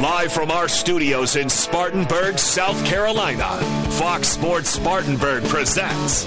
Live 0.00 0.32
from 0.32 0.50
our 0.50 0.66
studios 0.66 1.36
in 1.36 1.50
Spartanburg, 1.50 2.38
South 2.38 2.82
Carolina, 2.86 3.58
Fox 3.98 4.28
Sports 4.28 4.70
Spartanburg 4.70 5.44
presents 5.44 6.24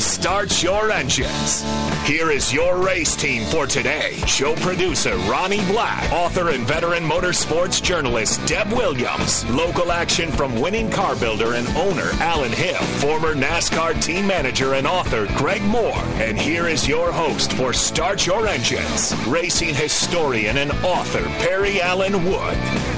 Start 0.00 0.62
Your 0.62 0.92
Engines. 0.92 1.64
Here 2.04 2.30
is 2.30 2.52
your 2.52 2.80
race 2.80 3.16
team 3.16 3.44
for 3.46 3.66
today. 3.66 4.12
Show 4.28 4.54
producer 4.54 5.16
Ronnie 5.28 5.64
Black, 5.66 6.08
author 6.12 6.50
and 6.50 6.64
veteran 6.68 7.02
motorsports 7.02 7.82
journalist 7.82 8.46
Deb 8.46 8.70
Williams, 8.70 9.44
local 9.50 9.90
action 9.90 10.30
from 10.30 10.60
winning 10.60 10.88
car 10.88 11.16
builder 11.16 11.54
and 11.54 11.66
owner 11.76 12.08
Alan 12.20 12.52
Hill, 12.52 12.80
former 13.00 13.34
NASCAR 13.34 14.00
team 14.00 14.28
manager 14.28 14.74
and 14.74 14.86
author 14.86 15.26
Greg 15.36 15.62
Moore. 15.62 15.98
And 16.20 16.38
here 16.38 16.68
is 16.68 16.86
your 16.86 17.10
host 17.10 17.54
for 17.54 17.72
Start 17.72 18.24
Your 18.24 18.46
Engines, 18.46 19.16
racing 19.26 19.74
historian 19.74 20.58
and 20.58 20.70
author 20.84 21.24
Perry 21.40 21.80
Allen 21.80 22.24
Wood. 22.24 22.95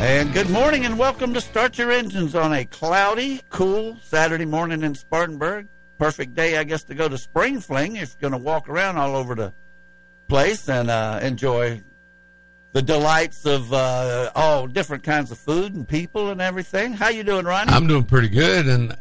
And 0.00 0.32
good 0.32 0.48
morning 0.48 0.86
and 0.86 0.98
welcome 0.98 1.34
to 1.34 1.42
Start 1.42 1.76
Your 1.76 1.92
Engines 1.92 2.34
on 2.34 2.54
a 2.54 2.64
cloudy, 2.64 3.42
cool 3.50 3.98
Saturday 4.02 4.46
morning 4.46 4.82
in 4.82 4.94
Spartanburg. 4.94 5.68
Perfect 5.98 6.34
day, 6.34 6.56
I 6.56 6.64
guess, 6.64 6.84
to 6.84 6.94
go 6.94 7.06
to 7.06 7.18
Spring 7.18 7.60
Fling 7.60 7.96
if 7.96 8.16
you're 8.18 8.30
going 8.30 8.40
to 8.40 8.44
walk 8.44 8.68
around 8.70 8.96
all 8.96 9.14
over 9.14 9.34
the 9.34 9.52
place 10.26 10.70
and 10.70 10.88
uh, 10.90 11.20
enjoy 11.22 11.82
the 12.72 12.80
delights 12.80 13.44
of 13.44 13.70
uh, 13.74 14.30
all 14.34 14.66
different 14.66 15.02
kinds 15.02 15.30
of 15.32 15.38
food 15.38 15.74
and 15.74 15.86
people 15.86 16.30
and 16.30 16.40
everything. 16.40 16.94
How 16.94 17.08
you 17.10 17.22
doing, 17.22 17.44
Ronnie? 17.44 17.70
I'm 17.70 17.86
doing 17.86 18.04
pretty 18.04 18.30
good, 18.30 18.66
and 18.68 18.96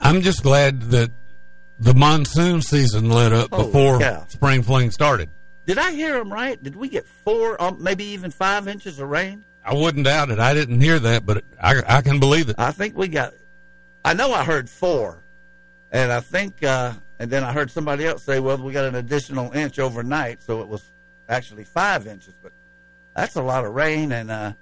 I'm 0.00 0.20
just 0.22 0.42
glad 0.42 0.82
that 0.90 1.12
the 1.78 1.94
monsoon 1.94 2.60
season 2.60 3.08
lit 3.10 3.32
up 3.32 3.50
Oh, 3.52 3.66
before 3.66 4.00
yeah. 4.00 4.26
spring 4.26 4.62
fling 4.64 4.90
started. 4.90 5.30
Did 5.64 5.78
I 5.78 5.92
hear 5.92 6.16
him 6.16 6.32
right? 6.32 6.60
Did 6.60 6.74
we 6.74 6.88
get 6.88 7.06
four, 7.06 7.62
um, 7.62 7.76
maybe 7.80 8.02
even 8.06 8.32
five 8.32 8.66
inches 8.66 8.98
of 8.98 9.08
rain? 9.08 9.44
I 9.64 9.74
wouldn't 9.74 10.04
doubt 10.04 10.30
it. 10.30 10.38
I 10.38 10.54
didn't 10.54 10.80
hear 10.80 10.98
that, 10.98 11.26
but 11.26 11.44
I, 11.60 11.82
I 11.86 12.00
can 12.00 12.18
believe 12.18 12.48
it. 12.48 12.56
I 12.58 12.72
think 12.72 12.96
we 12.96 13.08
got. 13.08 13.34
I 14.04 14.14
know 14.14 14.32
I 14.32 14.44
heard 14.44 14.70
four, 14.70 15.22
and 15.92 16.10
I 16.10 16.20
think, 16.20 16.62
uh, 16.62 16.92
and 17.18 17.30
then 17.30 17.44
I 17.44 17.52
heard 17.52 17.70
somebody 17.70 18.06
else 18.06 18.22
say, 18.22 18.40
"Well, 18.40 18.56
we 18.56 18.72
got 18.72 18.86
an 18.86 18.94
additional 18.94 19.52
inch 19.52 19.78
overnight, 19.78 20.42
so 20.42 20.62
it 20.62 20.68
was 20.68 20.82
actually 21.28 21.64
five 21.64 22.06
inches." 22.06 22.32
But 22.42 22.52
that's 23.14 23.36
a 23.36 23.42
lot 23.42 23.64
of 23.66 23.74
rain, 23.74 24.12
and 24.12 24.30
uh, 24.30 24.52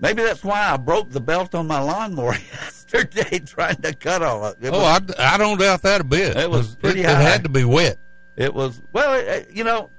maybe 0.00 0.22
that's 0.24 0.42
why 0.42 0.70
I 0.72 0.76
broke 0.76 1.10
the 1.10 1.20
belt 1.20 1.54
on 1.54 1.66
my 1.68 1.80
lawnmower 1.80 2.34
yesterday 2.52 3.38
trying 3.38 3.76
to 3.82 3.94
cut 3.94 4.22
all 4.22 4.44
of 4.44 4.62
it. 4.64 4.70
Oh, 4.72 4.78
was, 4.80 5.14
I, 5.18 5.34
I 5.34 5.38
don't 5.38 5.58
doubt 5.58 5.82
that 5.82 6.00
a 6.00 6.04
bit. 6.04 6.36
It 6.36 6.50
was 6.50 6.74
pretty 6.74 7.00
it. 7.00 7.04
It 7.04 7.16
had 7.16 7.44
to 7.44 7.48
be 7.48 7.64
wet. 7.64 7.98
It 8.36 8.52
was 8.52 8.80
well, 8.92 9.14
it, 9.14 9.26
it- 9.28 9.50
you 9.52 9.62
know, 9.62 9.90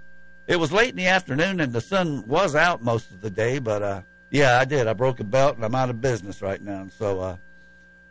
it 0.50 0.60
was 0.60 0.72
late 0.72 0.90
in 0.90 0.96
the 0.96 1.06
afternoon 1.06 1.60
and 1.60 1.72
the 1.72 1.80
sun 1.80 2.26
was 2.28 2.56
out 2.56 2.82
most 2.82 3.12
of 3.12 3.22
the 3.22 3.30
day. 3.30 3.60
But 3.60 3.84
uh, 3.84 4.02
yeah, 4.32 4.60
I 4.60 4.66
did. 4.66 4.88
I 4.88 4.94
broke 4.94 5.20
a 5.20 5.24
belt 5.24 5.56
and 5.56 5.64
I'm 5.64 5.76
out 5.76 5.92
of 5.92 6.02
business 6.02 6.42
right 6.42 6.60
now. 6.60 6.88
So 6.98 7.20
uh, 7.22 7.38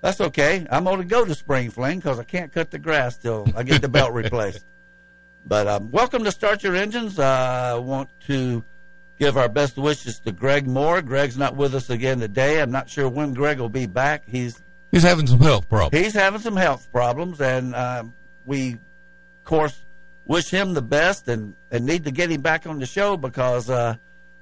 that's 0.00 0.20
okay. 0.20 0.64
I'm 0.70 0.84
going 0.84 1.00
to 1.00 1.04
go 1.04 1.24
to 1.24 1.34
Spring 1.34 1.68
Fling 1.70 1.98
because 1.98 2.20
I 2.20 2.22
can't 2.22 2.52
cut 2.52 2.70
the 2.70 2.78
grass 2.78 3.16
till 3.16 3.48
I 3.56 3.64
get 3.64 3.82
the 3.82 3.88
belt 3.88 4.12
replaced. 4.14 4.64
But 5.46 5.66
um, 5.66 5.90
welcome 5.90 6.24
to 6.24 6.30
Start 6.30 6.62
Your 6.62 6.74
Engines. 6.76 7.18
Uh, 7.18 7.72
I 7.76 7.78
want 7.78 8.10
to 8.26 8.62
give 9.18 9.38
our 9.38 9.48
best 9.48 9.78
wishes 9.78 10.20
to 10.20 10.32
Greg 10.32 10.66
Moore. 10.66 11.00
Greg's 11.00 11.38
not 11.38 11.56
with 11.56 11.74
us 11.74 11.88
again 11.88 12.20
today. 12.20 12.60
I'm 12.60 12.70
not 12.70 12.90
sure 12.90 13.08
when 13.08 13.32
Greg 13.32 13.58
will 13.58 13.70
be 13.70 13.86
back. 13.86 14.24
He's 14.26 14.62
He's 14.92 15.04
having 15.04 15.26
some 15.26 15.38
health 15.40 15.66
problems. 15.66 16.04
he's 16.04 16.12
having 16.12 16.40
some 16.40 16.56
health 16.56 16.92
problems, 16.92 17.40
and 17.40 17.74
um, 17.74 18.12
we, 18.44 18.74
of 18.74 19.44
course, 19.44 19.80
wish 20.28 20.50
him 20.50 20.74
the 20.74 20.82
best 20.82 21.26
and, 21.26 21.56
and 21.72 21.84
need 21.84 22.04
to 22.04 22.12
get 22.12 22.30
him 22.30 22.42
back 22.42 22.66
on 22.66 22.78
the 22.78 22.86
show 22.86 23.16
because 23.16 23.68
uh, 23.68 23.96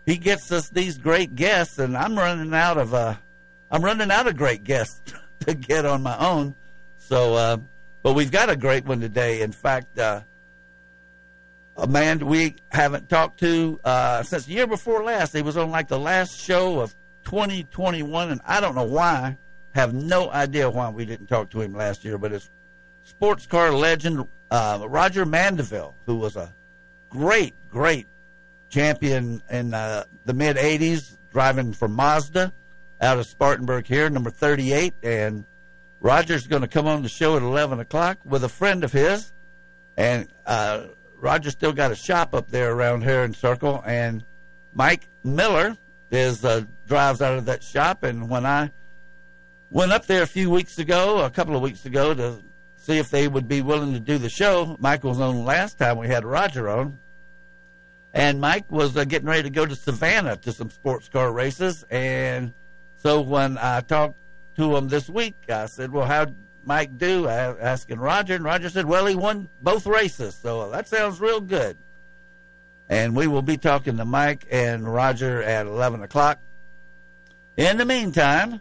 he 0.04 0.18
gets 0.18 0.52
us 0.52 0.68
these 0.68 0.98
great 0.98 1.34
guests, 1.34 1.78
and 1.78 1.96
I'm 1.96 2.18
running 2.18 2.52
out 2.52 2.76
of 2.76 2.92
uh, 2.92 3.14
I'm 3.70 3.82
running 3.82 4.10
out 4.10 4.26
of 4.26 4.36
great 4.36 4.64
guests 4.64 5.14
to 5.40 5.54
get 5.54 5.86
on 5.86 6.02
my 6.02 6.18
own. 6.18 6.54
So, 6.98 7.34
uh, 7.34 7.56
but 8.02 8.12
we've 8.14 8.30
got 8.30 8.50
a 8.50 8.56
great 8.56 8.84
one 8.84 9.00
today. 9.00 9.40
In 9.40 9.52
fact, 9.52 9.98
uh, 9.98 10.20
a 11.76 11.86
man 11.86 12.26
we 12.26 12.56
haven't 12.70 13.08
talked 13.08 13.40
to 13.40 13.80
uh, 13.84 14.22
since 14.22 14.46
the 14.46 14.52
year 14.52 14.66
before 14.66 15.04
last. 15.04 15.34
He 15.34 15.42
was 15.42 15.56
on 15.56 15.70
like 15.70 15.88
the 15.88 15.98
last 15.98 16.38
show 16.38 16.80
of 16.80 16.94
2021, 17.24 18.30
and 18.30 18.40
I 18.44 18.60
don't 18.60 18.74
know 18.74 18.84
why. 18.84 19.38
Have 19.74 19.92
no 19.92 20.30
idea 20.30 20.70
why 20.70 20.88
we 20.88 21.04
didn't 21.04 21.26
talk 21.26 21.50
to 21.50 21.60
him 21.60 21.74
last 21.74 22.02
year, 22.02 22.16
but 22.16 22.32
it's 22.32 22.48
sports 23.06 23.46
car 23.46 23.72
legend 23.72 24.26
uh, 24.50 24.84
Roger 24.88 25.24
Mandeville, 25.24 25.94
who 26.06 26.16
was 26.16 26.36
a 26.36 26.52
great, 27.08 27.54
great 27.70 28.06
champion 28.68 29.42
in 29.50 29.72
uh, 29.72 30.04
the 30.24 30.34
mid 30.34 30.56
80s, 30.56 31.16
driving 31.30 31.72
for 31.72 31.88
Mazda 31.88 32.52
out 33.00 33.18
of 33.18 33.26
Spartanburg 33.26 33.86
here, 33.86 34.10
number 34.10 34.30
38. 34.30 34.94
And 35.02 35.44
Roger's 36.00 36.46
going 36.46 36.62
to 36.62 36.68
come 36.68 36.86
on 36.86 37.02
the 37.02 37.08
show 37.08 37.36
at 37.36 37.42
11 37.42 37.80
o'clock 37.80 38.18
with 38.24 38.44
a 38.44 38.48
friend 38.48 38.84
of 38.84 38.92
his. 38.92 39.32
And 39.96 40.28
uh, 40.44 40.86
Roger 41.16 41.50
still 41.50 41.72
got 41.72 41.92
a 41.92 41.96
shop 41.96 42.34
up 42.34 42.50
there 42.50 42.72
around 42.72 43.02
here 43.02 43.22
in 43.22 43.34
Circle. 43.34 43.82
And 43.86 44.24
Mike 44.74 45.08
Miller 45.22 45.76
is 46.10 46.44
uh, 46.44 46.64
drives 46.86 47.22
out 47.22 47.38
of 47.38 47.46
that 47.46 47.62
shop. 47.62 48.02
And 48.02 48.28
when 48.28 48.44
I 48.44 48.72
went 49.70 49.92
up 49.92 50.06
there 50.06 50.22
a 50.22 50.26
few 50.26 50.50
weeks 50.50 50.78
ago, 50.78 51.24
a 51.24 51.30
couple 51.30 51.56
of 51.56 51.62
weeks 51.62 51.86
ago, 51.86 52.14
to 52.14 52.42
see 52.86 52.98
if 52.98 53.10
they 53.10 53.26
would 53.26 53.48
be 53.48 53.62
willing 53.62 53.92
to 53.94 54.00
do 54.00 54.16
the 54.16 54.28
show. 54.28 54.76
Mike 54.78 55.02
was 55.02 55.20
on 55.20 55.44
last 55.44 55.76
time 55.76 55.98
we 55.98 56.06
had 56.06 56.24
Roger 56.24 56.68
on. 56.68 57.00
And 58.14 58.40
Mike 58.40 58.70
was 58.70 58.96
uh, 58.96 59.04
getting 59.04 59.28
ready 59.28 59.42
to 59.42 59.50
go 59.50 59.66
to 59.66 59.74
Savannah 59.74 60.36
to 60.36 60.52
some 60.52 60.70
sports 60.70 61.08
car 61.08 61.32
races. 61.32 61.84
And 61.90 62.54
so 62.94 63.20
when 63.20 63.58
I 63.58 63.80
talked 63.80 64.14
to 64.54 64.76
him 64.76 64.86
this 64.88 65.10
week, 65.10 65.34
I 65.48 65.66
said, 65.66 65.92
Well, 65.92 66.06
how'd 66.06 66.36
Mike 66.64 66.96
do? 66.96 67.26
I 67.26 67.58
asking 67.58 67.98
Roger. 67.98 68.34
And 68.34 68.44
Roger 68.44 68.70
said, 68.70 68.86
Well, 68.86 69.04
he 69.06 69.16
won 69.16 69.48
both 69.60 69.86
races. 69.86 70.36
So 70.36 70.70
that 70.70 70.86
sounds 70.86 71.20
real 71.20 71.40
good. 71.40 71.76
And 72.88 73.16
we 73.16 73.26
will 73.26 73.42
be 73.42 73.56
talking 73.56 73.96
to 73.96 74.04
Mike 74.04 74.46
and 74.48 74.86
Roger 74.86 75.42
at 75.42 75.66
11 75.66 76.04
o'clock. 76.04 76.38
In 77.56 77.78
the 77.78 77.84
meantime, 77.84 78.60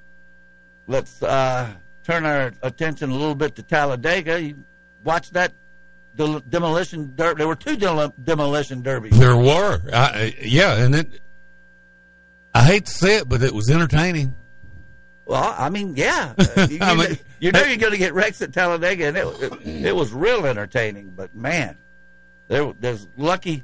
let's 0.87 1.21
uh, 1.21 1.75
turn 2.05 2.25
our 2.25 2.51
attention 2.61 3.09
a 3.09 3.13
little 3.15 3.35
bit 3.35 3.55
to 3.55 3.63
Talladega. 3.63 4.41
You 4.41 4.63
watch 5.03 5.31
that 5.31 5.51
del- 6.15 6.39
demolition 6.41 7.13
derby. 7.15 7.39
There 7.39 7.47
were 7.47 7.55
two 7.55 7.75
del- 7.75 8.13
demolition 8.23 8.81
derbies. 8.81 9.17
There 9.19 9.35
were, 9.35 9.81
I, 9.91 10.35
yeah, 10.41 10.75
and 10.77 10.95
it. 10.95 11.19
I 12.53 12.63
hate 12.63 12.85
to 12.85 12.91
say 12.91 13.17
it, 13.17 13.27
but 13.27 13.41
it 13.43 13.53
was 13.53 13.69
entertaining. 13.69 14.33
Well, 15.25 15.55
I 15.57 15.69
mean, 15.69 15.95
yeah, 15.95 16.33
Uh, 16.55 16.67
you, 16.69 16.77
I 16.81 16.95
mean- 16.95 17.09
know, 17.09 17.15
you 17.39 17.51
know 17.51 17.63
you're 17.63 17.77
going 17.77 17.91
to 17.91 17.97
get 17.97 18.13
wrecks 18.13 18.41
at 18.41 18.53
Talladega, 18.53 19.07
and 19.07 19.17
it, 19.17 19.27
it, 19.41 19.85
it 19.87 19.95
was 19.95 20.13
real 20.13 20.45
entertaining. 20.45 21.09
But 21.09 21.35
man, 21.35 21.77
there 22.47 22.71
there's 22.79 23.07
lucky. 23.17 23.63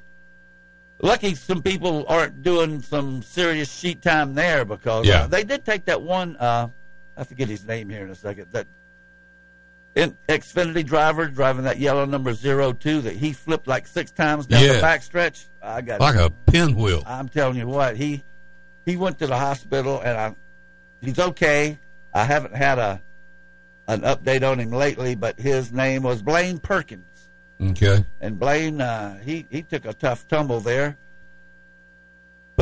Lucky 1.03 1.33
some 1.33 1.63
people 1.63 2.05
aren't 2.07 2.43
doing 2.43 2.81
some 2.83 3.23
serious 3.23 3.71
sheet 3.73 4.03
time 4.03 4.35
there 4.35 4.65
because 4.65 5.07
Yeah. 5.07 5.21
uh, 5.23 5.27
they 5.27 5.43
did 5.43 5.65
take 5.65 5.85
that 5.85 6.01
one. 6.01 6.35
Uh, 6.35 6.67
I 7.17 7.23
forget 7.23 7.47
his 7.49 7.65
name 7.65 7.89
here 7.89 8.03
in 8.03 8.09
a 8.09 8.15
second. 8.15 8.47
That 8.51 8.67
in, 9.95 10.17
Xfinity 10.29 10.85
driver 10.85 11.27
driving 11.27 11.65
that 11.65 11.77
yellow 11.79 12.05
number 12.05 12.33
zero 12.33 12.71
two 12.71 13.01
that 13.01 13.15
he 13.15 13.33
flipped 13.33 13.67
like 13.67 13.87
six 13.87 14.11
times 14.11 14.45
down 14.47 14.63
Yes. 14.63 14.77
the 14.77 15.17
backstretch. 15.17 15.45
I 15.61 15.81
got 15.81 15.99
Like 15.99 16.15
a 16.15 16.29
pinwheel. 16.47 17.03
I'm 17.05 17.27
telling 17.29 17.57
you 17.57 17.67
what, 17.67 17.97
he 17.97 18.23
he 18.85 18.95
went 18.97 19.19
to 19.19 19.27
the 19.27 19.37
hospital 19.37 19.99
and 20.01 20.17
I 20.17 20.35
he's 21.01 21.19
okay. 21.19 21.77
I 22.13 22.23
haven't 22.23 22.55
had 22.55 22.79
a 22.79 23.01
an 23.87 24.01
update 24.01 24.49
on 24.49 24.59
him 24.59 24.71
lately, 24.71 25.15
but 25.15 25.37
his 25.39 25.73
name 25.73 26.03
was 26.03 26.21
Blaine 26.21 26.59
Perkins. 26.59 27.05
Okay. 27.61 28.05
And 28.21 28.39
Blaine 28.39 28.79
uh, 28.79 29.19
he 29.19 29.45
he 29.49 29.61
took 29.61 29.85
a 29.85 29.93
tough 29.93 30.27
tumble 30.27 30.61
there. 30.61 30.97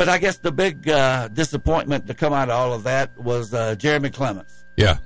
But 0.00 0.08
I 0.08 0.16
guess 0.16 0.38
the 0.38 0.50
big 0.50 0.88
uh, 0.88 1.28
disappointment 1.28 2.06
to 2.06 2.14
come 2.14 2.32
out 2.32 2.48
of 2.48 2.54
all 2.58 2.72
of 2.72 2.84
that 2.84 3.14
was 3.18 3.52
uh, 3.52 3.74
Jeremy 3.74 4.08
Clements. 4.08 4.64
Yeah. 4.74 4.96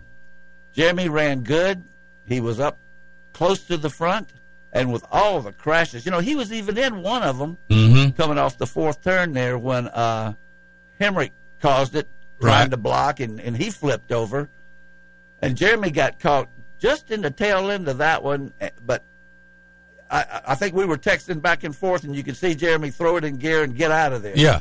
Jeremy 0.73 1.09
ran 1.09 1.41
good. 1.43 1.83
He 2.27 2.41
was 2.41 2.61
up 2.61 2.79
close 3.33 3.65
to 3.65 3.77
the 3.77 3.91
front, 3.91 4.31
and 4.73 4.93
with 4.93 5.05
all 5.11 5.41
the 5.41 5.51
crashes, 5.51 6.07
you 6.07 6.13
know, 6.13 6.21
he 6.21 6.37
was 6.37 6.53
even 6.53 6.79
in 6.79 7.03
one 7.03 7.25
of 7.25 7.39
them 7.39 7.59
Mm-hmm. 7.71 8.11
coming 8.11 8.39
off 8.39 8.57
the 8.57 8.69
fourth 8.69 9.03
turn 9.03 9.33
there 9.33 9.59
when 9.59 9.89
uh, 9.89 10.35
Hemric 11.01 11.33
caused 11.61 11.97
it, 11.97 12.07
trying 12.41 12.61
Right. 12.67 12.71
to 12.71 12.77
block, 12.77 13.19
and, 13.19 13.41
and 13.41 13.57
he 13.57 13.71
flipped 13.71 14.13
over. 14.13 14.49
And 15.43 15.57
Jeremy 15.57 15.91
got 15.91 16.21
caught 16.21 16.49
just 16.79 17.11
in 17.11 17.21
the 17.23 17.33
tail 17.33 17.69
end 17.69 17.89
of 17.89 17.99
that 17.99 18.23
one, 18.23 18.53
eh, 18.61 18.71
but 18.87 19.03
I, 20.09 20.43
I 20.49 20.55
think 20.55 20.77
we 20.77 20.85
were 20.85 20.99
texting 20.99 21.43
back 21.43 21.65
and 21.65 21.75
forth, 21.75 22.05
and 22.05 22.15
you 22.15 22.23
could 22.23 22.37
see 22.37 22.55
Jeremy 22.55 22.91
throw 22.93 23.17
it 23.17 23.25
in 23.25 23.39
gear 23.39 23.65
and 23.65 23.75
get 23.77 23.91
out 23.91 24.13
of 24.13 24.23
there. 24.23 24.35
Yeah. 24.37 24.61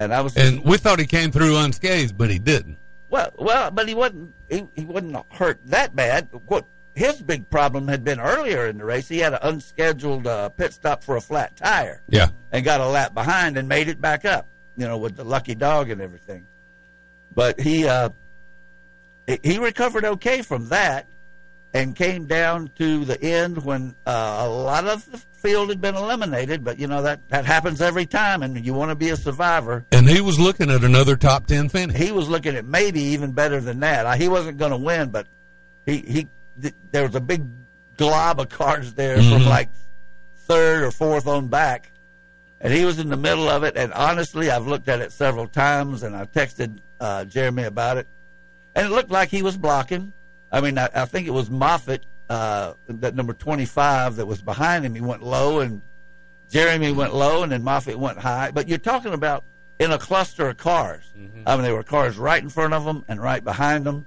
And 0.00 0.12
I 0.14 0.22
was 0.22 0.36
And 0.36 0.64
we 0.64 0.78
thought 0.78 0.98
he 0.98 1.06
came 1.06 1.30
through 1.30 1.56
unscathed, 1.58 2.16
but 2.16 2.30
he 2.30 2.38
didn't. 2.38 2.78
well, 3.10 3.30
well, 3.38 3.70
but 3.70 3.86
he 3.86 3.94
wasn't. 3.94 4.34
He, 4.48 4.66
he 4.74 4.84
wasn't 4.86 5.16
hurt 5.30 5.60
that 5.66 5.94
bad. 5.94 6.28
What 6.46 6.64
his 6.94 7.20
big 7.22 7.48
problem 7.50 7.86
had 7.86 8.02
been 8.02 8.18
earlier 8.18 8.66
in 8.66 8.78
the 8.78 8.84
race. 8.84 9.08
He 9.08 9.18
had 9.18 9.34
an 9.34 9.38
unscheduled 9.42 10.26
uh, 10.26 10.48
pit 10.48 10.72
stop 10.72 11.04
for 11.04 11.16
a 11.16 11.20
flat 11.20 11.54
tire 11.56 12.02
Yeah. 12.08 12.28
and 12.50 12.64
got 12.64 12.80
a 12.80 12.86
lap 12.86 13.14
behind 13.14 13.56
and 13.58 13.68
made 13.68 13.88
it 13.88 14.00
back 14.00 14.24
up, 14.24 14.46
you 14.76 14.88
know, 14.88 14.98
with 14.98 15.16
the 15.16 15.24
lucky 15.24 15.54
dog 15.54 15.90
and 15.90 16.00
everything. 16.00 16.46
But 17.34 17.60
he 17.60 17.86
uh, 17.86 18.08
he- 19.26 19.38
he 19.44 19.58
recovered 19.58 20.04
okay 20.04 20.40
from 20.42 20.68
that 20.70 21.06
and 21.72 21.94
came 21.94 22.26
down 22.26 22.70
to 22.76 23.04
the 23.04 23.22
end 23.22 23.64
when 23.64 23.94
uh, 24.06 24.42
a 24.44 24.48
lot 24.48 24.86
of 24.86 25.10
the 25.10 25.18
field 25.18 25.68
had 25.68 25.80
been 25.80 25.94
eliminated. 25.94 26.64
But 26.64 26.78
you 26.78 26.86
know 26.86 27.02
that 27.02 27.28
that 27.28 27.44
happens 27.44 27.80
every 27.80 28.06
time, 28.06 28.42
and 28.42 28.64
you 28.64 28.74
want 28.74 28.90
to 28.90 28.94
be 28.96 29.10
a 29.10 29.16
survivor. 29.16 29.86
And 29.92 30.08
he 30.08 30.20
was 30.20 30.38
looking 30.38 30.70
at 30.70 30.82
another 30.82 31.16
top 31.16 31.46
10 31.46 31.68
finish. 31.68 31.96
He 31.96 32.12
was 32.12 32.28
looking 32.28 32.56
at 32.56 32.64
maybe 32.64 33.00
even 33.00 33.32
better 33.32 33.60
than 33.60 33.80
that. 33.80 34.20
He 34.20 34.28
wasn't 34.28 34.58
going 34.58 34.72
to 34.72 34.76
win, 34.76 35.10
but 35.10 35.26
he 35.86 35.98
he 35.98 36.28
th- 36.60 36.74
there 36.90 37.04
was 37.06 37.14
a 37.14 37.20
big 37.20 37.44
glob 37.96 38.40
of 38.40 38.48
cars 38.48 38.94
there 38.94 39.16
from 39.16 39.44
like 39.44 39.68
third 40.36 40.82
or 40.82 40.90
fourth 40.90 41.26
on 41.26 41.48
back, 41.48 41.92
and 42.60 42.72
he 42.72 42.84
was 42.84 42.98
in 42.98 43.08
the 43.08 43.16
middle 43.16 43.48
of 43.48 43.62
it. 43.62 43.76
And 43.76 43.92
honestly, 43.92 44.50
I've 44.50 44.66
looked 44.66 44.88
at 44.88 45.00
it 45.00 45.12
several 45.12 45.46
times, 45.46 46.02
and 46.02 46.16
I 46.16 46.24
texted 46.24 46.78
uh, 46.98 47.24
Jeremy 47.26 47.64
about 47.64 47.98
it, 47.98 48.08
and 48.74 48.86
it 48.86 48.90
looked 48.90 49.10
like 49.10 49.28
he 49.28 49.42
was 49.42 49.56
blocking. 49.56 50.12
I 50.52 50.60
mean, 50.60 50.78
I, 50.78 50.88
I 50.94 51.04
think 51.04 51.26
it 51.26 51.32
was 51.32 51.50
Moffitt, 51.50 52.04
uh, 52.28 52.74
that 52.88 53.14
number 53.14 53.32
twenty-five 53.32 54.16
that 54.16 54.26
was 54.26 54.42
behind 54.42 54.84
him. 54.84 54.94
He 54.94 55.00
went 55.00 55.22
low, 55.22 55.60
and 55.60 55.82
Jeremy 56.48 56.92
went 56.92 57.14
low, 57.14 57.42
and 57.42 57.52
then 57.52 57.62
Moffitt 57.62 57.98
went 57.98 58.18
high. 58.18 58.50
But 58.50 58.68
you're 58.68 58.78
talking 58.78 59.12
about 59.12 59.44
in 59.78 59.90
a 59.92 59.98
cluster 59.98 60.48
of 60.48 60.56
cars. 60.56 61.10
I 61.46 61.54
mean, 61.56 61.64
there 61.64 61.74
were 61.74 61.82
cars 61.82 62.18
right 62.18 62.42
in 62.42 62.50
front 62.50 62.74
of 62.74 62.84
him 62.84 63.04
and 63.08 63.20
right 63.20 63.42
behind 63.42 63.86
him. 63.86 64.06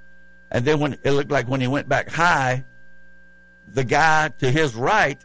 And 0.52 0.66
then 0.66 0.80
when 0.80 0.94
it 1.02 1.12
looked 1.12 1.32
like 1.32 1.48
when 1.48 1.62
he 1.62 1.68
went 1.68 1.90
back 1.90 2.10
high, 2.10 2.64
the 3.68 3.84
guy 3.84 4.30
to 4.38 4.52
his 4.52 4.76
right 4.76 5.20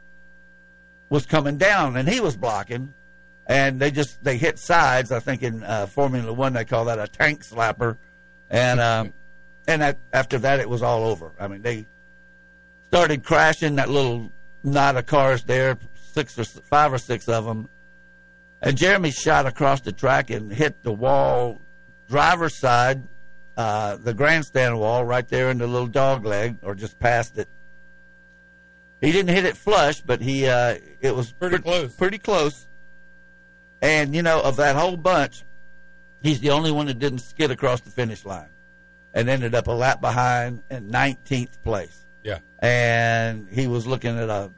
was 1.11 1.27
coming 1.27 1.59
down 1.59 1.97
and 1.97 2.09
he 2.09 2.21
was 2.21 2.37
blocking. 2.37 2.95
And 3.47 3.79
they 3.79 3.91
just 3.91 4.25
they 4.25 4.39
hit 4.39 4.59
sides. 4.59 5.13
I 5.13 5.21
think 5.21 5.43
in 5.43 5.63
uh, 5.63 5.87
Formula 5.87 6.33
One 6.33 6.55
they 6.55 6.65
call 6.65 6.87
that 6.87 6.99
a 6.99 7.09
tank 7.09 7.45
slapper. 7.45 7.99
And 8.49 8.81
um, 8.81 9.13
and 9.69 9.83
that, 9.83 9.99
after 10.13 10.39
that 10.39 10.59
it 10.59 10.69
was 10.69 10.83
all 10.83 11.05
over. 11.05 11.33
I 11.39 11.47
mean 11.47 11.63
they 11.63 11.87
started 12.89 13.23
crashing 13.23 13.77
that 13.77 13.89
little 13.89 14.33
knot 14.65 14.97
of 14.97 15.07
cars 15.07 15.45
there, 15.45 15.79
six 15.95 16.37
or 16.39 16.45
five 16.45 16.93
or 16.93 16.99
six 16.99 17.29
of 17.29 17.45
them. 17.45 17.69
And 18.61 18.77
Jeremy 18.77 19.13
shot 19.13 19.47
across 19.47 19.83
the 19.83 19.93
track 19.93 20.31
and 20.31 20.51
hit 20.51 20.83
the 20.83 20.93
wall, 20.93 21.61
driver's 22.09 22.59
side, 22.59 23.05
uh, 23.57 23.97
the 23.97 24.15
grandstand 24.15 24.79
wall 24.81 25.05
right 25.05 25.27
there 25.29 25.51
in 25.51 25.59
the 25.59 25.67
little 25.67 25.87
dog 25.87 26.25
leg, 26.25 26.57
or 26.63 26.75
just 26.75 26.99
past 26.99 27.39
it. 27.39 27.49
He 29.01 29.13
didn't 29.13 29.35
hit 29.35 29.45
it 29.45 29.57
flush, 29.57 30.01
but 30.01 30.21
he 30.21 30.47
uh, 30.49 30.79
it 31.01 31.15
was 31.15 31.33
Pretty 31.33 31.59
close. 31.59 31.95
Pretty 31.95 32.19
close. 32.19 32.67
And 33.81 34.15
you 34.15 34.23
know, 34.23 34.41
of 34.41 34.57
that 34.57 34.75
whole 34.75 34.97
bunch, 34.97 35.45
he's 36.23 36.41
the 36.41 36.51
only 36.51 36.73
one 36.73 36.87
that 36.87 36.99
didn't 36.99 37.21
skid 37.21 37.51
across 37.51 37.81
the 37.81 37.91
finish 37.91 38.25
line, 38.25 38.49
and 39.15 39.29
ended 39.29 39.55
up 39.55 39.67
a 39.69 39.73
lap 39.73 40.01
behind 40.01 40.63
in 40.71 40.91
19th 40.91 41.63
place 41.63 42.07
Yeah. 42.23 42.39
and 42.61 43.49
he 43.51 43.67
was 43.67 43.87
looking 43.87 44.19
at 44.19 44.29
a, 44.29 44.51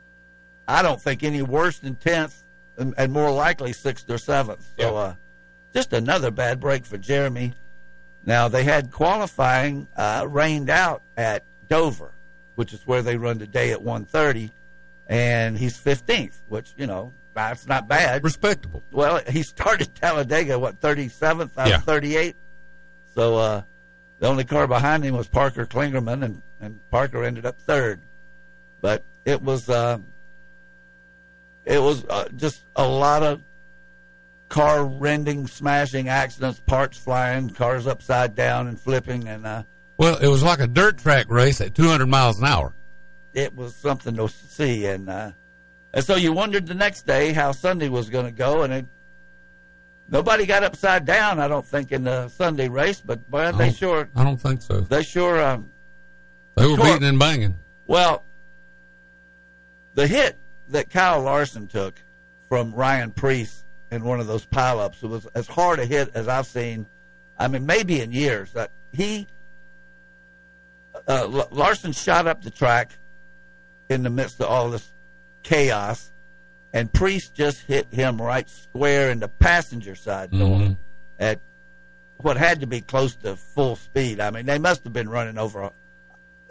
I 0.69 0.82
don't 0.82 1.00
think 1.00 1.23
any 1.23 1.43
worse 1.43 1.79
than 1.79 1.94
tenth, 1.97 2.43
and, 2.76 2.94
and 2.97 3.12
more 3.12 3.31
likely 3.31 3.73
sixth 3.73 4.08
or 4.11 4.19
seventh. 4.19 4.64
So, 4.79 4.93
Yeah. 4.94 4.99
uh, 5.00 5.14
just 5.75 5.93
another 5.93 6.31
bad 6.31 6.58
break 6.61 6.85
for 6.85 6.99
Jeremy. 6.99 7.52
Now 8.25 8.49
they 8.49 8.64
had 8.64 8.91
qualifying 8.91 9.87
uh, 9.97 10.26
rained 10.29 10.69
out 10.70 11.02
at 11.17 11.44
Dover, 11.69 12.12
which 12.56 12.73
is 12.73 12.87
where 12.87 13.02
they 13.02 13.17
run 13.17 13.38
today 13.38 13.70
at 13.73 13.81
1:30, 13.82 14.50
and 15.08 15.56
he's 15.56 15.79
15th, 15.79 16.41
which 16.49 16.75
you 16.76 16.87
know 16.87 17.12
that's 17.35 17.67
not 17.67 17.87
bad. 17.88 18.23
Respectable. 18.25 18.82
Well, 18.91 19.20
he 19.29 19.43
started 19.43 19.94
Talladega 19.94 20.58
what 20.58 20.81
37th 20.81 21.56
out 21.56 21.69
Yeah. 21.69 21.76
of 21.76 21.85
38. 21.85 22.35
So 23.14 23.37
uh, 23.38 23.62
the 24.20 24.28
only 24.28 24.44
car 24.44 24.67
behind 24.69 25.02
him 25.05 25.17
was 25.17 25.26
Parker 25.26 25.67
Kligerman, 25.67 26.22
and, 26.25 26.43
and 26.61 26.78
Parker 26.90 27.25
ended 27.25 27.44
up 27.44 27.58
third. 27.61 28.00
But 28.81 29.02
it 29.25 29.43
was 29.43 29.69
uh, 29.69 29.99
it 31.64 31.81
was 31.81 32.05
uh, 32.05 32.28
just 32.37 32.62
a 32.76 32.87
lot 32.87 33.22
of 33.22 33.43
car 34.49 34.84
rending, 34.84 35.46
smashing 35.46 36.08
accidents, 36.08 36.61
parts 36.61 36.99
flying, 36.99 37.50
cars 37.50 37.87
upside 37.87 38.34
down 38.34 38.67
and 38.67 38.81
flipping, 38.81 39.28
and 39.28 39.46
uh, 39.46 39.62
Well, 39.96 40.17
it 40.19 40.28
was 40.28 40.43
like 40.43 40.58
a 40.61 40.66
dirt 40.66 40.99
track 40.99 41.28
race 41.28 41.61
at 41.61 41.75
200 41.75 42.06
miles 42.06 42.38
an 42.38 42.44
hour. 42.46 42.75
it 43.32 43.55
was 43.55 43.75
something 43.75 44.16
to 44.16 44.28
see. 44.28 44.87
And 44.87 45.08
uh, 45.08 45.32
and 45.94 46.05
so 46.05 46.16
you 46.16 46.32
wondered 46.32 46.66
the 46.66 46.75
next 46.75 47.06
day 47.06 47.32
how 47.32 47.52
Sunday 47.52 47.88
was 47.88 48.08
going 48.11 48.26
to 48.26 48.32
go, 48.32 48.62
and 48.62 48.73
it, 48.73 48.87
nobody 50.11 50.45
got 50.47 50.62
upside 50.65 51.05
down. 51.07 51.39
I 51.41 51.49
don't 51.49 51.65
think 51.65 51.93
in 51.93 52.05
the 52.05 52.29
Sunday 52.29 52.69
race, 52.69 53.01
but 53.01 53.29
boy, 53.31 53.51
they 53.53 53.73
sure 53.73 54.09
I 54.15 54.25
don't 54.25 54.37
think 54.37 54.61
so. 54.62 54.81
they 54.81 55.03
sure. 55.03 55.43
Um, 55.43 55.71
They 56.57 56.67
were 56.67 56.77
Sure. 56.77 56.85
beating 56.85 57.09
and 57.09 57.19
banging. 57.19 57.55
well, 57.87 58.25
the 59.95 60.07
hit 60.07 60.37
that 60.69 60.91
Kyle 60.91 61.21
Larson 61.21 61.67
took 61.67 62.01
from 62.49 62.73
Ryan 62.75 63.11
Preece 63.11 63.65
in 63.91 64.05
one 64.05 64.21
of 64.21 64.27
those 64.27 64.47
pileups 64.47 65.03
it 65.03 65.09
was 65.09 65.27
as 65.35 65.47
hard 65.49 65.79
a 65.81 65.85
hit 65.87 66.11
as 66.15 66.29
I've 66.29 66.47
seen. 66.47 66.87
I 67.39 67.49
mean, 67.49 67.67
maybe 67.67 68.01
in 68.01 68.12
years 68.12 68.53
that 68.53 68.71
he 68.93 69.27
uh, 71.09 71.29
L- 71.33 71.49
Larson 71.51 71.93
shot 71.93 72.27
up 72.27 72.43
the 72.43 72.51
track 72.51 72.91
in 73.89 74.03
the 74.03 74.11
midst 74.11 74.41
of 74.41 74.47
all 74.47 74.71
this 74.71 74.93
chaos, 75.43 76.12
and 76.72 76.93
Preece 76.93 77.28
just 77.28 77.62
hit 77.62 77.87
him 77.93 78.20
right 78.20 78.49
square 78.49 79.11
in 79.11 79.20
the 79.20 79.28
passenger 79.28 79.94
side 79.94 80.31
door 80.31 80.58
Mhm. 80.58 80.76
at 81.19 81.40
what 82.19 82.37
had 82.37 82.61
to 82.61 82.67
be 82.67 82.81
close 82.81 83.14
to 83.17 83.34
full 83.37 83.76
speed. 83.76 84.20
I 84.20 84.31
mean, 84.31 84.46
they 84.46 84.58
must 84.58 84.84
have 84.84 84.93
been 84.93 85.08
running 85.08 85.38
over. 85.38 85.70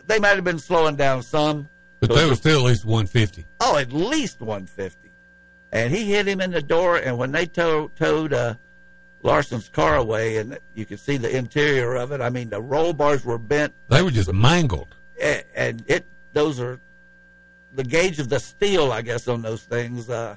They 0.08 0.20
might 0.20 0.36
have 0.36 0.44
been 0.44 0.60
slowing 0.60 0.96
down 0.96 1.22
some, 1.24 1.70
But 2.00 2.14
they 2.14 2.26
were 2.28 2.36
still 2.36 2.62
at 2.62 2.66
least 2.66 2.86
150. 2.86 3.46
oh, 3.62 3.78
at 3.78 3.94
least 3.94 4.42
150. 4.42 5.12
And 5.72 5.94
he 5.94 6.06
hit 6.12 6.28
him 6.28 6.42
in 6.42 6.52
the 6.52 6.62
door, 6.64 6.98
and 6.98 7.18
when 7.20 7.32
they 7.32 7.46
tow, 7.46 7.90
towed 7.96 8.34
uh, 8.34 8.56
Larson's 9.22 9.70
car 9.70 9.96
away, 9.98 10.38
and 10.38 10.58
you 10.74 10.86
could 10.86 11.00
see 11.00 11.18
the 11.18 11.36
interior 11.36 11.94
of 11.96 12.12
it, 12.12 12.22
I 12.22 12.30
mean, 12.30 12.50
the 12.50 12.62
roll 12.62 12.94
bars 12.94 13.24
were 13.24 13.38
bent, 13.38 13.74
They 13.90 14.02
were 14.02 14.10
just 14.12 14.34
mangled. 14.34 14.96
a- 15.22 15.44
and 15.56 15.84
it 15.88 16.06
those 16.34 16.60
are 16.60 16.80
the 17.74 17.84
gauge 17.84 18.20
of 18.20 18.30
the 18.30 18.40
steel, 18.40 18.92
I 18.92 19.02
guess, 19.02 19.28
on 19.28 19.42
those 19.42 19.64
things. 19.64 20.10
Uh, 20.10 20.36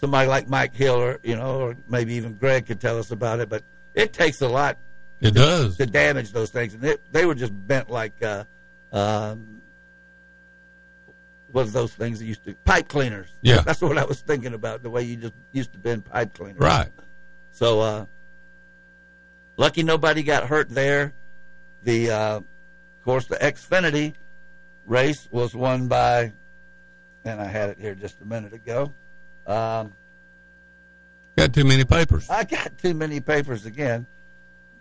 somebody 0.00 0.28
like 0.28 0.48
Mike 0.48 0.74
Hill, 0.74 0.96
or 0.96 1.20
you 1.22 1.36
know, 1.36 1.60
or 1.60 1.76
maybe 1.88 2.14
even 2.14 2.34
Greg 2.34 2.66
could 2.66 2.80
tell 2.80 2.98
us 2.98 3.10
about 3.10 3.40
it, 3.40 3.48
but 3.48 3.62
it 3.94 4.12
takes 4.12 4.40
a 4.42 4.48
lot 4.48 4.78
It 5.20 5.32
does. 5.32 5.76
to 5.78 5.86
damage 5.86 6.32
those 6.32 6.50
things, 6.50 6.74
and 6.74 6.84
it, 6.84 7.00
they 7.12 7.26
were 7.26 7.34
just 7.34 7.52
bent 7.66 7.90
like 7.90 8.14
uh, 8.22 8.44
um, 8.92 9.60
what 11.52 11.66
are 11.66 11.70
those 11.70 11.92
things 11.94 12.18
that 12.18 12.24
used 12.26 12.44
to 12.44 12.54
pipe 12.64 12.88
cleaners? 12.88 13.28
Yeah. 13.42 13.60
that's 13.60 13.80
what 13.80 13.96
I 13.96 14.04
was 14.04 14.20
thinking 14.20 14.54
about. 14.54 14.82
The 14.82 14.90
way 14.90 15.02
you 15.02 15.16
just 15.16 15.34
used 15.52 15.72
to 15.72 15.78
bend 15.78 16.04
pipe 16.04 16.34
cleaners, 16.34 16.58
Right. 16.58 16.90
So, 17.52 17.80
uh, 17.80 18.06
lucky 19.56 19.84
nobody 19.84 20.24
got 20.24 20.48
hurt 20.48 20.68
there. 20.70 21.12
The, 21.84 22.10
uh, 22.10 22.36
of 22.38 22.44
course, 23.04 23.26
the 23.26 23.36
Xfinity 23.36 24.14
race 24.86 25.28
was 25.30 25.54
won 25.54 25.86
by, 25.86 26.32
and 27.24 27.40
I 27.40 27.46
had 27.46 27.70
it 27.70 27.78
here 27.80 27.94
just 27.94 28.20
a 28.20 28.24
minute 28.24 28.52
ago. 28.52 28.92
Um, 29.46 29.92
Got 31.36 31.52
too 31.52 31.64
many 31.64 31.84
papers. 31.84 32.30
I 32.30 32.44
got 32.44 32.78
too 32.78 32.94
many 32.94 33.20
papers 33.20 33.66
again, 33.66 34.06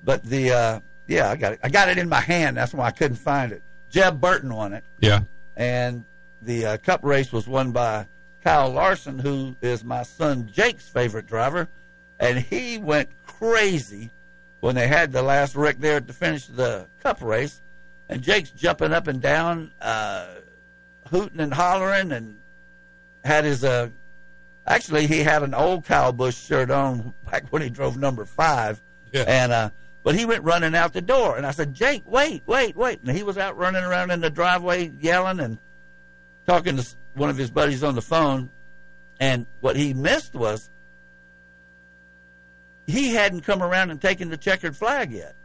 but 0.03 0.23
the 0.23 0.51
uh, 0.51 0.79
yeah, 1.07 1.29
I 1.31 1.35
got 1.35 1.53
it. 1.53 1.59
I 1.63 1.69
got 1.69 1.89
it 1.89 1.97
in 1.97 2.07
my 2.07 2.19
hand. 2.19 2.57
That's 2.57 2.73
why 2.73 2.85
I 2.85 2.91
couldn't 2.91 3.17
find 3.17 3.51
it. 3.51 3.63
Jeb 3.89 4.21
Burton 4.21 4.53
won 4.53 4.73
it, 4.73 4.83
Yeah. 4.99 5.21
and 5.55 6.05
the 6.41 6.65
uh, 6.65 6.77
Cup 6.77 7.03
race 7.03 7.31
was 7.31 7.47
won 7.47 7.71
by 7.71 8.07
Kyle 8.43 8.69
Larson, 8.69 9.17
who 9.19 9.55
is 9.61 9.83
my 9.83 10.03
son 10.03 10.49
Jake's 10.51 10.87
favorite 10.87 11.25
driver, 11.27 11.67
and 12.19 12.37
he 12.39 12.77
went 12.77 13.09
crazy 13.25 14.11
when 14.59 14.75
they 14.75 14.87
had 14.87 15.11
the 15.11 15.21
last 15.23 15.55
wreck 15.55 15.77
there 15.79 15.97
at 15.97 16.07
the 16.07 16.13
finish 16.13 16.47
of 16.49 16.55
the 16.55 16.87
Cup 17.01 17.21
race, 17.21 17.61
and 18.09 18.21
Jake's 18.21 18.51
jumping 18.51 18.93
up 18.93 19.07
and 19.07 19.21
down, 19.21 19.71
uh, 19.81 20.27
hooting 21.13 21.39
and 21.39 21.53
hollering, 21.53 22.11
and 22.11 22.37
had 23.23 23.45
his 23.45 23.63
uh, 23.63 23.89
actually 24.67 25.05
he 25.07 25.19
had 25.19 25.43
an 25.43 25.53
old 25.53 25.85
Kyle 25.85 26.11
Busch 26.11 26.35
shirt 26.35 26.71
on 26.71 27.13
back 27.29 27.45
when 27.51 27.61
he 27.61 27.69
drove 27.69 27.97
number 27.97 28.25
five, 28.25 28.81
Yeah. 29.11 29.25
and 29.27 29.51
uh, 29.51 29.69
but 30.03 30.15
he 30.15 30.25
went 30.25 30.43
running 30.43 30.75
out 30.75 30.91
the 30.93 31.01
door, 31.01 31.37
and 31.37 31.45
I 31.45 31.51
said, 31.51 31.73
Jake, 31.73 32.03
wait, 32.05 32.41
wait, 32.45 32.75
wait, 32.75 32.99
and 33.05 33.15
he 33.15 33.23
was 33.23 33.37
out 33.37 33.55
running 33.57 33.83
around 33.83 34.11
in 34.11 34.19
the 34.21 34.29
driveway 34.29 34.91
yelling 34.99 35.39
and 35.39 35.57
talking 36.47 36.75
to 36.77 36.85
one 37.13 37.29
of 37.29 37.37
his 37.37 37.49
buddies 37.51 37.83
on 37.83 37.95
the 37.95 38.01
phone, 38.01 38.49
and 39.19 39.45
what 39.61 39.75
he 39.75 39.93
missed 39.93 40.33
was 40.33 40.69
he 42.87 43.11
hadn't 43.13 43.41
come 43.41 43.61
around 43.63 43.91
and 43.91 44.01
taken 44.01 44.29
the 44.29 44.37
checkered 44.37 44.75
flag 44.75 45.11
yet. 45.11 45.35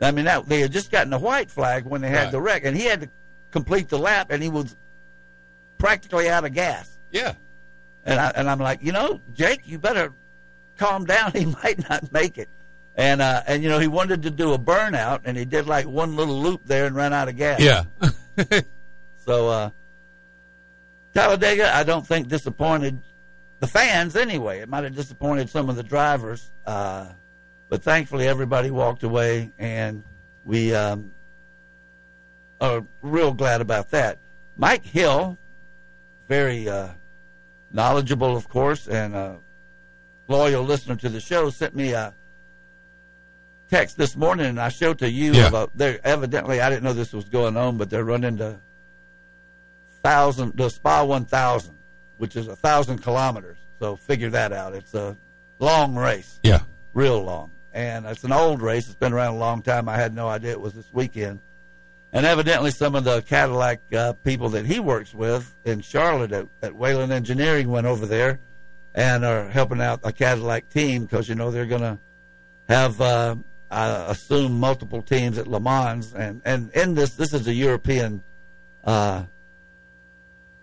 I 0.00 0.12
mean, 0.12 0.24
that, 0.24 0.48
they 0.48 0.60
had 0.60 0.72
just 0.72 0.90
gotten 0.90 1.10
the 1.10 1.18
white 1.18 1.50
flag 1.50 1.84
when 1.84 2.00
they 2.00 2.08
had 2.08 2.24
Right. 2.24 2.32
the 2.32 2.40
wreck, 2.40 2.64
and 2.64 2.74
he 2.74 2.84
had 2.84 3.02
to 3.02 3.10
complete 3.50 3.90
the 3.90 3.98
lap, 3.98 4.28
and 4.30 4.42
he 4.42 4.48
was 4.48 4.76
practically 5.80 6.28
out 6.28 6.44
of 6.44 6.52
gas. 6.52 6.98
Yeah. 7.10 7.34
And 8.04 8.20
I 8.20 8.32
and 8.36 8.48
I'm 8.48 8.60
like, 8.60 8.82
you 8.82 8.92
know, 8.92 9.20
Jake, 9.34 9.62
you 9.66 9.78
better 9.78 10.12
calm 10.76 11.04
down. 11.04 11.32
He 11.34 11.46
might 11.46 11.88
not 11.88 12.12
make 12.12 12.38
it. 12.38 12.48
And 12.94 13.20
uh, 13.20 13.42
and 13.46 13.62
you 13.62 13.68
know, 13.68 13.78
he 13.78 13.88
wanted 13.88 14.22
to 14.22 14.30
do 14.30 14.52
a 14.52 14.58
burnout, 14.58 15.22
and 15.24 15.36
he 15.36 15.44
did 15.44 15.66
like 15.66 15.86
one 15.86 16.16
little 16.16 16.40
loop 16.40 16.62
there 16.64 16.86
and 16.86 16.94
ran 16.94 17.12
out 17.12 17.28
of 17.28 17.36
gas. 17.36 17.60
Yeah. 17.60 17.84
So 19.26 19.48
uh, 19.48 19.70
Talladega, 21.14 21.72
I 21.76 21.84
don't 21.84 22.06
think 22.06 22.28
disappointed 22.28 23.00
the 23.60 23.66
fans 23.66 24.16
anyway. 24.16 24.60
It 24.60 24.68
might 24.68 24.82
have 24.84 24.96
disappointed 24.96 25.50
some 25.50 25.68
of 25.68 25.76
the 25.76 25.82
drivers, 25.82 26.50
uh, 26.66 27.06
but 27.68 27.82
thankfully 27.82 28.26
everybody 28.26 28.70
walked 28.70 29.02
away, 29.02 29.52
and 29.58 30.02
we 30.44 30.74
um, 30.74 31.12
are 32.60 32.84
real 33.02 33.32
glad 33.32 33.60
about 33.60 33.90
that. 33.90 34.18
Mike 34.56 34.84
Hill, 34.84 35.38
very 36.30 36.68
uh, 36.68 36.88
knowledgeable, 37.72 38.36
of 38.36 38.48
course, 38.48 38.86
and 38.86 39.16
a 39.16 39.38
loyal 40.28 40.62
listener 40.62 40.94
to 40.94 41.08
the 41.08 41.18
show, 41.20 41.50
sent 41.50 41.74
me 41.74 41.90
a 41.92 42.14
text 43.68 43.96
this 43.96 44.14
morning, 44.14 44.46
and 44.46 44.60
I 44.60 44.68
showed 44.68 45.00
to 45.00 45.10
you. 45.10 45.32
Yeah. 45.32 45.48
Of 45.48 45.54
a, 45.54 45.68
they're 45.74 46.00
evidently, 46.06 46.60
I 46.60 46.70
didn't 46.70 46.84
know 46.84 46.92
this 46.92 47.12
was 47.12 47.28
going 47.28 47.56
on, 47.56 47.78
but 47.78 47.90
they're 47.90 48.04
running 48.04 48.36
the 48.36 48.60
thousand, 50.04 50.56
the 50.56 50.68
Spa 50.68 51.02
1000, 51.02 51.76
which 52.18 52.36
is 52.36 52.46
a 52.46 52.54
thousand 52.54 52.98
kilometers. 53.02 53.58
So 53.80 53.96
figure 53.96 54.30
that 54.30 54.52
out. 54.52 54.72
It's 54.72 54.94
a 54.94 55.16
long 55.58 55.96
race 55.96 56.38
yeah. 56.44 56.60
real 56.94 57.20
long. 57.24 57.50
And 57.72 58.06
it's 58.06 58.22
an 58.22 58.32
old 58.32 58.62
race. 58.62 58.86
It's 58.86 58.94
been 58.94 59.12
around 59.12 59.34
a 59.34 59.38
long 59.38 59.62
time. 59.62 59.88
I 59.88 59.96
had 59.96 60.14
no 60.14 60.28
idea 60.28 60.52
it 60.52 60.60
was 60.60 60.74
this 60.74 60.92
weekend. 60.92 61.40
And 62.12 62.26
evidently, 62.26 62.70
some 62.72 62.94
of 62.94 63.04
the 63.04 63.22
Cadillac 63.22 63.80
uh, 63.94 64.14
people 64.24 64.48
that 64.50 64.66
he 64.66 64.80
works 64.80 65.14
with 65.14 65.54
in 65.64 65.80
Charlotte 65.80 66.32
at, 66.32 66.48
at 66.62 66.74
Wayland 66.74 67.12
Engineering 67.12 67.70
went 67.70 67.86
over 67.86 68.04
there 68.04 68.40
and 68.94 69.24
are 69.24 69.48
helping 69.48 69.80
out 69.80 70.00
a 70.02 70.12
Cadillac 70.12 70.68
team 70.68 71.04
because, 71.04 71.28
you 71.28 71.36
know, 71.36 71.50
they're 71.50 71.66
going 71.66 71.82
to 71.82 71.98
have, 72.68 73.00
uh, 73.00 73.36
I 73.70 74.10
assume, 74.10 74.58
multiple 74.58 75.02
teams 75.02 75.38
at 75.38 75.46
Le 75.46 75.60
Mans. 75.60 76.12
And, 76.12 76.42
and 76.44 76.70
in 76.72 76.94
this, 76.94 77.14
this 77.14 77.32
is 77.32 77.46
a 77.46 77.54
European 77.54 78.24
uh, 78.82 79.24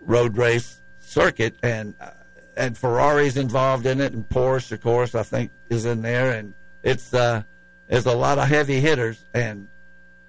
road 0.00 0.36
race 0.36 0.82
circuit. 1.00 1.56
And 1.62 1.94
uh, 1.98 2.10
and 2.58 2.76
Ferrari's 2.76 3.36
involved 3.36 3.86
in 3.86 4.00
it, 4.00 4.12
and 4.12 4.28
Porsche, 4.28 4.72
of 4.72 4.80
course, 4.82 5.14
I 5.14 5.22
think 5.22 5.52
is 5.70 5.86
in 5.86 6.02
there, 6.02 6.32
and 6.32 6.54
it's 6.82 7.14
uh, 7.14 7.42
there's 7.86 8.04
a 8.04 8.16
lot 8.16 8.38
of 8.38 8.48
heavy 8.48 8.80
hitters. 8.80 9.24
And 9.32 9.68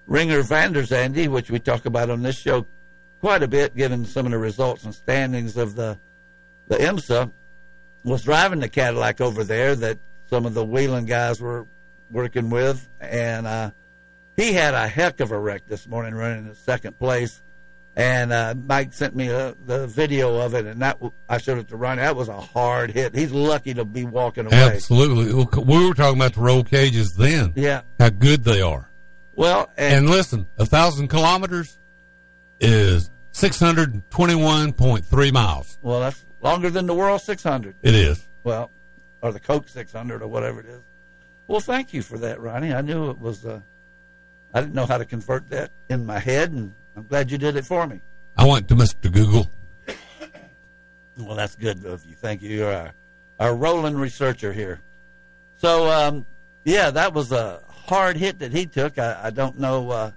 Renger 0.09 0.43
van 0.43 0.73
der 0.73 0.83
Zande, 0.83 1.27
which 1.27 1.51
we 1.51 1.59
talk 1.59 1.85
about 1.85 2.09
on 2.09 2.23
this 2.23 2.37
show 2.37 2.65
quite 3.19 3.43
a 3.43 3.47
bit, 3.47 3.75
given 3.75 4.05
some 4.05 4.25
of 4.25 4.31
the 4.31 4.37
results 4.39 4.83
and 4.83 4.93
standings 4.93 5.55
of 5.55 5.75
the 5.75 5.97
the 6.67 6.77
IMSA, 6.77 7.31
was 8.03 8.23
driving 8.23 8.59
the 8.59 8.69
Cadillac 8.69 9.21
over 9.21 9.43
there 9.43 9.75
that 9.75 9.99
some 10.29 10.45
of 10.45 10.53
the 10.53 10.63
Wheeling 10.65 11.05
guys 11.05 11.41
were 11.41 11.67
working 12.11 12.49
with, 12.49 12.87
and 12.99 13.45
uh, 13.45 13.71
he 14.35 14.53
had 14.53 14.73
a 14.73 14.87
heck 14.87 15.19
of 15.19 15.31
a 15.31 15.37
wreck 15.37 15.67
this 15.67 15.87
morning, 15.87 16.13
running 16.13 16.47
in 16.47 16.55
second 16.55 16.97
place. 16.97 17.41
And 17.95 18.31
uh, 18.31 18.53
Mike 18.55 18.93
sent 18.93 19.15
me 19.15 19.29
uh, 19.29 19.53
the 19.65 19.85
video 19.87 20.37
of 20.39 20.53
it, 20.53 20.65
and 20.65 20.81
that 20.81 20.99
I 21.27 21.37
showed 21.37 21.57
it 21.57 21.67
to 21.69 21.75
Ronnie. 21.75 22.01
That 22.01 22.15
was 22.15 22.29
a 22.29 22.39
hard 22.39 22.91
hit. 22.91 23.13
He's 23.13 23.31
lucky 23.31 23.73
to 23.73 23.83
be 23.83 24.05
walking 24.05 24.45
away. 24.45 24.55
Absolutely. 24.55 25.33
We 25.33 25.87
were 25.87 25.93
talking 25.93 26.17
about 26.17 26.35
the 26.35 26.41
roll 26.41 26.63
cages 26.63 27.13
then. 27.17 27.51
Yeah. 27.55 27.81
How 27.99 28.09
good 28.09 28.43
they 28.43 28.61
are. 28.61 28.88
Well, 29.36 29.69
and, 29.77 29.95
And 29.95 30.09
listen, 30.09 30.48
a 30.57 30.65
thousand 30.65 31.07
kilometers 31.09 31.77
is 32.59 33.09
six 33.31 33.59
hundred 33.59 34.09
twenty-one 34.09 34.74
point 34.74 35.05
three 35.05 35.31
miles. 35.31 35.77
well, 35.81 36.00
that's 36.01 36.25
longer 36.41 36.69
than 36.69 36.86
the 36.88 36.93
World 36.93 37.21
600. 37.21 37.75
It 37.81 37.95
is. 37.95 38.27
Well, 38.43 38.71
or 39.21 39.31
the 39.33 39.39
Coke 39.39 39.67
600 39.67 40.21
or 40.21 40.27
whatever 40.27 40.59
it 40.62 40.65
is. 40.67 40.81
Well, 41.48 41.59
thank 41.59 41.93
you 41.93 42.01
for 42.01 42.17
that, 42.19 42.39
Ronnie. 42.39 42.74
I 42.74 42.81
knew 42.81 43.09
it 43.09 43.19
was. 43.19 43.45
Uh, 43.45 43.59
I 44.53 44.62
didn't 44.62 44.74
know 44.74 44.86
how 44.86 44.98
to 44.98 45.05
convert 45.05 45.50
that 45.50 45.71
in 45.89 46.05
my 46.05 46.19
head, 46.19 46.51
and 46.51 46.74
I'm 46.95 47.05
glad 47.07 47.29
you 47.31 47.38
did 47.38 47.55
it 47.55 47.65
for 47.65 47.86
me. 47.88 48.01
I 48.38 48.45
went 48.48 48.67
to 48.69 48.75
Mister 48.75 49.09
Google. 49.09 49.50
Well, 51.17 51.36
that's 51.36 51.55
good 51.55 51.86
of 51.86 52.05
you. 52.05 52.15
Thank 52.15 52.41
you. 52.41 52.50
You're 52.50 52.74
our, 52.74 52.93
our 53.39 53.55
rolling 53.55 53.95
researcher 53.98 54.53
here. 54.53 54.79
So, 55.57 55.91
um, 55.91 56.25
yeah, 56.63 56.91
that 56.91 57.13
was 57.13 57.33
a 57.33 57.62
hard 57.89 58.17
hit 58.17 58.39
that 58.39 58.51
he 58.53 58.65
took. 58.65 58.98
I, 58.98 59.19
I 59.25 59.29
don't 59.31 59.60
know. 59.60 59.89
Uh, 59.91 60.12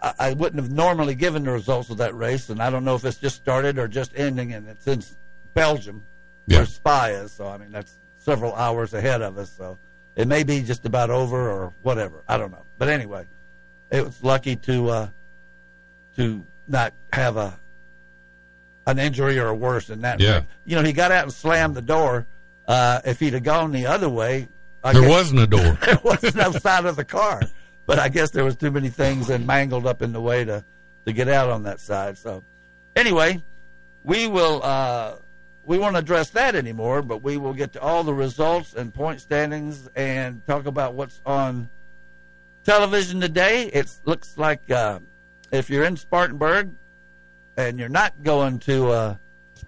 I, 0.00 0.14
I 0.18 0.32
wouldn't 0.34 0.62
have 0.62 0.70
normally 0.70 1.14
given 1.14 1.42
the 1.44 1.50
results 1.50 1.90
of 1.90 1.96
that 1.98 2.14
race, 2.14 2.50
and 2.50 2.62
I 2.62 2.70
don't 2.70 2.84
know 2.84 2.94
if 2.94 3.04
it's 3.04 3.16
just 3.18 3.36
started 3.36 3.78
or 3.78 3.88
just 3.88 4.12
ending, 4.16 4.52
and 4.52 4.68
it's 4.68 4.86
in 4.86 5.02
Belgium, 5.54 6.04
Yeah. 6.46 6.58
where 6.58 6.66
Spa 6.66 7.06
is. 7.06 7.32
So, 7.32 7.48
I 7.48 7.56
mean, 7.58 7.72
that's 7.72 7.98
several 8.18 8.54
hours 8.54 8.94
ahead 8.94 9.22
of 9.22 9.38
us. 9.38 9.50
So, 9.50 9.78
it 10.14 10.28
may 10.28 10.42
be 10.44 10.62
just 10.62 10.84
about 10.84 11.10
over 11.10 11.50
or 11.50 11.72
whatever. 11.82 12.22
I 12.28 12.36
don't 12.38 12.52
know. 12.52 12.64
But 12.78 12.88
anyway, 12.88 13.24
it 13.90 14.04
was 14.04 14.22
lucky 14.22 14.56
to 14.56 14.88
uh, 14.90 15.08
to 16.16 16.44
not 16.68 16.92
have 17.12 17.36
a 17.36 17.58
an 18.86 18.98
injury 18.98 19.38
or 19.38 19.54
worse 19.54 19.86
than 19.88 20.00
that. 20.02 20.18
Yeah. 20.20 20.42
You 20.64 20.76
know, 20.76 20.82
he 20.82 20.92
got 20.92 21.12
out 21.12 21.24
and 21.24 21.32
slammed 21.32 21.74
the 21.74 21.82
door. 21.82 22.26
Uh, 22.66 23.00
if 23.04 23.20
he'd 23.20 23.32
have 23.32 23.42
gone 23.42 23.72
the 23.72 23.86
other 23.86 24.08
way, 24.08 24.48
I 24.82 24.92
There 24.92 25.02
guess 25.02 25.10
wasn't 25.10 25.40
a 25.40 25.46
door. 25.46 25.78
there 25.84 26.00
was 26.04 26.34
no 26.34 26.52
side 26.52 26.84
of 26.84 26.96
the 26.96 27.04
car. 27.04 27.42
But 27.86 27.98
I 27.98 28.08
guess 28.08 28.30
there 28.30 28.44
was 28.44 28.56
too 28.56 28.70
many 28.70 28.90
things 28.90 29.30
and 29.30 29.46
mangled 29.46 29.86
up 29.86 30.02
in 30.02 30.12
the 30.12 30.20
way 30.20 30.44
to, 30.44 30.64
to 31.06 31.12
get 31.12 31.28
out 31.28 31.48
on 31.48 31.62
that 31.62 31.80
side. 31.80 32.18
So 32.18 32.44
anyway, 32.94 33.42
we 34.04 34.26
will 34.26 34.62
uh, 34.62 35.14
we 35.64 35.78
won't 35.78 35.96
address 35.96 36.30
that 36.30 36.54
anymore, 36.54 37.02
but 37.02 37.22
we 37.22 37.36
will 37.36 37.54
get 37.54 37.72
to 37.74 37.80
all 37.80 38.04
the 38.04 38.14
results 38.14 38.74
and 38.74 38.92
point 38.92 39.20
standings 39.20 39.88
and 39.96 40.46
talk 40.46 40.66
about 40.66 40.94
what's 40.94 41.20
on 41.24 41.68
television 42.64 43.20
today. 43.20 43.64
It 43.66 43.90
looks 44.04 44.36
like 44.36 44.70
uh, 44.70 45.00
if 45.50 45.70
you're 45.70 45.84
in 45.84 45.96
Spartanburg 45.96 46.70
and 47.56 47.78
you're 47.78 47.88
not 47.88 48.22
going 48.22 48.58
to 48.60 48.88
uh, 48.90 49.16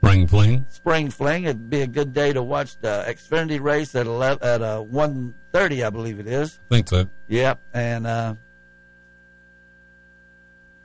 Spring 0.02 0.26
fling. 0.26 0.64
Spring 0.70 1.10
Fling, 1.10 1.44
it'd 1.44 1.68
be 1.68 1.82
a 1.82 1.86
good 1.86 2.12
day 2.14 2.32
to 2.32 2.42
watch 2.42 2.78
the 2.80 3.04
Xfinity 3.06 3.60
race 3.60 3.94
at 3.94 4.06
11, 4.06 4.42
at 4.42 4.62
uh, 4.62 4.80
one 4.80 5.34
thirty, 5.52 5.84
I 5.84 5.90
believe 5.90 6.18
it 6.18 6.26
is. 6.26 6.58
Think 6.70 6.88
so. 6.88 7.06
Yep, 7.28 7.60
and 7.74 8.06
uh, 8.06 8.34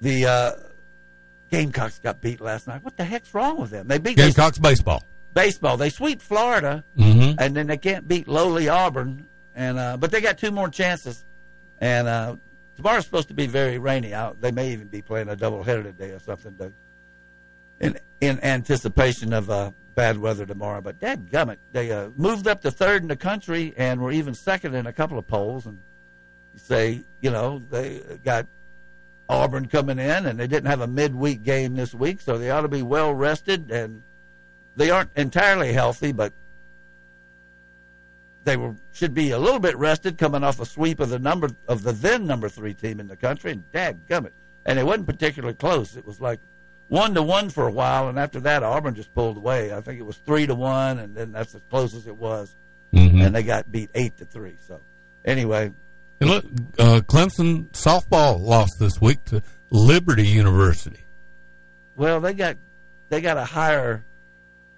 the 0.01 0.25
uh, 0.25 0.51
Gamecocks 1.49 1.99
got 1.99 2.19
beat 2.21 2.41
last 2.41 2.67
night. 2.67 2.83
What 2.83 2.97
the 2.97 3.05
heck's 3.05 3.33
wrong 3.33 3.57
with 3.59 3.71
them? 3.71 3.87
They 3.87 3.97
beat 3.99 4.17
they- 4.17 4.23
Gamecocks 4.25 4.59
baseball. 4.59 5.03
baseball. 5.33 5.77
They 5.77 5.89
sweep 5.89 6.21
Florida, 6.21 6.83
Mm-hmm. 6.97 7.39
and 7.39 7.55
then 7.55 7.67
they 7.67 7.77
can't 7.77 8.07
beat 8.07 8.27
lowly 8.27 8.67
Auburn. 8.69 9.27
And 9.55 9.79
uh, 9.79 9.95
but 9.97 10.11
they 10.11 10.19
got 10.19 10.37
two 10.37 10.51
more 10.51 10.67
chances. 10.67 11.23
And 11.79 12.07
uh, 12.07 12.35
tomorrow's 12.75 13.05
supposed 13.05 13.29
to 13.29 13.33
be 13.33 13.47
very 13.47 13.77
rainy. 13.77 14.13
out. 14.13 14.41
They 14.41 14.51
may 14.51 14.73
even 14.73 14.87
be 14.87 15.01
playing 15.01 15.29
a 15.29 15.35
doubleheader 15.37 15.83
today 15.83 16.11
or 16.11 16.19
something 16.19 16.55
to, 16.57 16.73
in 17.79 17.97
in 18.21 18.39
anticipation 18.43 19.33
of 19.33 19.49
uh, 19.49 19.71
bad 19.95 20.17
weather 20.17 20.45
tomorrow. 20.45 20.81
But 20.81 20.99
dadgummit, 20.99 21.57
they 21.71 21.91
uh, 21.91 22.09
moved 22.15 22.47
up 22.47 22.61
to 22.61 22.71
third 22.71 23.01
in 23.01 23.07
the 23.07 23.15
country 23.15 23.73
and 23.77 24.01
were 24.01 24.11
even 24.11 24.33
second 24.33 24.75
in 24.75 24.87
a 24.87 24.93
couple 24.93 25.17
of 25.17 25.27
polls. 25.27 25.65
And 25.65 25.79
you 26.53 26.59
say, 26.59 27.01
you 27.21 27.31
know, 27.31 27.61
they 27.69 28.01
got 28.23 28.47
Auburn 29.27 29.67
coming 29.67 29.97
in, 29.97 30.25
and 30.25 30.39
they 30.39 30.47
didn't 30.47 30.69
have 30.69 30.81
a 30.81 30.87
midweek 30.87 31.43
game 31.43 31.75
this 31.75 31.93
week, 31.93 32.21
so 32.21 32.37
they 32.37 32.51
ought 32.51 32.61
to 32.61 32.67
be 32.67 32.83
well 32.83 33.13
rested. 33.13 33.71
And 33.71 34.03
they 34.75 34.89
aren't 34.89 35.11
entirely 35.15 35.73
healthy, 35.73 36.11
but 36.11 36.33
they 38.43 38.57
were 38.57 38.75
should 38.93 39.13
be 39.13 39.31
a 39.31 39.39
little 39.39 39.59
bit 39.59 39.75
rested 39.77 40.17
coming 40.17 40.43
off 40.43 40.59
a 40.59 40.65
sweep 40.65 40.99
of 40.99 41.09
the 41.09 41.19
number 41.19 41.49
of 41.67 41.83
the 41.83 41.91
then 41.91 42.27
number 42.27 42.47
three 42.47 42.73
team 42.73 42.99
in 42.99 43.07
the 43.07 43.15
country, 43.15 43.51
and 43.51 43.63
dadgummit. 43.71 44.31
And 44.67 44.79
it 44.79 44.85
wasn't 44.85 45.07
particularly 45.07 45.55
close. 45.55 45.95
It 45.95 46.05
was 46.05 46.19
like 46.19 46.39
one 46.87 47.13
to 47.15 47.23
one 47.23 47.49
for 47.49 47.67
a 47.67 47.71
while, 47.71 48.07
and 48.09 48.19
after 48.19 48.39
that, 48.41 48.63
Auburn 48.63 48.95
just 48.95 49.13
pulled 49.13 49.37
away. 49.37 49.73
I 49.73 49.81
think 49.81 49.99
it 49.99 50.03
was 50.03 50.17
three 50.17 50.45
to 50.47 50.55
one, 50.55 50.99
and 50.99 51.15
then 51.15 51.31
that's 51.31 51.55
as 51.55 51.61
close 51.69 51.93
as 51.95 52.07
it 52.07 52.15
was. 52.15 52.55
Mm-hmm. 52.93 53.21
And 53.21 53.35
they 53.35 53.43
got 53.43 53.71
beat 53.71 53.89
eight 53.95 54.17
to 54.17 54.25
three. 54.25 54.55
So 54.67 54.79
anyway, 55.25 55.71
And 56.21 56.29
look, 56.29 56.45
uh, 56.79 57.01
Clemson 57.01 57.69
softball 57.71 58.39
lost 58.39 58.73
this 58.79 59.01
week 59.01 59.23
to 59.25 59.41
Liberty 59.71 60.27
University. 60.27 61.05
well, 61.95 62.21
they 62.21 62.33
got 62.33 62.57
they 63.09 63.21
got 63.21 63.37
a 63.37 63.43
higher 63.45 64.05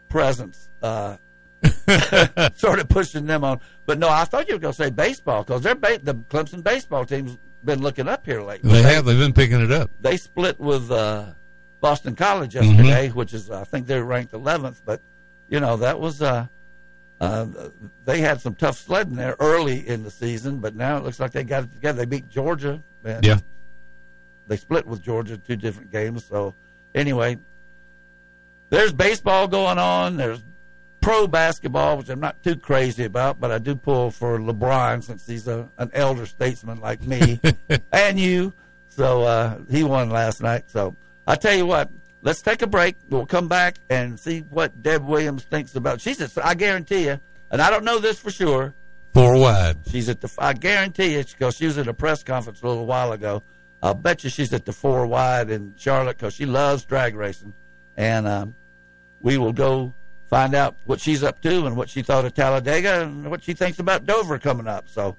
presence, 0.10 0.70
uh, 0.82 1.18
sort 2.56 2.80
of 2.80 2.90
pushing 2.90 3.26
them 3.28 3.44
on. 3.44 3.60
But 3.86 4.00
no, 4.00 4.10
I 4.10 4.24
thought 4.26 4.48
you 4.48 4.56
were 4.56 4.60
going 4.60 4.74
to 4.74 4.84
say 4.84 4.90
baseball 4.90 5.44
because 5.44 5.62
they're 5.62 5.76
ba- 5.76 6.00
the 6.02 6.16
Clemson 6.16 6.64
baseball 6.64 7.06
team's 7.06 7.38
been 7.64 7.82
looking 7.82 8.08
up 8.08 8.26
here 8.26 8.42
lately. 8.42 8.72
They 8.72 8.82
have. 8.84 9.06
They've 9.06 9.18
been 9.20 9.34
picking 9.34 9.62
it 9.62 9.72
up. 9.72 9.92
they 10.00 10.18
split 10.18 10.60
with 10.60 10.90
uh, 10.92 11.26
Boston 11.80 12.16
College 12.16 12.56
yesterday, 12.56 13.10
which 13.10 13.34
is 13.34 13.50
I 13.52 13.64
think 13.64 13.88
they're 13.88 14.04
ranked 14.04 14.34
11th. 14.34 14.82
But 14.86 15.02
you 15.50 15.60
know 15.60 15.78
that 15.78 16.00
was 16.00 16.22
uh, 16.22 16.48
uh, 17.22 17.46
they 18.06 18.20
had 18.22 18.42
some 18.42 18.56
tough 18.56 18.78
sledding 18.78 19.16
there 19.16 19.36
early 19.40 19.88
in 19.88 20.04
the 20.04 20.12
season, 20.12 20.60
but 20.60 20.76
now 20.76 20.98
it 20.98 21.04
looks 21.04 21.20
like 21.20 21.32
they 21.32 21.44
got 21.44 21.64
it 21.64 21.74
together. 21.74 22.00
They 22.00 22.06
beat 22.06 22.30
Georgia. 22.30 22.82
And 23.04 23.24
Yeah. 23.26 23.40
they 24.48 24.58
split 24.58 24.86
with 24.86 25.02
Georgia 25.02 25.38
two 25.38 25.56
different 25.56 25.92
games. 25.92 26.26
So 26.26 26.54
anyway, 26.94 27.38
there's 28.70 28.92
baseball 28.94 29.48
going 29.48 29.78
on. 29.78 30.18
There's 30.18 30.44
pro 31.00 31.28
basketball, 31.28 31.98
which 31.98 32.10
I'm 32.10 32.20
not 32.20 32.44
too 32.44 32.56
crazy 32.58 33.06
about, 33.06 33.40
but 33.40 33.52
I 33.52 33.60
do 33.60 33.76
pull 33.76 34.12
for 34.12 34.40
LeBron 34.40 35.04
since 35.04 35.26
he's 35.26 35.48
a, 35.48 35.70
an 35.78 35.90
elder 35.94 36.26
statesman 36.26 36.82
like 36.82 37.02
me 37.04 37.40
and 37.92 38.20
you. 38.20 38.52
So 38.90 39.24
uh, 39.24 39.60
he 39.70 39.84
won 39.84 40.10
last 40.10 40.42
night. 40.42 40.70
So 40.70 40.96
I 41.28 41.36
tell 41.36 41.54
you 41.54 41.66
what, 41.66 41.92
let's 42.22 42.42
take 42.42 42.62
a 42.62 42.68
break. 42.68 42.96
We'll 43.10 43.26
come 43.26 43.50
back 43.50 43.78
and 43.90 44.18
see 44.18 44.40
what 44.50 44.82
Deb 44.82 45.06
Williams 45.06 45.44
thinks 45.44 45.76
about. 45.76 46.00
She's 46.00 46.18
just, 46.18 46.40
I 46.40 46.54
guarantee 46.54 47.06
you, 47.06 47.20
and 47.52 47.62
I 47.62 47.70
don't 47.70 47.84
know 47.84 48.00
this 48.00 48.18
for 48.18 48.32
sure. 48.32 48.74
Four 49.14 49.38
wide. 49.38 49.78
She's 49.90 50.08
at 50.10 50.22
the. 50.22 50.34
I 50.38 50.54
guarantee 50.54 51.18
you, 51.18 51.24
because 51.24 51.58
she 51.58 51.66
was 51.66 51.78
at 51.78 51.88
a 51.88 51.94
press 51.94 52.24
conference 52.24 52.62
a 52.62 52.68
little 52.68 52.86
while 52.86 53.12
ago. 53.12 53.44
I'll 53.84 53.94
bet 53.94 54.24
you 54.24 54.30
she's 54.30 54.54
at 54.54 54.66
the 54.66 54.74
four 54.74 55.06
wide 55.06 55.50
in 55.50 55.74
Charlotte 55.76 56.18
because 56.18 56.34
she 56.34 56.46
loves 56.46 56.86
drag 56.86 57.16
racing, 57.16 57.54
and 57.96 58.28
um, 58.28 58.56
we 59.20 59.38
will 59.38 59.54
go 59.54 59.94
find 60.30 60.56
out 60.56 60.76
what 60.86 61.00
she's 61.00 61.24
up 61.24 61.42
to 61.42 61.66
and 61.66 61.76
what 61.76 61.90
she 61.90 62.02
thought 62.02 62.26
of 62.26 62.34
Talladega 62.34 63.02
and 63.04 63.30
what 63.30 63.44
she 63.44 63.54
thinks 63.54 63.80
about 63.80 64.06
Dover 64.06 64.40
coming 64.40 64.68
up. 64.68 64.88
So 64.90 65.18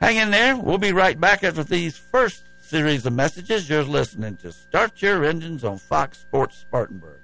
hang 0.00 0.16
in 0.16 0.30
there. 0.30 0.56
We'll 0.56 0.78
be 0.78 0.92
right 0.92 1.18
back 1.18 1.44
after 1.44 1.62
these 1.64 1.96
first 1.96 2.46
series 2.72 3.04
of 3.04 3.12
messages. 3.12 3.68
You're 3.68 3.82
listening 3.82 4.36
to 4.36 4.50
Start 4.50 5.02
Your 5.02 5.26
Engines 5.26 5.62
on 5.62 5.76
Fox 5.76 6.16
Sports 6.16 6.56
Spartanburg. 6.56 7.20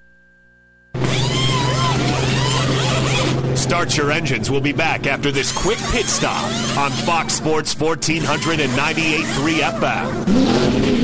Start 3.56 3.96
Your 3.96 4.12
Engines 4.12 4.50
will 4.50 4.60
be 4.60 4.72
back 4.74 5.06
after 5.06 5.32
this 5.32 5.50
quick 5.50 5.78
pit 5.90 6.04
stop 6.04 6.44
on 6.76 6.90
Fox 6.90 7.32
Sports 7.32 7.74
1498.3 7.76 9.60
FM. 9.60 10.97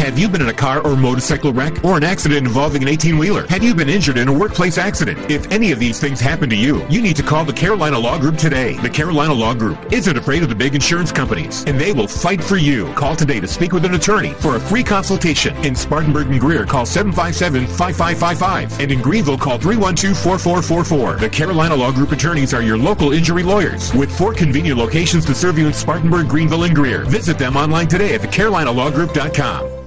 Have 0.00 0.18
you 0.18 0.30
been 0.30 0.40
in 0.40 0.48
a 0.48 0.54
car 0.54 0.80
or 0.80 0.96
motorcycle 0.96 1.52
wreck 1.52 1.84
or 1.84 1.98
an 1.98 2.04
accident 2.04 2.46
involving 2.46 2.80
an 2.80 2.88
18 2.88 3.18
wheeler? 3.18 3.46
Have 3.48 3.62
you 3.62 3.74
been 3.74 3.90
injured 3.90 4.16
in 4.16 4.28
a 4.28 4.32
workplace 4.32 4.78
accident? 4.78 5.30
If 5.30 5.52
any 5.52 5.72
of 5.72 5.78
these 5.78 6.00
things 6.00 6.20
happen 6.20 6.48
to 6.48 6.56
you, 6.56 6.86
you 6.88 7.02
need 7.02 7.16
to 7.16 7.22
call 7.22 7.44
the 7.44 7.52
Carolina 7.52 7.98
Law 7.98 8.18
Group 8.18 8.38
today. 8.38 8.78
The 8.78 8.88
Carolina 8.88 9.34
Law 9.34 9.52
Group 9.52 9.92
isn't 9.92 10.16
afraid 10.16 10.42
of 10.42 10.48
the 10.48 10.54
big 10.54 10.74
insurance 10.74 11.12
companies, 11.12 11.64
and 11.66 11.78
they 11.78 11.92
will 11.92 12.08
fight 12.08 12.42
for 12.42 12.56
you. 12.56 12.90
Call 12.94 13.14
today 13.14 13.40
to 13.40 13.46
speak 13.46 13.74
with 13.74 13.84
an 13.84 13.92
attorney 13.92 14.32
for 14.32 14.56
a 14.56 14.60
free 14.60 14.82
consultation. 14.82 15.54
In 15.66 15.76
Spartanburg 15.76 16.28
and 16.28 16.40
Greer, 16.40 16.64
call 16.64 16.86
757-5555. 16.86 18.80
And 18.80 18.90
in 18.90 19.02
Greenville, 19.02 19.36
call 19.36 19.58
312-4444. 19.58 21.20
The 21.20 21.28
Carolina 21.28 21.76
Law 21.76 21.92
Group 21.92 22.12
attorneys 22.12 22.54
are 22.54 22.62
your 22.62 22.78
local 22.78 23.12
injury 23.12 23.42
lawyers 23.42 23.92
with 23.92 24.10
four 24.16 24.32
convenient 24.32 24.78
locations 24.78 25.26
to 25.26 25.34
serve 25.34 25.58
you 25.58 25.66
in 25.66 25.74
Spartanburg, 25.74 26.26
Greenville, 26.26 26.64
and 26.64 26.74
Greer. 26.74 27.04
Visit 27.04 27.36
them 27.38 27.54
online 27.54 27.86
today 27.86 28.14
at 28.14 28.22
thecarolinalawgroup.com. 28.22 29.79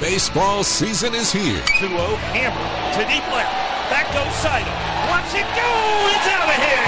Baseball 0.00 0.62
season 0.62 1.14
is 1.14 1.32
here. 1.32 1.64
2 1.80 1.88
0, 1.88 1.96
Hammer 2.36 2.66
to 2.92 3.02
deep 3.08 3.24
left. 3.32 3.48
Back 3.88 4.04
goes 4.12 4.28
Seidel. 4.44 4.68
Watch 5.08 5.32
it 5.32 5.48
go! 5.56 5.70
It's 6.12 6.28
out 6.36 6.52
of 6.52 6.58
here! 6.60 6.84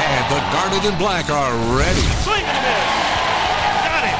And 0.00 0.24
the 0.32 0.40
Garnet 0.56 0.84
and 0.88 0.96
Black 0.96 1.28
are 1.28 1.52
ready. 1.76 2.00
Swing 2.24 2.40
and 2.40 2.60
miss. 2.64 2.88
Got 3.84 4.08
it. 4.08 4.18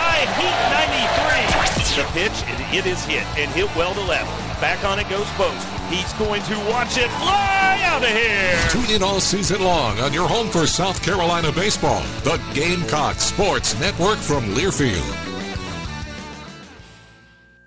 High 0.00 0.24
heat 0.32 0.56
93. 0.72 2.00
The 2.00 2.08
pitch, 2.16 2.38
and 2.48 2.74
it 2.74 2.86
is 2.86 3.04
hit 3.04 3.26
and 3.36 3.52
hit 3.52 3.68
well 3.76 3.92
to 3.92 4.00
left. 4.00 4.32
Back 4.62 4.82
on 4.84 4.98
it 4.98 5.08
goes 5.10 5.28
Post. 5.36 5.68
He's 5.90 6.10
going 6.14 6.42
to 6.44 6.56
watch 6.72 6.96
it 6.96 7.10
fly 7.20 7.82
out 7.84 8.02
of 8.02 8.08
here. 8.08 8.56
Tune 8.70 8.96
in 8.96 9.02
all 9.02 9.20
season 9.20 9.62
long 9.62 10.00
on 10.00 10.14
your 10.14 10.26
home 10.26 10.48
for 10.48 10.66
South 10.66 11.02
Carolina 11.02 11.52
baseball. 11.52 12.02
The 12.24 12.40
Gamecock 12.54 13.16
Sports 13.16 13.78
Network 13.78 14.16
from 14.16 14.44
Learfield. 14.54 15.23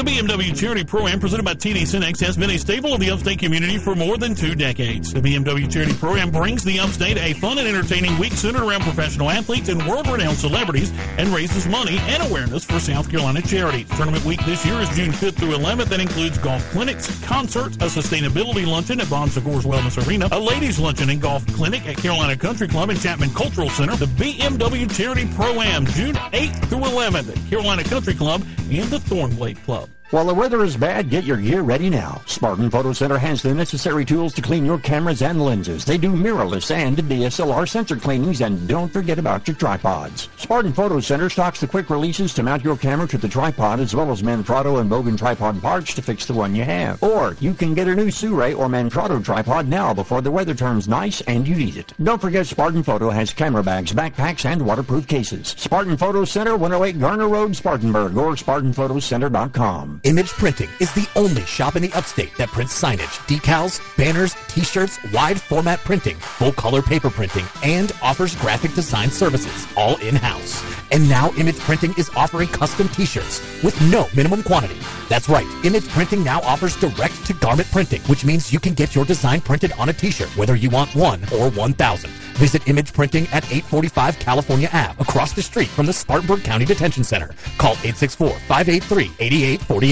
The 0.00 0.12
BMW 0.12 0.58
Charity 0.58 0.82
Pro-Am 0.82 1.20
presented 1.20 1.44
by 1.44 1.52
TD 1.52 1.82
SYNNEX 1.82 2.20
has 2.20 2.34
been 2.34 2.48
a 2.48 2.56
staple 2.56 2.94
of 2.94 3.00
the 3.00 3.10
upstate 3.10 3.38
community 3.38 3.76
for 3.76 3.94
more 3.94 4.16
than 4.16 4.34
two 4.34 4.54
decades. 4.54 5.12
The 5.12 5.20
BMW 5.20 5.70
Charity 5.70 5.92
Pro-Am 5.92 6.30
brings 6.30 6.64
the 6.64 6.80
upstate 6.80 7.18
a 7.18 7.34
fun 7.34 7.58
and 7.58 7.68
entertaining 7.68 8.16
week 8.16 8.32
centered 8.32 8.62
around 8.62 8.80
professional 8.80 9.28
athletes 9.28 9.68
and 9.68 9.86
world-renowned 9.86 10.38
celebrities 10.38 10.90
and 11.18 11.28
raises 11.28 11.68
money 11.68 11.98
and 11.98 12.22
awareness 12.22 12.64
for 12.64 12.80
South 12.80 13.10
Carolina 13.10 13.42
charities. 13.42 13.90
Tournament 13.90 14.24
week 14.24 14.42
this 14.46 14.64
year 14.64 14.80
is 14.80 14.88
June 14.96 15.12
5th 15.12 15.34
through 15.34 15.50
11th 15.50 15.92
and 15.92 16.00
includes 16.00 16.38
golf 16.38 16.66
clinics, 16.70 17.22
concerts, 17.22 17.76
a 17.76 18.00
sustainability 18.00 18.66
luncheon 18.66 19.02
at 19.02 19.10
Bon 19.10 19.28
Secours 19.28 19.66
Wellness 19.66 20.06
Arena, 20.08 20.30
a 20.32 20.40
ladies 20.40 20.78
luncheon 20.78 21.10
and 21.10 21.20
golf 21.20 21.46
clinic 21.48 21.86
at 21.86 21.98
Carolina 21.98 22.38
Country 22.38 22.68
Club 22.68 22.88
and 22.88 22.98
Chapman 22.98 23.34
Cultural 23.34 23.68
Center, 23.68 23.96
the 23.96 24.06
BMW 24.06 24.90
Charity 24.96 25.28
Pro-Am 25.34 25.84
June 25.88 26.14
8th 26.14 26.70
through 26.70 26.78
11th 26.78 27.36
at 27.36 27.50
Carolina 27.50 27.84
Country 27.84 28.14
Club 28.14 28.42
and 28.70 28.88
the 28.88 28.98
Thornblade 28.98 29.62
Club. 29.64 29.89
While 30.10 30.24
the 30.24 30.34
weather 30.34 30.64
is 30.64 30.76
bad, 30.76 31.08
get 31.08 31.22
your 31.22 31.36
gear 31.36 31.62
ready 31.62 31.88
now. 31.88 32.20
Spartan 32.26 32.68
Photo 32.68 32.92
Center 32.92 33.16
has 33.16 33.42
the 33.42 33.54
necessary 33.54 34.04
tools 34.04 34.34
to 34.34 34.42
clean 34.42 34.64
your 34.64 34.80
cameras 34.80 35.22
and 35.22 35.40
lenses. 35.40 35.84
They 35.84 35.98
do 35.98 36.10
mirrorless 36.10 36.74
and 36.74 36.96
DSLR 36.96 37.68
sensor 37.68 37.94
cleanings, 37.94 38.40
and 38.40 38.66
don't 38.66 38.92
forget 38.92 39.20
about 39.20 39.46
your 39.46 39.56
tripods. 39.56 40.28
Spartan 40.36 40.72
Photo 40.72 40.98
Center 40.98 41.30
stocks 41.30 41.60
the 41.60 41.68
quick 41.68 41.90
releases 41.90 42.34
to 42.34 42.42
mount 42.42 42.64
your 42.64 42.76
camera 42.76 43.06
to 43.06 43.18
the 43.18 43.28
tripod, 43.28 43.78
as 43.78 43.94
well 43.94 44.10
as 44.10 44.20
Manfrotto 44.20 44.80
and 44.80 44.90
Bogen 44.90 45.16
tripod 45.16 45.62
parts 45.62 45.94
to 45.94 46.02
fix 46.02 46.26
the 46.26 46.34
one 46.34 46.56
you 46.56 46.64
have. 46.64 47.00
Or 47.04 47.36
you 47.38 47.54
can 47.54 47.72
get 47.72 47.86
a 47.86 47.94
new 47.94 48.08
Suray 48.08 48.58
or 48.58 48.66
Manfrotto 48.66 49.24
tripod 49.24 49.68
now 49.68 49.94
before 49.94 50.22
the 50.22 50.30
weather 50.32 50.56
turns 50.56 50.88
nice 50.88 51.20
and 51.20 51.46
you 51.46 51.54
need 51.54 51.76
it. 51.76 51.92
Don't 52.02 52.20
forget 52.20 52.48
Spartan 52.48 52.82
Photo 52.82 53.10
has 53.10 53.32
camera 53.32 53.62
bags, 53.62 53.92
backpacks, 53.92 54.44
and 54.44 54.66
waterproof 54.66 55.06
cases. 55.06 55.54
Spartan 55.56 55.96
Photo 55.96 56.24
Center, 56.24 56.56
108 56.56 56.98
Garner 56.98 57.28
Road, 57.28 57.54
Spartanburg, 57.54 58.16
or 58.16 58.34
SpartanPhotoCenter.com. 58.34 59.99
Image 60.04 60.30
Printing 60.30 60.70
is 60.80 60.90
the 60.94 61.06
only 61.14 61.44
shop 61.44 61.76
in 61.76 61.82
the 61.82 61.92
upstate 61.92 62.34
that 62.38 62.48
prints 62.48 62.80
signage, 62.80 63.18
decals, 63.26 63.82
banners, 63.98 64.34
t-shirts, 64.48 64.98
wide 65.12 65.38
format 65.38 65.78
printing, 65.80 66.16
full 66.16 66.52
color 66.52 66.80
paper 66.80 67.10
printing, 67.10 67.44
and 67.62 67.92
offers 68.00 68.34
graphic 68.36 68.72
design 68.72 69.10
services, 69.10 69.66
all 69.76 69.98
in-house. 69.98 70.64
And 70.90 71.06
now 71.06 71.32
Image 71.32 71.58
Printing 71.58 71.92
is 71.98 72.08
offering 72.16 72.48
custom 72.48 72.88
t-shirts 72.88 73.42
with 73.62 73.78
no 73.90 74.08
minimum 74.16 74.42
quantity. 74.42 74.78
That's 75.10 75.28
right, 75.28 75.46
Image 75.64 75.86
Printing 75.88 76.24
now 76.24 76.40
offers 76.42 76.76
direct 76.76 77.26
to 77.26 77.34
garment 77.34 77.70
printing, 77.70 78.00
which 78.02 78.24
means 78.24 78.54
you 78.54 78.58
can 78.58 78.72
get 78.72 78.94
your 78.94 79.04
design 79.04 79.42
printed 79.42 79.72
on 79.72 79.90
a 79.90 79.92
t-shirt, 79.92 80.34
whether 80.34 80.56
you 80.56 80.70
want 80.70 80.94
one 80.94 81.22
or 81.34 81.50
1,000. 81.50 82.10
Visit 82.40 82.66
Image 82.68 82.94
Printing 82.94 83.24
at 83.32 83.44
845 83.52 84.18
California 84.18 84.70
Ave, 84.72 84.94
across 84.98 85.34
the 85.34 85.42
street 85.42 85.68
from 85.68 85.84
the 85.84 85.92
Spartanburg 85.92 86.42
County 86.42 86.64
Detention 86.64 87.04
Center. 87.04 87.34
Call 87.58 87.74
864-583-8848. 87.74 89.89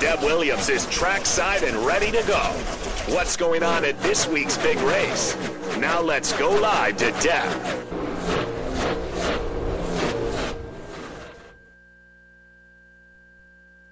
Deb 0.00 0.20
Williams 0.24 0.68
is 0.68 0.84
trackside 0.86 1.62
and 1.62 1.76
ready 1.86 2.10
to 2.10 2.24
go. 2.26 2.40
What's 3.14 3.36
going 3.36 3.62
on 3.62 3.84
at 3.84 3.96
this 4.00 4.26
week's 4.26 4.58
big 4.58 4.78
race? 4.80 5.36
Now 5.78 6.00
let's 6.02 6.32
go 6.32 6.50
live 6.50 6.96
to 6.96 7.12
Deb. 7.22 8.51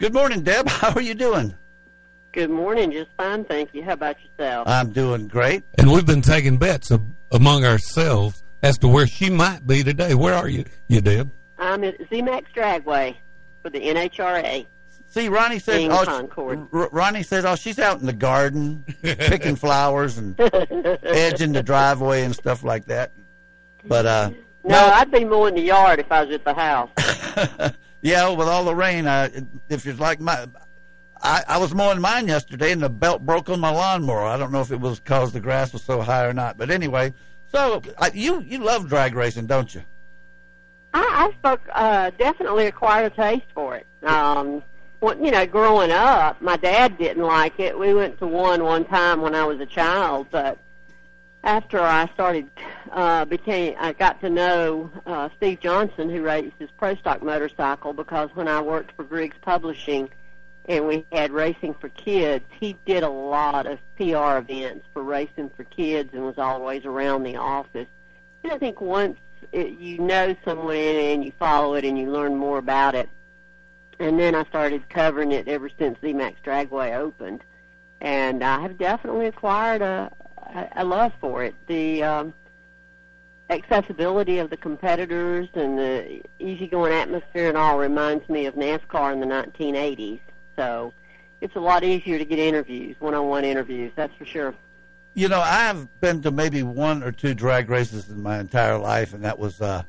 Good 0.01 0.15
morning, 0.15 0.41
Deb. 0.43 0.67
How 0.69 0.95
are 0.95 1.03
you 1.03 1.13
doing? 1.15 1.55
Good 2.33 2.49
morning. 2.49 2.91
Just 2.91 3.11
fine, 3.19 3.45
thank 3.45 3.75
you. 3.75 3.83
How 3.85 3.93
about 3.93 4.17
yourself? 4.25 4.67
I'm 4.67 4.93
doing 4.93 5.29
great. 5.29 5.63
And 5.77 5.93
we've 5.93 6.07
been 6.07 6.23
taking 6.23 6.57
bets 6.57 6.91
ab- 6.91 7.15
among 7.31 7.67
ourselves 7.67 8.43
as 8.63 8.79
to 8.79 8.89
where 8.89 9.07
she 9.07 9.29
might 9.29 9.67
be 9.67 9.83
today. 9.83 10.15
Where 10.15 10.33
are 10.33 10.49
you, 10.49 10.65
you 10.89 11.03
Deb? 11.03 11.31
I'm 11.59 11.85
at 11.85 11.99
ZMAX 12.09 12.45
Dragway 12.57 13.15
for 13.63 13.69
the 13.69 13.79
NHRA. 13.79 14.65
See, 15.09 15.29
Ronnie 15.29 15.59
said, 15.59 15.83
in 15.83 15.93
oh, 15.93 16.05
Concord. 16.05 16.67
R- 16.73 16.89
Ronnie 16.93 17.23
says, 17.23 17.45
oh, 17.45 17.57
she's 17.57 17.79
out 17.79 18.01
in 18.01 18.07
the 18.07 18.15
garden 18.15 18.85
picking 19.03 19.57
flowers 19.57 20.17
and 20.17 20.35
edging 21.03 21.53
the 21.53 21.63
driveway 21.63 22.23
and 22.23 22.35
stuff 22.35 22.65
like 22.65 22.87
that. 22.87 23.13
But 23.85 24.07
uh, 24.07 24.31
No, 24.65 24.79
I'd 24.79 25.11
be 25.11 25.27
mowing 25.27 25.57
the 25.57 25.63
yard 25.63 25.99
if 25.99 26.11
I 26.11 26.25
was 26.25 26.35
at 26.35 26.45
the 26.45 26.55
house. 26.55 26.91
Yeah, 28.03 28.29
with 28.31 28.49
all 28.49 28.65
the 28.65 28.75
rain, 28.75 29.07
uh, 29.07 29.29
if 29.69 29.87
it's 29.87 30.01
like 30.01 30.21
my, 30.21 30.47
I, 31.23 31.43
I 31.47 31.59
was 31.59 31.75
mowing 31.75 32.01
mine 32.01 32.29
yesterday 32.29 32.73
and 32.73 32.83
the 32.83 32.89
belt 32.89 33.25
broke 33.25 33.49
on 33.51 33.61
my 33.61 33.71
lawnmower. 33.71 34.25
I 34.25 34.37
don't 34.37 34.53
know 34.53 34.63
if 34.63 34.73
it 34.73 34.81
was 34.81 35.01
because 35.01 35.33
the 35.33 35.41
grass 35.41 35.73
was 35.73 35.83
so 35.83 36.01
high 36.01 36.25
or 36.25 36.33
not. 36.33 36.57
But 36.57 36.71
anyway, 36.71 37.13
so 37.53 37.83
uh, 37.99 38.11
you 38.15 38.41
you 38.41 38.59
love 38.59 38.89
drag 38.89 39.15
racing, 39.15 39.47
don't 39.47 39.75
you? 39.75 39.83
I, 40.95 41.31
I 41.31 41.33
spoke, 41.39 41.61
uh, 41.73 42.11
definitely 42.19 42.67
acquired 42.67 43.13
a 43.13 43.17
taste 43.17 43.47
for 43.55 43.77
it. 43.77 43.87
Um, 44.03 44.63
when, 45.01 45.25
you 45.25 45.31
know, 45.31 45.47
growing 45.47 45.91
up, 45.91 46.41
my 46.43 46.57
dad 46.57 46.99
didn't 46.99 47.23
like 47.23 47.61
it. 47.61 47.79
We 47.79 47.95
went 47.95 48.19
to 48.19 48.27
one 48.27 48.65
one 48.65 48.85
time 48.85 49.21
when 49.21 49.35
I 49.35 49.45
was 49.45 49.61
a 49.61 49.67
child, 49.67 50.27
but 50.31 50.59
after 51.42 51.81
I 51.81 52.09
started, 52.12 52.50
uh, 52.92 53.24
became, 53.24 53.74
I 53.79 53.92
got 53.92 54.20
to 54.20 54.31
know, 54.31 54.90
uh, 55.07 55.31
Steve 55.37 55.61
Johnson, 55.61 56.11
who 56.11 56.22
races 56.22 56.68
Pro 56.76 56.94
Stock 56.96 57.22
Motorcycle, 57.22 57.92
because 57.92 58.31
when 58.35 58.48
I 58.48 58.61
worked 58.61 58.94
for 58.96 59.05
Griggs 59.05 59.37
Publishing 59.40 60.11
and 60.68 60.87
we 60.87 61.07
had 61.12 61.33
Racing 61.33 61.74
for 61.74 61.88
Kids, 61.88 62.44
he 62.61 62.76
did 62.85 63.03
a 63.03 63.09
lot 63.09 63.66
of 63.66 63.79
PR 63.96 64.38
events 64.38 64.87
for 64.92 65.03
Racing 65.03 65.50
for 65.57 65.64
Kids 65.64 66.11
and 66.12 66.24
was 66.24 66.38
always 66.38 66.85
around 66.85 67.22
the 67.22 67.37
office. 67.37 67.88
And 68.44 68.53
I 68.53 68.59
think 68.59 68.81
once 68.81 69.18
it, 69.53 69.79
you 69.79 69.98
know 69.98 70.37
someone 70.44 70.76
and 70.76 71.24
you 71.24 71.33
follow 71.38 71.74
it 71.74 71.85
and 71.85 71.98
you 71.98 72.11
learn 72.11 72.37
more 72.37 72.59
about 72.59 72.94
it, 72.94 73.09
and 73.98 74.18
then 74.18 74.35
I 74.35 74.44
started 74.44 74.88
covering 74.90 75.33
it 75.33 75.48
ever 75.48 75.70
since 75.79 75.98
ZMAX 75.98 76.37
Dragway 76.44 76.96
opened, 76.96 77.42
and 78.00 78.44
I 78.44 78.61
have 78.61 78.79
definitely 78.79 79.26
acquired 79.26 79.83
a 79.83 80.12
a, 80.77 80.85
love 80.85 81.13
for 81.21 81.45
it. 81.45 81.55
The 81.67 82.03
um, 82.03 82.35
accessibility 83.51 84.39
of 84.39 84.51
the 84.51 84.57
competitors 84.57 85.49
and 85.55 85.79
the 85.79 86.23
easygoing 86.39 86.93
atmosphere 86.93 87.49
and 87.49 87.57
all 87.57 87.79
reminds 87.79 88.29
me 88.29 88.47
of 88.47 88.55
NASCAR 88.55 89.13
in 89.13 89.21
the 89.21 89.27
1980s. 89.27 90.21
So 90.57 90.93
it's 91.41 91.57
a 91.57 91.61
lot 91.61 91.85
easier 91.85 92.19
to 92.19 92.25
get 92.25 92.39
interviews, 92.39 92.97
one-on-one 92.99 93.45
interviews. 93.45 93.93
That's 93.97 94.15
for 94.15 94.25
sure. 94.25 94.55
You 95.15 95.29
know, 95.29 95.41
I've 95.41 96.01
been 96.01 96.23
to 96.23 96.31
maybe 96.31 96.63
one 96.63 97.03
or 97.03 97.11
two 97.11 97.35
drag 97.35 97.69
races 97.69 98.09
in 98.09 98.23
my 98.23 98.39
entire 98.39 98.79
life, 98.79 99.13
and 99.13 99.25
that 99.25 99.39
was 99.39 99.61
uh, 99.61 99.83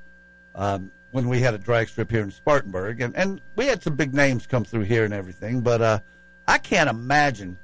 um, 0.55 0.91
when 1.11 1.27
we 1.27 1.41
had 1.41 1.53
a 1.53 1.59
drag 1.59 1.89
strip 1.89 2.09
here 2.09 2.23
in 2.23 2.31
Spartanburg, 2.31 3.01
and 3.01 3.15
and 3.15 3.39
we 3.55 3.67
had 3.67 3.83
some 3.83 3.95
big 3.95 4.15
names 4.15 4.47
come 4.47 4.65
through 4.65 4.81
here 4.81 5.05
and 5.05 5.13
everything. 5.13 5.61
But 5.61 5.81
uh, 5.81 5.99
I 6.47 6.57
can't 6.57 6.89
imagine 6.89 7.59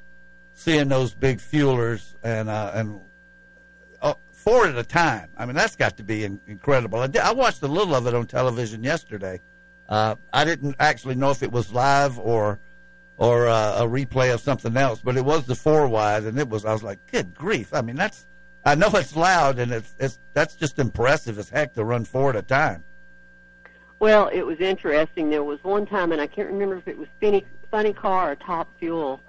seeing 0.58 0.88
those 0.88 1.14
big 1.14 1.38
fuelers 1.38 2.16
and 2.24 2.50
uh, 2.50 2.72
and 2.74 3.00
uh, 4.02 4.16
four 4.32 4.66
at 4.66 4.76
a 4.76 4.84
time. 4.84 5.30
I 5.38 5.46
mean, 5.46 5.56
that's 5.56 5.76
got 5.76 5.98
to 5.98 6.04
be 6.04 6.24
in, 6.24 6.42
incredible. 6.48 7.00
I, 7.00 7.08
did, 7.08 7.22
I 7.22 7.32
watched 7.32 7.62
a 7.62 7.68
little 7.68 7.94
of 7.94 8.08
it 8.08 8.16
on 8.16 8.26
television 8.26 8.84
yesterday. 8.84 9.40
Uh, 9.88 10.16
I 10.34 10.46
didn't 10.46 10.76
actually 10.80 11.14
know 11.16 11.30
if 11.30 11.44
it 11.44 11.52
was 11.52 11.72
live 11.72 12.18
or 12.20 12.60
or 13.18 13.48
uh, 13.48 13.84
a 13.84 13.88
replay 13.88 14.34
of 14.34 14.42
something 14.42 14.76
else, 14.76 15.00
but 15.04 15.16
it 15.16 15.26
was 15.26 15.46
the 15.46 15.56
four 15.56 15.88
wide, 15.88 16.24
and 16.24 16.38
it 16.40 16.50
was. 16.50 16.66
I 16.66 16.74
was 16.74 16.84
like, 16.84 17.00
good 17.12 17.36
grief! 17.36 17.74
I 17.74 17.82
mean, 17.82 17.96
that's. 17.96 18.26
I 18.66 18.76
know 18.76 18.90
it's 18.94 19.16
loud, 19.16 19.60
and 19.60 19.72
it's 19.72 19.96
it's 20.00 20.20
that's 20.34 20.56
just 20.56 20.80
impressive 20.80 21.38
as 21.38 21.50
heck 21.50 21.76
to 21.76 21.86
run 21.86 22.04
four 22.04 22.32
at 22.32 22.36
a 22.36 22.42
time. 22.42 22.84
Well, 24.00 24.28
it 24.34 24.42
was 24.42 24.60
interesting. 24.60 25.30
There 25.30 25.44
was 25.44 25.64
one 25.64 25.86
time, 25.86 26.12
and 26.12 26.20
I 26.20 26.28
can't 26.28 26.50
remember 26.50 26.78
if 26.78 26.88
it 26.88 26.98
was 26.98 27.08
Funny, 27.22 27.46
Funny 27.72 27.94
Car 27.94 28.32
or 28.32 28.36
Top 28.36 28.68
Fuel, 28.80 29.22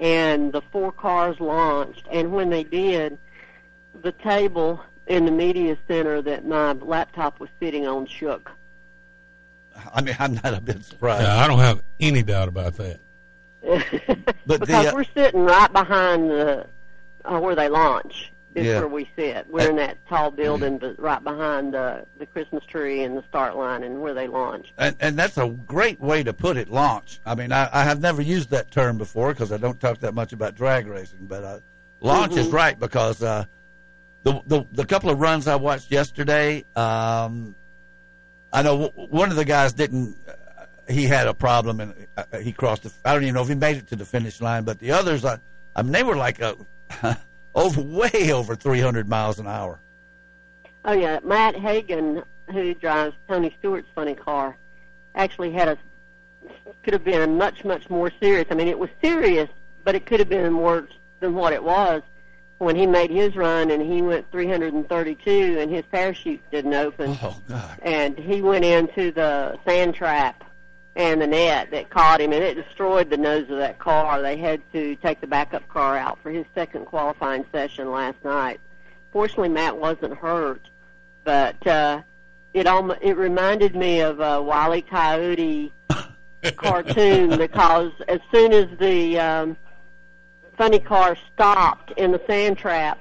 and 0.00 0.52
the 0.52 0.62
four 0.72 0.90
cars 0.90 1.38
launched. 1.38 2.06
And 2.10 2.32
when 2.32 2.50
they 2.50 2.64
did, 2.64 3.18
the 4.02 4.12
table 4.12 4.82
in 5.06 5.26
the 5.26 5.30
media 5.30 5.76
center 5.86 6.22
that 6.22 6.46
my 6.46 6.72
laptop 6.72 7.38
was 7.38 7.50
sitting 7.60 7.86
on 7.86 8.06
shook. 8.06 8.50
I 9.94 10.00
mean, 10.00 10.16
I'm 10.18 10.34
not 10.34 10.54
a 10.54 10.60
bit 10.60 10.82
surprised. 10.84 11.22
Yeah, 11.22 11.38
I 11.38 11.46
don't 11.46 11.58
have 11.58 11.82
any 12.00 12.22
doubt 12.22 12.48
about 12.48 12.74
that. 12.76 13.00
But 14.46 14.60
because 14.60 14.84
the, 14.84 14.90
uh, 14.90 14.94
we're 14.94 15.04
sitting 15.14 15.42
right 15.42 15.72
behind 15.72 16.30
the 16.30 16.66
uh, 17.24 17.38
where 17.38 17.54
they 17.54 17.68
launch. 17.68 18.32
Is 18.56 18.66
Yeah. 18.66 18.80
where 18.80 18.88
we 18.88 19.08
sit. 19.14 19.46
We're 19.48 19.70
in 19.70 19.76
that 19.76 19.96
tall 20.08 20.32
building, 20.32 20.78
but 20.78 20.98
right 21.00 21.22
behind 21.22 21.72
the 21.72 22.04
the 22.18 22.26
Christmas 22.26 22.64
tree 22.64 23.04
and 23.04 23.16
the 23.16 23.22
start 23.28 23.56
line, 23.56 23.84
and 23.84 24.00
where 24.00 24.12
they 24.12 24.26
launch. 24.26 24.72
and, 24.76 24.96
and 24.98 25.16
that's 25.16 25.38
a 25.38 25.48
great 25.48 26.00
way 26.00 26.24
to 26.24 26.32
put 26.32 26.56
it. 26.56 26.68
Launch. 26.68 27.20
I 27.24 27.36
mean, 27.36 27.52
I, 27.52 27.68
I 27.72 27.84
have 27.84 28.00
never 28.00 28.20
used 28.22 28.50
that 28.50 28.72
term 28.72 28.98
before 28.98 29.32
because 29.32 29.52
I 29.52 29.56
don't 29.56 29.78
talk 29.78 29.98
that 30.00 30.14
much 30.14 30.32
about 30.32 30.56
drag 30.56 30.88
racing. 30.88 31.26
But 31.28 31.44
uh, 31.44 31.58
launch 32.00 32.36
is 32.36 32.48
Mhm. 32.48 32.52
right 32.52 32.78
because 32.80 33.22
uh, 33.22 33.44
the, 34.24 34.42
the 34.46 34.66
the 34.72 34.84
couple 34.84 35.10
of 35.10 35.20
runs 35.20 35.46
I 35.46 35.54
watched 35.54 35.92
yesterday, 35.92 36.64
um, 36.74 37.54
I 38.52 38.62
know 38.62 38.88
w- 38.88 39.08
one 39.10 39.30
of 39.30 39.36
the 39.36 39.44
guys 39.44 39.72
didn't. 39.72 40.16
Uh, 40.28 40.32
he 40.92 41.04
had 41.06 41.28
a 41.28 41.34
problem 41.34 41.78
and 41.78 41.94
uh, 42.16 42.38
he 42.38 42.50
crossed. 42.50 42.82
The, 42.82 42.92
I 43.04 43.14
don't 43.14 43.22
even 43.22 43.34
know 43.36 43.42
if 43.42 43.48
he 43.48 43.54
made 43.54 43.76
it 43.76 43.86
to 43.90 43.96
the 43.96 44.04
finish 44.04 44.40
line. 44.40 44.64
But 44.64 44.80
the 44.80 44.90
others, 44.90 45.24
I, 45.24 45.38
I 45.76 45.82
mean, 45.82 45.92
they 45.92 46.02
were 46.02 46.16
like 46.16 46.40
a, 46.40 46.56
over 47.54 47.80
way 47.80 48.32
over 48.32 48.54
300 48.56 49.08
miles 49.08 49.38
an 49.38 49.46
hour. 49.46 49.80
Oh 50.84 50.92
yeah, 50.92 51.18
Matt 51.22 51.56
Hagan, 51.56 52.22
who 52.52 52.74
drives 52.74 53.14
Tony 53.28 53.54
Stewart's 53.58 53.88
funny 53.94 54.14
car, 54.14 54.56
actually 55.14 55.52
had 55.52 55.68
a 55.68 55.78
could 56.82 56.94
have 56.94 57.04
been 57.04 57.36
much 57.36 57.64
much 57.64 57.90
more 57.90 58.10
serious. 58.20 58.46
I 58.50 58.54
mean, 58.54 58.68
it 58.68 58.78
was 58.78 58.90
serious, 59.02 59.48
but 59.84 59.94
it 59.94 60.06
could 60.06 60.20
have 60.20 60.28
been 60.28 60.56
worse 60.58 60.90
than 61.20 61.34
what 61.34 61.52
it 61.52 61.62
was 61.62 62.02
when 62.58 62.76
he 62.76 62.86
made 62.86 63.10
his 63.10 63.36
run 63.36 63.70
and 63.70 63.80
he 63.82 64.02
went 64.02 64.30
332 64.30 65.58
and 65.58 65.70
his 65.70 65.82
parachute 65.90 66.42
didn't 66.50 66.74
open 66.74 67.16
Oh 67.22 67.36
God! 67.48 67.78
and 67.82 68.18
he 68.18 68.42
went 68.42 68.66
into 68.66 69.10
the 69.12 69.58
sand 69.66 69.94
trap 69.94 70.44
and 71.00 71.22
the 71.22 71.26
net 71.26 71.70
that 71.70 71.88
caught 71.88 72.20
him 72.20 72.32
and 72.32 72.42
it 72.42 72.54
destroyed 72.54 73.08
the 73.08 73.16
nose 73.16 73.48
of 73.48 73.56
that 73.56 73.78
car. 73.78 74.20
They 74.20 74.36
had 74.36 74.60
to 74.72 74.96
take 74.96 75.20
the 75.20 75.26
backup 75.26 75.66
car 75.68 75.96
out 75.96 76.18
for 76.22 76.30
his 76.30 76.44
second 76.54 76.84
qualifying 76.84 77.46
session 77.52 77.90
last 77.90 78.22
night. 78.22 78.60
Fortunately, 79.10 79.48
Matt 79.48 79.78
wasn't 79.78 80.14
hurt, 80.14 80.68
but 81.24 81.66
uh, 81.66 82.02
it 82.52 82.66
almost 82.66 83.00
it 83.02 83.16
reminded 83.16 83.74
me 83.74 84.00
of 84.00 84.20
a 84.20 84.42
Wile 84.42 84.74
E. 84.74 84.82
Coyote 84.82 85.72
cartoon 86.56 87.38
because 87.38 87.92
as 88.06 88.20
soon 88.30 88.52
as 88.52 88.66
the 88.78 89.18
um, 89.18 89.56
funny 90.58 90.78
car 90.78 91.16
stopped 91.32 91.92
in 91.92 92.12
the 92.12 92.20
sand 92.26 92.58
trap, 92.58 93.00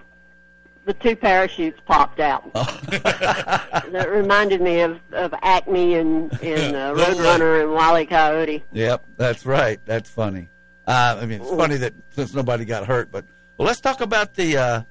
the 0.89 0.93
two 0.95 1.15
parachutes 1.15 1.79
popped 1.85 2.19
out. 2.19 2.51
that 2.53 4.07
reminded 4.09 4.59
me 4.59 4.79
of 4.79 4.99
of 5.11 5.31
Acme 5.43 5.93
and 5.93 6.33
and 6.41 6.75
uh, 6.75 6.93
Roadrunner 6.97 7.61
and 7.61 7.71
Wile 7.71 7.99
E. 7.99 8.07
Coyote. 8.07 8.63
Yep, 8.71 9.05
that's 9.15 9.45
right. 9.45 9.79
That's 9.85 10.09
funny. 10.09 10.49
Uh, 10.87 11.19
I 11.21 11.27
mean, 11.27 11.41
it's 11.41 11.51
funny 11.51 11.77
that 11.77 11.93
since 12.09 12.33
nobody 12.33 12.65
got 12.65 12.87
hurt, 12.87 13.11
but 13.11 13.23
well, 13.55 13.67
let's 13.67 13.79
talk 13.79 14.01
about 14.01 14.33
the 14.33 14.57
uh, 14.57 14.81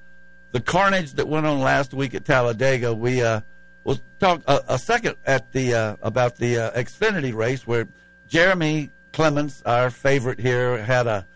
the 0.53 0.61
carnage 0.61 1.15
that 1.15 1.27
went 1.27 1.45
on 1.45 1.59
last 1.59 1.93
week 1.93 2.15
at 2.15 2.23
Talladega. 2.23 2.93
We 2.93 3.21
uh, 3.21 3.41
we'll 3.83 3.99
talk 4.21 4.41
a, 4.47 4.63
a 4.69 4.79
second 4.79 5.17
at 5.25 5.51
the 5.51 5.73
uh, 5.73 5.95
about 6.01 6.37
the 6.37 6.59
uh, 6.59 6.71
Xfinity 6.79 7.35
race 7.35 7.67
where 7.67 7.89
Jeremy 8.25 8.89
Clements, 9.11 9.61
our 9.65 9.89
favorite 9.89 10.39
here, 10.39 10.81
had 10.81 11.07
a 11.07 11.27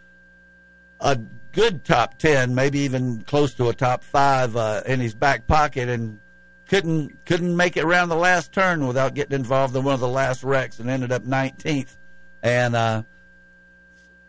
a 1.02 1.20
good 1.54 1.86
top 1.86 2.18
ten, 2.18 2.54
maybe 2.54 2.80
even 2.80 3.22
close 3.22 3.54
to 3.54 3.70
a 3.70 3.74
top 3.74 4.04
five 4.04 4.58
uh, 4.58 4.82
in 4.86 5.00
his 5.00 5.14
back 5.16 5.48
pocket, 5.48 5.88
and 5.88 6.20
couldn't 6.68 7.26
couldn't 7.26 7.56
make 7.56 7.78
it 7.78 7.86
around 7.86 8.10
the 8.10 8.16
last 8.16 8.52
turn 8.52 8.86
without 8.86 9.14
getting 9.14 9.36
involved 9.36 9.76
in 9.76 9.84
one 9.84 9.94
of 9.94 10.02
the 10.02 10.08
last 10.08 10.44
wrecks, 10.44 10.80
and 10.80 10.90
ended 10.90 11.12
up 11.12 11.24
19th. 11.24 11.96
And 12.42 12.76
uh, 12.76 13.04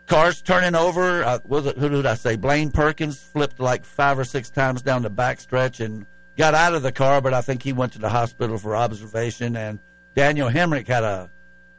cars 0.05 0.41
turning 0.41 0.75
over. 0.75 1.23
Uh, 1.23 1.39
was 1.43 1.65
it 1.65 1.77
who 1.77 1.89
did 1.89 2.05
I 2.05 2.13
say? 2.13 2.35
Blaine 2.37 2.71
Perkins 2.71 3.19
flipped 3.19 3.59
like 3.59 3.83
five 3.83 4.17
or 4.17 4.23
six 4.23 4.49
times 4.49 4.81
down 4.81 5.01
the 5.01 5.11
backstretch 5.11 5.83
and 5.83 6.05
got 6.37 6.53
out 6.53 6.75
of 6.75 6.83
the 6.83 6.91
car, 6.91 7.19
but 7.19 7.33
I 7.33 7.41
think 7.41 7.63
he 7.63 7.73
went 7.73 7.93
to 7.93 7.99
the 7.99 8.09
hospital 8.09 8.57
for 8.57 8.75
observation. 8.75 9.57
And 9.57 9.79
Daniel 10.15 10.49
Hemric 10.49 10.87
had 10.87 11.03
a 11.03 11.29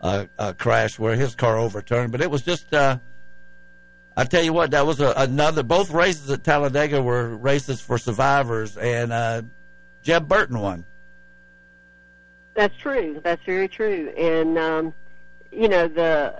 a, 0.00 0.28
a 0.38 0.54
crash 0.54 0.98
where 0.98 1.16
his 1.16 1.34
car 1.34 1.56
overturned, 1.56 2.12
but 2.12 2.20
it 2.20 2.30
was 2.30 2.42
just. 2.42 2.74
Uh, 2.74 2.98
I 4.16 4.24
tell 4.24 4.42
you 4.42 4.52
what, 4.52 4.70
that 4.70 4.86
was 4.86 5.00
a, 5.00 5.12
another. 5.16 5.62
Both 5.62 5.90
races 5.90 6.30
at 6.30 6.42
Talladega 6.42 7.02
were 7.02 7.36
races 7.36 7.80
for 7.80 7.98
survivors, 7.98 8.76
and 8.78 9.12
uh, 9.12 9.42
Jeb 10.02 10.26
Burton 10.26 10.58
won. 10.58 10.84
That's 12.54 12.76
true. 12.78 13.20
That's 13.22 13.44
very 13.44 13.68
true. 13.68 14.08
And 14.16 14.56
um, 14.56 14.94
you 15.52 15.68
know 15.68 15.88
the 15.88 16.34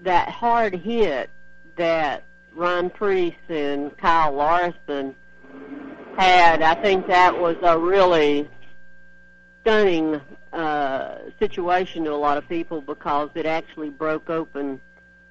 that 0.00 0.28
hard 0.28 0.74
hit 0.74 1.30
that 1.76 2.24
Ryan 2.54 2.90
Preece 2.90 3.34
and 3.48 3.96
Kyle 3.96 4.32
Larson 4.32 5.14
had, 6.16 6.62
I 6.62 6.74
think 6.74 7.06
that 7.06 7.38
was 7.38 7.56
a 7.62 7.78
really 7.78 8.48
stunning 9.62 10.20
uh, 10.52 11.18
situation 11.38 12.04
to 12.04 12.12
a 12.12 12.16
lot 12.16 12.36
of 12.36 12.48
people 12.48 12.80
because 12.80 13.30
it 13.34 13.46
actually 13.46 13.90
broke 13.90 14.28
open 14.28 14.80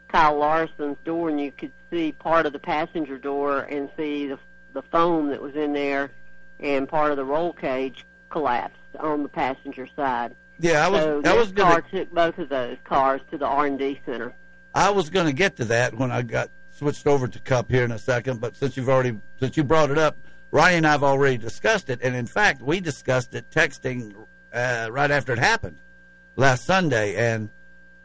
Kyle 0.08 0.38
Larson's 0.38 0.98
door, 1.04 1.30
and 1.30 1.40
you 1.40 1.52
could 1.52 1.72
see 1.90 2.12
part 2.12 2.46
of 2.46 2.54
the 2.54 2.60
passenger 2.60 3.18
door 3.18 3.62
and 3.62 3.90
see 3.98 4.28
the 4.28 4.40
the 4.74 4.82
foam 4.84 5.30
that 5.30 5.42
was 5.42 5.56
in 5.56 5.74
there, 5.74 6.12
and 6.60 6.88
part 6.88 7.12
of 7.12 7.18
the 7.18 7.26
roll 7.26 7.54
cage 7.54 8.06
collapsed 8.30 8.78
on 9.00 9.24
the 9.24 9.30
passenger 9.30 9.88
side. 9.96 10.36
Yeah, 10.60 10.86
I 10.86 10.90
was. 10.90 11.02
So 11.02 11.22
I 11.26 11.34
was 11.34 11.52
car 11.52 11.82
gonna. 11.82 12.06
took 12.06 12.14
both 12.14 12.38
of 12.38 12.50
those 12.50 12.78
cars 12.84 13.22
to 13.32 13.38
the 13.38 13.46
R 13.46 13.66
and 13.66 13.80
D 13.80 14.00
center. 14.06 14.34
I 14.74 14.90
was 14.92 15.10
going 15.10 15.26
to 15.26 15.34
get 15.34 15.56
to 15.58 15.66
that 15.66 15.96
when 15.96 16.12
I 16.12 16.22
got 16.22 16.52
switched 16.70 17.08
over 17.08 17.28
to 17.28 17.40
Cup 17.40 17.72
here 17.72 17.84
in 17.84 17.92
a 17.92 17.98
second. 17.98 18.40
But 18.40 18.56
since 18.56 18.78
you've 18.78 18.90
already 18.90 19.20
since 19.40 19.58
you 19.58 19.64
brought 19.64 19.90
it 19.90 19.98
up, 19.98 20.18
Ronnie 20.52 20.76
and 20.76 20.88
I 20.88 20.92
have 20.92 21.04
already 21.04 21.38
discussed 21.38 21.90
it, 21.90 22.00
and 22.02 22.16
in 22.16 22.28
fact, 22.28 22.62
we 22.62 22.80
discussed 22.80 23.34
it 23.34 23.50
texting 23.50 24.16
uh, 24.54 24.90
right 24.92 25.12
after 25.12 25.34
it 25.34 25.40
happened 25.40 25.80
last 26.36 26.66
Sunday, 26.66 27.16
and 27.16 27.50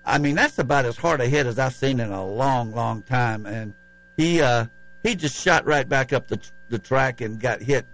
I 0.05 0.19
mean 0.19 0.35
that's 0.35 0.59
about 0.59 0.85
as 0.85 0.97
hard 0.97 1.21
a 1.21 1.27
hit 1.27 1.47
as 1.47 1.59
I've 1.59 1.75
seen 1.75 2.01
in 2.01 2.11
a 2.11 2.25
long, 2.25 2.73
long 2.75 3.03
time. 3.03 3.47
And 3.47 3.75
he 4.17 4.41
uh, 4.41 4.67
he 5.03 5.15
just 5.15 5.41
shot 5.41 5.67
right 5.67 5.89
back 5.89 6.13
up 6.13 6.29
the 6.29 6.41
the 6.69 6.79
track 6.79 7.21
and 7.21 7.41
got 7.41 7.61
hit 7.61 7.87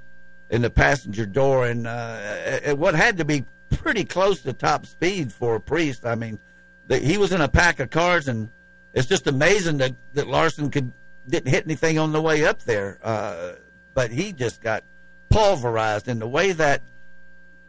in 0.51 0.62
the 0.62 0.71
passenger 0.71 1.27
door, 1.27 1.66
and 1.66 1.87
uh, 1.87 2.18
at 2.62 2.79
what 2.79 2.94
had 2.94 3.18
to 3.18 3.25
be 3.25 3.44
pretty 3.71 4.05
close 4.05 4.40
to 4.42 4.53
top 4.53 4.87
speed 4.87 5.33
for 5.33 5.57
a 5.57 5.61
Preece. 5.61 6.05
I 6.05 6.14
mean, 6.14 6.38
the, 6.87 6.99
he 6.99 7.18
was 7.18 7.33
in 7.33 7.40
a 7.40 7.49
pack 7.49 7.81
of 7.81 7.90
cars, 7.90 8.29
and 8.29 8.51
it's 8.94 9.07
just 9.07 9.27
amazing 9.27 9.79
that 9.79 9.94
that 10.14 10.29
Larson 10.29 10.71
could 10.71 10.92
didn't 11.29 11.51
hit 11.51 11.64
anything 11.64 11.99
on 11.99 12.12
the 12.12 12.23
way 12.23 12.44
up 12.44 12.62
there. 12.62 12.99
Uh, 13.03 13.53
but 13.94 14.11
he 14.11 14.33
just 14.33 14.61
got 14.61 14.85
pulverized 15.29 16.09
in 16.09 16.18
the 16.18 16.29
way 16.29 16.53
that 16.53 16.83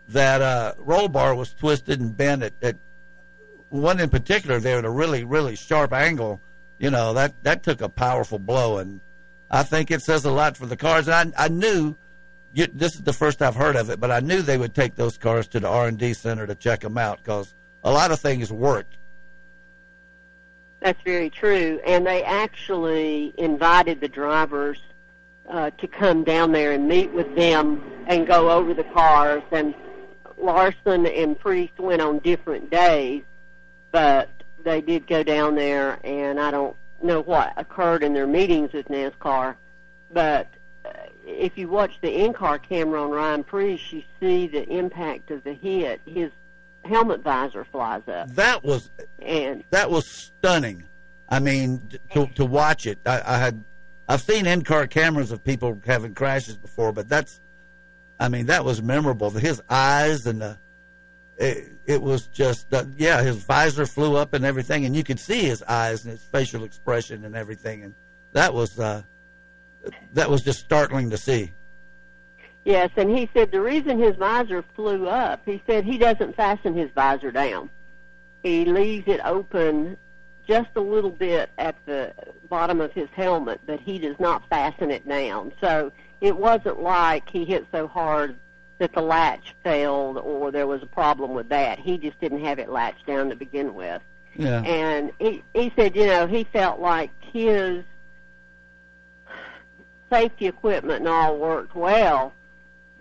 that 0.07 0.41
uh, 0.41 0.73
roll 0.77 1.07
bar 1.07 1.35
was 1.35 1.53
twisted 1.53 1.99
and 1.99 2.15
bent 2.15 2.43
at, 2.43 2.53
at 2.61 2.77
one 3.69 3.99
in 3.99 4.09
particular 4.09 4.59
there 4.59 4.79
at 4.79 4.85
a 4.85 4.89
really 4.89 5.23
really 5.23 5.55
sharp 5.55 5.93
angle. 5.93 6.41
You 6.77 6.91
know 6.91 7.13
that 7.13 7.43
that 7.43 7.63
took 7.63 7.81
a 7.81 7.89
powerful 7.89 8.39
blow, 8.39 8.77
and 8.77 9.01
I 9.49 9.63
think 9.63 9.91
it 9.91 10.01
says 10.01 10.25
a 10.25 10.31
lot 10.31 10.57
for 10.57 10.65
the 10.65 10.77
cars. 10.77 11.07
And 11.07 11.33
I, 11.37 11.45
I 11.45 11.47
knew 11.47 11.95
you, 12.53 12.67
this 12.73 12.95
is 12.95 13.01
the 13.01 13.13
first 13.13 13.41
I've 13.41 13.55
heard 13.55 13.75
of 13.75 13.89
it, 13.89 13.99
but 13.99 14.11
I 14.11 14.19
knew 14.19 14.41
they 14.41 14.57
would 14.57 14.73
take 14.73 14.95
those 14.95 15.17
cars 15.17 15.47
to 15.49 15.59
the 15.59 15.67
R 15.67 15.87
and 15.87 15.97
D 15.97 16.13
center 16.13 16.47
to 16.47 16.55
check 16.55 16.81
them 16.81 16.97
out 16.97 17.19
because 17.19 17.53
a 17.83 17.91
lot 17.91 18.11
of 18.11 18.19
things 18.19 18.51
worked. 18.51 18.97
That's 20.79 21.01
very 21.03 21.29
true. 21.29 21.79
And 21.85 22.07
they 22.07 22.23
actually 22.23 23.33
invited 23.37 23.99
the 23.99 24.07
drivers 24.07 24.79
uh, 25.49 25.71
to 25.71 25.87
come 25.87 26.23
down 26.23 26.51
there 26.51 26.71
and 26.71 26.87
meet 26.87 27.11
with 27.11 27.35
them 27.35 27.83
and 28.07 28.25
go 28.25 28.49
over 28.49 28.73
the 28.73 28.85
cars. 28.85 29.43
And 29.51 29.75
Larson 30.37 31.05
and 31.05 31.37
Preece 31.37 31.71
went 31.77 32.01
on 32.01 32.19
different 32.19 32.69
days, 32.69 33.23
but 33.91 34.29
they 34.63 34.81
did 34.81 35.07
go 35.07 35.23
down 35.23 35.55
there, 35.55 35.99
and 36.03 36.39
I 36.39 36.51
don't 36.51 36.75
know 37.01 37.21
what 37.21 37.53
occurred 37.57 38.03
in 38.03 38.13
their 38.13 38.27
meetings 38.27 38.73
with 38.73 38.87
NASCAR, 38.87 39.55
but 40.11 40.47
uh, 40.85 40.89
if 41.25 41.57
you 41.57 41.69
watch 41.69 41.93
the 42.01 42.23
in-car 42.23 42.59
camera 42.59 43.01
on 43.03 43.11
Ryan 43.11 43.43
Preece, 43.43 43.91
you 43.91 44.03
see 44.19 44.47
the 44.47 44.67
impact 44.67 45.31
of 45.31 45.43
the 45.43 45.53
hit. 45.53 46.01
His 46.05 46.31
helmet 46.85 47.21
visor 47.21 47.65
flies 47.65 48.03
up. 48.07 48.29
That 48.35 48.63
was 48.63 48.89
and 49.19 49.63
that 49.69 49.91
was 49.91 50.07
stunning. 50.07 50.83
I 51.27 51.39
mean, 51.39 51.81
to 52.13 52.27
to 52.27 52.45
watch 52.45 52.87
it, 52.87 52.99
I, 53.05 53.21
I 53.25 53.37
had 53.37 53.63
I've 54.07 54.21
seen 54.21 54.47
in 54.47 54.63
car 54.63 54.87
cameras 54.87 55.31
of 55.31 55.43
people 55.43 55.79
having 55.85 56.13
crashes 56.15 56.57
before, 56.57 56.91
but 56.91 57.07
that's 57.07 57.39
I 58.19 58.29
mean 58.29 58.47
that 58.47 58.65
was 58.65 58.81
memorable. 58.81 59.29
His 59.29 59.61
eyes 59.69 60.25
and 60.25 60.41
the 60.41 60.57
it, 61.37 61.78
it 61.89 62.03
was 62.03 62.27
just 62.27 62.71
uh, 62.71 62.85
yeah, 62.97 63.23
his 63.23 63.37
visor 63.37 63.87
flew 63.87 64.15
up 64.15 64.33
and 64.33 64.45
everything, 64.45 64.85
and 64.85 64.95
you 64.95 65.03
could 65.03 65.19
see 65.19 65.41
his 65.41 65.63
eyes 65.63 66.05
and 66.05 66.11
his 66.11 66.21
facial 66.21 66.63
expression 66.63 67.25
and 67.25 67.35
everything, 67.35 67.83
and 67.83 67.95
that 68.33 68.53
was 68.53 68.79
uh, 68.79 69.01
that 70.13 70.29
was 70.29 70.43
just 70.43 70.59
startling 70.59 71.09
to 71.09 71.17
see. 71.17 71.51
Yes, 72.63 72.91
and 72.95 73.09
he 73.09 73.27
said 73.33 73.51
the 73.51 73.59
reason 73.59 73.97
his 73.97 74.15
visor 74.17 74.63
flew 74.75 75.07
up, 75.07 75.41
he 75.45 75.63
said 75.65 75.83
he 75.83 75.97
doesn't 75.97 76.35
fasten 76.35 76.75
his 76.75 76.91
visor 76.91 77.31
down. 77.31 77.71
He 78.43 78.65
leaves 78.65 79.07
it 79.07 79.19
open 79.25 79.97
just 80.47 80.69
a 80.75 80.81
little 80.81 81.09
bit 81.09 81.49
at 81.57 81.75
the 81.87 82.13
bottom 82.49 82.81
of 82.81 82.93
his 82.93 83.09
helmet, 83.15 83.61
but 83.65 83.79
he 83.79 83.97
does 83.97 84.19
not 84.19 84.47
fasten 84.47 84.91
it 84.91 85.07
down. 85.07 85.53
So 85.59 85.91
it 86.21 86.37
wasn't 86.37 86.81
like 86.81 87.27
he 87.29 87.45
hit 87.45 87.65
so 87.71 87.87
hard 87.87 88.37
that 88.79 88.93
the 88.93 89.01
latch 89.01 89.55
failed 89.63 90.17
or 90.17 90.51
there 90.51 90.65
was 90.65 90.81
a 90.81 90.87
problem 90.87 91.33
with 91.33 91.49
that. 91.49 91.79
He 91.79 91.97
just 91.97 92.19
didn't 92.19 92.43
have 92.43 92.59
it 92.59 92.69
latched 92.69 93.05
down 93.05 93.29
to 93.29 93.35
begin 93.35 93.75
with. 93.75 94.01
Yeah. 94.35 94.61
And 94.63 95.11
he 95.19 95.43
he 95.53 95.71
said, 95.75 95.95
you 95.95 96.07
know, 96.07 96.27
he 96.27 96.45
felt 96.45 96.79
like 96.79 97.11
his 97.21 97.83
safety 100.09 100.47
equipment 100.47 100.99
and 100.99 101.07
all 101.07 101.37
worked 101.37 101.75
well, 101.75 102.33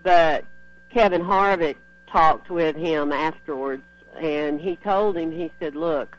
but 0.02 0.44
Kevin 0.90 1.22
Harvick 1.22 1.76
talked 2.10 2.50
with 2.50 2.76
him 2.76 3.12
afterwards 3.12 3.82
and 4.20 4.60
he 4.60 4.76
told 4.76 5.16
him 5.16 5.30
he 5.30 5.52
said, 5.60 5.76
"Look, 5.76 6.16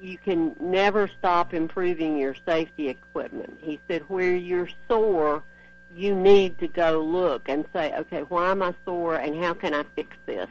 you 0.00 0.16
can 0.18 0.54
never 0.60 1.08
stop 1.08 1.54
improving 1.54 2.16
your 2.18 2.36
safety 2.46 2.88
equipment." 2.88 3.58
He 3.60 3.80
said, 3.88 4.02
"Where 4.08 4.34
you're 4.34 4.68
sore, 4.88 5.42
you 5.96 6.14
need 6.14 6.58
to 6.58 6.68
go 6.68 7.00
look 7.00 7.48
and 7.48 7.64
say, 7.72 7.92
"Okay, 7.96 8.20
why 8.28 8.50
am 8.50 8.62
I 8.62 8.74
sore 8.84 9.16
and 9.16 9.42
how 9.42 9.54
can 9.54 9.74
I 9.74 9.84
fix 9.94 10.16
this?" 10.26 10.48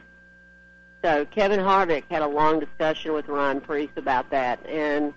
So 1.02 1.24
Kevin 1.26 1.60
Harvick 1.60 2.04
had 2.10 2.22
a 2.22 2.26
long 2.26 2.58
discussion 2.58 3.12
with 3.12 3.28
Ryan 3.28 3.60
Preece 3.60 3.96
about 3.96 4.28
that, 4.30 4.58
and 4.66 5.14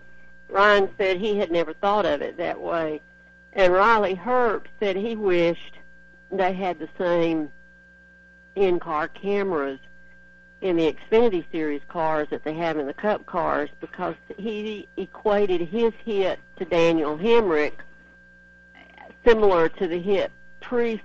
Ryan 0.48 0.89
said 0.98 1.18
he 1.18 1.38
had 1.38 1.52
never 1.52 1.74
thought 1.74 2.06
of 2.06 2.22
it 2.22 2.38
that 2.38 2.60
way. 2.60 3.02
And 3.54 3.74
Riley 3.74 4.15
Herbst 4.15 4.68
said 4.80 4.96
he 4.96 5.15
wished 5.15 5.78
they 6.32 6.54
had 6.54 6.78
the 6.78 6.89
same 6.98 7.52
in-car 8.56 9.08
cameras 9.08 9.80
in 10.62 10.76
the 10.76 10.94
Xfinity 10.94 11.44
Series 11.52 11.82
cars 11.88 12.28
that 12.30 12.44
they 12.44 12.54
have 12.54 12.78
in 12.78 12.86
the 12.86 12.94
Cup 12.94 13.26
cars 13.26 13.70
because 13.80 14.15
he 14.38 14.88
equated 14.98 15.62
his 15.62 15.94
hit 16.06 16.39
to 16.58 16.65
Daniel 16.65 17.18
Hemric 17.18 17.74
similar 19.25 19.69
to 19.69 19.88
the 19.88 19.99
hit 19.99 20.32
Preece 20.62 21.01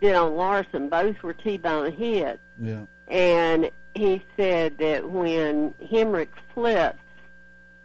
did 0.00 0.14
on 0.14 0.36
Larson. 0.36 0.88
Both 0.88 1.22
were 1.22 1.32
T-bone 1.32 1.92
hits. 1.92 2.38
Yeah. 2.60 2.82
And 3.08 3.70
he 3.94 4.22
said 4.36 4.78
that 4.78 5.08
when 5.08 5.72
Hemric 5.82 6.28
flipped, 6.54 6.98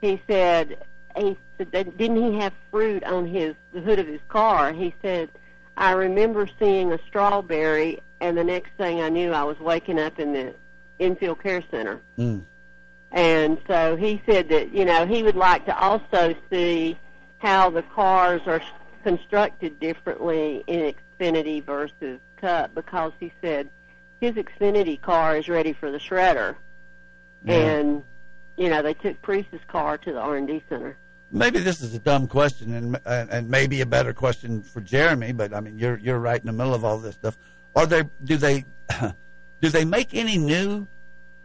he 0.02 0.22
said 0.28 0.78
he 1.16 1.38
didn't 1.58 2.32
he 2.32 2.40
have 2.40 2.54
fruit 2.72 3.04
on 3.04 3.28
his 3.28 3.56
the 3.74 3.82
hood 3.82 4.00
of 4.00 4.08
his 4.08 4.22
car? 4.30 4.74
He 4.74 4.96
said, 5.02 5.30
I 5.78 5.92
remember 5.92 6.50
seeing 6.60 6.92
a 6.92 7.00
strawberry, 7.08 8.02
and 8.20 8.38
the 8.38 8.44
next 8.44 8.72
thing 8.78 9.02
I 9.02 9.10
knew, 9.10 9.32
I 9.32 9.44
was 9.44 9.60
waking 9.60 10.00
up 10.00 10.20
in 10.20 10.34
the 10.34 10.56
infield 11.00 11.42
care 11.42 11.64
center. 11.70 12.02
Mm. 12.18 12.44
And 13.12 13.58
so 13.68 13.96
he 13.96 14.22
said 14.26 14.50
that 14.50 14.74
you 14.74 14.86
know 14.86 15.06
he 15.06 15.22
would 15.22 15.36
like 15.36 15.66
to 15.66 15.78
also 15.78 16.34
see 16.50 16.98
how 17.38 17.70
the 17.70 17.84
cars 17.84 18.42
are 18.46 18.62
constructed 19.04 19.80
differently 19.80 20.64
in 20.68 20.94
Xfinity 21.20 21.64
versus 21.64 22.20
Cup 22.38 22.74
because 22.76 23.12
he 23.20 23.32
said 23.42 23.70
his 24.20 24.36
Xfinity 24.36 25.00
car 25.02 25.38
is 25.38 25.48
ready 25.50 25.74
for 25.74 25.92
the 25.92 25.98
shredder, 25.98 26.56
Yeah. 27.44 27.56
and 27.56 28.04
you 28.58 28.70
know 28.70 28.82
they 28.82 28.94
took 28.94 29.22
Preece's 29.22 29.62
car 29.68 29.98
to 30.00 30.12
the 30.14 30.20
R 30.20 30.36
and 30.38 30.48
D 30.48 30.64
center. 30.70 30.98
Maybe 31.32 31.60
this 31.60 31.82
is 31.82 31.94
a 31.96 32.00
dumb 32.00 32.28
question, 32.28 32.74
and 32.74 33.00
and 33.06 33.30
and 33.30 33.50
maybe 33.50 33.82
a 33.82 33.86
better 33.86 34.14
question 34.14 34.62
for 34.64 34.82
Jeremy. 34.82 35.32
But 35.32 35.54
I 35.54 35.60
mean, 35.62 35.78
you're 35.80 35.98
you're 35.98 36.20
right 36.20 36.40
in 36.40 36.48
the 36.48 36.54
middle 36.54 36.74
of 36.74 36.84
all 36.84 36.98
this 36.98 37.16
stuff. 37.16 37.38
Are 37.76 37.86
they? 37.86 38.04
Do 38.24 38.38
they? 38.38 38.66
do 39.62 39.70
they 39.70 39.86
make 39.86 40.14
any 40.14 40.38
new 40.38 40.88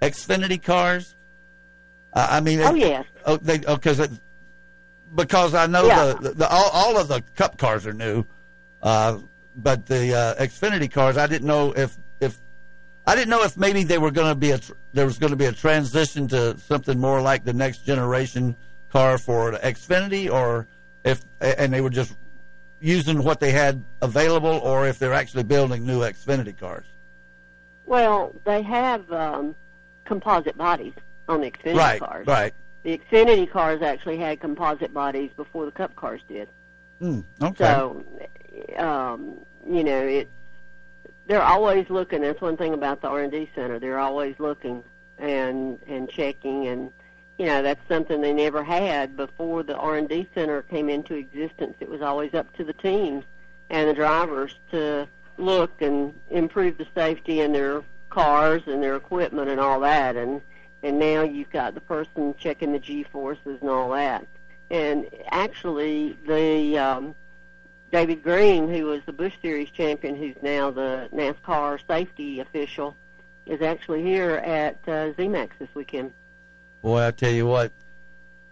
Xfinity 0.03 0.63
cars? 0.63 1.15
Uh, 2.13 2.27
I 2.31 2.41
mean, 2.41 2.61
Oh, 2.61 2.75
yes. 2.75 3.05
Oh, 3.27 3.37
they 3.37 3.59
because 3.59 4.01
because 5.15 5.55
I 5.55 5.67
know 5.67 5.87
Yeah. 5.87 6.15
the, 6.15 6.31
the 6.31 6.49
all, 6.49 6.71
all 6.73 6.99
of 6.99 7.09
the 7.09 7.23
Cup 7.35 7.59
cars 7.59 7.87
are 7.87 7.93
new, 7.93 8.25
uh, 8.83 9.19
but 9.57 9.87
the 9.87 10.15
uh, 10.15 10.35
Xfinity 10.43 10.91
cars, 10.91 11.17
I 11.17 11.27
didn't 11.27 11.47
know 11.47 11.73
if 11.73 11.97
if 12.21 12.41
I 13.07 13.15
didn't 13.15 13.31
know 13.31 13.43
if 13.45 13.57
maybe 13.57 13.85
they 13.85 13.99
were 13.99 14.11
going 14.11 14.29
to 14.29 14.35
be 14.35 14.51
a 14.51 14.59
tr- 14.59 14.73
there 14.93 15.07
was 15.07 15.19
going 15.19 15.31
to 15.31 15.37
be 15.37 15.47
a 15.47 15.53
transition 15.53 16.27
to 16.29 16.59
something 16.59 16.99
more 16.99 17.21
like 17.21 17.45
the 17.45 17.53
next 17.53 17.85
generation 17.87 18.57
car 18.91 19.19
for 19.19 19.53
the 19.53 19.59
Xfinity, 19.59 20.31
or 20.31 20.67
if 21.05 21.25
and 21.41 21.73
they 21.73 21.81
were 21.81 21.91
just 21.91 22.15
using 22.81 23.23
what 23.23 23.41
they 23.41 23.53
had 23.53 23.83
available, 24.03 24.59
or 24.63 24.87
if 24.87 24.99
they're 24.99 25.15
actually 25.15 25.45
building 25.45 25.87
new 25.87 26.01
Xfinity 26.01 26.57
cars. 26.59 26.85
Well, 27.87 28.35
they 28.45 28.63
have 28.63 29.11
um, 29.13 29.55
composite 30.05 30.57
bodies 30.59 30.93
on 31.29 31.41
the 31.41 31.51
Xfinity 31.51 31.77
Right, 31.77 32.01
cars. 32.01 32.27
right. 32.27 32.53
The 32.87 32.99
Xfinity 32.99 33.51
cars 33.51 33.83
actually 33.83 34.17
had 34.17 34.39
composite 34.39 34.95
bodies 34.95 35.33
before 35.37 35.65
the 35.65 35.73
Cup 35.73 35.97
cars 35.97 36.21
did. 36.29 36.49
Hmm, 37.01 37.21
okay. 37.43 37.65
So, 37.65 38.05
um, 38.79 39.41
you 39.69 39.83
know, 39.83 40.07
it 40.07 40.31
they're 41.27 41.43
always 41.43 41.91
looking. 41.91 42.23
That's 42.23 42.41
one 42.41 42.57
thing 42.57 42.75
about 42.75 43.03
the 43.03 43.09
R 43.09 43.23
and 43.23 43.33
D 43.33 43.51
center. 43.57 43.81
They're 43.81 43.99
always 43.99 44.37
looking 44.39 44.85
and 45.19 45.81
and 45.89 46.09
checking, 46.09 46.69
and 46.69 46.93
you 47.39 47.47
know 47.47 47.61
that's 47.61 47.81
something 47.89 48.21
they 48.21 48.33
never 48.33 48.63
had 48.63 49.17
before 49.17 49.65
the 49.65 49.75
R 49.77 49.97
and 49.97 50.09
D 50.09 50.29
center 50.33 50.63
came 50.63 50.89
into 50.89 51.15
existence. 51.15 51.75
It 51.81 51.89
was 51.89 52.03
always 52.03 52.35
up 52.35 52.57
to 52.57 52.63
the 52.63 52.73
teams 52.73 53.25
and 53.69 53.89
the 53.89 53.95
drivers 53.95 54.55
to 54.71 55.09
look 55.39 55.83
and 55.83 56.15
improve 56.31 56.79
the 56.79 56.87
safety 56.95 57.41
in 57.41 57.53
their 57.53 57.83
cars 58.11 58.63
and 58.67 58.81
their 58.81 58.95
equipment 58.95 59.51
and 59.51 59.59
all 59.59 59.81
that. 59.81 60.15
And 60.15 60.41
and 60.87 61.01
now 61.01 61.23
you've 61.23 61.51
got 61.51 61.75
the 61.75 61.81
person 61.81 62.33
checking 62.39 62.71
the 62.71 62.79
G 62.79 63.03
forces 63.03 63.59
and 63.61 63.69
all 63.69 63.91
that. 63.91 64.25
And 64.71 65.07
actually, 65.31 66.17
the 66.27 66.79
um, 66.79 67.15
David 67.91 68.23
Green, 68.23 68.73
who 68.73 68.87
was 68.87 69.01
the 69.05 69.13
Busch 69.13 69.33
Series 69.43 69.69
champion, 69.71 70.15
who's 70.15 70.37
now 70.43 70.71
the 70.71 71.09
NASCAR 71.13 71.81
safety 71.89 72.39
official, 72.39 72.97
is 73.47 73.63
actually 73.63 74.03
here 74.05 74.37
at 74.37 74.77
uh, 74.87 75.13
ZMAX 75.15 75.51
this 75.59 75.69
weekend. 75.75 76.13
Boy, 76.83 77.07
I 77.07 77.11
tell 77.11 77.33
you 77.33 77.47
what, 77.47 77.73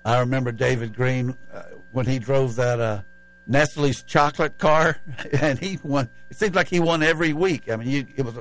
I 0.05 0.18
remember 0.18 0.51
David 0.51 0.94
Green 0.94 1.37
uh, 1.53 1.62
when 1.92 2.07
he 2.07 2.18
drove 2.18 2.57
that 2.57 2.81
uh, 2.81 3.03
Nestle's 3.47 4.03
chocolate 4.03 4.59
car, 4.59 4.99
and 5.40 5.59
he 5.61 5.79
won. 5.85 6.09
It 6.31 6.37
seems 6.37 6.57
like 6.57 6.68
he 6.68 6.81
won 6.81 7.05
every 7.05 7.33
week. 7.33 7.70
I 7.70 7.77
mean, 7.77 7.88
you, 7.88 8.07
it 8.16 8.23
was 8.25 8.35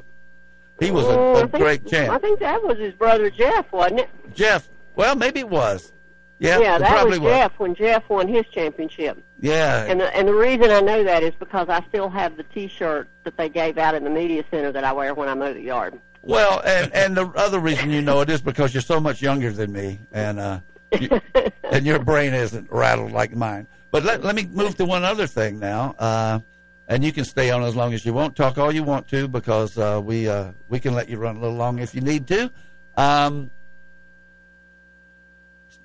he 0.79 0.91
was 0.91 1.05
a, 1.05 1.09
Oh, 1.09 1.33
a 1.33 1.47
think- 1.47 1.51
great 1.63 1.88
champ. 1.88 2.12
I 2.12 2.17
think 2.19 2.39
that 2.39 2.63
was 2.63 2.77
his 2.77 2.93
brother 2.93 3.29
Jeff, 3.29 3.71
wasn't 3.71 4.01
it? 4.01 4.09
Jeff, 4.33 4.69
well, 4.95 5.15
maybe 5.15 5.39
it 5.41 5.49
was. 5.49 5.91
Yeah, 6.39 6.59
yeah 6.59 6.77
that 6.77 7.07
was 7.07 7.19
Jeff 7.19 7.57
when 7.57 7.73
Jeff 7.75 8.09
won 8.09 8.27
his 8.27 8.45
championship. 8.51 9.23
Yeah, 9.39 9.86
And 9.86 9.99
the, 10.01 10.13
and 10.15 10.27
the 10.27 10.33
reason 10.33 10.71
I 10.71 10.81
know 10.81 11.03
that 11.03 11.23
is 11.23 11.33
because 11.39 11.69
I 11.69 11.83
still 11.89 12.09
have 12.09 12.36
the 12.38 12.43
T-shirt 12.43 13.07
that 13.23 13.38
they 13.38 13.49
gave 13.49 13.77
out 13.77 13.95
in 13.95 14.03
the 14.03 14.09
media 14.09 14.43
center 14.51 14.71
that 14.71 14.83
I 14.83 14.91
wear 14.93 15.13
when 15.13 15.29
I 15.29 15.33
mow 15.36 15.53
the 15.53 15.62
yard. 15.62 15.99
Well, 16.21 16.62
and 16.65 16.91
and 16.93 17.17
the 17.17 17.27
other 17.36 17.59
reason 17.59 17.91
you 17.91 18.01
know 18.01 18.21
it 18.21 18.29
is 18.29 18.41
because 18.41 18.73
you're 18.73 18.81
so 18.81 18.99
much 19.01 19.21
younger 19.21 19.51
than 19.51 19.73
me, 19.73 19.99
and 20.13 20.39
uh, 20.39 20.59
you, 20.97 21.09
and 21.69 21.86
your 21.86 21.99
brain 21.99 22.33
isn't 22.33 22.71
rattled 22.71 23.12
like 23.12 23.36
mine. 23.36 23.67
But 23.91 24.03
let 24.05 24.23
let 24.23 24.33
me 24.33 24.47
move 24.51 24.75
to 24.77 24.86
one 24.86 25.03
other 25.03 25.27
thing 25.27 25.59
now, 25.59 25.95
uh, 25.99 26.39
and 26.93 27.03
you 27.03 27.12
can 27.12 27.25
stay 27.25 27.49
on 27.49 27.63
as 27.63 27.75
long 27.75 27.91
as 27.93 28.06
you 28.06 28.13
want. 28.13 28.36
Talk 28.36 28.58
all 28.60 28.71
you 28.71 28.84
want 28.84 29.08
to 29.10 29.27
because 29.27 29.77
uh, 29.77 29.99
we 30.03 30.27
uh, 30.29 30.51
we 30.69 30.79
can 30.79 30.93
let 30.93 31.10
you 31.10 31.17
run 31.17 31.38
a 31.38 31.39
little 31.39 31.58
long 31.58 31.79
if 31.79 31.95
you 31.95 32.01
need 32.01 32.27
to. 32.27 32.51
Um, 32.95 33.49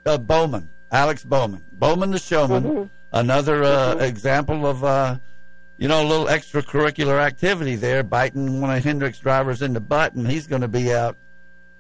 uh, 0.04 0.18
Bowman, 0.18 0.68
Alex 0.90 1.24
Bowman, 1.24 1.64
Bowman 1.72 2.10
the 2.10 2.18
showman, 2.18 2.90
another 3.12 3.64
uh, 3.64 3.94
example 3.96 4.66
of 4.66 4.84
uh, 4.84 5.16
you 5.78 5.88
know, 5.88 6.02
a 6.04 6.06
little 6.06 6.26
extracurricular 6.26 7.18
activity 7.20 7.76
there, 7.76 8.02
biting 8.02 8.60
one 8.60 8.70
of 8.76 8.82
Hendrick's 8.84 9.18
drivers 9.20 9.62
in 9.62 9.72
the 9.72 9.80
butt, 9.80 10.14
and 10.14 10.30
he's 10.30 10.46
going 10.46 10.62
to 10.62 10.68
be 10.68 10.92
out. 10.92 11.16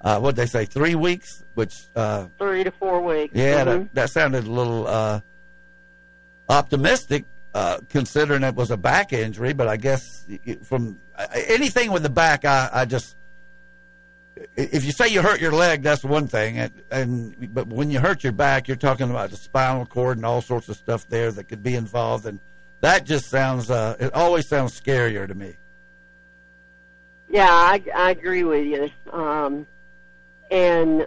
Uh, 0.00 0.20
what 0.20 0.36
they 0.36 0.46
say, 0.46 0.64
three 0.64 0.94
weeks, 0.94 1.42
which 1.54 1.74
uh, 1.96 2.26
Three 2.38 2.62
to 2.62 2.70
four 2.70 3.00
weeks. 3.02 3.34
yeah, 3.34 3.64
Mhm. 3.64 3.64
that, 3.64 3.94
that 3.94 4.10
sounded 4.10 4.46
a 4.46 4.50
little 4.50 4.86
uh, 4.86 5.20
optimistic, 6.48 7.24
uh, 7.54 7.78
considering 7.88 8.42
it 8.42 8.54
was 8.54 8.70
a 8.70 8.76
back 8.76 9.12
injury. 9.12 9.52
But 9.52 9.68
I 9.68 9.76
guess 9.76 10.26
from 10.62 11.00
anything 11.32 11.92
with 11.92 12.02
the 12.02 12.10
back, 12.10 12.44
I, 12.44 12.70
I 12.72 12.84
just 12.84 13.16
if 14.56 14.84
you 14.84 14.92
say 14.92 15.08
you 15.08 15.22
hurt 15.22 15.40
your 15.40 15.52
leg, 15.52 15.82
that's 15.82 16.04
one 16.04 16.28
thing, 16.28 16.58
and, 16.58 16.72
and 16.90 17.54
but 17.54 17.66
when 17.66 17.90
you 17.90 17.98
hurt 17.98 18.22
your 18.22 18.32
back, 18.32 18.68
you're 18.68 18.76
talking 18.76 19.10
about 19.10 19.30
the 19.30 19.36
spinal 19.36 19.86
cord 19.86 20.16
and 20.16 20.26
all 20.26 20.40
sorts 20.40 20.68
of 20.68 20.76
stuff 20.76 21.08
there 21.08 21.32
that 21.32 21.44
could 21.44 21.62
be 21.62 21.74
involved, 21.74 22.26
and 22.26 22.38
that 22.80 23.04
just 23.04 23.28
sounds 23.28 23.70
uh, 23.70 23.96
it 23.98 24.14
always 24.14 24.46
sounds 24.46 24.78
scarier 24.78 25.26
to 25.26 25.34
me. 25.34 25.56
Yeah, 27.30 27.48
I, 27.50 27.82
I 27.94 28.10
agree 28.10 28.44
with 28.44 28.66
you. 28.66 28.90
Um, 29.12 29.66
and 30.50 31.06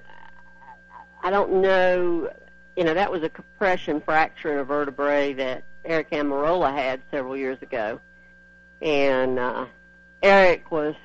I 1.23 1.29
don't 1.29 1.61
know, 1.61 2.29
you 2.75 2.83
know, 2.83 2.93
that 2.93 3.11
was 3.11 3.23
a 3.23 3.29
compression 3.29 4.01
fracture 4.01 4.53
in 4.53 4.59
a 4.59 4.63
vertebrae 4.63 5.33
that 5.33 5.63
Eric 5.85 6.09
Almirola 6.11 6.73
had 6.73 7.01
several 7.11 7.35
years 7.35 7.61
ago. 7.61 7.99
And 8.81 9.37
uh, 9.39 9.65
Eric 10.23 10.71
was 10.71 10.95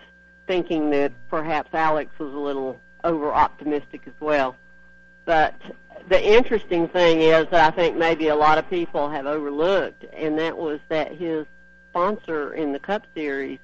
thinking 0.47 0.91
that 0.91 1.13
perhaps 1.29 1.71
Alex 1.75 2.11
was 2.19 2.33
a 2.33 2.39
little 2.39 2.81
over 3.05 3.33
optimistic 3.33 4.03
as 4.07 4.13
well. 4.21 4.57
But 5.25 5.55
the 6.09 6.25
interesting 6.25 6.89
thing 6.89 7.21
is 7.21 7.47
that 7.51 7.73
I 7.73 7.77
think 7.77 7.97
maybe 7.97 8.29
a 8.29 8.37
lot 8.37 8.59
of 8.59 8.69
people 8.71 9.11
have 9.11 9.27
overlooked, 9.27 10.05
and 10.13 10.39
that 10.39 10.57
was 10.57 10.79
that 10.89 11.13
his 11.13 11.47
sponsor 11.91 12.55
in 12.55 12.73
the 12.73 12.79
Cup 12.79 13.03
Series 13.15 13.59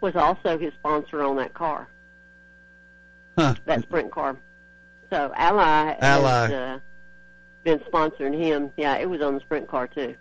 was 0.00 0.14
also 0.16 0.56
his 0.58 0.72
sponsor 0.74 1.22
on 1.22 1.36
that 1.36 1.52
car, 1.52 1.88
Huh. 3.36 3.54
that 3.66 3.82
sprint 3.82 4.10
car. 4.12 4.36
So 5.10 5.32
Ally, 5.34 5.96
Ally. 6.00 6.40
has 6.46 6.52
uh, 6.52 6.78
been 7.64 7.78
sponsoring 7.80 8.38
him. 8.38 8.70
Yeah, 8.76 8.96
it 8.96 9.10
was 9.10 9.20
on 9.20 9.34
the 9.34 9.40
sprint 9.40 9.66
car 9.68 9.86
too. 9.88 10.14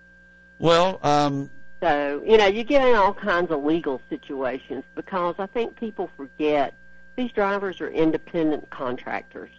Well, 0.59 0.99
um, 1.03 1.49
So, 1.81 2.21
you 2.25 2.37
know, 2.37 2.45
you 2.45 2.63
get 2.65 2.85
in 2.87 2.95
all 2.95 3.13
kinds 3.13 3.51
of 3.51 3.63
legal 3.63 4.01
situations 4.09 4.83
because 4.93 5.35
I 5.39 5.45
think 5.45 5.77
people 5.77 6.09
forget 6.17 6.73
these 7.15 7.31
drivers 7.31 7.79
are 7.81 7.89
independent 7.89 8.69
contractors. 8.69 9.51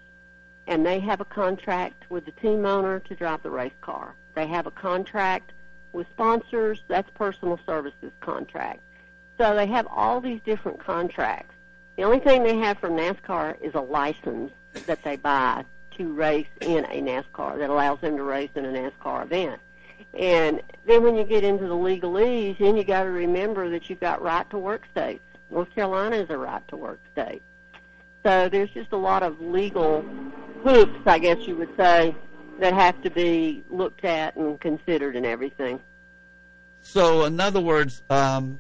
And 0.67 0.85
they 0.85 1.01
have 1.01 1.21
a 1.21 1.25
contract 1.25 2.05
with 2.11 2.27
the 2.27 2.33
team 2.33 2.67
owner 2.67 3.01
to 3.01 3.15
drive 3.15 3.43
the 3.43 3.51
race 3.51 3.73
car. 3.81 4.15
They 4.35 4.47
have 4.47 4.67
a 4.67 4.71
contract 4.71 5.53
with 5.93 6.07
sponsors, 6.13 6.83
that's 6.87 7.11
personal 7.15 7.59
services 7.67 8.13
contract. 8.21 8.81
So 9.39 9.55
they 9.55 9.67
have 9.67 9.89
all 9.91 10.21
these 10.21 10.41
different 10.45 10.79
contracts. 10.79 11.55
The 11.97 12.05
only 12.05 12.21
thing 12.21 12.43
they 12.43 12.57
have 12.59 12.79
from 12.79 12.93
NASCAR 12.93 13.61
is 13.61 13.75
a 13.75 13.81
license 13.81 14.53
that 14.87 15.03
they 15.03 15.17
buy 15.17 15.65
to 15.97 16.13
race 16.13 16.47
in 16.61 16.85
a 16.85 17.01
NASCAR 17.03 17.59
that 17.59 17.71
allows 17.71 18.01
them 18.01 18.17
to 18.17 18.23
race 18.23 18.51
in 18.55 18.65
a 18.65 18.69
NASCAR 18.69 19.25
event. 19.25 19.61
And 20.19 20.63
then 20.87 21.03
when 21.03 21.17
you 21.17 21.25
get 21.25 21.45
into 21.45 21.67
the 21.67 21.75
legalese, 21.75 22.59
then 22.59 22.77
you 22.77 22.85
got 22.85 23.05
to 23.05 23.11
remember 23.11 23.71
that 23.71 23.89
you've 23.89 24.01
got 24.01 24.21
right 24.23 24.49
to 24.51 24.59
work 24.59 24.83
states. 24.91 25.23
North 25.51 25.73
Carolina 25.75 26.17
is 26.17 26.31
a 26.31 26.39
right 26.39 26.67
to 26.69 26.77
work 26.77 27.01
state. 27.13 27.43
So 28.25 28.49
there's 28.49 28.71
just 28.71 28.93
a 28.93 28.97
lot 28.97 29.23
of 29.23 29.41
legal 29.41 30.05
hoops, 30.63 31.01
I 31.07 31.19
guess 31.19 31.39
you 31.47 31.57
would 31.57 31.75
say, 31.77 32.15
that 32.59 32.75
have 32.75 33.01
to 33.03 33.11
be 33.11 33.65
looked 33.71 34.05
at 34.05 34.37
and 34.37 34.61
considered 34.61 35.17
and 35.17 35.25
everything. 35.25 35.81
So, 36.83 37.25
in 37.25 37.39
other 37.41 37.61
words, 37.61 38.03
um, 38.11 38.59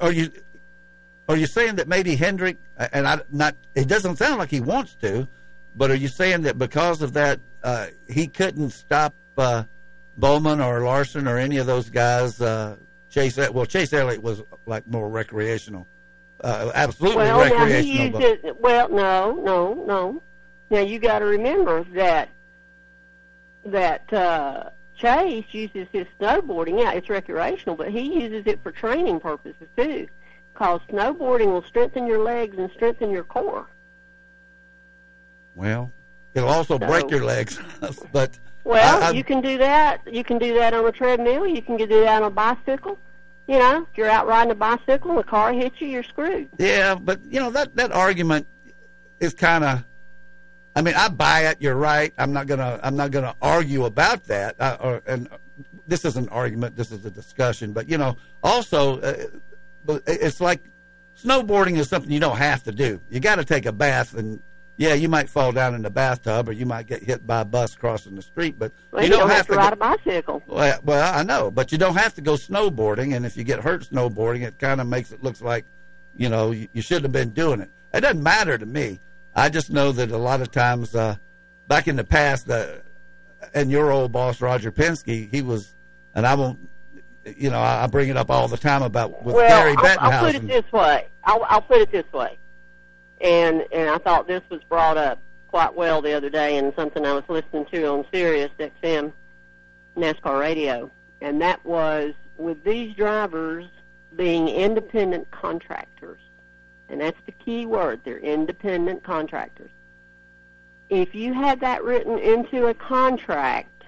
are 0.00 0.12
you 0.12 0.30
are 1.28 1.36
you 1.36 1.46
saying 1.46 1.76
that 1.76 1.88
maybe 1.88 2.14
Hendrick 2.14 2.58
and 2.76 3.06
I 3.06 3.20
not? 3.30 3.56
It 3.74 3.88
doesn't 3.88 4.16
sound 4.16 4.38
like 4.38 4.50
he 4.50 4.60
wants 4.60 4.94
to, 4.96 5.26
but 5.76 5.90
are 5.90 5.96
you 5.96 6.08
saying 6.08 6.42
that 6.42 6.58
because 6.58 7.02
of 7.02 7.12
that 7.12 7.40
uh, 7.62 7.86
he 8.08 8.26
couldn't 8.26 8.70
stop 8.70 9.14
uh, 9.36 9.64
Bowman 10.16 10.60
or 10.60 10.82
Larson 10.82 11.28
or 11.28 11.38
any 11.38 11.58
of 11.58 11.66
those 11.66 11.90
guys? 11.90 12.40
Uh, 12.40 12.76
Chase, 13.10 13.36
well, 13.50 13.66
Chase 13.66 13.92
Elliott 13.92 14.22
was 14.22 14.42
like 14.66 14.86
more 14.86 15.08
recreational, 15.08 15.86
uh, 16.42 16.70
absolutely 16.74 17.18
well, 17.24 17.38
now 17.38 17.44
he 17.44 17.52
recreational. 17.52 18.20
used 18.20 18.44
it. 18.44 18.60
Well, 18.60 18.88
no, 18.88 19.32
no, 19.42 19.74
no. 19.74 20.22
Now 20.70 20.80
you 20.80 20.98
got 20.98 21.20
to 21.20 21.24
remember 21.24 21.84
that 21.94 22.28
that 23.64 24.12
uh, 24.12 24.70
Chase 24.96 25.46
uses 25.50 25.88
his 25.92 26.06
snowboarding. 26.20 26.80
Yeah, 26.80 26.92
it's 26.92 27.08
recreational, 27.08 27.76
but 27.76 27.90
he 27.90 28.20
uses 28.22 28.46
it 28.46 28.62
for 28.62 28.70
training 28.70 29.20
purposes 29.20 29.68
too. 29.76 30.08
Because 30.52 30.80
snowboarding 30.90 31.46
will 31.46 31.64
strengthen 31.64 32.06
your 32.06 32.22
legs 32.22 32.56
and 32.58 32.70
strengthen 32.72 33.10
your 33.10 33.24
core. 33.24 33.66
Well, 35.56 35.90
it'll 36.34 36.48
also 36.48 36.78
break 36.78 37.10
your 37.10 37.24
legs, 37.24 37.58
but 38.12 38.38
Well, 38.62 39.02
I- 39.02 39.08
I- 39.08 39.10
you 39.10 39.24
can 39.24 39.40
do 39.40 39.58
that. 39.58 40.02
You 40.10 40.22
can 40.22 40.38
do 40.38 40.54
that 40.54 40.72
on 40.74 40.86
a 40.86 40.92
treadmill. 40.92 41.46
You 41.46 41.62
can 41.62 41.76
do 41.76 41.86
that 41.88 42.22
on 42.22 42.28
a 42.28 42.30
bicycle. 42.30 42.98
You 43.48 43.58
know, 43.58 43.86
if 43.90 43.96
you're 43.96 44.08
out 44.08 44.26
riding 44.26 44.50
a 44.50 44.56
bicycle 44.56 45.10
and 45.10 45.18
the 45.18 45.24
car 45.24 45.52
hits 45.52 45.80
you, 45.80 45.86
you're 45.88 46.02
screwed. 46.02 46.48
Yeah, 46.58 46.94
but 46.96 47.24
you 47.24 47.40
know 47.40 47.50
that 47.50 47.74
that 47.76 47.90
argument 47.92 48.46
is 49.20 49.34
kind 49.34 49.64
of. 49.64 49.84
I 50.74 50.82
mean, 50.82 50.94
I 50.94 51.08
buy 51.08 51.46
it. 51.46 51.56
You're 51.60 51.76
right. 51.76 52.12
I'm 52.18 52.32
not 52.32 52.46
gonna. 52.48 52.78
I'm 52.82 52.96
not 52.96 53.10
gonna 53.12 53.34
argue 53.40 53.84
about 53.86 54.24
that. 54.24 54.56
Uh, 54.60 54.76
or, 54.80 55.02
and 55.06 55.28
this 55.86 56.04
is 56.04 56.16
an 56.16 56.28
argument. 56.30 56.76
This 56.76 56.90
is 56.92 57.04
a 57.06 57.10
discussion. 57.10 57.72
But 57.72 57.88
you 57.88 57.96
know, 57.98 58.16
also, 58.42 59.00
uh, 59.00 59.24
it's 60.08 60.40
like 60.40 60.60
snowboarding 61.22 61.78
is 61.78 61.88
something 61.88 62.10
you 62.10 62.20
don't 62.20 62.36
have 62.36 62.64
to 62.64 62.72
do. 62.72 63.00
You 63.08 63.20
got 63.20 63.36
to 63.36 63.44
take 63.44 63.64
a 63.64 63.72
bath, 63.72 64.12
and 64.14 64.42
yeah, 64.76 64.94
you 64.94 65.08
might 65.08 65.28
fall 65.28 65.52
down 65.52 65.74
in 65.74 65.82
the 65.82 65.90
bathtub, 65.90 66.48
or 66.48 66.52
you 66.52 66.66
might 66.66 66.86
get 66.86 67.02
hit 67.02 67.26
by 67.26 67.40
a 67.40 67.44
bus 67.44 67.74
crossing 67.74 68.14
the 68.14 68.22
street. 68.22 68.58
But 68.58 68.72
Well, 68.90 69.02
you 69.02 69.08
you 69.10 69.16
don't, 69.16 69.30
have, 69.30 69.46
to 69.46 69.52
to 69.52 69.58
ride 69.58 69.78
go- 69.78 69.86
a 69.86 69.96
bicycle. 69.96 70.42
well, 70.46 70.78
well, 70.84 71.14
I 71.18 71.22
know, 71.22 71.50
but 71.50 71.72
you 71.72 71.78
don't 71.78 71.96
have 71.96 72.14
to 72.14 72.20
go 72.20 72.34
snowboarding. 72.34 73.16
And 73.16 73.24
if 73.24 73.36
you 73.36 73.44
get 73.44 73.60
hurt 73.60 73.82
snowboarding, 73.82 74.42
it 74.42 74.58
kind 74.58 74.80
of 74.80 74.86
makes 74.86 75.12
it 75.12 75.22
looks 75.22 75.40
like, 75.40 75.64
you 76.16 76.28
know, 76.28 76.50
you, 76.50 76.68
you 76.72 76.82
shouldn't 76.82 77.04
have 77.04 77.12
been 77.12 77.30
doing 77.30 77.60
it. 77.60 77.70
It 77.94 78.00
doesn't 78.00 78.22
matter 78.22 78.58
to 78.58 78.66
me. 78.66 79.00
I 79.34 79.48
just 79.48 79.70
know 79.70 79.92
that 79.92 80.10
a 80.10 80.16
lot 80.18 80.40
of 80.40 80.50
times, 80.50 80.94
uh, 80.94 81.16
back 81.68 81.88
in 81.88 81.96
the 81.96 82.04
past, 82.04 82.48
uh, 82.50 82.66
and 83.54 83.70
your 83.70 83.90
old 83.90 84.12
boss 84.12 84.40
Roger 84.40 84.72
Penske, 84.72 85.30
he 85.30 85.42
was, 85.42 85.74
and 86.14 86.26
I 86.26 86.34
won't, 86.34 86.58
you 87.36 87.50
know, 87.50 87.60
I 87.60 87.86
bring 87.86 88.08
it 88.08 88.16
up 88.16 88.30
all 88.30 88.48
the 88.48 88.56
time 88.56 88.82
about 88.82 89.22
with 89.22 89.34
well, 89.34 89.48
Gary 89.48 89.74
I'll, 89.78 90.10
I'll 90.10 90.24
put 90.24 90.34
it 90.36 90.46
this 90.46 90.70
way. 90.72 91.06
I'll, 91.24 91.44
I'll 91.48 91.60
put 91.62 91.78
it 91.78 91.90
this 91.90 92.10
way, 92.12 92.38
and 93.20 93.64
and 93.72 93.90
I 93.90 93.98
thought 93.98 94.26
this 94.26 94.42
was 94.50 94.62
brought 94.64 94.96
up 94.96 95.20
quite 95.48 95.74
well 95.74 96.02
the 96.02 96.12
other 96.12 96.30
day, 96.30 96.56
and 96.58 96.72
something 96.76 97.04
I 97.04 97.12
was 97.12 97.24
listening 97.28 97.66
to 97.66 97.86
on 97.86 98.04
Sirius 98.12 98.50
XM 98.58 99.12
NASCAR 99.96 100.38
radio, 100.38 100.90
and 101.20 101.40
that 101.40 101.64
was 101.64 102.12
with 102.36 102.62
these 102.64 102.94
drivers 102.94 103.66
being 104.14 104.48
independent 104.48 105.30
contractors, 105.30 106.20
and 106.88 107.00
that's 107.00 107.20
the 107.26 107.32
key 107.32 107.66
word. 107.66 108.00
They're 108.04 108.18
independent 108.18 109.02
contractors. 109.02 109.70
If 110.88 111.14
you 111.14 111.32
had 111.32 111.60
that 111.60 111.82
written 111.82 112.18
into 112.18 112.66
a 112.66 112.74
contract, 112.74 113.84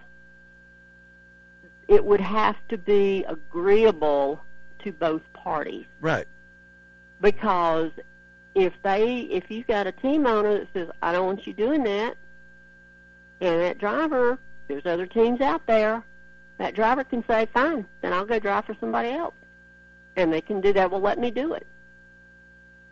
it 1.86 2.04
would 2.04 2.20
have 2.20 2.56
to 2.68 2.78
be 2.78 3.24
agreeable 3.24 4.42
to 4.84 4.92
both 4.92 5.22
parties 5.32 5.86
right. 6.00 6.26
because 7.20 7.90
if 8.58 8.72
they 8.82 9.20
if 9.20 9.50
you've 9.50 9.66
got 9.66 9.86
a 9.86 9.92
team 9.92 10.26
owner 10.26 10.58
that 10.58 10.68
says 10.72 10.88
I 11.00 11.12
don't 11.12 11.26
want 11.26 11.46
you 11.46 11.52
doing 11.52 11.84
that, 11.84 12.16
and 13.40 13.60
that 13.60 13.78
driver 13.78 14.38
there's 14.66 14.84
other 14.84 15.06
teams 15.06 15.40
out 15.40 15.66
there, 15.66 16.02
that 16.58 16.74
driver 16.74 17.04
can 17.04 17.24
say 17.26 17.46
fine, 17.54 17.86
then 18.02 18.12
I'll 18.12 18.26
go 18.26 18.38
drive 18.38 18.66
for 18.66 18.76
somebody 18.80 19.10
else, 19.10 19.34
and 20.16 20.32
they 20.32 20.42
can 20.42 20.60
do 20.60 20.72
that. 20.74 20.90
Well, 20.90 21.00
let 21.00 21.18
me 21.18 21.30
do 21.30 21.54
it. 21.54 21.66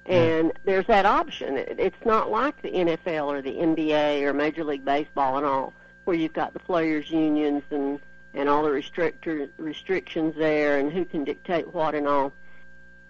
And 0.07 0.53
there's 0.65 0.87
that 0.87 1.05
option. 1.05 1.59
It's 1.59 2.05
not 2.05 2.31
like 2.31 2.63
the 2.63 2.71
NFL 2.71 3.27
or 3.27 3.43
the 3.43 3.55
NBA 3.55 4.23
or 4.23 4.33
Major 4.33 4.63
League 4.63 4.85
Baseball 4.85 5.37
and 5.37 5.45
all, 5.45 5.75
where 6.05 6.17
you've 6.17 6.33
got 6.33 6.53
the 6.53 6.61
players' 6.61 7.11
unions 7.11 7.63
and 7.71 8.01
and 8.33 8.51
all 8.51 8.63
the 8.63 8.71
restrictor, 8.71 9.49
restrictions 9.57 10.35
there, 10.37 10.79
and 10.79 10.93
who 10.93 11.07
can 11.07 11.25
dictate 11.25 11.73
what 11.73 11.95
and 11.95 12.07
all. 12.07 12.33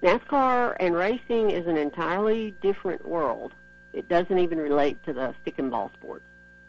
NASCAR 0.02 0.76
and 0.78 0.94
racing 0.94 1.50
is 1.50 1.66
an 1.66 1.76
entirely 1.76 2.54
different 2.60 3.06
world. 3.06 3.52
It 3.92 4.08
doesn't 4.08 4.38
even 4.38 4.58
relate 4.58 5.02
to 5.04 5.12
the 5.12 5.34
stick 5.42 5.58
and 5.58 5.70
ball 5.70 5.90
sports. 5.94 6.24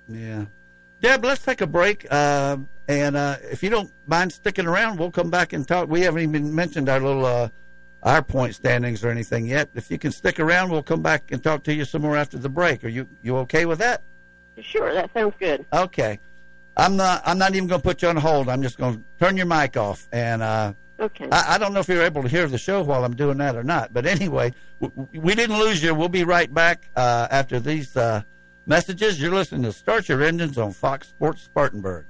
Yeah. 0.08 0.46
Deb, 1.02 1.24
let's 1.24 1.44
take 1.44 1.62
a 1.62 1.68
break. 1.68 2.08
Uh, 2.10 2.58
and 2.88 3.18
uh, 3.18 3.38
if 3.44 3.62
you 3.62 3.70
don't 3.70 3.92
mind 4.08 4.32
sticking 4.32 4.66
around, 4.66 4.98
we'll 4.98 5.12
come 5.12 5.30
back 5.30 5.54
and 5.54 5.68
talk. 5.68 5.90
We 5.90 6.02
haven't 6.02 6.22
even 6.22 6.56
mentioned 6.56 6.90
our 6.90 7.00
little 7.00 7.26
uh, 7.26 7.50
our 8.02 8.22
point 8.24 8.56
standings 8.56 9.04
or 9.04 9.10
anything 9.10 9.46
yet. 9.46 9.70
If 9.76 9.92
you 9.92 9.98
can 9.98 10.12
stick 10.12 10.40
around, 10.40 10.72
we'll 10.72 10.84
come 10.84 11.02
back 11.02 11.32
and 11.32 11.44
talk 11.44 11.64
to 11.64 11.74
you 11.74 11.84
some 11.84 12.04
more 12.04 12.16
after 12.16 12.38
the 12.38 12.50
break. 12.50 12.84
Are 12.84 12.90
you 12.90 13.08
you 13.22 13.38
okay 13.38 13.66
with 13.66 13.80
that? 13.80 14.02
Sure, 14.60 14.94
that 14.94 15.12
sounds 15.14 15.34
good. 15.40 15.66
Okay. 15.72 16.20
I'm 16.78 16.96
not. 16.96 17.22
I'm 17.26 17.38
not 17.38 17.56
even 17.56 17.68
going 17.68 17.82
to 17.82 17.84
put 17.84 18.02
you 18.02 18.08
on 18.08 18.18
hold. 18.18 18.50
I'm 18.50 18.62
just 18.62 18.78
going 18.78 18.96
to 18.96 19.04
turn 19.20 19.36
your 19.36 19.48
mic 19.48 19.78
off. 19.78 20.08
And 20.12 20.42
uh, 20.42 20.74
Okay. 21.00 21.28
I, 21.32 21.56
I 21.56 21.58
don't 21.58 21.74
know 21.74 21.80
if 21.80 21.88
you're 21.88 22.02
able 22.04 22.24
to 22.24 22.28
hear 22.30 22.48
the 22.48 22.58
show 22.58 22.82
while 22.82 23.06
I'm 23.06 23.16
doing 23.16 23.38
that 23.38 23.56
or 23.56 23.64
not. 23.64 23.94
But 23.94 24.06
anyway, 24.06 24.54
w- 24.82 25.08
we 25.14 25.36
didn't 25.36 25.60
lose 25.60 25.84
you. 25.84 25.94
We'll 25.94 26.10
be 26.10 26.24
right 26.24 26.52
back 26.52 26.90
uh, 26.96 27.28
after 27.30 27.60
these 27.60 27.96
uh, 27.96 28.24
messages. 28.66 29.22
You're 29.22 29.34
listening 29.34 29.64
to 29.64 29.72
Start 29.74 30.10
Your 30.10 30.24
Engines 30.24 30.58
on 30.58 30.74
Fox 30.74 31.08
Sports 31.10 31.44
Spartanburg. 31.44 32.06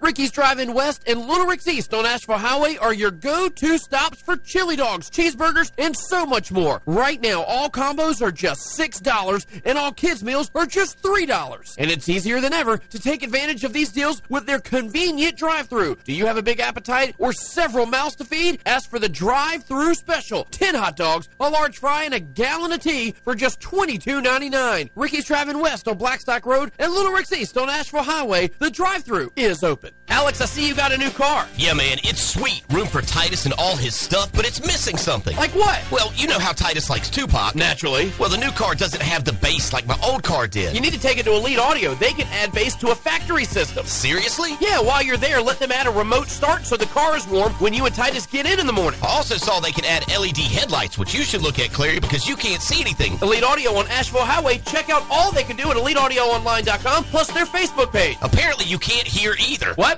Ricky's 0.00 0.30
Drive-In 0.30 0.74
West 0.74 1.02
and 1.08 1.26
Little 1.26 1.46
Rick's 1.46 1.66
East 1.66 1.92
on 1.92 2.06
Asheville 2.06 2.38
Highway 2.38 2.76
are 2.76 2.94
your 2.94 3.10
go-to 3.10 3.78
stops 3.78 4.22
for 4.22 4.36
chili 4.36 4.76
dogs, 4.76 5.10
cheeseburgers, 5.10 5.72
and 5.76 5.96
so 5.96 6.24
much 6.24 6.52
more. 6.52 6.80
Right 6.86 7.20
now, 7.20 7.42
all 7.42 7.68
combos 7.68 8.22
are 8.22 8.30
just 8.30 8.78
$6 8.78 9.46
and 9.64 9.76
all 9.76 9.92
kids' 9.92 10.22
meals 10.22 10.52
are 10.54 10.66
just 10.66 11.02
$3. 11.02 11.74
And 11.78 11.90
it's 11.90 12.08
easier 12.08 12.40
than 12.40 12.52
ever 12.52 12.78
to 12.78 12.98
take 13.00 13.24
advantage 13.24 13.64
of 13.64 13.72
these 13.72 13.90
deals 13.90 14.22
with 14.28 14.46
their 14.46 14.60
convenient 14.60 15.36
drive-through. 15.36 15.96
Do 16.04 16.12
you 16.12 16.26
have 16.26 16.36
a 16.36 16.42
big 16.42 16.60
appetite 16.60 17.16
or 17.18 17.32
several 17.32 17.86
mouths 17.86 18.14
to 18.16 18.24
feed? 18.24 18.60
Ask 18.66 18.88
for 18.88 19.00
the 19.00 19.08
drive-through 19.08 19.94
special. 19.94 20.46
10 20.52 20.76
hot 20.76 20.94
dogs, 20.94 21.28
a 21.40 21.50
large 21.50 21.78
fry, 21.78 22.04
and 22.04 22.14
a 22.14 22.20
gallon 22.20 22.70
of 22.72 22.80
tea 22.80 23.14
for 23.24 23.34
just 23.34 23.60
$22.99. 23.60 24.90
Ricky's 24.94 25.24
Drive-In 25.24 25.58
West 25.58 25.88
on 25.88 25.98
Blackstock 25.98 26.46
Road 26.46 26.70
and 26.78 26.92
Little 26.92 27.12
Rick's 27.12 27.32
East 27.32 27.58
on 27.58 27.68
Asheville 27.68 28.04
Highway. 28.04 28.48
The 28.60 28.70
drive-through 28.70 29.32
is 29.34 29.64
open 29.64 29.87
it. 29.88 29.97
Alex, 30.10 30.40
I 30.40 30.46
see 30.46 30.66
you 30.66 30.74
got 30.74 30.92
a 30.92 30.98
new 30.98 31.10
car. 31.10 31.46
Yeah, 31.56 31.74
man, 31.74 31.98
it's 32.02 32.22
sweet. 32.22 32.62
Room 32.70 32.86
for 32.86 33.02
Titus 33.02 33.44
and 33.44 33.54
all 33.58 33.76
his 33.76 33.94
stuff, 33.94 34.32
but 34.32 34.46
it's 34.46 34.60
missing 34.60 34.96
something. 34.96 35.36
Like 35.36 35.54
what? 35.54 35.82
Well, 35.90 36.12
you 36.14 36.26
know 36.26 36.38
how 36.38 36.52
Titus 36.52 36.88
likes 36.90 37.10
Tupac. 37.10 37.54
Naturally. 37.54 38.10
Well, 38.18 38.28
the 38.30 38.36
new 38.38 38.50
car 38.50 38.74
doesn't 38.74 39.02
have 39.02 39.24
the 39.24 39.32
bass 39.34 39.72
like 39.72 39.86
my 39.86 39.98
old 40.02 40.22
car 40.22 40.46
did. 40.46 40.74
You 40.74 40.80
need 40.80 40.92
to 40.92 41.00
take 41.00 41.18
it 41.18 41.24
to 41.24 41.32
Elite 41.32 41.58
Audio. 41.58 41.94
They 41.94 42.12
can 42.12 42.26
add 42.28 42.52
bass 42.52 42.74
to 42.76 42.90
a 42.90 42.94
factory 42.94 43.44
system. 43.44 43.84
Seriously? 43.86 44.56
Yeah, 44.60 44.80
while 44.80 45.02
you're 45.02 45.16
there, 45.16 45.42
let 45.42 45.58
them 45.58 45.72
add 45.72 45.86
a 45.86 45.90
remote 45.90 46.28
start 46.28 46.64
so 46.64 46.76
the 46.76 46.86
car 46.86 47.16
is 47.16 47.26
warm 47.26 47.52
when 47.54 47.74
you 47.74 47.84
and 47.86 47.94
Titus 47.94 48.26
get 48.26 48.46
in 48.46 48.60
in 48.60 48.66
the 48.66 48.72
morning. 48.72 49.00
I 49.02 49.08
also 49.08 49.36
saw 49.36 49.60
they 49.60 49.72
can 49.72 49.84
add 49.84 50.08
LED 50.08 50.38
headlights, 50.38 50.98
which 50.98 51.14
you 51.14 51.22
should 51.22 51.42
look 51.42 51.58
at, 51.58 51.72
Clary, 51.72 52.00
because 52.00 52.26
you 52.28 52.36
can't 52.36 52.62
see 52.62 52.80
anything. 52.80 53.18
Elite 53.20 53.44
Audio 53.44 53.74
on 53.74 53.86
Asheville 53.88 54.24
Highway. 54.24 54.58
Check 54.66 54.90
out 54.90 55.04
all 55.10 55.32
they 55.32 55.44
can 55.44 55.56
do 55.56 55.70
at 55.70 55.76
EliteAudioOnline.com, 55.76 57.04
plus 57.04 57.30
their 57.32 57.46
Facebook 57.46 57.92
page. 57.92 58.16
Apparently, 58.22 58.64
you 58.64 58.78
can't 58.78 59.06
hear 59.06 59.34
either. 59.38 59.74
What? 59.74 59.97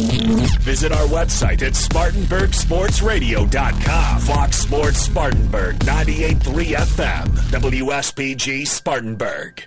Visit 0.00 0.92
our 0.92 1.06
website 1.08 1.60
at 1.62 1.72
SpartanburgSportsRadio.com. 1.74 4.20
Fox 4.20 4.56
Sports 4.58 4.98
Spartanburg, 5.00 5.76
98.3 5.80 6.74
FM, 6.76 7.26
WSPG 7.50 8.66
Spartanburg. 8.66 9.66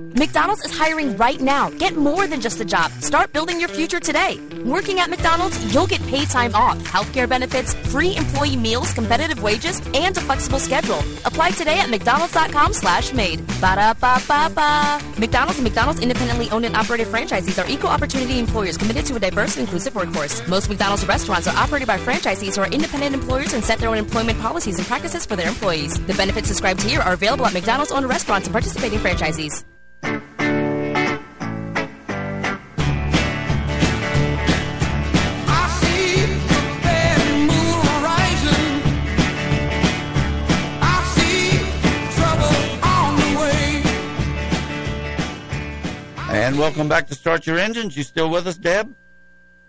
McDonald's 0.13 0.65
is 0.65 0.77
hiring 0.77 1.15
right 1.15 1.39
now. 1.39 1.69
Get 1.69 1.95
more 1.95 2.27
than 2.27 2.41
just 2.41 2.59
a 2.59 2.65
job. 2.65 2.91
Start 2.99 3.31
building 3.31 3.59
your 3.59 3.69
future 3.69 3.99
today. 3.99 4.39
Working 4.65 4.99
at 4.99 5.09
McDonald's, 5.09 5.73
you'll 5.73 5.87
get 5.87 6.01
paid 6.07 6.29
time 6.29 6.53
off, 6.53 6.77
healthcare 6.79 7.29
benefits, 7.29 7.73
free 7.89 8.17
employee 8.17 8.57
meals, 8.57 8.93
competitive 8.93 9.41
wages, 9.41 9.81
and 9.93 10.15
a 10.17 10.21
flexible 10.21 10.59
schedule. 10.59 10.99
Apply 11.23 11.51
today 11.51 11.79
at 11.79 11.87
mcdonalds.com 11.87 12.73
slash 12.73 13.13
made. 13.13 13.39
Ba-da-ba-ba-ba. 13.61 14.99
McDonald's 15.17 15.59
and 15.59 15.63
McDonald's 15.63 16.01
independently 16.01 16.49
owned 16.49 16.65
and 16.65 16.75
operated 16.75 17.07
franchisees 17.07 17.63
are 17.63 17.69
equal 17.69 17.89
opportunity 17.89 18.37
employers 18.37 18.77
committed 18.77 19.05
to 19.05 19.15
a 19.15 19.19
diverse 19.19 19.55
and 19.55 19.65
inclusive 19.65 19.95
workforce. 19.95 20.45
Most 20.47 20.67
McDonald's 20.67 21.07
restaurants 21.07 21.47
are 21.47 21.55
operated 21.55 21.87
by 21.87 21.97
franchisees 21.97 22.57
who 22.57 22.63
are 22.63 22.69
independent 22.69 23.15
employers 23.15 23.53
and 23.53 23.63
set 23.63 23.79
their 23.79 23.89
own 23.89 23.97
employment 23.97 24.39
policies 24.39 24.77
and 24.77 24.85
practices 24.87 25.25
for 25.25 25.37
their 25.37 25.47
employees. 25.47 26.05
The 26.05 26.13
benefits 26.15 26.49
described 26.49 26.81
here 26.81 26.99
are 26.99 27.13
available 27.13 27.45
at 27.45 27.53
McDonald's 27.53 27.93
owned 27.93 28.09
restaurants 28.09 28.47
and 28.47 28.53
participating 28.53 28.99
franchisees. 28.99 29.63
And 46.33 46.57
welcome 46.57 46.89
back 46.89 47.07
to 47.07 47.15
Start 47.15 47.45
Your 47.45 47.59
Engines. 47.59 47.95
You 47.95 48.03
still 48.03 48.29
with 48.29 48.47
us, 48.47 48.57
Deb? 48.57 48.93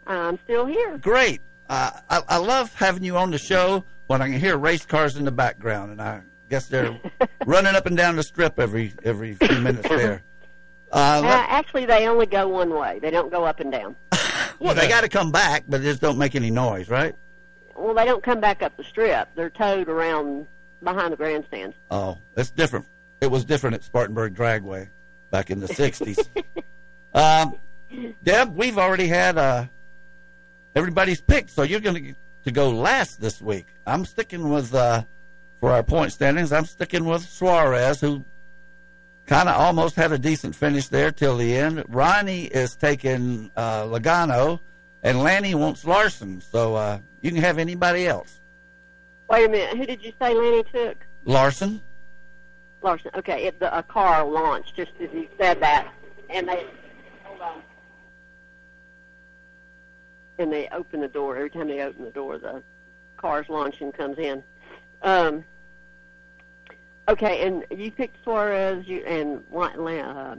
I'm 0.07 0.39
still 0.45 0.65
here. 0.65 0.97
Great. 0.99 1.41
Uh, 1.69 1.91
I, 2.09 2.23
I 2.29 2.37
love 2.39 2.75
having 2.75 3.05
you 3.05 3.17
on 3.17 3.31
the 3.31 3.39
show 3.39 3.85
when 4.07 4.23
I 4.23 4.29
can 4.29 4.41
hear 4.41 4.57
race 4.57 4.87
cars 4.87 5.17
in 5.17 5.25
the 5.25 5.31
background, 5.31 5.93
and 5.93 6.01
I 6.01 6.23
guess 6.53 6.67
they're 6.67 6.95
running 7.47 7.75
up 7.75 7.87
and 7.87 7.97
down 7.97 8.15
the 8.17 8.23
strip 8.23 8.61
every 8.61 8.93
every 9.05 9.33
few 9.35 9.59
minutes 9.61 9.89
there. 9.89 10.23
Uh, 10.93 11.23
Uh, 11.25 11.45
actually, 11.49 11.87
they 11.87 12.07
only 12.07 12.27
go 12.27 12.47
one 12.47 12.75
way. 12.75 12.99
They 12.99 13.11
don't 13.11 13.31
go 13.33 13.45
up 13.45 13.61
and 13.61 13.73
down. 13.73 13.97
well, 14.59 14.75
they 14.75 14.87
got 14.87 15.01
to 15.01 15.09
come 15.09 15.33
back, 15.33 15.65
but 15.67 15.81
they 15.81 15.89
just 15.89 16.03
don't 16.03 16.19
make 16.19 16.35
any 16.35 16.51
noise, 16.51 16.91
right? 16.91 17.15
Well, 17.75 17.95
they 17.95 18.05
don't 18.05 18.23
come 18.23 18.39
back 18.39 18.63
up 18.63 18.77
the 18.77 18.85
strip. 18.85 19.29
They're 19.35 19.49
towed 19.49 19.89
around 19.89 20.47
behind 20.83 21.15
the 21.15 21.17
grandstands. 21.17 21.75
Oh, 21.91 22.19
it's 22.37 22.51
different. 22.51 22.85
It 23.23 23.31
was 23.31 23.47
different 23.47 23.75
at 23.75 23.83
Spartanburg 23.83 24.35
Dragway 24.35 24.91
back 25.31 25.51
in 25.51 25.59
the 25.61 25.69
'60s. 25.69 26.29
um, 27.15 27.55
Deb, 28.23 28.55
we've 28.55 28.77
already 28.77 29.07
had 29.07 29.39
uh, 29.39 29.65
everybody's 30.75 31.23
pick, 31.23 31.49
so 31.49 31.63
you're 31.63 31.81
going 31.81 32.05
to 32.05 32.15
to 32.45 32.51
go 32.51 32.69
last 32.69 33.23
this 33.23 33.41
week. 33.41 33.69
I'm 33.87 34.05
sticking 34.05 34.51
with 34.51 34.75
uh, 34.75 35.05
for 35.63 35.71
our 35.71 35.85
point 35.85 36.13
standings. 36.13 36.53
I'm 36.53 36.65
sticking 36.65 37.05
with 37.05 37.23
Suarez, 37.23 38.01
who 38.01 38.25
kind 39.27 39.49
of 39.49 39.55
almost 39.55 39.95
had 39.95 40.11
a 40.11 40.19
decent 40.19 40.57
finish 40.57 40.89
there 40.89 41.13
till 41.13 41.37
the 41.37 41.57
end. 41.57 41.85
Ronnie 41.89 42.47
is 42.47 42.75
taking 42.75 43.53
uh, 43.57 43.85
Logano, 43.85 44.59
and 45.05 45.21
Lanny 45.21 45.55
wants 45.55 45.85
Larson. 45.85 46.41
So 46.41 46.75
uh, 46.75 46.99
you 47.21 47.31
can 47.31 47.41
have 47.41 47.59
anybody 47.59 48.09
else. 48.09 48.41
Wait 49.31 49.45
a 49.45 49.49
minute. 49.49 49.77
Who 49.77 49.87
did 49.87 50.03
you 50.03 50.13
say 50.21 50.35
Lanny 50.35 50.65
took? 50.65 50.97
Larson. 51.25 51.81
Larson. 52.83 53.13
Okay, 53.15 53.45
it, 53.45 53.61
the, 53.61 53.79
a 53.79 53.85
car 53.85 54.27
launched 54.27 54.75
just 54.75 54.91
as 55.01 55.11
you 55.13 55.29
said 55.39 55.61
that, 55.61 55.87
and 56.29 56.49
they 56.49 56.67
hold 57.23 57.41
on, 57.41 57.63
and 60.41 60.53
they 60.53 60.67
open 60.73 61.03
the 61.03 61.07
door. 61.07 61.37
Every 61.37 61.51
time 61.51 61.69
they 61.69 61.83
open 61.83 62.05
the 62.05 62.11
door, 62.11 62.37
the 62.39 62.65
car's 63.17 63.49
launching 63.49 63.93
comes 63.93 64.19
in. 64.19 64.43
Um, 65.03 65.45
okay, 67.09 67.47
and 67.47 67.65
you 67.71 67.91
picked 67.91 68.23
Suarez, 68.25 68.87
you 68.87 69.05
and 69.05 69.43
uh, 69.55 70.37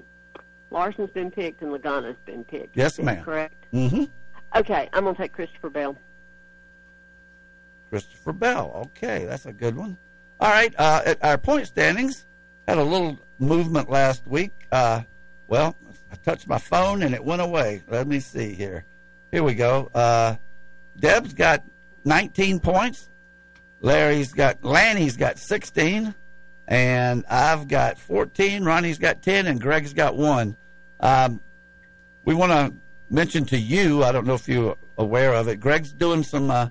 Larson's 0.72 1.10
been 1.12 1.32
picked, 1.32 1.62
and 1.62 1.72
Logano's 1.72 2.16
been 2.26 2.44
picked. 2.44 2.76
Yes, 2.76 3.00
ma'am. 3.00 3.24
Correct. 3.24 3.66
Mm-hmm. 3.74 4.06
Okay, 4.56 4.90
I'm 4.94 5.06
gonna 5.06 5.18
take 5.18 5.34
Christopher 5.34 5.70
Bell. 5.70 5.98
Christopher 7.90 8.34
Bell. 8.34 8.88
Okay, 8.88 9.26
that's 9.26 9.46
a 9.46 9.54
good 9.54 9.76
one. 9.76 9.98
All 10.40 10.50
right, 10.50 10.74
uh, 10.78 11.02
at 11.06 11.24
our 11.24 11.38
point 11.38 11.68
standings 11.68 12.26
had 12.68 12.78
a 12.78 12.84
little 12.84 13.20
movement 13.40 13.90
last 13.90 14.26
week. 14.28 14.52
Uh, 14.72 15.02
well, 15.48 15.76
I 16.12 16.16
touched 16.16 16.48
my 16.48 16.58
phone 16.58 17.04
and 17.04 17.14
it 17.14 17.24
went 17.24 17.42
away. 17.42 17.82
Let 17.88 18.08
me 18.08 18.20
see 18.20 18.54
here. 18.54 18.86
Here 19.32 19.44
we 19.44 19.56
go. 19.56 19.90
Uh, 19.94 20.36
Deb's 20.98 21.34
got 21.34 21.64
19 22.06 22.60
points. 22.60 23.10
Larry's 23.82 24.32
got 24.32 24.64
Lanny's 24.64 25.18
got 25.18 25.38
16, 25.38 26.16
and 26.74 27.24
I've 27.30 27.68
got 27.68 28.00
14. 28.00 28.64
Ronnie's 28.64 28.98
got 28.98 29.22
10, 29.22 29.46
and 29.46 29.62
Greg's 29.62 29.94
got 29.94 30.18
one. 30.18 30.58
Um, 31.00 31.40
we 32.26 32.34
want 32.34 32.52
to 32.52 32.74
mention 33.12 33.46
to 33.46 33.58
you. 33.60 34.04
I 34.04 34.12
don't 34.12 34.26
know 34.26 34.34
if 34.34 34.50
you're 34.50 34.76
aware 34.98 35.36
of 35.36 35.48
it. 35.48 35.60
Greg's 35.60 35.94
doing 35.94 36.24
some 36.24 36.50
uh, 36.50 36.70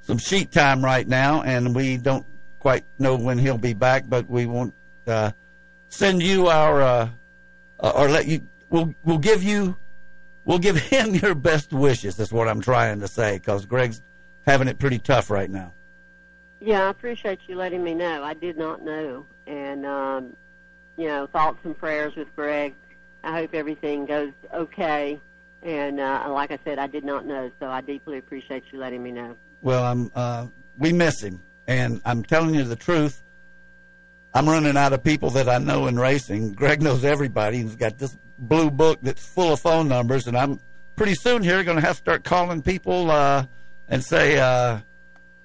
some 0.00 0.18
sheet 0.18 0.50
time 0.50 0.84
right 0.84 1.06
now, 1.06 1.42
and 1.42 1.76
we 1.76 1.96
don't 1.96 2.26
quite 2.58 2.84
know 2.98 3.14
when 3.14 3.38
he'll 3.38 3.56
be 3.56 3.72
back, 3.72 4.08
but 4.08 4.28
we 4.28 4.46
won't 4.46 4.74
uh, 5.06 5.30
send 5.90 6.24
you 6.24 6.48
our 6.48 6.82
uh, 6.82 7.08
uh, 7.78 7.92
or 7.94 8.08
let 8.08 8.26
you. 8.26 8.48
We'll 8.68 8.92
we'll 9.04 9.18
give 9.18 9.44
you 9.44 9.76
we'll 10.44 10.58
give 10.58 10.76
him 10.90 11.14
your 11.14 11.36
best 11.36 11.72
wishes. 11.72 12.16
That's 12.16 12.32
what 12.32 12.48
I'm 12.48 12.60
trying 12.60 12.98
to 12.98 13.06
say 13.06 13.38
because 13.38 13.64
Greg's 13.64 14.02
having 14.44 14.66
it 14.66 14.80
pretty 14.80 14.98
tough 14.98 15.30
right 15.30 15.50
now. 15.50 15.72
Yeah, 16.58 16.86
I 16.86 16.90
appreciate 16.90 17.38
you 17.46 17.54
letting 17.54 17.84
me 17.84 17.94
know. 17.94 18.24
I 18.24 18.34
did 18.34 18.56
not 18.56 18.82
know, 18.82 19.26
and 19.46 19.86
um, 19.86 20.36
you 20.96 21.06
know, 21.06 21.26
thoughts 21.26 21.58
and 21.64 21.76
prayers 21.76 22.14
with 22.16 22.34
Greg. 22.34 22.74
I 23.22 23.32
hope 23.32 23.54
everything 23.54 24.06
goes 24.06 24.32
okay. 24.52 25.20
And 25.62 25.98
uh, 25.98 26.26
like 26.30 26.52
I 26.52 26.58
said, 26.64 26.78
I 26.78 26.86
did 26.86 27.04
not 27.04 27.26
know, 27.26 27.50
so 27.58 27.68
I 27.68 27.80
deeply 27.80 28.18
appreciate 28.18 28.64
you 28.70 28.78
letting 28.78 29.02
me 29.02 29.10
know. 29.10 29.36
Well, 29.62 29.84
I'm 29.84 30.10
uh, 30.14 30.46
we 30.78 30.92
miss 30.92 31.22
him, 31.22 31.42
and 31.66 32.00
I'm 32.04 32.22
telling 32.22 32.54
you 32.54 32.64
the 32.64 32.76
truth. 32.76 33.22
I'm 34.34 34.48
running 34.48 34.76
out 34.76 34.92
of 34.92 35.02
people 35.02 35.30
that 35.30 35.48
I 35.48 35.58
know 35.58 35.86
in 35.86 35.98
racing. 35.98 36.52
Greg 36.52 36.82
knows 36.82 37.04
everybody. 37.04 37.62
He's 37.62 37.74
got 37.74 37.96
this 37.98 38.16
blue 38.38 38.70
book 38.70 38.98
that's 39.00 39.26
full 39.26 39.54
of 39.54 39.60
phone 39.60 39.88
numbers, 39.88 40.26
and 40.26 40.36
I'm 40.36 40.60
pretty 40.94 41.14
soon 41.14 41.42
here 41.42 41.64
going 41.64 41.76
to 41.76 41.82
have 41.82 41.96
to 41.96 42.02
start 42.02 42.22
calling 42.22 42.62
people 42.62 43.10
uh, 43.10 43.46
and 43.88 44.04
say 44.04 44.38
uh, 44.38 44.78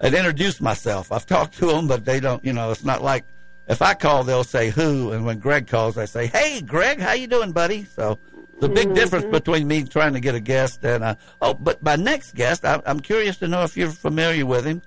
and 0.02 0.14
introduce 0.14 0.60
myself. 0.60 1.12
I've 1.12 1.26
talked 1.26 1.58
to 1.60 1.68
them, 1.68 1.88
but 1.88 2.06
they 2.06 2.20
don't. 2.20 2.44
You 2.44 2.54
know, 2.54 2.72
it's 2.72 2.84
not 2.84 3.02
like 3.02 3.24
if 3.72 3.82
I 3.82 3.94
call, 3.94 4.24
they'll 4.24 4.44
say 4.44 4.70
who, 4.70 5.14
and 5.14 5.26
when 5.26 5.40
Greg 5.40 5.66
calls, 5.66 5.98
I 5.98 6.06
say, 6.06 6.28
"Hey, 6.28 6.62
Greg, 6.62 7.00
how 7.00 7.14
you 7.14 7.26
doing, 7.26 7.54
buddy?" 7.54 7.86
So 7.86 8.20
the 8.60 8.68
big 8.68 8.94
difference 8.94 9.26
between 9.26 9.68
me 9.68 9.86
trying 9.86 10.14
to 10.14 10.20
get 10.20 10.36
a 10.36 10.40
guest 10.42 10.84
and 10.84 11.04
uh, 11.04 11.16
oh, 11.42 11.54
but 11.54 11.82
my 11.82 11.96
next 11.96 12.36
guest, 12.36 12.66
I, 12.66 12.82
I'm 12.86 13.00
curious 13.00 13.38
to 13.38 13.48
know 13.48 13.64
if 13.64 13.78
you're 13.78 13.90
familiar 13.90 14.46
with 14.46 14.66
him. 14.66 14.82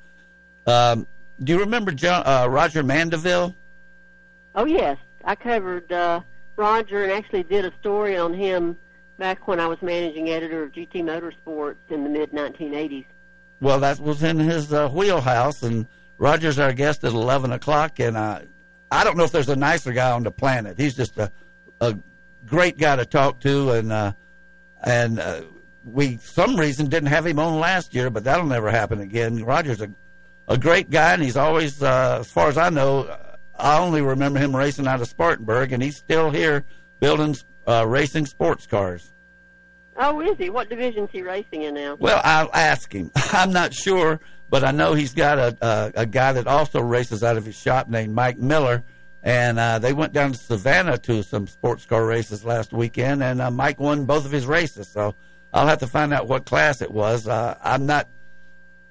Um, 0.66 1.07
do 1.43 1.53
you 1.53 1.61
remember 1.61 1.93
John, 1.93 2.22
uh, 2.26 2.47
Roger 2.49 2.82
Mandeville? 2.82 3.55
Oh 4.55 4.66
yes, 4.66 4.99
I 5.24 5.35
covered 5.35 5.91
uh, 5.91 6.20
Roger 6.57 7.05
and 7.05 7.12
actually 7.12 7.43
did 7.43 7.64
a 7.64 7.72
story 7.80 8.16
on 8.18 8.35
him 8.35 8.76
back 9.18 9.49
when 9.49 9.61
I 9.61 9.66
was 9.66 9.80
managing 9.80 10.28
editor 10.28 10.62
of 10.62 10.72
GT 10.72 11.03
Motorsports 11.03 11.76
in 11.89 12.05
the 12.05 12.11
mid 12.11 12.32
1980s. 12.32 13.07
Well, 13.61 13.80
that 13.80 13.99
was 13.99 14.22
in 14.22 14.39
his 14.39 14.72
uh, 14.74 14.91
wheelhouse, 14.91 15.62
and 15.62 15.87
Roger's 16.18 16.59
our 16.59 16.74
guest 16.74 17.03
at 17.03 17.12
eleven 17.12 17.51
o'clock. 17.51 17.99
And 17.99 18.16
uh, 18.16 18.41
I 18.91 19.05
don't 19.05 19.16
know 19.16 19.24
if 19.24 19.32
there's 19.32 19.49
a 19.49 19.57
nicer 19.57 19.93
guy 19.93 20.12
on 20.12 20.22
the 20.22 20.30
planet. 20.30 20.78
He's 20.78 20.95
just 20.95 21.18
a 21.18 21.30
a 21.80 21.99
great 22.47 22.78
guy 22.78 22.97
to 22.97 23.05
talk 23.05 23.41
to, 23.41 23.72
and 23.72 23.93
uh, 23.93 24.12
and 24.82 25.18
uh, 25.18 25.43
we 25.85 26.18
some 26.18 26.57
reason 26.57 26.89
didn't 26.89 27.09
have 27.09 27.26
him 27.26 27.39
on 27.39 27.59
last 27.59 27.95
year, 27.95 28.11
but 28.11 28.24
that'll 28.24 28.47
never 28.47 28.70
happen 28.70 29.01
again. 29.01 29.45
Roger's 29.45 29.80
a 29.80 29.91
a 30.49 30.59
great 30.59 30.91
guy, 30.91 31.14
and 31.14 31.22
he's 31.22 31.37
always, 31.37 31.82
uh, 31.82 32.18
as 32.20 32.30
far 32.30 32.49
as 32.49 32.59
I 32.59 32.70
know, 32.70 33.14
I 33.59 33.78
only 33.78 34.03
remember 34.03 34.39
him 34.39 34.55
racing 34.55 34.87
out 34.87 35.01
of 35.01 35.09
Spartanburg, 35.09 35.72
and 35.72 35.82
he's 35.82 35.97
still 35.97 36.30
here 36.30 36.64
building 37.01 37.37
uh, 37.66 37.87
racing 37.87 38.26
sports 38.26 38.66
cars. 38.66 39.12
Oh, 39.97 40.20
is 40.20 40.37
he? 40.37 40.51
What 40.51 40.68
division's 40.68 41.11
he 41.12 41.22
racing 41.22 41.62
in 41.62 41.74
now? 41.74 41.97
Well, 41.99 42.20
I'll 42.24 42.51
ask 42.53 42.93
him. 42.93 43.11
I'm 43.32 43.53
not 43.53 43.72
sure, 43.72 44.20
but 44.51 44.64
I 44.64 44.70
know 44.70 44.95
he's 44.95 45.14
got 45.14 45.38
a, 45.38 45.57
a 45.61 46.03
a 46.03 46.07
guy 46.07 46.32
that 46.32 46.47
also 46.47 46.80
races 46.80 47.22
out 47.24 47.36
of 47.36 47.45
his 47.45 47.57
shop 47.57 47.88
named 47.88 48.14
Mike 48.14 48.38
Miller, 48.38 48.82
and 49.22 49.59
uh, 49.59 49.78
they 49.78 49.92
went 49.92 50.12
down 50.12 50.32
to 50.32 50.38
Savannah 50.38 50.99
to 50.99 51.22
some 51.22 51.47
sports 51.47 51.86
car 51.86 52.05
races 52.05 52.45
last 52.45 52.72
weekend, 52.72 53.22
and 53.22 53.40
uh, 53.40 53.51
Mike 53.51 53.80
won 53.80 54.05
both 54.05 54.24
of 54.24 54.30
his 54.32 54.47
races. 54.47 54.86
So 54.88 55.14
I'll 55.53 55.66
have 55.66 55.78
to 55.78 55.86
find 55.86 56.12
out 56.12 56.28
what 56.28 56.45
class 56.45 56.82
it 56.82 56.90
was. 56.90 57.26
Uh, 57.26 57.57
I'm 57.62 57.86
not, 57.86 58.09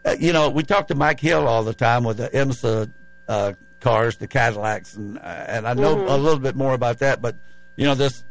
uh, 0.05 0.15
you 0.19 0.33
know, 0.33 0.49
we 0.49 0.63
talk 0.63 0.87
to 0.87 0.95
Mike 0.95 1.19
Hill 1.19 1.47
all 1.47 1.63
the 1.63 1.73
time 1.73 2.03
with 2.03 2.17
the 2.17 2.29
IMSA 2.29 2.91
uh, 3.27 3.53
cars, 3.79 4.17
the 4.17 4.27
Cadillacs, 4.27 4.95
and 4.95 5.17
uh, 5.17 5.21
and 5.21 5.67
I 5.67 5.73
know 5.73 5.95
Mhm. 5.97 6.09
a 6.09 6.17
little 6.17 6.39
bit 6.39 6.55
more 6.55 6.73
about 6.73 6.99
that. 6.99 7.21
But 7.21 7.35
you 7.75 7.85
know, 7.85 7.95
this 7.95 8.23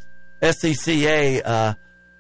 SCCA, 0.43 1.43
uh, 1.45 1.75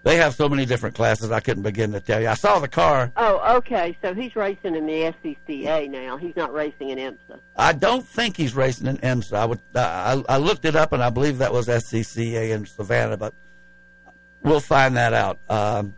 they 0.04 0.16
have 0.16 0.34
so 0.34 0.48
many 0.48 0.66
different 0.66 0.96
classes. 0.96 1.30
I 1.30 1.38
couldn't 1.40 1.62
begin 1.62 1.92
to 1.92 2.00
tell 2.00 2.20
you. 2.20 2.28
I 2.28 2.34
saw 2.34 2.58
the 2.58 2.66
car. 2.68 3.12
Oh, 3.16 3.56
okay. 3.58 3.96
So 4.02 4.14
he's 4.14 4.34
racing 4.34 4.74
in 4.74 4.86
the 4.86 5.14
SCCA 5.24 5.88
now. 5.88 6.16
He's 6.16 6.34
not 6.34 6.52
racing 6.52 6.90
in 6.90 6.98
IMSA. 6.98 7.38
I 7.56 7.72
don't 7.72 8.04
think 8.06 8.36
he's 8.36 8.54
racing 8.54 8.88
in 8.88 8.98
IMSA. 8.98 9.34
I 9.34 9.44
would. 9.44 9.60
I, 9.76 10.22
I 10.28 10.36
looked 10.38 10.64
it 10.64 10.74
up, 10.74 10.92
and 10.92 11.02
I 11.02 11.10
believe 11.10 11.38
that 11.38 11.52
was 11.52 11.68
SCCA 11.68 12.50
in 12.50 12.66
Savannah, 12.66 13.16
but 13.16 13.32
we'll 14.42 14.58
find 14.60 14.96
that 14.96 15.12
out. 15.12 15.38
Um, 15.48 15.94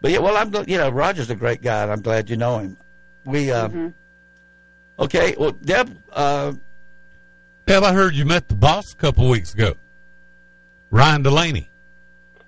but 0.00 0.10
yeah, 0.10 0.18
well, 0.18 0.36
I'm. 0.36 0.52
You 0.68 0.78
know, 0.78 0.88
Roger's 0.88 1.28
a 1.30 1.34
great 1.36 1.60
guy, 1.60 1.82
and 1.82 1.92
I'm 1.92 2.00
glad 2.02 2.30
you 2.30 2.36
know 2.36 2.58
him. 2.58 2.76
We. 3.24 3.50
Uh, 3.50 3.68
Mm-hmm. 3.68 3.88
Okay. 4.98 5.34
Well, 5.38 5.52
Deb. 5.52 5.96
Uh, 6.12 6.52
Deb, 7.66 7.82
I 7.82 7.92
heard 7.92 8.14
you 8.14 8.24
met 8.24 8.48
the 8.48 8.54
boss 8.54 8.92
a 8.92 8.96
couple 8.96 9.28
weeks 9.28 9.52
ago, 9.54 9.74
Ryan 10.90 11.22
Delaney. 11.22 11.70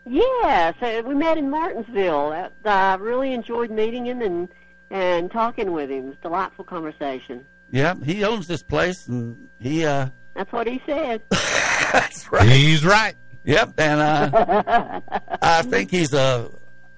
Yeah, 0.08 0.72
so 0.78 1.02
we 1.02 1.14
met 1.14 1.36
in 1.36 1.50
Martinsville. 1.50 2.32
Uh, 2.32 2.68
I 2.68 2.94
really 2.94 3.32
enjoyed 3.32 3.70
meeting 3.70 4.06
him 4.06 4.22
and 4.22 4.48
and 4.90 5.30
talking 5.32 5.72
with 5.72 5.90
him. 5.90 6.04
It 6.04 6.08
was 6.10 6.14
a 6.20 6.22
delightful 6.22 6.64
conversation. 6.64 7.44
yeah, 7.72 7.94
he 8.04 8.22
owns 8.24 8.46
this 8.46 8.62
place, 8.62 9.08
and 9.08 9.48
he. 9.58 9.84
Uh, 9.84 10.08
That's 10.34 10.52
what 10.52 10.68
he 10.68 10.80
said. 10.86 11.22
That's 11.30 12.30
right. 12.30 12.48
He's 12.48 12.84
right. 12.84 13.16
Yep, 13.44 13.74
and 13.78 14.00
uh, 14.00 15.00
I 15.42 15.62
think 15.62 15.90
he's 15.90 16.14
uh, 16.14 16.48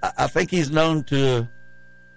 I 0.03 0.13
I 0.19 0.27
think 0.27 0.51
he's 0.51 0.71
known 0.71 1.03
to 1.05 1.49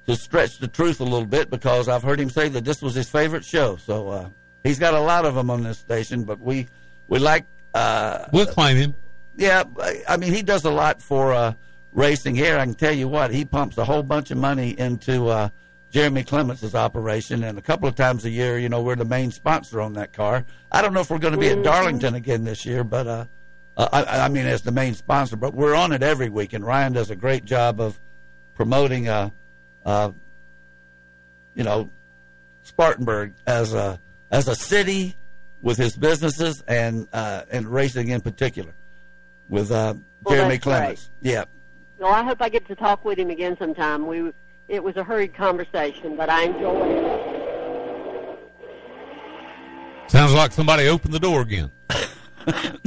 to 0.07 0.15
stretch 0.15 0.57
the 0.59 0.67
truth 0.67 0.99
a 0.99 1.03
little 1.05 1.25
bit 1.25 1.49
because 1.49 1.87
I've 1.87 2.03
heard 2.03 2.19
him 2.19 2.29
say 2.29 2.49
that 2.49 2.65
this 2.65 2.81
was 2.81 2.95
his 2.95 3.09
favorite 3.09 3.45
show. 3.45 3.77
So 3.77 4.09
uh, 4.09 4.29
he's 4.65 4.79
got 4.79 4.93
a 4.93 4.99
lot 4.99 5.23
of 5.25 5.35
them 5.35 5.49
on 5.49 5.63
this 5.63 5.77
station, 5.77 6.25
but 6.25 6.39
we 6.41 6.67
we 7.07 7.19
like. 7.19 7.45
Uh, 7.73 8.25
We'll 8.33 8.45
claim 8.47 8.75
him. 8.75 8.95
Yeah, 9.35 9.63
I- 10.07 10.17
mean 10.17 10.33
he 10.33 10.41
does 10.41 10.65
a 10.65 10.71
lot 10.71 11.01
for 11.01 11.33
uh, 11.33 11.53
racing 11.91 12.35
here. 12.35 12.57
I 12.57 12.65
can 12.65 12.73
tell 12.75 12.93
you 12.93 13.07
what 13.07 13.31
he 13.31 13.45
pumps 13.45 13.77
a 13.77 13.85
whole 13.85 14.03
bunch 14.03 14.31
of 14.31 14.37
money 14.37 14.77
into 14.79 15.27
uh, 15.27 15.49
Jeremy 15.89 16.23
Clements' 16.23 16.73
operation, 16.75 17.43
and 17.43 17.57
a 17.57 17.61
couple 17.61 17.87
of 17.87 17.95
times 17.95 18.23
a 18.25 18.29
year, 18.29 18.57
you 18.57 18.69
know, 18.69 18.81
we're 18.81 18.95
the 18.95 19.05
main 19.05 19.31
sponsor 19.31 19.81
on 19.81 19.93
that 19.93 20.13
car. 20.13 20.45
I 20.71 20.81
don't 20.81 20.93
know 20.93 21.01
if 21.01 21.09
we're 21.09 21.17
going 21.19 21.33
to 21.33 21.39
be 21.39 21.49
at 21.49 21.57
Mhm. 21.57 21.63
Darlington 21.63 22.15
again 22.15 22.43
this 22.45 22.65
year, 22.65 22.83
but 22.83 23.07
uh, 23.07 23.25
uh, 23.77 23.89
I, 23.91 24.25
I 24.25 24.27
mean 24.29 24.45
as 24.45 24.61
the 24.61 24.71
main 24.71 24.93
sponsor, 24.93 25.35
but 25.35 25.53
we're 25.53 25.75
on 25.75 25.91
it 25.91 26.01
every 26.03 26.29
week, 26.29 26.53
and 26.53 26.65
Ryan 26.65 26.93
does 26.93 27.09
a 27.09 27.15
great 27.15 27.43
job 27.45 27.81
of 27.81 27.99
promoting, 28.55 29.07
uh, 29.09 29.29
uh, 29.85 30.11
you 31.55 31.63
know, 31.63 31.89
Spartanburg 32.63 33.33
as 33.47 33.73
a 33.73 33.99
as 34.29 34.47
a 34.47 34.55
city 34.55 35.15
with 35.61 35.77
his 35.77 35.97
businesses 35.97 36.63
and 36.67 37.07
uh, 37.11 37.43
and 37.51 37.67
racing 37.67 38.09
in 38.09 38.21
particular 38.21 38.73
with 39.51 39.71
uh, 39.71 39.93
Well, 40.23 40.35
Jeremy 40.35 40.55
that's 40.55 40.63
Clements. 40.63 41.09
Yeah, 41.21 41.45
Well, 41.99 42.11
I 42.11 42.23
hope 42.23 42.41
I 42.41 42.49
get 42.49 42.67
to 42.69 42.75
talk 42.75 43.05
with 43.05 43.19
him 43.19 43.29
again 43.29 43.55
sometime. 43.59 44.07
We 44.07 44.31
it 44.67 44.83
was 44.83 44.97
a 44.97 45.03
hurried 45.03 45.35
conversation, 45.35 46.15
but 46.15 46.29
I 46.29 46.45
enjoyed 46.45 46.87
it. 46.87 48.41
Sounds 50.09 50.33
like 50.33 50.51
somebody 50.51 50.87
opened 50.87 51.13
the 51.13 51.19
door 51.19 51.41
again. 51.41 51.69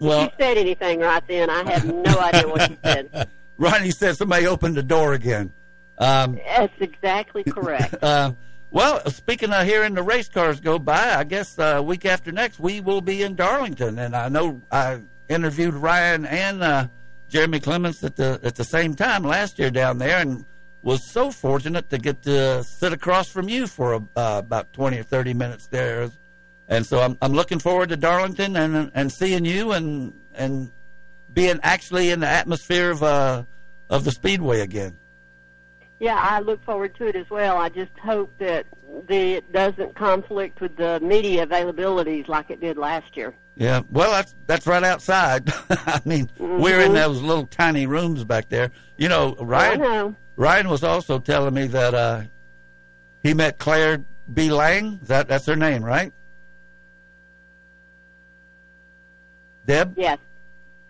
Well, 0.00 0.22
If 0.24 0.30
he 0.32 0.42
said 0.42 0.56
anything 0.56 1.00
right 1.00 1.22
then, 1.28 1.50
I 1.50 1.70
have 1.72 1.84
no 1.84 2.18
idea 2.18 2.48
what 2.48 2.70
he 2.70 2.78
said. 2.82 3.28
Ronnie 3.58 3.90
said 3.90 4.16
somebody 4.16 4.46
opened 4.46 4.74
the 4.74 4.82
door 4.82 5.12
again. 5.12 5.52
Um, 5.98 6.40
That's 6.46 6.72
exactly 6.80 7.44
correct. 7.44 7.94
uh, 8.02 8.32
well, 8.70 9.04
speaking 9.10 9.52
of 9.52 9.66
hearing 9.66 9.94
the 9.94 10.02
race 10.02 10.28
cars 10.28 10.60
go 10.60 10.78
by, 10.78 11.14
I 11.14 11.24
guess 11.24 11.58
uh, 11.58 11.82
week 11.84 12.04
after 12.04 12.30
next 12.30 12.60
we 12.60 12.80
will 12.80 13.00
be 13.00 13.22
in 13.22 13.34
Darlington, 13.34 13.98
and 13.98 14.14
I 14.14 14.28
know 14.28 14.60
I 14.70 15.00
interviewed 15.28 15.74
Ryan 15.74 16.24
and 16.24 16.62
uh, 16.62 16.86
Jeremy 17.28 17.60
Clements 17.60 18.04
at 18.04 18.16
the 18.16 18.40
at 18.42 18.56
the 18.56 18.64
same 18.64 18.94
time 18.94 19.24
last 19.24 19.58
year 19.58 19.70
down 19.70 19.98
there, 19.98 20.18
and 20.18 20.44
was 20.82 21.04
so 21.10 21.30
fortunate 21.30 21.90
to 21.90 21.98
get 21.98 22.22
to 22.22 22.64
sit 22.64 22.92
across 22.92 23.28
from 23.28 23.48
you 23.48 23.66
for 23.66 23.94
a, 23.94 23.96
uh, 24.16 24.38
about 24.38 24.72
twenty 24.72 24.98
or 24.98 25.02
thirty 25.02 25.34
minutes 25.34 25.66
there, 25.66 26.10
and 26.68 26.86
so 26.86 27.00
I'm 27.00 27.18
I'm 27.20 27.32
looking 27.32 27.58
forward 27.58 27.88
to 27.90 27.96
Darlington 27.96 28.56
and 28.56 28.90
and 28.94 29.12
seeing 29.12 29.44
you 29.44 29.72
and 29.72 30.14
and 30.34 30.70
being 31.32 31.60
actually 31.62 32.10
in 32.10 32.20
the 32.20 32.28
atmosphere 32.28 32.90
of 32.90 33.02
uh 33.02 33.44
of 33.88 34.04
the 34.04 34.10
speedway 34.12 34.60
again. 34.60 34.96
Yeah, 36.00 36.16
I 36.18 36.40
look 36.40 36.64
forward 36.64 36.94
to 36.96 37.06
it 37.06 37.14
as 37.14 37.28
well. 37.28 37.58
I 37.58 37.68
just 37.68 37.92
hope 38.02 38.32
that 38.38 38.64
the, 39.06 39.34
it 39.34 39.52
doesn't 39.52 39.94
conflict 39.94 40.60
with 40.62 40.74
the 40.76 40.98
media 41.00 41.46
availabilities 41.46 42.26
like 42.26 42.50
it 42.50 42.58
did 42.60 42.78
last 42.78 43.16
year. 43.16 43.34
Yeah, 43.56 43.82
well, 43.90 44.10
that's 44.10 44.34
that's 44.46 44.66
right 44.66 44.82
outside. 44.82 45.52
I 45.70 46.00
mean, 46.06 46.30
we're 46.38 46.80
in 46.80 46.92
Mhm. 46.92 46.94
those 46.94 47.20
little 47.20 47.46
tiny 47.46 47.84
rooms 47.86 48.24
back 48.24 48.48
there. 48.48 48.70
You 48.96 49.08
know, 49.10 49.34
Ryan. 49.38 49.82
I 49.82 49.84
know. 49.84 50.14
Ryan 50.36 50.70
was 50.70 50.82
also 50.82 51.18
telling 51.18 51.52
me 51.52 51.66
that 51.66 51.94
uh, 51.94 52.22
he 53.22 53.34
met 53.34 53.58
Claire 53.58 54.02
B. 54.32 54.50
Lang. 54.50 55.00
That 55.02 55.28
that's 55.28 55.44
her 55.44 55.56
name, 55.56 55.84
right? 55.84 56.12
Deb. 59.66 59.92
Yes. 59.98 60.18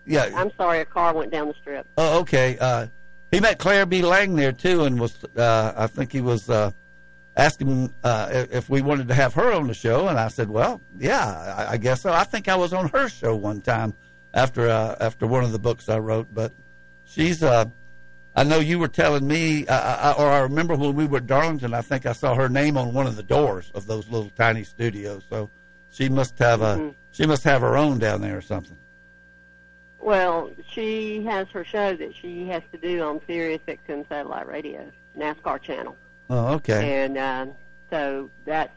Yeah. 0.06 0.30
I'm 0.36 0.52
sorry, 0.56 0.80
a 0.80 0.84
car 0.84 1.12
went 1.14 1.32
down 1.32 1.48
the 1.48 1.54
strip. 1.60 1.86
Oh, 1.98 2.20
okay. 2.20 2.56
Uh, 2.60 2.86
he 3.30 3.40
met 3.40 3.58
Claire 3.58 3.86
B. 3.86 4.02
Lang 4.02 4.34
there 4.36 4.52
too, 4.52 4.84
and 4.84 5.00
was 5.00 5.22
uh, 5.36 5.72
I 5.76 5.86
think 5.86 6.12
he 6.12 6.20
was 6.20 6.48
uh, 6.50 6.70
asking 7.36 7.92
uh, 8.02 8.46
if 8.50 8.68
we 8.68 8.82
wanted 8.82 9.08
to 9.08 9.14
have 9.14 9.34
her 9.34 9.52
on 9.52 9.66
the 9.66 9.74
show, 9.74 10.08
and 10.08 10.18
I 10.18 10.28
said, 10.28 10.50
well, 10.50 10.80
yeah, 10.98 11.54
I, 11.68 11.72
I 11.72 11.76
guess 11.76 12.02
so. 12.02 12.12
I 12.12 12.24
think 12.24 12.48
I 12.48 12.56
was 12.56 12.72
on 12.72 12.88
her 12.90 13.08
show 13.08 13.34
one 13.36 13.60
time 13.60 13.94
after 14.34 14.68
uh, 14.68 14.96
after 15.00 15.26
one 15.26 15.44
of 15.44 15.52
the 15.52 15.58
books 15.58 15.88
I 15.88 15.98
wrote, 15.98 16.28
but 16.32 16.52
she's. 17.04 17.42
Uh, 17.42 17.66
I 18.36 18.44
know 18.44 18.60
you 18.60 18.78
were 18.78 18.86
telling 18.88 19.26
me, 19.26 19.66
uh, 19.66 19.74
I, 20.14 20.22
or 20.22 20.30
I 20.30 20.38
remember 20.38 20.76
when 20.76 20.94
we 20.94 21.04
were 21.04 21.16
at 21.18 21.26
Darlington. 21.26 21.74
I 21.74 21.82
think 21.82 22.06
I 22.06 22.12
saw 22.12 22.36
her 22.36 22.48
name 22.48 22.76
on 22.78 22.94
one 22.94 23.08
of 23.08 23.16
the 23.16 23.24
doors 23.24 23.72
of 23.74 23.86
those 23.88 24.08
little 24.08 24.30
tiny 24.36 24.62
studios. 24.62 25.24
So 25.28 25.50
she 25.90 26.08
must 26.08 26.38
have 26.38 26.62
a 26.62 26.76
Mhm. 26.76 26.94
she 27.10 27.26
must 27.26 27.42
have 27.42 27.60
her 27.62 27.76
own 27.76 27.98
down 27.98 28.20
there 28.20 28.36
or 28.38 28.40
something. 28.40 28.76
Well, 30.00 30.50
she 30.70 31.22
has 31.24 31.48
her 31.48 31.64
show 31.64 31.94
that 31.94 32.14
she 32.16 32.46
has 32.46 32.62
to 32.72 32.78
do 32.78 33.02
on 33.02 33.20
Sirius 33.26 33.60
XM 33.68 34.08
satellite 34.08 34.48
radio, 34.48 34.90
NASCAR 35.16 35.60
channel. 35.60 35.94
Oh, 36.30 36.54
okay. 36.54 37.04
And 37.04 37.18
uh, 37.18 37.46
so 37.90 38.30
that's 38.44 38.72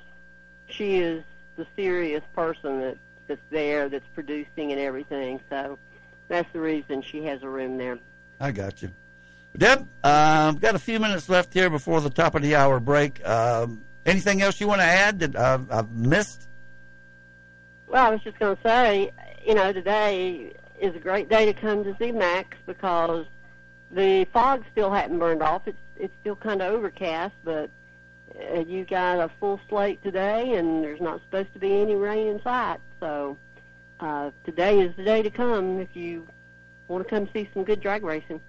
she 0.67 0.97
is 0.97 1.24
the 1.55 1.65
Sirius 1.76 2.24
person 2.36 2.82
that 2.82 2.97
that's 3.28 3.41
there, 3.51 3.88
that's 3.88 4.07
producing 4.13 4.71
and 4.71 4.82
everything. 4.82 5.39
So 5.49 5.78
that's 6.28 6.51
the 6.51 6.59
reason 6.59 7.01
she 7.01 7.24
has 7.26 7.41
a 7.43 7.49
room 7.49 7.78
there. 7.78 7.99
I 8.39 8.51
got 8.51 8.82
you. 8.82 8.91
Deb, 9.55 9.88
um, 10.03 10.55
got 10.57 10.76
a 10.76 10.80
few 10.80 10.99
minutes 10.99 11.30
left 11.30 11.53
here 11.53 11.69
before 11.69 12.01
the 12.01 12.09
top 12.09 12.36
of 12.36 12.41
the 12.41 12.55
hour 12.55 12.80
break. 12.80 13.26
Um, 13.26 13.84
anything 14.05 14.41
else 14.41 14.59
you 14.59 14.67
want 14.67 14.82
to 14.82 14.86
add 14.86 15.19
that 15.19 15.36
I've, 15.36 15.71
I've 15.71 15.91
missed? 15.91 16.49
Well, 17.88 18.03
I 18.03 18.09
was 18.09 18.21
just 18.21 18.39
going 18.39 18.55
to 18.57 18.61
say, 18.63 19.11
you 19.45 19.53
know, 19.53 19.71
today 19.71 20.53
is 20.84 20.93
a 20.95 20.99
great 20.99 21.29
day 21.29 21.45
to 21.45 21.53
come 21.53 21.86
to 21.86 21.93
ZMAX 21.93 22.45
because 22.65 23.25
the 23.89 24.25
fog 24.34 24.65
still 24.73 24.91
hadn't 24.91 25.17
burned 25.17 25.41
off. 25.41 25.61
It's 25.65 25.77
it's 25.95 26.13
still 26.19 26.36
kind 26.36 26.61
of 26.61 26.73
overcast, 26.73 27.34
but 27.45 27.69
uh, 28.53 28.59
you 28.59 28.84
got 28.84 29.19
a 29.19 29.29
full 29.39 29.61
slate 29.69 30.03
today, 30.03 30.55
and 30.55 30.84
there's 30.84 30.99
not 30.99 31.21
supposed 31.21 31.53
to 31.53 31.59
be 31.59 31.79
any 31.81 31.95
rain 31.95 32.27
in 32.27 32.41
sight. 32.41 32.79
So 32.99 33.38
uh, 34.01 34.31
today 34.43 34.81
is 34.81 34.93
the 34.97 35.03
day 35.03 35.21
to 35.21 35.29
come 35.29 35.79
if 35.79 35.95
you 35.95 36.27
want 36.89 37.07
to 37.07 37.09
come 37.09 37.29
see 37.31 37.49
some 37.53 37.63
good 37.63 37.79
drag 37.79 38.03
racing. 38.03 38.41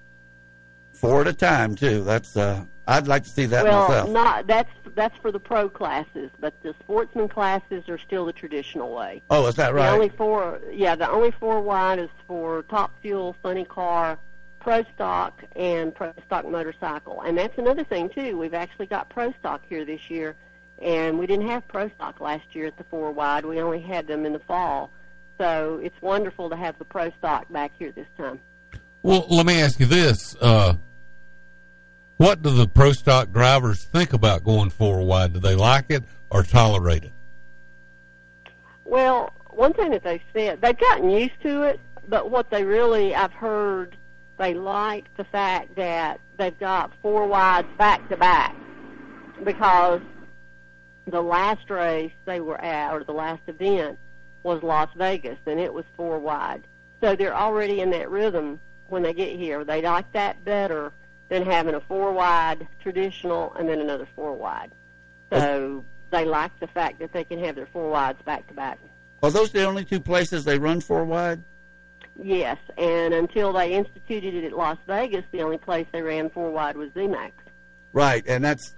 Four 0.94 1.22
at 1.22 1.28
a 1.28 1.32
time, 1.32 1.74
too. 1.74 2.04
That's 2.04 2.36
uh, 2.36 2.64
I'd 2.86 3.08
like 3.08 3.24
to 3.24 3.30
see 3.30 3.46
that 3.46 3.64
well, 3.64 3.88
myself. 3.88 4.10
not 4.10 4.46
that's 4.46 4.70
that's 4.94 5.16
for 5.18 5.32
the 5.32 5.40
pro 5.40 5.68
classes, 5.68 6.30
but 6.40 6.54
the 6.62 6.74
sportsman 6.80 7.28
classes 7.28 7.88
are 7.88 7.98
still 7.98 8.26
the 8.26 8.32
traditional 8.32 8.94
way. 8.94 9.22
Oh, 9.30 9.46
is 9.46 9.56
that 9.56 9.68
The 9.68 9.74
right? 9.74 9.92
only 9.92 10.08
four, 10.10 10.60
yeah, 10.70 10.94
the 10.94 11.10
only 11.10 11.32
four 11.32 11.60
wide 11.60 11.98
is 11.98 12.10
for 12.28 12.62
top 12.64 12.92
fuel, 13.02 13.34
funny 13.42 13.64
car, 13.64 14.18
pro 14.60 14.84
stock, 14.94 15.42
and 15.56 15.94
pro 15.94 16.12
stock 16.26 16.48
motorcycle. 16.48 17.22
And 17.22 17.36
that's 17.36 17.58
another 17.58 17.84
thing 17.84 18.08
too. 18.08 18.38
We've 18.38 18.54
actually 18.54 18.86
got 18.86 19.08
pro 19.08 19.32
stock 19.40 19.62
here 19.68 19.84
this 19.84 20.08
year, 20.10 20.36
and 20.80 21.18
we 21.18 21.26
didn't 21.26 21.48
have 21.48 21.66
pro 21.66 21.88
stock 21.90 22.20
last 22.20 22.54
year 22.54 22.66
at 22.66 22.76
the 22.76 22.84
four 22.84 23.10
wide. 23.10 23.44
We 23.44 23.60
only 23.60 23.80
had 23.80 24.06
them 24.06 24.24
in 24.24 24.32
the 24.32 24.38
fall. 24.40 24.90
So 25.38 25.80
it's 25.82 26.00
wonderful 26.00 26.48
to 26.50 26.56
have 26.56 26.78
the 26.78 26.84
pro 26.84 27.10
stock 27.18 27.50
back 27.50 27.72
here 27.78 27.90
this 27.90 28.06
time. 28.16 28.38
Well, 29.04 29.26
let 29.28 29.44
me 29.44 29.60
ask 29.60 29.78
you 29.78 29.84
this: 29.84 30.34
uh, 30.40 30.76
What 32.16 32.40
do 32.40 32.48
the 32.48 32.66
pro 32.66 32.92
stock 32.92 33.30
drivers 33.30 33.84
think 33.84 34.14
about 34.14 34.44
going 34.44 34.70
four 34.70 35.04
wide? 35.04 35.34
Do 35.34 35.40
they 35.40 35.54
like 35.54 35.90
it 35.90 36.04
or 36.30 36.42
tolerate 36.42 37.04
it? 37.04 37.12
Well, 38.86 39.34
one 39.50 39.74
thing 39.74 39.90
that 39.90 40.04
they 40.04 40.22
said, 40.32 40.62
they've 40.62 40.78
gotten 40.78 41.10
used 41.10 41.38
to 41.42 41.64
it, 41.64 41.80
but 42.08 42.30
what 42.30 42.48
they 42.48 42.64
really, 42.64 43.14
I've 43.14 43.34
heard, 43.34 43.94
they 44.38 44.54
like 44.54 45.14
the 45.18 45.24
fact 45.24 45.76
that 45.76 46.18
they've 46.38 46.58
got 46.58 46.90
four 47.02 47.26
wides 47.26 47.68
back 47.76 48.08
to 48.08 48.16
back 48.16 48.56
because 49.44 50.00
the 51.06 51.20
last 51.20 51.68
race 51.68 52.12
they 52.24 52.40
were 52.40 52.58
at, 52.58 52.94
or 52.94 53.04
the 53.04 53.12
last 53.12 53.42
event, 53.48 53.98
was 54.44 54.62
Las 54.62 54.88
Vegas, 54.96 55.38
and 55.44 55.60
it 55.60 55.74
was 55.74 55.84
four 55.94 56.18
wide. 56.18 56.62
So 57.02 57.14
they're 57.14 57.36
already 57.36 57.82
in 57.82 57.90
that 57.90 58.08
rhythm 58.10 58.60
when 58.88 59.02
they 59.02 59.12
get 59.12 59.36
here. 59.36 59.64
They 59.64 59.82
like 59.82 60.10
that 60.12 60.44
better 60.44 60.92
than 61.28 61.44
having 61.44 61.74
a 61.74 61.80
four 61.80 62.12
wide 62.12 62.66
traditional 62.82 63.54
and 63.54 63.68
then 63.68 63.80
another 63.80 64.06
four 64.14 64.34
wide. 64.34 64.70
So 65.32 65.84
they 66.10 66.24
like 66.24 66.58
the 66.60 66.66
fact 66.66 66.98
that 67.00 67.12
they 67.12 67.24
can 67.24 67.42
have 67.42 67.56
their 67.56 67.66
four 67.66 67.90
wides 67.90 68.20
back 68.22 68.46
to 68.48 68.54
back. 68.54 68.78
Are 69.22 69.30
those 69.30 69.50
the 69.50 69.64
only 69.64 69.84
two 69.84 70.00
places 70.00 70.44
they 70.44 70.58
run 70.58 70.80
four 70.80 71.04
wide? 71.04 71.42
Yes, 72.22 72.58
and 72.78 73.12
until 73.12 73.52
they 73.52 73.72
instituted 73.72 74.34
it 74.34 74.44
at 74.44 74.52
Las 74.52 74.78
Vegas, 74.86 75.24
the 75.32 75.42
only 75.42 75.58
place 75.58 75.86
they 75.92 76.02
ran 76.02 76.30
four 76.30 76.50
wide 76.50 76.76
was 76.76 76.90
ZMAX. 76.90 77.32
Right, 77.92 78.24
and 78.28 78.44
that's 78.44 78.76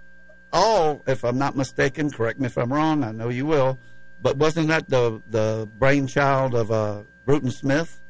all, 0.52 1.02
if 1.06 1.24
I'm 1.24 1.36
not 1.36 1.56
mistaken. 1.56 2.10
Correct 2.10 2.40
me 2.40 2.46
if 2.46 2.56
I'm 2.56 2.72
wrong. 2.72 3.04
I 3.04 3.12
know 3.12 3.28
you 3.28 3.44
will. 3.44 3.78
But 4.22 4.38
wasn't 4.38 4.68
that 4.68 4.88
the 4.88 5.20
the 5.28 5.68
brainchild 5.78 6.54
of 6.54 6.70
uh, 6.70 7.02
Bruton 7.26 7.50
Smith? 7.50 8.00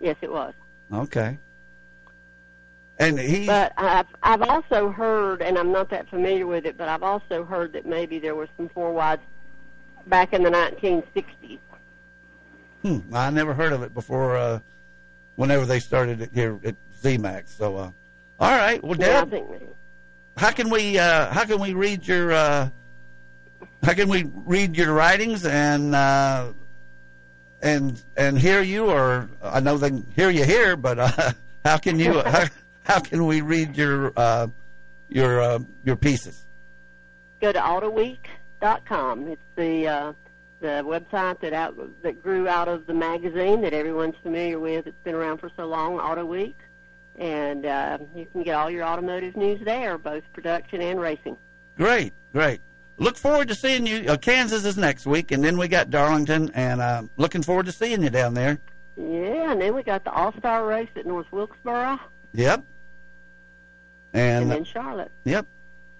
Yes, 0.00 0.16
it 0.20 0.32
was. 0.32 0.54
Okay. 0.92 1.38
And 2.98 3.18
he. 3.18 3.46
But 3.46 3.72
I've 3.76 4.06
I've 4.22 4.42
also 4.42 4.90
heard, 4.90 5.40
and 5.42 5.56
I'm 5.56 5.70
not 5.70 5.90
that 5.90 6.08
familiar 6.08 6.46
with 6.46 6.66
it, 6.66 6.76
but 6.76 6.88
I've 6.88 7.02
also 7.04 7.44
heard 7.44 7.72
that 7.74 7.86
maybe 7.86 8.18
there 8.18 8.34
were 8.34 8.48
some 8.56 8.68
four 8.70 8.92
wides 8.92 9.22
back 10.06 10.32
in 10.32 10.42
the 10.42 10.50
1960s. 10.50 11.58
Hmm, 12.82 13.14
I 13.14 13.30
never 13.30 13.54
heard 13.54 13.72
of 13.72 13.82
it 13.82 13.94
before. 13.94 14.36
Uh, 14.36 14.60
whenever 15.38 15.64
they 15.64 15.78
started 15.78 16.20
it 16.20 16.30
here 16.34 16.58
at 16.64 16.74
ZMAX. 17.00 17.56
So, 17.56 17.76
uh, 17.76 17.90
all 18.40 18.56
right. 18.56 18.82
Well, 18.82 18.98
Yeah, 18.98 19.20
Deb, 19.24 19.30
think 19.30 19.46
how 20.36 20.50
can 20.50 20.68
we 20.68 20.98
uh, 20.98 21.30
how 21.32 21.44
can 21.44 21.60
we 21.60 21.72
read 21.74 22.06
your 22.06 22.32
uh, 22.32 22.68
how 23.82 23.94
can 23.94 24.08
we 24.08 24.24
read 24.44 24.76
your 24.76 24.92
writings 24.92 25.46
and 25.46 25.94
uh, 25.94 26.52
and 27.62 28.00
and 28.16 28.38
hear 28.38 28.62
you? 28.62 28.90
Or 28.90 29.28
I 29.42 29.60
know 29.60 29.78
they 29.78 30.02
hear 30.14 30.30
you 30.30 30.44
here, 30.44 30.76
but 30.76 30.98
uh, 30.98 31.32
how 31.64 31.78
can 31.78 31.98
you 31.98 32.20
how, 32.22 32.46
how 32.82 33.00
can 33.00 33.26
we 33.26 33.40
read 33.40 33.76
your 33.76 34.12
uh, 34.16 34.48
your 35.08 35.40
uh, 35.40 35.58
your 35.84 35.96
pieces? 35.96 36.44
go 37.40 37.52
to 37.52 37.58
autoweek.com. 37.58 39.28
It's 39.28 39.42
the 39.56 39.88
uh, 39.88 40.12
the 40.60 40.82
website 40.84 41.40
that 41.40 41.52
out 41.52 41.76
that 42.02 42.22
grew 42.22 42.48
out 42.48 42.68
of 42.68 42.86
the 42.86 42.94
magazine 42.94 43.60
that 43.62 43.72
everyone's 43.72 44.16
familiar 44.22 44.58
with. 44.58 44.86
It's 44.86 45.04
been 45.04 45.14
around 45.14 45.38
for 45.38 45.50
so 45.56 45.66
long, 45.66 45.98
Auto 45.98 46.24
Week, 46.24 46.56
and 47.16 47.64
uh, 47.64 47.98
you 48.14 48.26
can 48.26 48.42
get 48.42 48.54
all 48.54 48.70
your 48.70 48.84
automotive 48.84 49.36
news 49.36 49.60
there, 49.64 49.98
both 49.98 50.24
production 50.32 50.80
and 50.80 51.00
racing. 51.00 51.36
Great, 51.76 52.12
great. 52.32 52.60
Look 52.98 53.16
forward 53.16 53.48
to 53.48 53.54
seeing 53.54 53.86
you. 53.86 54.06
Uh, 54.10 54.16
Kansas 54.16 54.64
is 54.64 54.76
next 54.76 55.06
week, 55.06 55.30
and 55.30 55.42
then 55.44 55.56
we 55.56 55.68
got 55.68 55.88
Darlington, 55.90 56.50
and 56.54 56.80
uh, 56.80 57.02
looking 57.16 57.42
forward 57.42 57.66
to 57.66 57.72
seeing 57.72 58.02
you 58.02 58.10
down 58.10 58.34
there. 58.34 58.58
Yeah, 58.96 59.52
and 59.52 59.60
then 59.60 59.74
we 59.74 59.82
got 59.84 60.02
the 60.04 60.10
All 60.12 60.32
Star 60.38 60.66
race 60.66 60.88
at 60.96 61.06
North 61.06 61.26
Wilkesboro, 61.30 61.98
Yep. 62.34 62.64
and, 64.12 64.42
And 64.42 64.50
then 64.50 64.64
Charlotte. 64.64 65.12
Yep. 65.24 65.46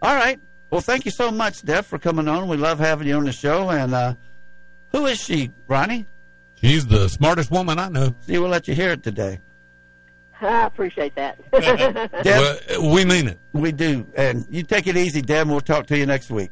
All 0.02 0.14
right. 0.16 0.40
Well, 0.70 0.80
thank 0.80 1.04
you 1.04 1.10
so 1.12 1.30
much, 1.30 1.62
Deb, 1.62 1.84
for 1.84 1.98
coming 1.98 2.26
on. 2.28 2.48
We 2.48 2.56
love 2.56 2.78
having 2.78 3.06
you 3.06 3.14
on 3.14 3.24
the 3.24 3.32
show. 3.32 3.70
And 3.70 3.94
uh, 3.94 4.14
who 4.92 5.06
is 5.06 5.18
she, 5.18 5.50
Ronnie? 5.66 6.06
She's 6.56 6.86
the 6.86 7.08
smartest 7.08 7.50
woman 7.50 7.78
I 7.78 7.88
know. 7.88 8.14
See, 8.22 8.36
we'll 8.38 8.50
let 8.50 8.66
you 8.68 8.74
hear 8.74 8.90
it 8.90 9.02
today. 9.02 9.40
I 10.40 10.66
appreciate 10.66 11.14
that. 11.14 11.38
Deb, 12.22 12.80
we 12.82 13.04
mean 13.04 13.28
it. 13.28 13.38
We 13.52 13.72
do. 13.72 14.06
And 14.16 14.44
you 14.50 14.62
take 14.64 14.86
it 14.88 14.96
easy, 14.96 15.22
Deb. 15.22 15.48
We'll 15.48 15.60
talk 15.60 15.86
to 15.86 15.96
you 15.96 16.04
next 16.06 16.30
week. 16.30 16.50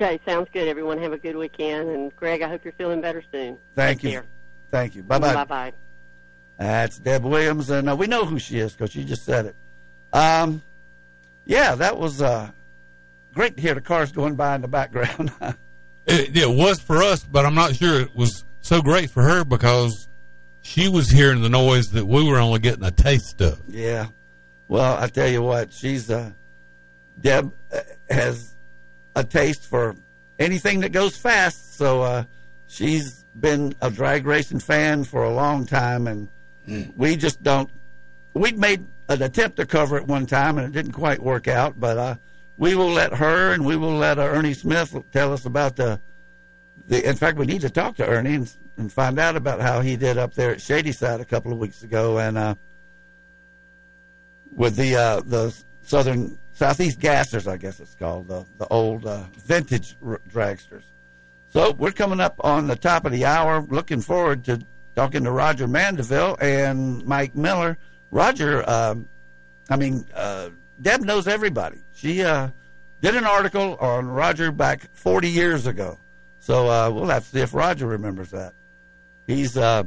Okay, 0.00 0.20
sounds 0.24 0.48
good. 0.52 0.68
Everyone 0.68 0.98
have 0.98 1.12
a 1.12 1.18
good 1.18 1.36
weekend, 1.36 1.90
and 1.90 2.14
Greg, 2.14 2.42
I 2.42 2.48
hope 2.48 2.64
you're 2.64 2.72
feeling 2.74 3.00
better 3.00 3.22
soon. 3.32 3.58
Thank 3.74 4.00
Take 4.00 4.04
you. 4.04 4.18
care. 4.18 4.26
Thank 4.70 4.94
you. 4.94 5.02
Bye 5.02 5.18
bye. 5.18 5.34
Bye 5.34 5.44
bye. 5.44 5.72
That's 6.58 6.98
Deb 6.98 7.24
Williams, 7.24 7.70
and 7.70 7.88
uh, 7.88 7.96
we 7.96 8.06
know 8.06 8.24
who 8.24 8.38
she 8.38 8.58
is 8.58 8.72
because 8.72 8.90
she 8.90 9.04
just 9.04 9.24
said 9.24 9.46
it. 9.46 9.56
Um, 10.12 10.62
yeah, 11.44 11.74
that 11.76 11.98
was 11.98 12.20
uh, 12.20 12.50
great 13.34 13.56
to 13.56 13.62
hear 13.62 13.74
the 13.74 13.80
cars 13.80 14.12
going 14.12 14.34
by 14.34 14.54
in 14.54 14.62
the 14.62 14.68
background. 14.68 15.32
It, 16.10 16.34
it 16.38 16.48
was 16.48 16.80
for 16.80 17.02
us, 17.02 17.22
but 17.22 17.44
I'm 17.44 17.54
not 17.54 17.76
sure 17.76 18.00
it 18.00 18.16
was 18.16 18.42
so 18.62 18.80
great 18.80 19.10
for 19.10 19.22
her 19.22 19.44
because 19.44 20.08
she 20.62 20.88
was 20.88 21.10
hearing 21.10 21.42
the 21.42 21.50
noise 21.50 21.88
that 21.88 22.06
we 22.06 22.24
were 22.24 22.38
only 22.38 22.60
getting 22.60 22.82
a 22.82 22.90
taste 22.90 23.42
of. 23.42 23.60
Yeah. 23.68 24.06
Well, 24.68 24.96
I 24.96 25.08
tell 25.08 25.28
you 25.28 25.42
what, 25.42 25.70
she's 25.70 26.10
uh, 26.10 26.30
Deb 27.20 27.52
uh, 27.70 27.80
has 28.08 28.54
a 29.18 29.24
taste 29.24 29.66
for 29.66 29.96
anything 30.38 30.80
that 30.80 30.92
goes 30.92 31.16
fast. 31.16 31.74
So 31.74 32.02
uh, 32.02 32.24
she's 32.66 33.24
been 33.38 33.74
a 33.82 33.90
drag 33.90 34.26
racing 34.26 34.60
fan 34.60 35.04
for 35.04 35.24
a 35.24 35.34
long 35.34 35.66
time, 35.66 36.06
and 36.06 36.28
we 36.96 37.16
just 37.16 37.42
don't. 37.42 37.68
We 38.34 38.52
made 38.52 38.86
an 39.08 39.22
attempt 39.22 39.56
to 39.56 39.66
cover 39.66 39.96
it 39.96 40.06
one 40.06 40.26
time, 40.26 40.58
and 40.58 40.66
it 40.66 40.72
didn't 40.72 40.92
quite 40.92 41.20
work 41.20 41.48
out. 41.48 41.80
But 41.80 41.98
uh, 41.98 42.14
we 42.56 42.74
will 42.74 42.90
let 42.90 43.14
her, 43.14 43.52
and 43.52 43.66
we 43.66 43.76
will 43.76 43.96
let 43.96 44.18
uh, 44.18 44.22
Ernie 44.22 44.54
Smith 44.54 44.96
tell 45.12 45.32
us 45.32 45.44
about 45.44 45.76
the. 45.76 46.00
The, 46.86 47.06
in 47.06 47.16
fact, 47.16 47.36
we 47.36 47.44
need 47.44 47.60
to 47.62 47.70
talk 47.70 47.96
to 47.96 48.06
Ernie 48.06 48.36
and, 48.36 48.50
and 48.78 48.90
find 48.90 49.18
out 49.18 49.36
about 49.36 49.60
how 49.60 49.80
he 49.80 49.96
did 49.96 50.16
up 50.16 50.32
there 50.32 50.52
at 50.52 50.62
Shady 50.62 50.92
Side 50.92 51.20
a 51.20 51.24
couple 51.24 51.52
of 51.52 51.58
weeks 51.58 51.82
ago, 51.82 52.18
and 52.18 52.38
uh, 52.38 52.54
with 54.52 54.76
the 54.76 54.96
uh, 54.96 55.20
the 55.20 55.54
Southern 55.82 56.38
Southeast 56.58 56.98
Gassers, 56.98 57.46
I 57.46 57.56
guess 57.56 57.78
it's 57.78 57.94
called 57.94 58.26
the 58.26 58.44
the 58.58 58.66
old 58.66 59.06
uh, 59.06 59.22
vintage 59.36 59.96
r- 60.04 60.20
dragsters. 60.28 60.82
So 61.50 61.70
we're 61.70 61.92
coming 61.92 62.18
up 62.18 62.34
on 62.42 62.66
the 62.66 62.74
top 62.74 63.04
of 63.04 63.12
the 63.12 63.26
hour. 63.26 63.60
Looking 63.60 64.00
forward 64.00 64.44
to 64.46 64.66
talking 64.96 65.22
to 65.22 65.30
Roger 65.30 65.68
Mandeville 65.68 66.36
and 66.40 67.06
Mike 67.06 67.36
Miller. 67.36 67.78
Roger, 68.10 68.68
um, 68.68 69.08
I 69.70 69.76
mean, 69.76 70.04
uh, 70.12 70.50
Deb 70.82 71.02
knows 71.02 71.28
everybody. 71.28 71.78
She 71.92 72.24
uh, 72.24 72.48
did 73.02 73.14
an 73.14 73.24
article 73.24 73.76
on 73.76 74.08
Roger 74.08 74.50
back 74.50 74.92
40 74.94 75.30
years 75.30 75.68
ago. 75.68 75.96
So 76.40 76.68
uh, 76.68 76.90
we'll 76.90 77.06
have 77.06 77.22
to 77.22 77.30
see 77.30 77.40
if 77.40 77.54
Roger 77.54 77.86
remembers 77.86 78.32
that. 78.32 78.52
He's 79.28 79.56
uh, 79.56 79.84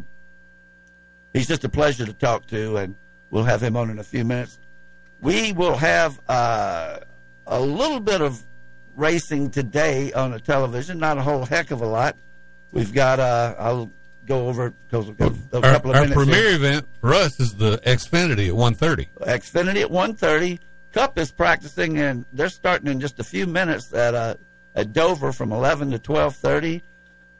he's 1.33 1.49
just 1.49 1.65
a 1.65 1.69
pleasure 1.69 2.05
to 2.05 2.13
talk 2.13 2.47
to, 2.47 2.77
and 2.77 2.95
we'll 3.29 3.43
have 3.43 3.61
him 3.61 3.75
on 3.75 3.89
in 3.89 3.99
a 3.99 4.05
few 4.05 4.23
minutes. 4.23 4.57
We 5.21 5.53
will 5.53 5.77
have 5.77 6.19
uh, 6.27 6.99
a 7.47 7.59
little 7.61 7.99
bit 7.99 8.21
of 8.21 8.43
racing 8.95 9.51
today 9.51 10.11
on 10.13 10.31
the 10.31 10.39
television, 10.39 10.97
not 10.99 11.17
a 11.17 11.21
whole 11.21 11.45
heck 11.45 11.71
of 11.71 11.81
a 11.81 11.85
lot. 11.87 12.15
We've 12.71 12.93
got, 12.93 13.19
uh, 13.19 13.55
I'll 13.59 13.91
go 14.25 14.47
over 14.47 14.71
because 14.87 15.07
we've 15.07 15.17
got 15.17 15.31
a 15.51 15.55
Our, 15.57 15.61
couple 15.73 15.91
of 15.91 15.95
our 15.97 16.01
minutes. 16.03 16.15
premier 16.17 16.47
here. 16.47 16.55
event 16.55 16.87
for 16.99 17.13
us 17.13 17.39
is 17.39 17.53
the 17.55 17.77
Xfinity 17.85 18.47
at 18.47 18.55
1:30. 18.55 19.07
Xfinity 19.21 19.81
at 19.83 19.89
1.30. 19.91 20.59
Cup 20.91 21.17
is 21.17 21.31
practicing, 21.31 21.97
and 21.99 22.25
they're 22.33 22.49
starting 22.49 22.87
in 22.89 22.99
just 22.99 23.19
a 23.19 23.23
few 23.23 23.45
minutes 23.47 23.93
at 23.93 24.13
uh, 24.15 24.35
at 24.75 24.91
Dover 24.93 25.31
from 25.31 25.51
11 25.51 25.91
to 25.91 25.99
12.30. 25.99 26.81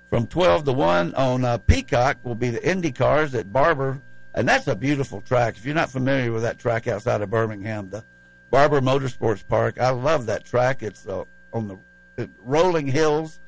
From 0.10 0.28
12 0.28 0.66
to 0.66 0.74
1 0.74 1.16
on 1.16 1.46
uh, 1.46 1.58
Peacock 1.60 2.18
will 2.24 2.36
be 2.36 2.50
the 2.50 2.70
Indy 2.70 2.92
cars 2.92 3.34
at 3.34 3.52
Barber, 3.54 4.02
and 4.34 4.48
that's 4.48 4.68
a 4.68 4.76
beautiful 4.76 5.22
track. 5.22 5.58
If 5.58 5.66
you're 5.66 5.76
not 5.76 5.90
familiar 5.90 6.32
with 6.32 6.44
that 6.44 6.60
track 6.60 6.88
outside 6.88 7.22
of 7.22 7.30
Birmingham, 7.30 7.90
the 7.90 8.04
Barber 8.50 8.82
Motorsports 8.82 9.46
Park, 9.46 9.80
I 9.80 9.90
love 9.90 10.26
that 10.28 10.46
track. 10.46 10.84
It's 10.84 11.08
uh, 11.08 11.26
on 11.54 11.68
the 11.68 12.30
rolling 12.40 12.88
hills, 12.88 13.40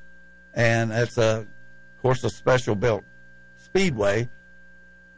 and 0.54 0.92
it's 0.92 1.18
a, 1.18 1.40
of 1.40 2.02
course, 2.02 2.24
a 2.24 2.30
special 2.30 2.76
built 2.76 3.04
speedway. 3.58 4.30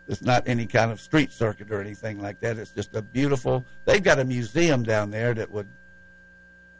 It's 0.07 0.22
not 0.22 0.47
any 0.47 0.68
kind 0.68 0.91
of 0.91 1.01
street 1.01 1.32
circuit 1.32 1.72
or 1.72 1.82
anything 1.82 2.22
like 2.22 2.39
that. 2.41 2.57
It's 2.59 2.72
just 2.72 2.95
a 2.95 3.01
beautiful. 3.01 3.66
They've 3.86 4.03
got 4.03 4.20
a 4.20 4.24
museum 4.24 4.84
down 4.84 5.09
there 5.09 5.34
that 5.34 5.49
would. 5.49 5.68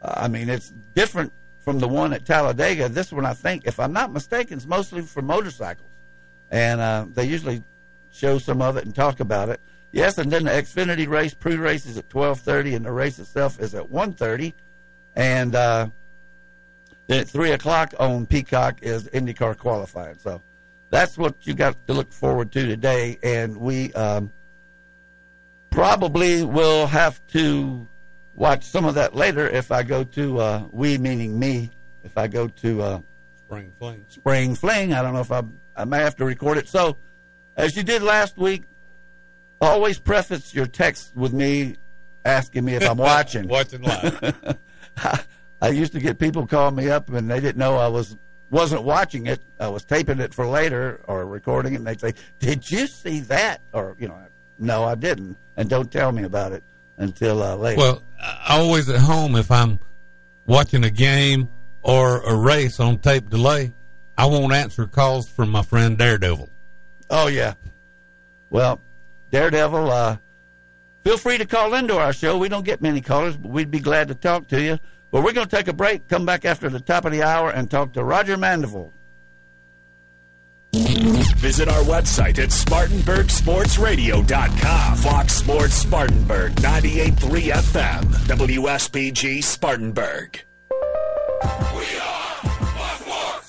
Uh, 0.00 0.14
I 0.16 0.28
mean, 0.28 0.48
it's 0.48 0.72
different 0.94 1.32
from 1.58 1.80
the 1.80 1.88
one 1.88 2.12
at 2.12 2.24
Talladega. 2.24 2.88
This 2.88 3.12
one, 3.12 3.26
I 3.26 3.34
think, 3.34 3.66
if 3.66 3.80
I'm 3.80 3.92
not 3.92 4.12
mistaken, 4.12 4.58
is 4.58 4.66
mostly 4.66 5.02
for 5.02 5.22
motorcycles, 5.22 5.90
and 6.52 6.80
uh, 6.80 7.06
they 7.12 7.24
usually 7.24 7.64
show 8.16 8.38
some 8.38 8.62
of 8.62 8.76
it 8.76 8.84
and 8.84 8.94
talk 8.94 9.20
about 9.20 9.48
it. 9.48 9.60
Yes, 9.92 10.18
and 10.18 10.30
then 10.30 10.44
the 10.44 10.50
Xfinity 10.50 11.08
race 11.08 11.34
pre-race 11.34 11.86
is 11.86 11.96
at 11.96 12.08
12:30, 12.08 12.76
and 12.76 12.84
the 12.84 12.92
race 12.92 13.18
itself 13.18 13.60
is 13.60 13.74
at 13.74 13.90
1:30, 13.90 14.52
and 15.14 15.54
uh, 15.54 15.88
then 17.06 17.20
at 17.20 17.28
three 17.28 17.52
o'clock 17.52 17.94
on 17.98 18.26
Peacock 18.26 18.82
is 18.82 19.04
IndyCar 19.04 19.56
qualifying. 19.56 20.18
So 20.18 20.42
that's 20.90 21.16
what 21.16 21.46
you 21.46 21.54
got 21.54 21.86
to 21.86 21.94
look 21.94 22.12
forward 22.12 22.52
to 22.52 22.66
today, 22.66 23.18
and 23.22 23.56
we 23.56 23.92
um, 23.94 24.32
probably 25.70 26.44
will 26.44 26.86
have 26.86 27.24
to 27.28 27.86
watch 28.34 28.64
some 28.64 28.84
of 28.84 28.94
that 28.94 29.14
later 29.14 29.48
if 29.48 29.72
I 29.72 29.82
go 29.82 30.04
to 30.04 30.40
uh, 30.40 30.62
we 30.72 30.98
meaning 30.98 31.38
me 31.38 31.70
if 32.04 32.18
I 32.18 32.26
go 32.26 32.48
to 32.48 32.82
uh, 32.82 33.00
Spring 33.36 33.72
Fling. 33.78 34.04
Spring 34.08 34.54
Fling. 34.54 34.92
I 34.92 35.02
don't 35.02 35.14
know 35.14 35.20
if 35.20 35.32
I 35.32 35.42
I 35.76 35.84
may 35.84 35.98
have 35.98 36.16
to 36.16 36.24
record 36.24 36.58
it. 36.58 36.68
So, 36.68 36.96
as 37.56 37.76
you 37.76 37.82
did 37.82 38.02
last 38.02 38.36
week, 38.36 38.64
always 39.60 39.98
preface 39.98 40.54
your 40.54 40.66
text 40.66 41.14
with 41.16 41.32
me 41.32 41.76
asking 42.24 42.64
me 42.64 42.74
if 42.74 42.88
I'm 42.88 42.96
watching. 42.98 43.48
watching 43.48 43.82
live. 43.82 44.58
I 45.62 45.68
used 45.70 45.92
to 45.92 46.00
get 46.00 46.18
people 46.18 46.46
calling 46.46 46.74
me 46.74 46.90
up 46.90 47.08
and 47.08 47.30
they 47.30 47.40
didn't 47.40 47.56
know 47.58 47.76
I 47.76 47.88
was 47.88 48.16
wasn't 48.50 48.82
watching 48.84 49.26
it. 49.26 49.40
I 49.58 49.68
was 49.68 49.84
taping 49.84 50.20
it 50.20 50.32
for 50.32 50.46
later 50.46 51.00
or 51.08 51.26
recording 51.26 51.74
it, 51.74 51.76
and 51.78 51.86
they'd 51.86 52.00
say, 52.00 52.14
"Did 52.38 52.70
you 52.70 52.86
see 52.86 53.20
that?" 53.20 53.60
Or 53.72 53.96
you 53.98 54.08
know, 54.08 54.18
no, 54.58 54.84
I 54.84 54.94
didn't, 54.94 55.36
and 55.56 55.68
don't 55.68 55.90
tell 55.90 56.12
me 56.12 56.22
about 56.22 56.52
it 56.52 56.62
until 56.96 57.42
uh, 57.42 57.56
later. 57.56 57.78
Well, 57.80 58.02
I 58.20 58.58
always 58.60 58.88
at 58.88 59.00
home 59.00 59.34
if 59.36 59.50
I'm 59.50 59.80
watching 60.46 60.84
a 60.84 60.90
game 60.90 61.48
or 61.82 62.20
a 62.20 62.34
race 62.36 62.78
on 62.78 62.98
tape 62.98 63.28
delay, 63.28 63.72
I 64.16 64.26
won't 64.26 64.52
answer 64.52 64.86
calls 64.86 65.28
from 65.28 65.50
my 65.50 65.62
friend 65.62 65.98
Daredevil. 65.98 66.48
Oh 67.10 67.26
yeah. 67.28 67.54
Well, 68.50 68.80
Daredevil, 69.30 69.90
uh, 69.90 70.16
feel 71.04 71.18
free 71.18 71.38
to 71.38 71.46
call 71.46 71.74
into 71.74 71.98
our 71.98 72.12
show. 72.12 72.38
We 72.38 72.48
don't 72.48 72.64
get 72.64 72.80
many 72.80 73.00
callers, 73.00 73.36
but 73.36 73.50
we'd 73.50 73.70
be 73.70 73.80
glad 73.80 74.08
to 74.08 74.14
talk 74.14 74.48
to 74.48 74.60
you. 74.62 74.78
But 75.10 75.22
we're 75.22 75.32
going 75.32 75.48
to 75.48 75.56
take 75.56 75.68
a 75.68 75.72
break, 75.72 76.08
come 76.08 76.26
back 76.26 76.44
after 76.44 76.68
the 76.68 76.80
top 76.80 77.04
of 77.04 77.12
the 77.12 77.22
hour, 77.22 77.50
and 77.50 77.70
talk 77.70 77.92
to 77.94 78.02
Roger 78.04 78.36
Mandeville. 78.36 78.92
Visit 80.74 81.68
our 81.68 81.82
website 81.84 82.38
at 82.38 82.48
SpartanburgSportsRadio.com. 82.50 84.96
Fox 84.96 85.34
Sports 85.34 85.74
Spartanburg, 85.74 86.54
98.3 86.56 87.52
FM, 87.52 88.02
WSPG 88.26 89.42
Spartanburg. 89.44 90.42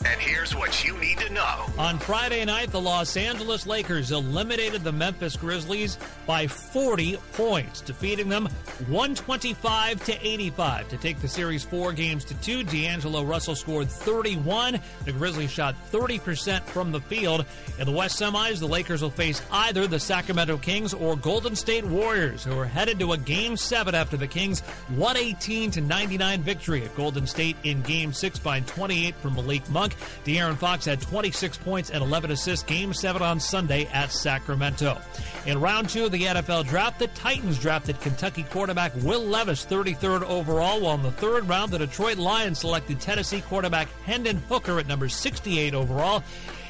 And 0.06 0.22
here's 0.22 0.56
what 0.56 0.86
you 0.86 0.95
need 0.98 1.18
to 1.20 1.34
know. 1.34 1.66
On 1.80 1.98
Friday 1.98 2.45
night, 2.45 2.72
the 2.72 2.80
Los 2.80 3.18
Angeles 3.18 3.66
Lakers 3.66 4.12
eliminated 4.12 4.84
the 4.84 4.91
Memphis 4.91 5.36
Grizzlies 5.36 5.98
by 6.28 6.45
40 6.45 7.18
points, 7.34 7.82
defeating 7.82 8.30
them 8.30 8.48
125 8.88 10.04
to 10.06 10.28
85 10.28 10.89
to 10.89 10.98
take 10.98 11.20
the 11.20 11.28
series 11.28 11.64
four 11.64 11.93
games 11.93 12.24
to 12.26 12.36
two. 12.36 12.64
D'Angelo 12.64 13.24
Russell 13.24 13.56
scored 13.56 13.89
31. 13.89 14.80
The 15.06 15.12
Grizzlies 15.12 15.50
shot 15.52 15.76
30% 15.91 16.62
from 16.64 16.91
the 16.91 17.02
field. 17.02 17.45
In 17.80 17.86
the 17.86 17.91
West 17.91 18.20
semis, 18.20 18.60
the 18.60 18.68
Lakers 18.68 19.02
will 19.02 19.10
face 19.10 19.41
either 19.52 19.88
the 19.88 20.00
Sacramento 20.00 20.58
Kings 20.58 20.93
or 20.93 21.16
Golden 21.16 21.56
State 21.56 21.86
Warriors, 21.86 22.43
who 22.43 22.58
are 22.58 22.66
headed 22.66 23.00
to 23.00 23.14
a 23.14 23.18
game 23.18 23.58
seven 23.58 23.95
after 23.95 24.16
the 24.18 24.28
Kings 24.28 24.60
118 24.95 25.72
to 25.72 25.82
99 25.82 26.41
victory 26.43 26.84
at 26.84 26.95
Golden 26.95 27.26
State 27.26 27.56
in 27.64 27.82
game 27.82 28.14
six 28.14 28.38
by 28.38 28.60
28 28.62 29.16
from 29.16 29.36
Malik 29.36 29.68
Monk. 29.70 29.87
De'Aaron 30.26 30.58
Fox 30.58 30.86
had 30.86 31.02
26 31.02 31.58
points 31.58 31.90
and 31.90 32.04
11 32.04 32.32
assists. 32.32 32.66
Game 32.66 32.94
7 32.94 33.22
on 33.22 33.40
Sunday 33.40 33.86
at 33.94 34.12
Sacramento. 34.12 35.00
In 35.46 35.62
round 35.62 35.90
2 35.90 36.06
of 36.06 36.12
the 36.12 36.24
NFL 36.24 36.68
draft, 36.68 37.00
the 37.00 37.08
Titans 37.08 37.60
drafted 37.60 38.00
Kentucky 38.02 38.44
quarterback 38.44 38.94
Will 38.98 39.24
Levis 39.24 39.66
33rd 39.66 40.24
overall, 40.24 40.82
while 40.82 40.96
in 40.96 41.04
the 41.04 41.12
third 41.12 41.48
round, 41.48 41.72
the 41.72 41.80
Detroit 41.80 42.18
Lions 42.18 42.60
selected 42.60 43.00
Tennessee 43.00 43.42
quarterback 43.42 43.88
Hendon 44.04 44.38
Hooker 44.50 44.80
at 44.80 44.88
number 44.88 45.10
68 45.10 45.74
overall. 45.74 46.24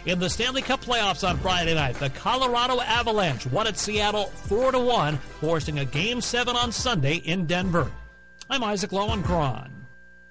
In 0.06 0.20
the 0.20 0.30
Stanley 0.30 0.62
Cup 0.62 0.82
playoffs 0.82 1.28
on 1.28 1.38
Friday 1.40 1.74
night, 1.74 1.96
the 1.96 2.10
Colorado 2.10 2.80
Avalanche 2.80 3.46
won 3.48 3.68
at 3.68 3.78
Seattle 3.78 4.28
4 4.28 4.72
1, 4.82 5.18
forcing 5.18 5.80
a 5.80 5.86
game 5.86 6.22
7 6.22 6.56
on 6.56 6.72
Sunday 6.72 7.16
in 7.16 7.46
Denver. 7.46 7.92
I'm 8.50 8.64
Isaac 8.64 8.92
Lowenkron. 8.92 9.77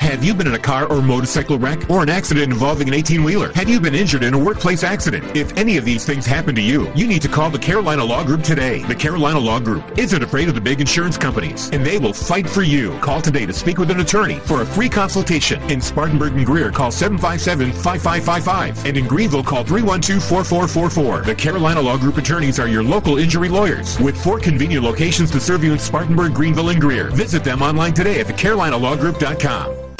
Have 0.00 0.22
you 0.22 0.34
been 0.34 0.46
in 0.46 0.54
a 0.54 0.58
car 0.58 0.86
or 0.86 1.00
motorcycle 1.02 1.58
wreck 1.58 1.88
or 1.90 2.02
an 2.02 2.08
accident 2.08 2.52
involving 2.52 2.88
an 2.88 2.94
18 2.94 3.24
wheeler? 3.24 3.52
Have 3.54 3.68
you 3.68 3.80
been 3.80 3.94
injured 3.94 4.22
in 4.22 4.34
a 4.34 4.38
workplace 4.38 4.84
accident? 4.84 5.36
If 5.36 5.56
any 5.56 5.76
of 5.76 5.84
these 5.84 6.04
things 6.04 6.26
happen 6.26 6.54
to 6.56 6.60
you, 6.60 6.92
you 6.94 7.06
need 7.06 7.22
to 7.22 7.28
call 7.28 7.50
the 7.50 7.58
Carolina 7.58 8.04
Law 8.04 8.22
Group 8.22 8.42
today. 8.42 8.82
The 8.84 8.94
Carolina 8.94 9.38
Law 9.38 9.58
Group 9.60 9.98
isn't 9.98 10.22
afraid 10.22 10.48
of 10.48 10.54
the 10.54 10.60
big 10.60 10.80
insurance 10.80 11.16
companies, 11.16 11.70
and 11.70 11.84
they 11.84 11.98
will 11.98 12.12
fight 12.12 12.48
for 12.48 12.62
you. 12.62 12.96
Call 13.00 13.22
today 13.22 13.46
to 13.46 13.52
speak 13.52 13.78
with 13.78 13.90
an 13.90 14.00
attorney 14.00 14.38
for 14.40 14.60
a 14.60 14.66
free 14.66 14.88
consultation. 14.88 15.60
In 15.70 15.80
Spartanburg 15.80 16.34
and 16.34 16.44
Greer, 16.46 16.70
call 16.70 16.90
757-5555. 16.90 18.84
And 18.84 18.96
in 18.96 19.06
Greenville, 19.06 19.42
call 19.42 19.64
312-4444. 19.64 21.24
The 21.24 21.34
Carolina 21.34 21.80
Law 21.80 21.96
Group 21.96 22.18
attorneys 22.18 22.60
are 22.60 22.68
your 22.68 22.84
local 22.84 23.18
injury 23.18 23.48
lawyers 23.48 23.98
with 24.00 24.16
four 24.22 24.38
convenient 24.38 24.84
locations 24.84 25.30
to 25.30 25.40
serve 25.40 25.64
you 25.64 25.72
in 25.72 25.78
Spartanburg, 25.78 26.34
Greenville, 26.34 26.68
and 26.68 26.80
Greer. 26.80 27.10
Visit 27.10 27.42
them 27.42 27.62
online 27.62 27.94
today 27.94 28.20
at 28.20 28.26
thecarolinalawgroup.com. 28.26 29.93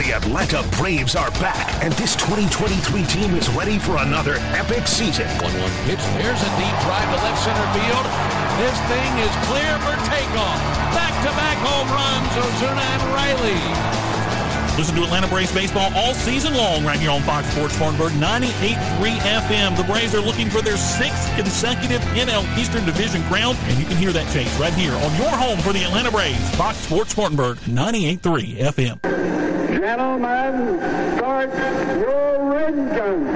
The 0.00 0.16
Atlanta 0.16 0.64
Braves 0.80 1.14
are 1.14 1.30
back, 1.44 1.68
and 1.84 1.92
this 2.00 2.16
2023 2.16 3.04
team 3.04 3.36
is 3.36 3.50
ready 3.52 3.76
for 3.76 4.00
another 4.00 4.40
epic 4.56 4.88
season. 4.88 5.28
1 5.28 5.44
1 5.44 5.52
pitch. 5.84 6.00
There's 6.16 6.40
a 6.40 6.50
deep 6.56 6.76
drive 6.80 7.04
to 7.12 7.20
left 7.20 7.36
center 7.44 7.68
field. 7.76 8.06
This 8.64 8.80
thing 8.88 9.12
is 9.20 9.28
clear 9.44 9.76
for 9.84 9.92
takeoff. 10.08 10.56
Back 10.96 11.12
to 11.20 11.30
back 11.36 11.60
home 11.60 11.84
runs, 11.92 12.32
Ozuna 12.32 12.80
and 12.80 13.02
Riley. 13.12 13.60
Listen 14.80 14.96
to 14.96 15.02
Atlanta 15.04 15.28
Braves 15.28 15.52
baseball 15.52 15.92
all 15.94 16.14
season 16.14 16.54
long 16.54 16.82
right 16.82 16.98
here 16.98 17.10
on 17.10 17.20
Fox 17.20 17.46
Sports 17.48 17.74
Spartanburg 17.74 18.12
98.3 18.12 19.18
FM. 19.20 19.76
The 19.76 19.84
Braves 19.84 20.14
are 20.14 20.22
looking 20.22 20.48
for 20.48 20.62
their 20.62 20.78
sixth 20.78 21.28
consecutive 21.36 22.00
NL 22.16 22.48
Eastern 22.56 22.86
Division 22.86 23.22
crown, 23.24 23.54
and 23.68 23.78
you 23.78 23.84
can 23.84 23.98
hear 23.98 24.12
that 24.12 24.32
chase 24.32 24.58
right 24.58 24.72
here 24.72 24.94
on 24.94 25.14
your 25.20 25.28
home 25.28 25.58
for 25.58 25.74
the 25.74 25.84
Atlanta 25.84 26.10
Braves. 26.10 26.56
Fox 26.56 26.78
Sports 26.78 27.10
Spartanburg 27.10 27.58
98.3 27.68 28.56
FM. 28.56 29.59
Gentlemen, 29.80 30.78
start 31.16 31.48
your 31.98 32.58
engines. 32.58 33.30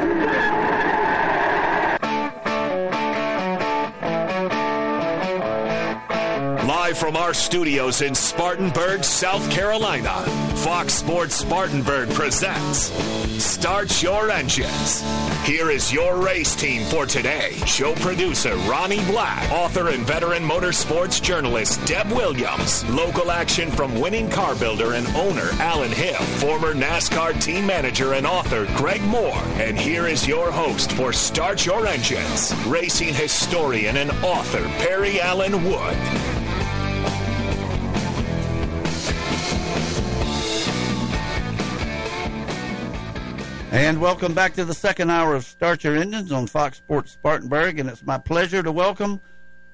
Live 6.68 6.98
from 6.98 7.16
our 7.16 7.32
studios 7.32 8.02
in 8.02 8.14
Spartanburg, 8.14 9.04
South 9.04 9.50
Carolina, 9.50 10.22
Fox 10.64 10.94
Sports 10.94 11.34
Spartanburg 11.34 12.08
presents 12.14 12.90
Start 13.44 14.02
Your 14.02 14.30
Engines. 14.30 15.02
Here 15.44 15.70
is 15.70 15.92
your 15.92 16.16
race 16.16 16.56
team 16.56 16.86
for 16.86 17.04
today. 17.04 17.52
Show 17.66 17.94
producer 17.96 18.56
Ronnie 18.66 19.04
Black, 19.04 19.50
author 19.52 19.90
and 19.90 20.06
veteran 20.06 20.42
motorsports 20.42 21.20
journalist 21.20 21.84
Deb 21.86 22.10
Williams, 22.12 22.82
local 22.88 23.30
action 23.30 23.70
from 23.72 24.00
winning 24.00 24.30
car 24.30 24.54
builder 24.54 24.94
and 24.94 25.06
owner 25.08 25.50
Alan 25.60 25.92
Hill, 25.92 26.14
former 26.40 26.72
NASCAR 26.72 27.38
team 27.42 27.66
manager 27.66 28.14
and 28.14 28.26
author 28.26 28.64
Greg 28.78 29.02
Moore. 29.02 29.36
And 29.56 29.78
here 29.78 30.06
is 30.06 30.26
your 30.26 30.50
host 30.50 30.92
for 30.92 31.12
Start 31.12 31.66
Your 31.66 31.86
Engines, 31.86 32.54
racing 32.66 33.12
historian 33.12 33.98
and 33.98 34.10
author 34.24 34.64
Perry 34.78 35.20
Allen 35.20 35.62
Wood. 35.62 36.33
And 43.74 44.00
welcome 44.00 44.34
back 44.34 44.54
to 44.54 44.64
the 44.64 44.72
second 44.72 45.10
hour 45.10 45.34
of 45.34 45.44
Start 45.44 45.82
Your 45.82 45.96
Engines 45.96 46.30
on 46.30 46.46
Fox 46.46 46.76
Sports 46.76 47.10
Spartanburg. 47.10 47.80
And 47.80 47.90
it's 47.90 48.04
my 48.04 48.18
pleasure 48.18 48.62
to 48.62 48.70
welcome 48.70 49.20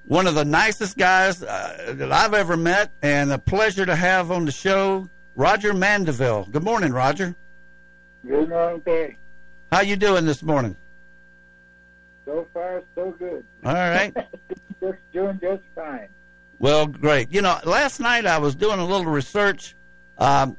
one 0.07 0.27
of 0.27 0.35
the 0.35 0.45
nicest 0.47 0.97
guys 0.97 1.43
uh, 1.43 1.93
that 1.99 2.11
I've 2.11 2.33
ever 2.33 2.57
met, 2.57 2.93
and 3.03 3.31
a 3.31 3.37
pleasure 3.39 3.85
to 3.85 3.95
have 3.95 4.31
on 4.31 4.47
the 4.47 4.53
show, 4.53 5.11
Roger 5.37 5.75
Mandeville. 5.75 6.47
Good 6.51 6.65
morning, 6.65 6.95
Roger. 6.95 7.37
Good 8.27 8.49
morning. 8.49 9.17
How 9.71 9.83
you 9.83 9.97
doing 9.97 10.25
this 10.25 10.43
morning? 10.43 10.77
So 12.25 12.49
far, 12.55 12.83
so 12.95 13.11
good. 13.19 13.45
All 13.67 13.75
right. 13.75 14.17
just 14.81 14.99
doing 15.13 15.39
just 15.43 15.63
fine. 15.75 16.09
Well, 16.59 16.87
great. 16.87 17.31
You 17.31 17.43
know, 17.43 17.59
last 17.67 18.01
night 18.01 18.25
I 18.25 18.39
was 18.39 18.55
doing 18.55 18.79
a 18.79 18.85
little 18.87 19.13
research. 19.13 19.77
Um, 20.17 20.57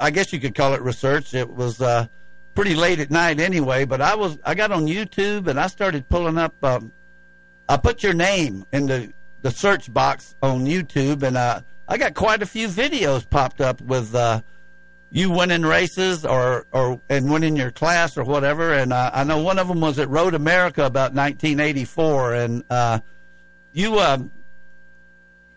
I 0.00 0.10
guess 0.10 0.32
you 0.32 0.40
could 0.40 0.54
call 0.54 0.72
it 0.72 0.80
research. 0.80 1.34
It 1.34 1.50
was 1.50 1.82
uh, 1.82 2.06
pretty 2.54 2.74
late 2.74 3.00
at 3.00 3.10
night 3.10 3.40
anyway, 3.40 3.84
but 3.84 4.00
I 4.00 4.14
was 4.14 4.38
I 4.44 4.54
got 4.54 4.72
on 4.72 4.86
YouTube 4.86 5.46
and 5.46 5.58
I 5.58 5.66
started 5.66 6.08
pulling 6.08 6.38
up. 6.38 6.54
Um, 6.62 6.92
I 7.68 7.76
put 7.76 8.02
your 8.02 8.12
name 8.12 8.66
in 8.72 8.86
the 8.86 9.12
the 9.42 9.50
search 9.50 9.92
box 9.92 10.34
on 10.42 10.66
YouTube, 10.66 11.22
and 11.22 11.36
uh, 11.36 11.60
I 11.88 11.98
got 11.98 12.14
quite 12.14 12.42
a 12.42 12.46
few 12.46 12.68
videos 12.68 13.28
popped 13.28 13.60
up 13.60 13.80
with 13.80 14.14
uh, 14.14 14.42
you 15.10 15.30
winning 15.30 15.62
races 15.62 16.24
or 16.24 16.66
or 16.72 17.00
and 17.08 17.30
winning 17.30 17.56
your 17.56 17.70
class 17.70 18.16
or 18.16 18.24
whatever. 18.24 18.72
And 18.72 18.92
uh, 18.92 19.10
I 19.12 19.24
know 19.24 19.42
one 19.42 19.58
of 19.58 19.68
them 19.68 19.80
was 19.80 19.98
at 19.98 20.08
Road 20.08 20.34
America 20.34 20.84
about 20.84 21.14
1984, 21.14 22.34
and 22.34 22.64
uh, 22.70 23.00
you 23.72 23.98
um, 23.98 24.30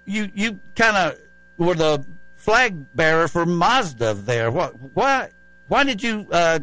you 0.05 0.29
you 0.33 0.59
kind 0.75 0.97
of 0.97 1.19
were 1.57 1.75
the 1.75 2.05
flag 2.35 2.95
bearer 2.95 3.27
for 3.27 3.45
Mazda 3.45 4.13
there. 4.13 4.51
What 4.51 4.73
why 4.93 5.29
why 5.67 5.83
did 5.83 6.01
you? 6.01 6.27
Uh, 6.31 6.59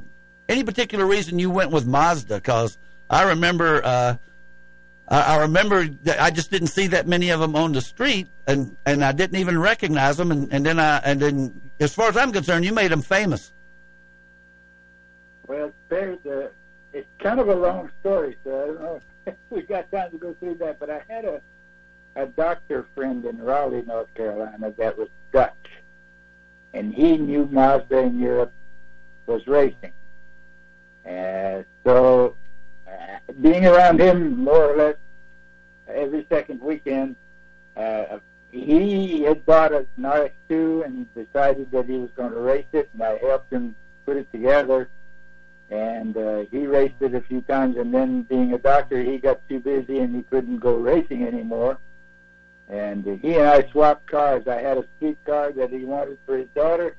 any 0.49 0.65
particular 0.65 1.07
reason 1.07 1.39
you 1.39 1.51
went 1.51 1.71
with 1.71 1.87
Mazda? 1.87 2.37
Because 2.37 2.79
I 3.09 3.25
remember. 3.25 3.85
Uh, 3.85 4.17
I 5.09 5.41
remember 5.41 5.87
I 6.19 6.31
just 6.31 6.51
didn't 6.51 6.69
see 6.69 6.87
that 6.87 7.07
many 7.07 7.29
of 7.31 7.41
them 7.41 7.55
on 7.55 7.73
the 7.73 7.83
street, 7.83 8.29
and 8.47 8.77
and 8.87 9.05
I 9.05 9.13
didn't 9.13 9.39
even 9.39 9.59
recognize 9.59 10.17
them. 10.17 10.31
And, 10.31 10.51
and 10.51 10.65
then 10.65 10.79
I 10.79 10.99
and 10.99 11.21
then, 11.21 11.61
as 11.81 11.95
far 11.95 12.09
as 12.09 12.17
I'm 12.17 12.33
concerned, 12.33 12.65
you 12.65 12.73
made 12.73 12.91
them 12.91 13.03
famous. 13.03 13.53
Well, 15.47 15.71
it's 15.91 17.09
kind 17.19 17.41
of 17.41 17.49
a 17.49 17.55
long 17.55 17.91
story, 18.01 18.39
so 18.43 18.63
I 18.63 18.67
don't 18.67 18.81
know 18.81 19.01
if 19.27 19.35
we 19.51 19.63
got 19.63 19.91
time 19.93 20.13
to 20.13 20.17
go 20.17 20.35
through 20.35 20.55
that. 20.57 20.79
But 20.79 20.89
I 20.89 21.03
had 21.09 21.27
a 21.27 21.43
a 22.17 22.27
doctor 22.27 22.87
friend 22.95 23.25
in 23.25 23.39
Raleigh, 23.43 23.83
North 23.83 24.13
Carolina, 24.15 24.73
that 24.79 24.97
was 24.97 25.09
Dutch, 25.33 25.53
and 26.73 26.95
he 26.95 27.17
knew 27.17 27.47
Mazda 27.51 27.99
in 27.99 28.19
Europe 28.19 28.53
was 29.27 29.47
racing, 29.47 29.93
and 31.05 31.65
so 31.85 32.37
uh, 32.87 33.33
being 33.41 33.67
around 33.67 34.01
him 34.01 34.37
more 34.37 34.73
or 34.73 34.77
less 34.77 34.97
every 35.89 36.27
second 36.29 36.61
weekend, 36.61 37.17
uh, 37.77 38.19
he 38.51 39.23
had 39.23 39.45
bought 39.47 39.73
an 39.73 39.87
RX2 39.99 40.85
and 40.85 41.07
decided 41.15 41.71
that 41.73 41.87
he 41.87 41.97
was 41.97 42.11
going 42.11 42.33
to 42.33 42.39
race 42.39 42.67
it, 42.73 42.91
and 42.93 43.03
I 43.03 43.17
helped 43.19 43.53
him 43.53 43.75
put 44.05 44.17
it 44.17 44.31
together. 44.31 44.89
And 45.71 46.17
uh, 46.19 46.45
he 46.51 46.67
raced 46.67 47.01
it 47.01 47.15
a 47.15 47.23
few 47.23 47.41
times, 47.41 47.79
and 47.79 47.95
then 47.95 48.23
being 48.23 48.53
a 48.53 48.59
doctor, 48.59 49.03
he 49.03 49.17
got 49.17 49.41
too 49.49 49.59
busy 49.59 50.01
and 50.01 50.15
he 50.15 50.23
couldn't 50.23 50.59
go 50.59 50.77
racing 50.77 51.27
anymore. 51.27 51.79
And 52.69 53.07
uh, 53.09 53.13
he 53.23 53.37
and 53.37 53.49
I 53.49 53.67
swapped 53.71 54.07
cars. 54.07 54.47
I 54.47 54.61
had 54.61 54.77
a 54.77 54.85
street 54.97 55.17
car 55.25 55.51
that 55.53 55.71
he 55.71 55.85
wanted 55.87 56.19
for 56.27 56.37
his 56.37 56.49
daughter, 56.55 56.95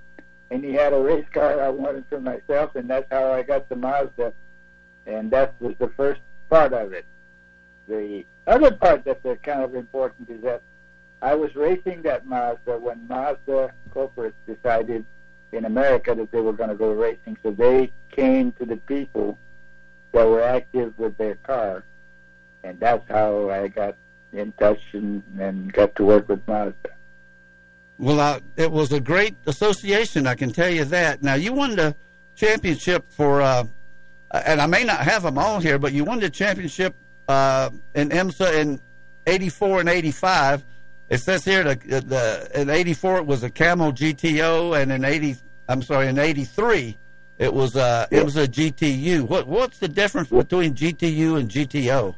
and 0.54 0.64
he 0.64 0.72
had 0.72 0.93
a 0.93 0.99
race 0.99 1.26
car 1.34 1.60
I 1.60 1.70
wanted 1.70 2.06
for 2.10 2.22
myself, 2.22 2.76
and 2.76 2.88
that's 2.88 3.08
how 3.12 3.34
I 3.34 3.41
got 3.41 3.70
the 3.70 3.76
Mazda. 3.76 4.34
And 5.08 5.32
that 5.32 5.56
was 5.60 5.74
the 5.80 5.88
first 5.97 6.22
part 6.47 6.74
of 6.74 6.93
it. 6.93 7.06
The 7.88 8.24
other 8.45 8.70
part 8.72 9.04
that's 9.04 9.26
kind 9.41 9.64
of 9.64 9.74
important 9.74 10.30
is 10.30 10.43
that 10.43 10.62
I 11.24 11.34
was 11.34 11.56
racing 11.56 12.04
that 12.04 12.28
Mazda 12.28 12.78
when 12.78 13.08
Mazda 13.08 13.74
corporates 13.95 14.34
decided 14.45 15.04
in 15.51 15.66
America 15.66 16.14
that 16.14 16.32
they 16.32 16.41
were 16.41 16.54
going 16.54 16.70
to 16.70 16.76
go 16.76 16.91
racing. 16.91 17.36
So 17.41 17.49
they 17.49 17.91
came 18.12 18.51
to 18.54 18.66
the 18.66 18.78
people 18.78 19.39
that 20.12 20.28
were 20.28 20.43
active 20.43 20.93
with 20.99 21.18
their 21.18 21.36
car, 21.36 21.84
and 22.64 22.80
that's 22.80 23.10
how 23.10 23.49
I 23.49 23.70
got 23.70 23.95
in 24.32 24.51
touch 24.51 24.82
and, 24.91 25.24
and 25.39 25.74
got 25.74 25.95
to 25.95 26.06
work 26.06 26.30
with 26.30 26.47
Mazda. 26.47 26.91
Well, 28.04 28.41
it 28.58 28.70
was 28.70 28.91
a 28.91 28.99
great 28.99 29.38
association, 29.45 30.28
I 30.28 30.36
can 30.36 30.51
tell 30.51 30.70
you 30.70 30.84
that. 30.84 31.24
Now, 31.24 31.36
you 31.36 31.54
won 31.54 31.78
the 31.78 31.95
championship 32.36 33.10
for, 33.10 33.41
uh, 33.41 33.64
and 34.30 34.60
I 34.60 34.66
may 34.66 34.84
not 34.84 34.99
have 34.99 35.24
them 35.24 35.38
all 35.38 35.62
here, 35.62 35.80
but 35.80 35.93
you 35.93 36.04
won 36.04 36.20
the 36.20 36.30
championship 36.30 36.95
uh, 37.30 37.70
in 37.95 38.10
IMSA 38.10 38.60
in 38.60 38.82
84 39.26 39.80
and 39.80 39.89
85. 39.89 40.66
It 41.10 41.20
says 41.20 41.45
here 41.45 41.64
the, 41.64 41.76
the 42.01 42.51
in 42.60 42.70
84 42.70 43.20
it 43.20 43.26
was 43.26 43.41
a 43.43 43.49
Camel 43.49 43.93
GTO, 43.93 44.82
and 44.82 44.91
in 44.91 45.06
80 45.06 45.38
I'm 45.70 45.82
sorry 45.82 46.08
in 46.08 46.20
83 46.20 46.97
it 47.38 47.54
was 47.54 47.78
uh, 47.78 48.08
it 48.12 48.24
was 48.26 48.36
a 48.36 48.47
GTU. 48.47 49.22
What 49.22 49.47
what's 49.47 49.80
the 49.80 49.88
difference 49.88 50.30
between 50.30 50.74
GTU 50.74 51.39
and 51.39 51.49
GTO? 51.49 52.16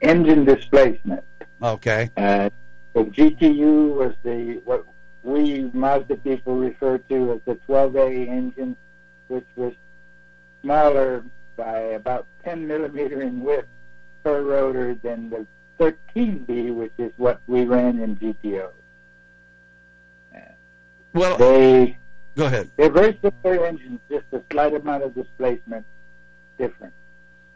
Engine 0.00 0.44
displacement. 0.44 1.22
Okay. 1.62 2.10
Uh, 2.16 2.50
the 2.94 3.04
GTU 3.04 3.94
was 3.94 4.14
the 4.22 4.62
what 4.64 4.86
we 5.22 5.70
Mazda 5.72 6.16
people 6.16 6.56
refer 6.56 6.98
to 6.98 7.32
as 7.32 7.40
the 7.44 7.58
12A 7.68 8.28
engine, 8.28 8.76
which 9.28 9.46
was 9.56 9.72
smaller 10.62 11.24
by 11.56 11.78
about 11.78 12.26
10 12.44 12.66
millimeter 12.66 13.20
in 13.22 13.40
width 13.40 13.68
per 14.22 14.42
rotor 14.42 14.94
than 14.94 15.30
the 15.30 15.46
13B, 15.78 16.74
which 16.74 16.92
is 16.98 17.12
what 17.16 17.40
we 17.46 17.64
ran 17.64 18.00
in 18.00 18.16
GTO. 18.16 18.70
Well, 21.14 21.36
they 21.36 21.96
go 22.36 22.46
ahead. 22.46 22.70
They're 22.76 22.90
very 22.90 23.18
similar 23.22 23.66
engines, 23.66 24.00
just 24.10 24.26
a 24.32 24.42
slight 24.50 24.74
amount 24.74 25.04
of 25.04 25.14
displacement 25.14 25.86
different. 26.58 26.92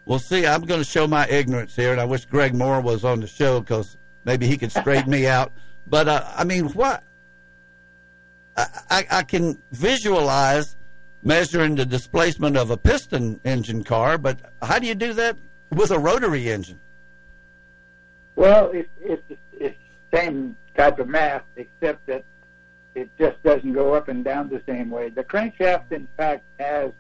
Well, 0.05 0.21
see, 0.21 0.47
I'm 0.47 0.63
going 0.63 0.81
to 0.81 0.89
show 0.89 1.07
my 1.07 1.27
ignorance 1.29 1.77
here, 1.77 1.93
and 1.93 2.01
I 2.01 2.05
wish 2.05 2.25
Greg 2.25 2.55
Moore 2.55 2.81
was 2.81 3.05
on 3.05 3.21
the 3.21 3.27
show 3.27 3.61
because 3.61 3.97
maybe 4.29 4.47
he 4.47 4.59
could 4.59 4.71
straighten 4.71 5.11
me 5.11 5.27
out. 5.27 5.53
But 5.87 6.07
uh, 6.07 6.23
I 6.37 6.45
mean, 6.45 6.67
what 6.75 7.03
I, 8.59 8.67
I, 8.91 9.07
I 9.11 9.23
can 9.23 9.59
visualize 9.73 10.77
measuring 11.23 11.77
the 11.77 11.87
displacement 11.87 12.55
of 12.57 12.71
a 12.71 12.77
piston 12.77 13.41
engine 13.43 13.83
car, 13.85 14.19
but 14.19 14.39
how 14.61 14.79
do 14.79 14.87
you 14.87 14.95
do 14.95 15.15
that 15.15 15.39
with 15.71 15.91
a 15.91 15.99
rotary 15.99 16.51
engine? 16.51 16.79
Well, 18.37 18.71
it's 18.73 18.91
it's 19.01 19.23
it's 19.59 19.79
the 20.11 20.19
same 20.19 20.57
type 20.77 20.99
of 20.99 21.09
math, 21.09 21.45
except 21.57 22.07
that 22.07 22.25
it 22.95 23.09
just 23.19 23.43
doesn't 23.43 23.73
go 23.73 23.95
up 23.95 24.09
and 24.09 24.23
down 24.23 24.51
the 24.51 24.63
same 24.67 24.91
way. 24.91 25.09
The 25.09 25.25
crankshaft, 25.25 25.91
in 25.91 26.07
fact, 26.19 26.45
has 26.61 26.93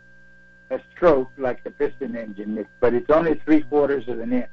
a 0.71 0.81
stroke 0.93 1.31
like 1.37 1.63
the 1.63 1.71
piston 1.71 2.17
engine, 2.17 2.67
but 2.81 2.95
it's 2.95 3.11
only 3.11 3.35
three 3.45 3.61
quarters 3.61 4.09
of 4.09 4.19
an 4.19 4.33
inch. 4.33 4.49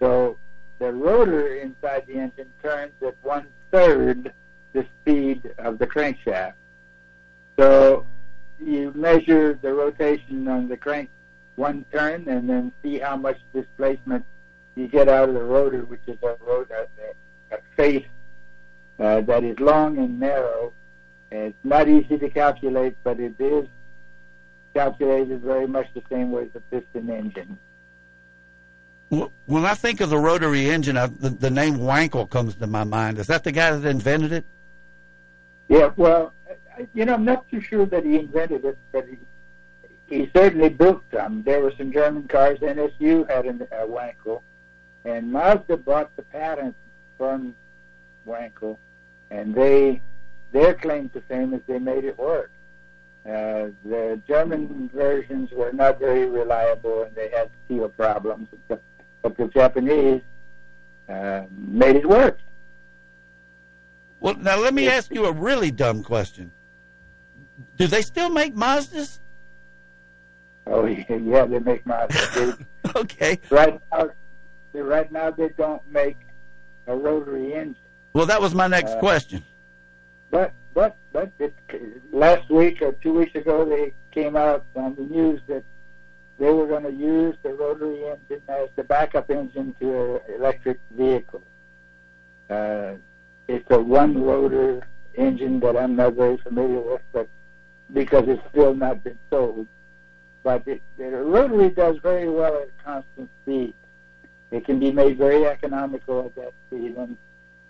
So 0.00 0.38
the 0.78 0.92
rotor 0.92 1.56
inside 1.56 2.06
the 2.06 2.14
engine 2.14 2.50
turns 2.62 2.92
at 3.06 3.16
one 3.22 3.46
third 3.70 4.32
the 4.72 4.86
speed 5.00 5.50
of 5.58 5.78
the 5.78 5.86
crankshaft. 5.86 6.54
So 7.58 8.06
you 8.60 8.92
measure 8.94 9.58
the 9.60 9.72
rotation 9.72 10.46
on 10.48 10.68
the 10.68 10.76
crank 10.76 11.10
one 11.56 11.84
turn 11.92 12.28
and 12.28 12.48
then 12.48 12.72
see 12.82 12.98
how 12.98 13.16
much 13.16 13.38
displacement 13.52 14.24
you 14.76 14.86
get 14.86 15.08
out 15.08 15.28
of 15.28 15.34
the 15.34 15.42
rotor, 15.42 15.84
which 15.84 16.00
is 16.06 16.16
a 16.22 16.36
rotor, 16.40 16.86
a, 17.50 17.56
a 17.56 17.58
face 17.76 18.06
uh, 19.00 19.20
that 19.22 19.42
is 19.42 19.58
long 19.58 19.98
and 19.98 20.20
narrow. 20.20 20.72
It's 21.32 21.56
not 21.64 21.88
easy 21.88 22.16
to 22.16 22.30
calculate, 22.30 22.96
but 23.02 23.18
it 23.18 23.34
is 23.40 23.66
calculated 24.72 25.40
very 25.40 25.66
much 25.66 25.88
the 25.94 26.02
same 26.10 26.30
way 26.30 26.42
as 26.42 26.48
a 26.54 26.60
piston 26.60 27.10
engine. 27.10 27.58
Wh- 29.10 29.26
When 29.46 29.64
I 29.64 29.74
think 29.74 30.00
of 30.00 30.10
the 30.10 30.18
rotary 30.18 30.68
engine, 30.70 30.96
I, 30.96 31.06
the, 31.06 31.30
the 31.30 31.50
name 31.50 31.78
Wankel 31.78 32.28
comes 32.28 32.54
to 32.56 32.66
my 32.66 32.84
mind. 32.84 33.18
Is 33.18 33.26
that 33.28 33.44
the 33.44 33.52
guy 33.52 33.70
that 33.74 33.88
invented 33.88 34.32
it? 34.32 34.44
Yeah, 35.68 35.90
well, 35.96 36.32
you 36.94 37.04
know, 37.04 37.14
I'm 37.14 37.24
not 37.24 37.48
too 37.50 37.60
sure 37.60 37.86
that 37.86 38.04
he 38.04 38.16
invented 38.18 38.64
it, 38.64 38.78
but 38.92 39.06
he 39.06 39.18
he 40.08 40.30
certainly 40.34 40.70
built 40.70 41.02
some. 41.12 41.42
There 41.42 41.60
were 41.60 41.72
some 41.76 41.92
German 41.92 42.28
cars. 42.28 42.58
NSU 42.60 43.28
had 43.28 43.44
an, 43.44 43.68
a 43.70 43.86
Wankel, 43.86 44.40
and 45.04 45.30
Mazda 45.30 45.76
bought 45.76 46.14
the 46.16 46.22
patent 46.22 46.74
from 47.18 47.54
Wankel, 48.26 48.78
and 49.30 49.54
they 49.54 50.00
their 50.52 50.72
claim 50.72 51.10
to 51.10 51.20
fame 51.22 51.52
is 51.52 51.60
they 51.66 51.78
made 51.78 52.04
it 52.04 52.18
work. 52.18 52.50
Uh, 53.26 53.68
the 53.84 54.18
German 54.26 54.88
versions 54.94 55.50
were 55.52 55.72
not 55.72 55.98
very 55.98 56.24
reliable, 56.24 57.02
and 57.02 57.14
they 57.14 57.28
had 57.28 57.50
seal 57.68 57.90
problems. 57.90 58.48
But, 58.68 58.80
but 59.22 59.36
the 59.36 59.48
Japanese 59.48 60.22
uh, 61.08 61.42
made 61.50 61.96
it 61.96 62.08
work. 62.08 62.38
Well, 64.20 64.34
now 64.34 64.56
let 64.58 64.74
me 64.74 64.88
ask 64.88 65.12
you 65.14 65.26
a 65.26 65.32
really 65.32 65.70
dumb 65.70 66.02
question. 66.02 66.50
Do 67.76 67.86
they 67.86 68.02
still 68.02 68.30
make 68.30 68.54
Mazdas? 68.54 69.20
Oh 70.66 70.84
yeah, 70.86 71.04
yeah 71.08 71.44
they 71.46 71.58
make 71.60 71.86
Mazda. 71.86 72.56
They- 72.84 72.90
okay. 73.00 73.40
Right 73.50 73.80
now, 73.92 74.10
they, 74.72 74.80
right 74.80 75.10
now 75.10 75.30
they 75.30 75.48
don't 75.50 75.82
make 75.90 76.16
a 76.86 76.96
rotary 76.96 77.54
engine. 77.54 77.76
Well, 78.12 78.26
that 78.26 78.40
was 78.40 78.54
my 78.54 78.66
next 78.66 78.92
Uh, 78.92 78.98
question. 79.00 79.44
But 80.30 80.52
but 80.74 80.96
but 81.12 81.30
it, 81.38 81.54
last 82.12 82.50
week 82.50 82.82
or 82.82 82.92
two 82.92 83.12
weeks 83.12 83.34
ago, 83.34 83.64
they 83.64 83.92
came 84.10 84.36
out 84.36 84.64
on 84.74 84.94
the 84.96 85.02
news 85.02 85.40
that 85.46 85.64
they 86.38 86.50
were 86.52 86.66
going 86.66 86.84
to 86.84 86.92
use 86.92 87.36
the 87.42 87.47
rotary 87.58 88.04
engine 88.04 88.42
as 88.48 88.68
the 88.76 88.84
backup 88.84 89.30
engine 89.30 89.74
to 89.80 90.14
an 90.14 90.20
electric 90.34 90.78
vehicle. 90.90 91.42
Uh, 92.48 92.94
it's 93.48 93.66
a 93.70 93.78
one 93.78 94.22
rotor 94.22 94.86
engine 95.14 95.60
that 95.60 95.76
I'm 95.76 95.96
not 95.96 96.14
very 96.14 96.36
familiar 96.38 96.80
with, 96.80 97.02
but 97.12 97.28
because 97.92 98.24
it's 98.28 98.42
still 98.50 98.74
not 98.74 99.02
been 99.04 99.18
sold. 99.30 99.66
But 100.42 100.62
it, 100.66 100.82
the 100.96 101.10
rotary 101.10 101.70
does 101.70 101.96
very 101.98 102.28
well 102.28 102.62
at 102.62 102.84
constant 102.84 103.28
speed. 103.42 103.74
It 104.50 104.64
can 104.64 104.78
be 104.78 104.92
made 104.92 105.18
very 105.18 105.46
economical 105.46 106.26
at 106.26 106.34
that 106.36 106.54
speed, 106.66 106.96
and 106.96 107.16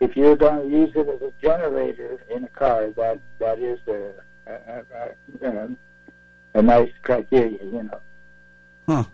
if 0.01 0.16
you're 0.16 0.36
going 0.36 0.70
to 0.70 0.76
use 0.76 0.91
it 0.95 1.09
as 1.09 1.20
a 1.22 1.32
generator 1.43 2.22
in 2.30 2.45
a 2.45 2.49
car, 2.49 2.91
that 2.91 3.18
that 3.41 3.59
is 3.59 3.80
a 3.89 4.12
a, 4.47 4.84
a, 5.43 5.47
a, 5.47 5.68
a 6.55 6.62
nice 6.62 6.93
criteria, 7.03 7.59
you 7.62 7.82
know. 7.82 8.01
Huh. 8.89 9.05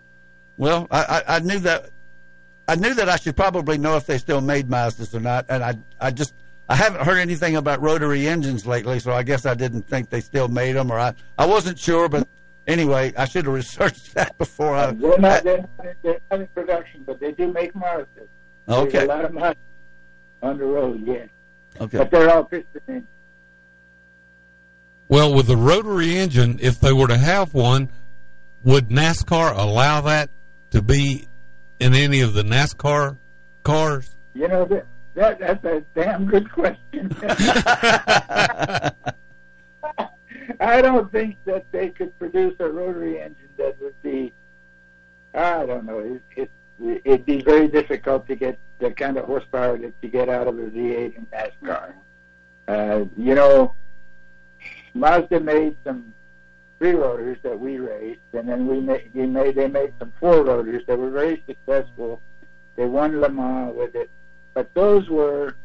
Well, 0.57 0.87
I, 0.91 1.05
I, 1.05 1.37
I 1.37 1.39
knew 1.41 1.59
that. 1.61 1.91
I 2.67 2.77
knew 2.77 2.95
that 2.95 3.11
I 3.11 3.17
should 3.17 3.37
probably 3.37 3.77
know 3.77 3.97
if 3.97 4.07
they 4.07 4.17
still 4.17 4.41
made 4.41 4.69
Mazdas 4.69 5.15
or 5.15 5.21
not, 5.21 5.47
and 5.49 5.63
I 5.63 5.77
I 6.01 6.11
just 6.11 6.35
I 6.69 6.77
haven't 6.77 7.03
heard 7.03 7.19
anything 7.19 7.57
about 7.57 7.83
rotary 7.83 8.27
engines 8.27 8.67
lately, 8.67 8.99
so 9.01 9.13
I 9.13 9.23
guess 9.23 9.45
I 9.45 9.55
didn't 9.55 9.83
think 9.83 10.09
they 10.09 10.21
still 10.21 10.49
made 10.49 10.73
them, 10.73 10.91
or 10.91 10.99
I 10.99 11.15
I 11.37 11.47
wasn't 11.47 11.79
sure. 11.79 12.09
But 12.09 12.27
anyway, 12.67 13.13
I 13.17 13.27
should 13.27 13.45
have 13.45 13.55
researched 13.55 14.15
that 14.15 14.37
before 14.39 14.75
I. 14.75 14.93
They're 14.93 15.19
not, 15.19 15.45
they're 15.45 15.59
not, 15.59 15.95
they're 16.03 16.21
not 16.31 16.41
in 16.41 16.47
production, 16.49 17.03
but 17.05 17.21
they 17.21 17.33
do 17.33 17.53
make 17.53 17.75
Mazdas. 17.75 18.29
Okay. 18.69 18.91
There's 18.91 19.05
a 19.05 19.09
lot 19.09 19.25
of 19.27 19.35
money 19.35 19.57
on 20.43 20.59
the 20.59 20.65
road, 20.65 21.07
yeah. 21.07 21.25
Okay. 21.81 21.99
But 21.99 22.11
they're 22.11 22.31
all 22.31 22.45
piston 22.45 22.81
engines. 22.89 23.09
Well, 25.09 25.35
with 25.35 25.49
the 25.49 25.57
rotary 25.57 26.17
engine, 26.17 26.59
if 26.63 26.81
they 26.81 26.93
were 26.93 27.09
to 27.09 27.19
have 27.19 27.53
one, 27.53 27.91
would 28.63 28.89
NASCAR 28.89 29.57
allow 29.57 30.01
that 30.03 30.31
to 30.75 30.83
be 30.83 31.27
in 31.79 31.95
any 31.95 32.21
of 32.21 32.35
the 32.35 32.43
NASCAR 32.43 33.17
cars? 33.63 34.17
You 34.35 34.49
know 34.49 34.65
that, 34.65 34.87
that 35.15 35.39
that's 35.39 35.65
a 35.65 35.83
damn 35.95 36.27
good 36.27 36.51
question. 36.53 37.17
I 40.61 40.83
don't 40.83 41.11
think 41.13 41.37
that 41.45 41.65
they 41.71 41.91
could 41.91 42.19
produce 42.19 42.55
a 42.59 42.69
rotary 42.69 43.21
engine 43.21 43.49
that 43.57 43.81
would 43.81 44.01
be. 44.03 44.33
I 45.33 45.65
don't 45.67 45.85
know. 45.85 45.99
It, 46.01 46.23
it 46.37 46.51
it'd 47.05 47.27
be 47.27 47.41
very 47.41 47.69
difficult 47.69 48.27
to 48.27 48.35
get 48.35 48.59
the 48.81 48.91
kind 48.91 49.17
of 49.17 49.27
horsepower 49.27 49.79
that 49.79 49.95
you 50.03 50.09
get 50.09 50.29
out 50.29 50.49
of 50.49 50.59
a 50.59 50.63
V8 50.63 51.17
in 51.17 51.27
NASCAR. 51.27 51.93
Uh, 52.67 53.05
you 53.17 53.35
know, 53.37 53.75
Mazda 54.95 55.39
made 55.39 55.77
some 55.85 56.14
three 56.79 56.93
rotors 56.93 57.39
that 57.43 57.59
we 57.59 57.79
raced, 57.79 58.21
and 58.33 58.49
then 58.49 58.67
we 58.67 58.81
made, 58.81 59.11
we 59.15 59.27
made 59.27 59.55
they 59.55 59.69
made 59.69 59.93
some 59.99 60.13
four 60.21 60.43
rotors 60.45 60.85
that 60.87 60.99
were 60.99 61.11
very 61.11 61.43
successful. 61.47 62.21
They 62.77 62.87
won 62.87 63.21
Le 63.21 63.29
Mans 63.29 63.75
with 63.75 63.95
it, 63.95 64.11
but 64.53 64.73
those 64.75 65.09
were 65.09 65.57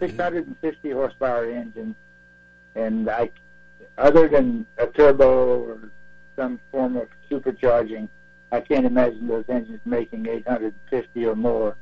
650 0.00 0.90
horsepower 0.90 1.46
engines, 1.46 1.96
and 2.74 3.08
I, 3.08 3.30
other 3.96 4.28
than 4.28 4.66
a 4.76 4.86
turbo 4.86 5.62
or 5.62 5.90
some 6.36 6.60
form 6.70 6.96
of 6.96 7.08
supercharging, 7.30 8.08
I 8.52 8.60
can't 8.60 8.86
imagine 8.86 9.26
those 9.26 9.44
engines 9.48 9.80
making 9.84 10.26
850 10.26 11.26
or 11.26 11.34
more 11.36 11.76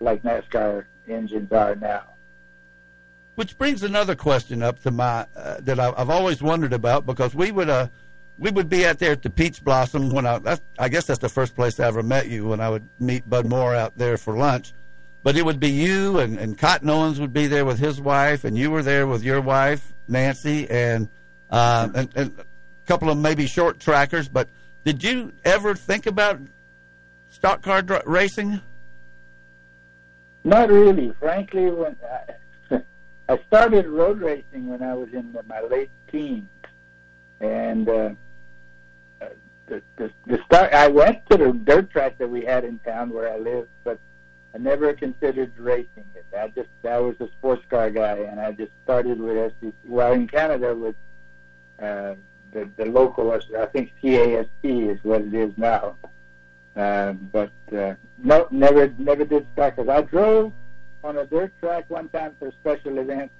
like 0.00 0.22
NASCAR 0.22 0.84
engines 1.08 1.52
are 1.52 1.74
now. 1.74 2.04
Which 3.34 3.56
brings 3.56 3.82
another 3.82 4.14
question 4.14 4.62
up 4.62 4.82
to 4.82 4.90
my 4.90 5.26
uh, 5.36 5.58
that 5.60 5.78
I, 5.78 5.92
I've 5.96 6.10
always 6.10 6.42
wondered 6.42 6.72
about 6.72 7.06
because 7.06 7.34
we 7.34 7.52
would 7.52 7.70
uh 7.70 7.88
we 8.40 8.50
would 8.50 8.70
be 8.70 8.86
out 8.86 8.98
there 8.98 9.12
at 9.12 9.22
the 9.22 9.28
Peach 9.28 9.62
Blossom 9.62 10.08
when 10.08 10.26
I 10.26 10.58
I 10.78 10.88
guess 10.88 11.04
that's 11.04 11.20
the 11.20 11.28
first 11.28 11.54
place 11.54 11.78
I 11.78 11.86
ever 11.86 12.02
met 12.02 12.28
you 12.28 12.48
when 12.48 12.60
I 12.60 12.70
would 12.70 12.88
meet 12.98 13.28
Bud 13.28 13.46
Moore 13.46 13.76
out 13.76 13.96
there 13.98 14.16
for 14.16 14.34
lunch, 14.34 14.72
but 15.22 15.36
it 15.36 15.44
would 15.44 15.60
be 15.60 15.68
you 15.68 16.18
and 16.18 16.38
and 16.38 16.56
Cotton 16.56 16.88
Owens 16.88 17.20
would 17.20 17.34
be 17.34 17.46
there 17.46 17.66
with 17.66 17.78
his 17.78 18.00
wife 18.00 18.44
and 18.44 18.56
you 18.56 18.70
were 18.70 18.82
there 18.82 19.06
with 19.06 19.22
your 19.22 19.42
wife 19.42 19.92
Nancy 20.08 20.68
and 20.70 21.08
uh 21.50 21.90
and, 21.94 22.08
and 22.16 22.38
a 22.38 22.44
couple 22.86 23.10
of 23.10 23.18
maybe 23.18 23.46
short 23.46 23.78
trackers. 23.78 24.26
But 24.26 24.48
did 24.84 25.04
you 25.04 25.32
ever 25.44 25.74
think 25.74 26.06
about 26.06 26.40
stock 27.28 27.60
car 27.60 27.82
dr- 27.82 28.06
racing? 28.06 28.62
Not 30.44 30.70
really, 30.70 31.12
frankly. 31.20 31.70
When 31.70 31.94
I, 32.70 32.80
I 33.28 33.38
started 33.48 33.86
road 33.86 34.22
racing 34.22 34.68
when 34.68 34.82
I 34.82 34.94
was 34.94 35.12
in 35.12 35.36
my 35.46 35.60
late 35.60 35.90
teens, 36.10 36.48
and 37.40 37.86
uh, 37.86 38.10
the, 39.70 39.82
the 39.96 40.10
the 40.26 40.42
start. 40.44 40.74
I 40.74 40.88
went 40.88 41.24
to 41.30 41.38
the 41.38 41.52
dirt 41.52 41.90
track 41.90 42.18
that 42.18 42.28
we 42.28 42.44
had 42.44 42.64
in 42.64 42.78
town 42.80 43.10
where 43.10 43.32
I 43.32 43.38
lived, 43.38 43.68
but 43.84 43.98
I 44.54 44.58
never 44.58 44.92
considered 44.92 45.52
racing 45.56 46.04
it. 46.14 46.26
I 46.36 46.48
just 46.48 46.68
I 46.84 46.98
was 46.98 47.14
a 47.20 47.28
sports 47.38 47.64
car 47.70 47.90
guy, 47.90 48.18
and 48.18 48.38
I 48.40 48.52
just 48.52 48.72
started 48.84 49.18
with 49.18 49.54
SEC. 49.60 49.72
Well, 49.86 50.12
in 50.12 50.26
Canada 50.28 50.74
with 50.74 50.96
uh, 51.80 52.14
the 52.52 52.68
the 52.76 52.86
local, 52.86 53.30
I 53.32 53.66
think 53.66 53.92
CAST 54.02 54.50
is 54.62 54.98
what 55.02 55.22
it 55.22 55.32
is 55.32 55.52
now. 55.56 55.96
Uh, 56.76 57.12
but 57.12 57.52
uh, 57.72 57.94
no, 58.18 58.48
never 58.50 58.92
never 58.98 59.24
did 59.24 59.46
stock 59.54 59.76
cars. 59.76 59.88
I 59.88 60.02
drove 60.02 60.52
on 61.02 61.16
a 61.16 61.24
dirt 61.26 61.52
track 61.60 61.88
one 61.88 62.08
time 62.08 62.34
for 62.38 62.48
a 62.48 62.52
special 62.52 62.98
event. 62.98 63.30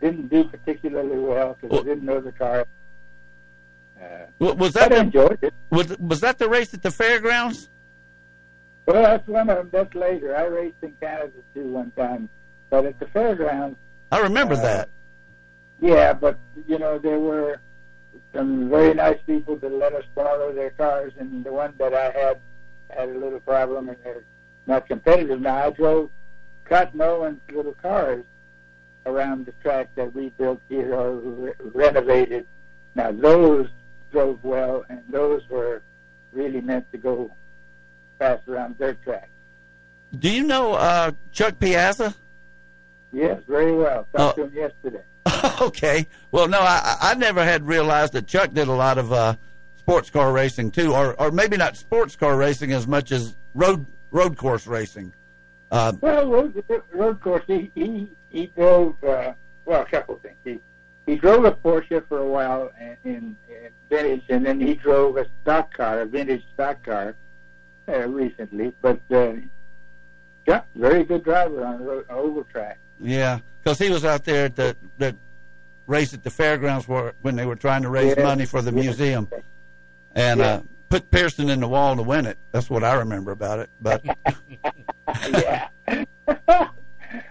Didn't 0.00 0.28
do 0.28 0.44
particularly 0.44 1.18
well 1.18 1.56
because 1.60 1.78
I 1.78 1.82
didn't 1.82 2.04
know 2.04 2.20
the 2.20 2.32
car. 2.32 2.66
Uh, 4.00 4.54
Was 4.56 4.72
that 4.74 4.92
I 4.92 4.98
enjoyed 5.00 5.38
it. 5.42 5.54
was 5.70 5.96
was 5.98 6.20
that 6.20 6.38
the 6.38 6.48
race 6.48 6.74
at 6.74 6.82
the 6.82 6.90
fairgrounds? 6.90 7.70
Well, 8.86 9.02
that's 9.02 9.26
one 9.26 9.48
of 9.48 9.56
them. 9.56 9.68
That's 9.72 9.94
later. 9.94 10.36
I 10.36 10.44
raced 10.44 10.76
in 10.82 10.92
Canada 11.00 11.32
too 11.54 11.66
one 11.68 11.90
time, 11.92 12.28
but 12.70 12.84
at 12.84 12.98
the 12.98 13.06
fairgrounds. 13.06 13.76
I 14.12 14.18
remember 14.20 14.54
Uh, 14.54 14.62
that. 14.62 14.88
Yeah, 15.80 16.12
but 16.12 16.38
you 16.68 16.78
know 16.78 16.98
there 16.98 17.18
were 17.18 17.60
some 18.34 18.68
very 18.68 18.94
nice 18.94 19.18
people 19.26 19.56
that 19.56 19.72
let 19.72 19.92
us 19.94 20.04
borrow 20.14 20.52
their 20.52 20.70
cars, 20.70 21.12
and 21.18 21.44
the 21.44 21.52
one 21.52 21.74
that 21.78 21.94
I 21.94 22.10
had 22.10 22.40
had 22.90 23.08
a 23.08 23.18
little 23.18 23.40
problem, 23.40 23.88
and 23.88 23.98
they're 24.04 24.24
not 24.66 24.86
competitive. 24.88 25.40
Now 25.40 25.66
I 25.66 25.70
drove 25.70 26.10
Cotton 26.64 27.00
Owens 27.00 27.40
little 27.52 27.74
cars 27.74 28.24
around 29.06 29.46
the 29.46 29.52
track 29.62 29.88
that 29.94 30.14
we 30.14 30.30
built 30.30 30.60
here 30.68 30.94
or 30.94 31.12
re- 31.16 31.52
renovated. 31.60 32.46
Now 32.94 33.12
those 33.12 33.68
drove 34.14 34.38
well, 34.44 34.84
and 34.88 35.00
those 35.10 35.42
were 35.50 35.82
really 36.32 36.60
meant 36.60 36.90
to 36.92 36.98
go 36.98 37.32
fast 38.20 38.46
around 38.48 38.78
dirt 38.78 39.02
track. 39.02 39.28
Do 40.16 40.30
you 40.30 40.44
know 40.44 40.74
uh, 40.74 41.10
Chuck 41.32 41.58
Piazza? 41.58 42.14
Yes, 43.12 43.42
very 43.48 43.74
well. 43.74 44.06
Talked 44.16 44.38
Oh. 44.38 44.42
to 44.44 44.48
him 44.48 44.54
yesterday. 44.56 45.02
okay. 45.60 46.06
Well, 46.30 46.46
no, 46.46 46.60
I, 46.60 46.96
I 47.00 47.14
never 47.14 47.42
had 47.44 47.66
realized 47.66 48.12
that 48.12 48.28
Chuck 48.28 48.52
did 48.54 48.68
a 48.68 48.72
lot 48.72 48.98
of 48.98 49.12
uh, 49.12 49.34
sports 49.76 50.10
car 50.10 50.32
racing 50.32 50.70
too, 50.70 50.94
or 50.94 51.20
or 51.20 51.32
maybe 51.32 51.56
not 51.56 51.76
sports 51.76 52.14
car 52.14 52.36
racing 52.36 52.70
as 52.72 52.86
much 52.86 53.10
as 53.10 53.34
road 53.54 53.84
road 54.12 54.36
course 54.36 54.66
racing. 54.68 55.12
Uh, 55.72 55.92
Well, 56.00 56.30
road, 56.30 56.62
road 56.92 57.20
course. 57.20 57.42
He 57.48 57.70
he 57.74 58.08
he 58.28 58.46
drove. 58.46 59.02
Uh, 59.02 59.32
well, 59.64 59.82
a 59.82 59.86
couple 59.86 60.14
of 60.16 60.20
things. 60.20 60.36
He 60.44 60.60
he 61.06 61.16
drove 61.16 61.44
a 61.44 61.52
Porsche 61.52 62.06
for 62.08 62.18
a 62.18 62.26
while 62.26 62.70
in, 62.80 62.96
in, 63.04 63.36
in 63.48 63.68
vintage, 63.90 64.24
and 64.28 64.44
then 64.46 64.60
he 64.60 64.74
drove 64.74 65.16
a 65.16 65.26
stock 65.42 65.72
car, 65.76 66.00
a 66.00 66.06
vintage 66.06 66.42
stock 66.54 66.82
car, 66.82 67.14
uh, 67.88 68.08
recently. 68.08 68.72
But 68.80 69.00
uh, 69.12 69.34
Yeah, 70.46 70.62
very 70.74 71.04
good 71.04 71.24
driver 71.24 71.64
on 71.64 71.84
the 71.84 72.04
oval 72.10 72.44
track. 72.44 72.78
Yeah, 73.00 73.40
because 73.62 73.78
he 73.78 73.90
was 73.90 74.04
out 74.04 74.24
there 74.24 74.46
at 74.46 74.56
the 74.56 74.76
the 74.98 75.16
race 75.86 76.14
at 76.14 76.22
the 76.22 76.30
fairgrounds 76.30 76.88
where 76.88 77.12
when 77.22 77.36
they 77.36 77.44
were 77.44 77.56
trying 77.56 77.82
to 77.82 77.90
raise 77.90 78.14
Yeah. 78.16 78.22
money 78.22 78.46
for 78.46 78.62
the 78.62 78.72
museum, 78.72 79.28
and 80.14 80.40
Yeah. 80.40 80.46
uh, 80.46 80.60
put 80.88 81.10
Pearson 81.10 81.50
in 81.50 81.60
the 81.60 81.68
wall 81.68 81.96
to 81.96 82.02
win 82.02 82.24
it. 82.26 82.38
That's 82.52 82.70
what 82.70 82.82
I 82.84 82.94
remember 82.94 83.32
about 83.32 83.58
it. 83.58 83.70
But 83.80 84.04
yeah. 85.30 85.68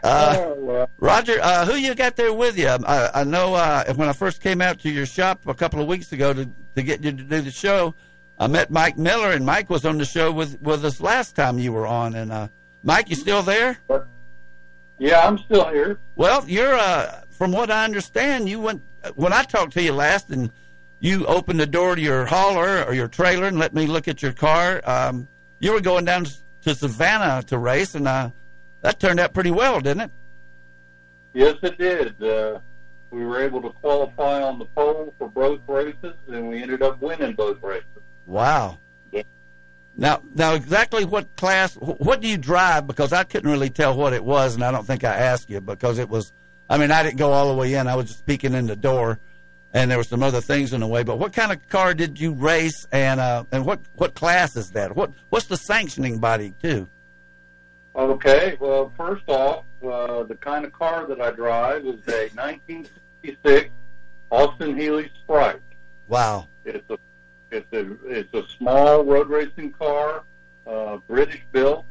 uh, 0.04 0.36
Oh. 0.40 0.88
Roger, 0.98 1.40
uh, 1.42 1.66
who 1.66 1.76
you 1.76 1.96
got 1.96 2.16
there 2.16 2.34
with 2.34 2.58
you? 2.58 2.68
I, 2.68 3.10
I 3.14 3.24
know 3.24 3.54
uh, 3.56 3.94
when 3.94 4.10
I 4.10 4.14
first 4.14 4.42
came 4.42 4.62
out 4.62 4.80
to 4.80 4.90
your 4.90 5.06
shop 5.06 5.48
a 5.48 5.54
couple 5.54 5.82
of 5.82 5.88
weeks 5.88 6.12
ago 6.12 6.34
to, 6.34 6.50
to 6.76 6.84
get 6.84 7.04
you 7.04 7.12
to 7.12 7.24
do 7.24 7.42
the 7.42 7.52
show, 7.52 7.94
I 8.40 8.48
met 8.48 8.72
Mike 8.72 8.98
Miller, 8.98 9.32
and 9.32 9.46
Mike 9.46 9.70
was 9.70 9.86
on 9.86 9.98
the 9.98 10.06
show 10.06 10.32
with, 10.32 10.62
with 10.62 10.84
us 10.84 11.00
last 11.00 11.36
time 11.36 11.60
you 11.60 11.72
were 11.72 11.86
on. 11.88 12.16
And 12.16 12.32
uh, 12.32 12.48
Mike, 12.84 13.10
you 13.10 13.16
still 13.16 13.44
there? 13.44 13.78
Yeah, 15.00 15.28
I'm 15.28 15.38
still 15.38 15.68
here. 15.70 16.00
Well, 16.16 16.44
you're 16.48 16.74
uh, 16.74 17.22
from 17.30 17.52
what 17.52 17.70
I 17.70 17.84
understand, 17.84 18.50
you 18.50 18.60
went 18.60 18.82
when 19.16 19.34
I 19.34 19.44
talked 19.44 19.74
to 19.74 19.82
you 19.84 19.94
last, 19.94 20.30
and 20.30 20.52
you 21.00 21.26
opened 21.26 21.60
the 21.60 21.68
door 21.68 21.96
to 21.96 22.02
your 22.02 22.26
hauler 22.26 22.84
or 22.84 22.94
your 22.94 23.10
trailer 23.10 23.48
and 23.48 23.60
let 23.60 23.74
me 23.74 23.88
look 23.88 24.08
at 24.08 24.22
your 24.22 24.32
car. 24.32 24.82
Um, 24.86 25.28
you 25.60 25.74
were 25.74 25.82
going 25.82 26.06
down 26.06 26.26
to 26.62 26.76
Savannah 26.76 27.44
to 27.48 27.58
race, 27.58 27.96
and 27.96 28.08
uh, 28.08 28.30
that 28.84 29.00
turned 29.00 29.20
out 29.20 29.34
pretty 29.34 29.52
well, 29.52 29.80
didn't 29.80 30.02
it? 30.02 30.12
Yes, 31.34 31.56
it 31.64 31.78
did. 31.78 32.22
Uh, 32.22 32.60
we 33.10 33.26
were 33.26 33.42
able 33.42 33.62
to 33.64 33.70
qualify 33.70 34.44
on 34.44 34.60
the 34.60 34.66
pole 34.66 35.14
for 35.18 35.28
both 35.28 35.60
races, 35.68 36.14
and 36.28 36.50
we 36.50 36.62
ended 36.62 36.84
up 36.84 37.02
winning 37.02 37.34
both 37.34 37.62
races. 37.64 37.88
Wow. 38.28 38.78
Now, 39.96 40.22
now, 40.34 40.56
exactly 40.56 41.06
what 41.06 41.36
class? 41.36 41.76
What 41.76 42.20
do 42.20 42.28
you 42.28 42.38
drive? 42.38 42.88
Because 42.88 43.14
I 43.14 43.24
couldn't 43.24 43.50
really 43.50 43.70
tell 43.70 43.96
what 43.96 44.14
it 44.14 44.24
was, 44.24 44.56
and 44.56 44.64
I 44.64 44.72
don't 44.72 44.86
think 44.86 45.04
I 45.04 45.14
asked 45.14 45.50
you 45.50 45.62
because 45.62 46.00
it 46.00 46.10
was. 46.10 46.34
I 46.68 46.78
mean, 46.78 46.90
I 46.90 47.04
didn't 47.04 47.18
go 47.18 47.32
all 47.32 47.50
the 47.50 47.54
way 47.54 47.76
in. 47.76 47.88
I 47.88 47.96
was 47.96 48.08
just 48.08 48.26
peeking 48.26 48.54
in 48.54 48.66
the 48.66 48.76
door, 48.76 49.20
and 49.72 49.92
there 49.92 50.00
were 50.00 50.04
some 50.04 50.24
other 50.24 50.42
things 50.42 50.74
in 50.74 50.80
the 50.80 50.88
way. 50.88 51.04
But 51.04 51.20
what 51.20 51.34
kind 51.34 51.52
of 51.52 51.68
car 51.68 51.94
did 51.94 52.20
you 52.20 52.34
race, 52.34 52.88
and 52.92 53.20
uh, 53.20 53.44
and 53.52 53.68
what 53.68 53.82
what 53.94 54.16
class 54.16 54.56
is 54.56 54.72
that? 54.72 54.96
What 54.96 55.12
what's 55.30 55.46
the 55.46 55.58
sanctioning 55.58 56.18
body 56.18 56.56
too? 56.60 56.88
Okay, 57.96 58.58
well, 58.60 58.92
first 58.98 59.24
off, 59.28 59.66
uh, 59.84 60.24
the 60.24 60.36
kind 60.36 60.66
of 60.66 60.74
car 60.74 61.06
that 61.06 61.22
I 61.22 61.30
drive 61.32 61.86
is 61.86 62.02
a 62.08 62.30
1966 62.34 63.70
Austin 64.32 64.76
Healey 64.76 65.12
Sprite. 65.22 65.62
Wow. 66.08 66.48
It's 66.66 66.90
a 66.90 66.98
it's 67.52 67.72
a 67.72 67.96
it's 68.08 68.34
a 68.34 68.48
small 68.58 69.04
road 69.04 69.30
racing 69.30 69.74
car, 69.74 70.24
uh, 70.66 70.98
British 71.08 71.44
built, 71.52 71.86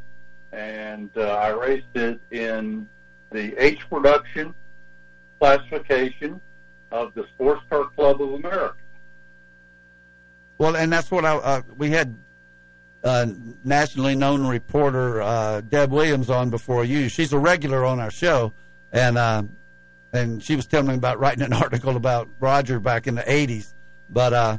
and 0.51 1.09
uh, 1.17 1.35
I 1.35 1.51
raced 1.51 1.95
it 1.95 2.21
in 2.33 2.89
the 3.31 3.55
H 3.63 3.89
production 3.89 4.55
classification 5.39 6.41
of 6.91 7.15
the 7.15 7.27
Sports 7.35 7.63
Car 7.71 7.85
Club 7.97 8.21
of 8.21 8.35
America. 8.35 8.75
Well, 10.59 10.77
and 10.77 10.93
that's 10.93 11.13
what 11.13 11.25
I 11.25 11.37
uh, 11.37 11.63
we 11.77 11.91
had 11.91 12.17
uh, 13.05 13.27
nationally 13.65 14.15
known 14.15 14.47
reporter 14.47 15.23
uh, 15.23 15.61
Deb 15.61 15.91
Williams 15.91 16.31
on 16.31 16.51
before 16.51 16.85
you. 16.85 17.09
She's 17.09 17.33
a 17.33 17.39
regular 17.39 17.85
on 17.85 18.01
our 18.01 18.11
show, 18.11 18.53
and 18.93 19.19
uh, 19.19 19.43
and 20.13 20.43
she 20.43 20.57
was 20.57 20.67
telling 20.67 20.89
me 20.89 20.95
about 20.95 21.19
writing 21.19 21.43
an 21.43 21.53
article 21.65 21.97
about 21.97 22.29
Roger 22.39 22.79
back 22.79 23.07
in 23.07 23.15
the 23.15 23.23
'80s. 23.23 23.75
But 24.09 24.33
uh, 24.33 24.59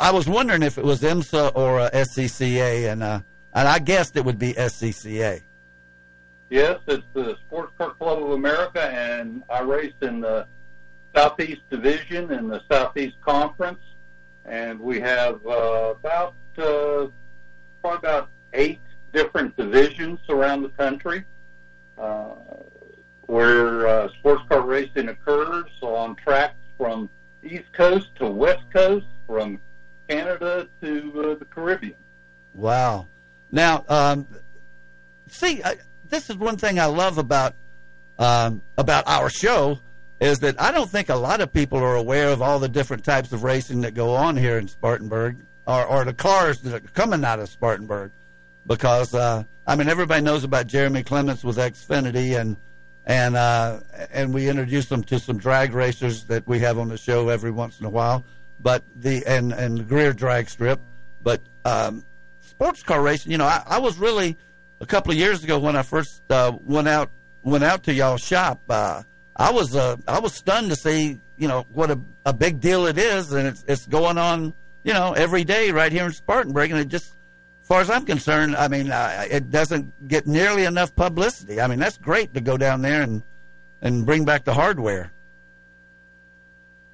I 0.00 0.12
was 0.12 0.28
wondering 0.28 0.62
if 0.62 0.78
it 0.78 0.84
was 0.84 1.02
IMSA 1.02 1.52
or 1.54 1.80
uh, 1.80 1.90
SCCA, 1.90 2.92
and 2.92 3.02
uh, 3.02 3.20
and 3.52 3.68
I 3.68 3.78
guessed 3.78 4.16
it 4.16 4.24
would 4.24 4.38
be 4.38 4.52
SCCA. 4.52 5.42
Yes, 6.50 6.78
it's 6.86 7.04
the 7.14 7.36
Sports 7.46 7.72
Car 7.78 7.90
Club 7.90 8.22
of 8.22 8.30
America, 8.30 8.82
and 8.82 9.42
I 9.50 9.62
race 9.62 9.94
in 10.02 10.20
the 10.20 10.46
Southeast 11.14 11.62
Division 11.70 12.30
in 12.30 12.48
the 12.48 12.62
Southeast 12.70 13.16
Conference, 13.20 13.80
and 14.44 14.78
we 14.78 15.00
have 15.00 15.44
uh, 15.46 15.94
about 15.98 16.34
probably 17.84 17.98
about 18.08 18.30
eight 18.54 18.80
different 19.12 19.54
divisions 19.58 20.18
around 20.30 20.62
the 20.62 20.70
country 20.70 21.22
uh, 21.98 22.30
where 23.26 23.86
uh, 23.86 24.08
sports 24.18 24.42
car 24.48 24.62
racing 24.62 25.08
occurs 25.08 25.70
on 25.82 26.16
tracks 26.16 26.56
from 26.78 27.10
East 27.42 27.70
Coast 27.74 28.08
to 28.16 28.26
West 28.26 28.64
Coast, 28.72 29.04
from 29.26 29.60
Canada 30.08 30.66
to 30.80 31.32
uh, 31.32 31.38
the 31.38 31.44
Caribbean. 31.44 31.94
Wow. 32.54 33.06
Now, 33.52 33.84
um, 33.88 34.26
see, 35.28 35.62
I, 35.62 35.76
this 36.08 36.30
is 36.30 36.36
one 36.36 36.56
thing 36.56 36.80
I 36.80 36.86
love 36.86 37.18
about 37.18 37.54
um, 38.18 38.62
about 38.78 39.06
our 39.06 39.28
show 39.28 39.78
is 40.20 40.38
that 40.38 40.58
I 40.58 40.70
don't 40.70 40.88
think 40.88 41.10
a 41.10 41.16
lot 41.16 41.42
of 41.42 41.52
people 41.52 41.80
are 41.80 41.96
aware 41.96 42.28
of 42.28 42.40
all 42.40 42.58
the 42.60 42.68
different 42.68 43.04
types 43.04 43.32
of 43.32 43.42
racing 43.42 43.82
that 43.82 43.92
go 43.92 44.14
on 44.14 44.38
here 44.38 44.56
in 44.56 44.68
Spartanburg, 44.68 45.36
or, 45.66 45.84
or 45.84 46.04
the 46.04 46.14
cars 46.14 46.60
that 46.60 46.74
are 46.74 46.88
coming 46.90 47.24
out 47.24 47.40
of 47.40 47.48
Spartanburg. 47.48 48.12
Because 48.66 49.14
uh, 49.14 49.44
I 49.66 49.76
mean, 49.76 49.88
everybody 49.88 50.22
knows 50.22 50.44
about 50.44 50.66
Jeremy 50.66 51.02
Clements 51.02 51.44
with 51.44 51.56
Xfinity, 51.56 52.38
and 52.38 52.56
and 53.06 53.36
uh, 53.36 53.80
and 54.10 54.32
we 54.32 54.48
introduce 54.48 54.86
them 54.86 55.02
to 55.04 55.18
some 55.18 55.38
drag 55.38 55.74
racers 55.74 56.24
that 56.24 56.46
we 56.46 56.60
have 56.60 56.78
on 56.78 56.88
the 56.88 56.96
show 56.96 57.28
every 57.28 57.50
once 57.50 57.80
in 57.80 57.86
a 57.86 57.90
while. 57.90 58.24
But 58.60 58.82
the 58.96 59.24
and 59.26 59.52
and 59.52 59.86
Greer 59.86 60.12
drag 60.12 60.48
strip, 60.48 60.80
but 61.22 61.42
um, 61.64 62.04
sports 62.40 62.82
car 62.82 63.02
racing. 63.02 63.32
You 63.32 63.38
know, 63.38 63.46
I, 63.46 63.62
I 63.66 63.78
was 63.78 63.98
really 63.98 64.36
a 64.80 64.86
couple 64.86 65.12
of 65.12 65.18
years 65.18 65.44
ago 65.44 65.58
when 65.58 65.76
I 65.76 65.82
first 65.82 66.22
uh, 66.30 66.56
went 66.64 66.88
out 66.88 67.10
went 67.42 67.64
out 67.64 67.82
to 67.84 67.92
y'all 67.92 68.16
shop. 68.16 68.62
Uh, 68.68 69.02
I 69.36 69.50
was 69.50 69.76
uh, 69.76 69.96
I 70.08 70.20
was 70.20 70.34
stunned 70.34 70.70
to 70.70 70.76
see 70.76 71.20
you 71.36 71.48
know 71.48 71.66
what 71.72 71.90
a, 71.90 72.00
a 72.24 72.32
big 72.32 72.60
deal 72.60 72.86
it 72.86 72.96
is, 72.96 73.32
and 73.32 73.46
it's 73.46 73.64
it's 73.68 73.86
going 73.86 74.18
on 74.18 74.54
you 74.84 74.92
know 74.92 75.12
every 75.14 75.44
day 75.44 75.70
right 75.72 75.90
here 75.90 76.04
in 76.04 76.12
Spartanburg, 76.12 76.70
and 76.70 76.80
it 76.80 76.88
just. 76.88 77.16
As 77.62 77.68
far 77.68 77.80
as 77.80 77.88
I'm 77.88 78.04
concerned, 78.04 78.56
I 78.56 78.68
mean, 78.68 78.92
uh, 78.92 79.24
it 79.30 79.50
doesn't 79.50 80.06
get 80.06 80.26
nearly 80.26 80.66
enough 80.66 80.94
publicity. 80.94 81.62
I 81.62 81.66
mean, 81.66 81.78
that's 81.78 81.96
great 81.96 82.34
to 82.34 82.42
go 82.42 82.58
down 82.58 82.82
there 82.82 83.00
and 83.00 83.22
and 83.80 84.04
bring 84.04 84.26
back 84.26 84.44
the 84.44 84.52
hardware. 84.52 85.12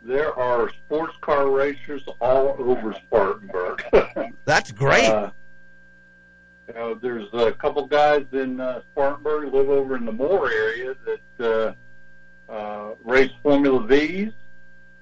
There 0.02 0.32
are 0.38 0.70
sports 0.70 1.16
car 1.20 1.50
racers 1.50 2.02
all 2.20 2.56
over 2.58 2.92
Spartanburg. 2.94 3.84
That's 4.44 4.72
great. 4.72 5.08
Uh, 5.08 5.30
you 6.68 6.74
know, 6.74 6.94
there's 6.94 7.28
a 7.32 7.52
couple 7.52 7.86
guys 7.86 8.26
in 8.32 8.60
uh, 8.60 8.82
Spartanburg 8.92 9.52
live 9.52 9.68
over 9.68 9.96
in 9.96 10.04
the 10.04 10.12
Moore 10.12 10.50
area 10.50 10.94
that 11.04 11.76
uh, 12.48 12.52
uh, 12.52 12.94
race 13.04 13.32
Formula 13.42 13.80
V's. 13.86 14.32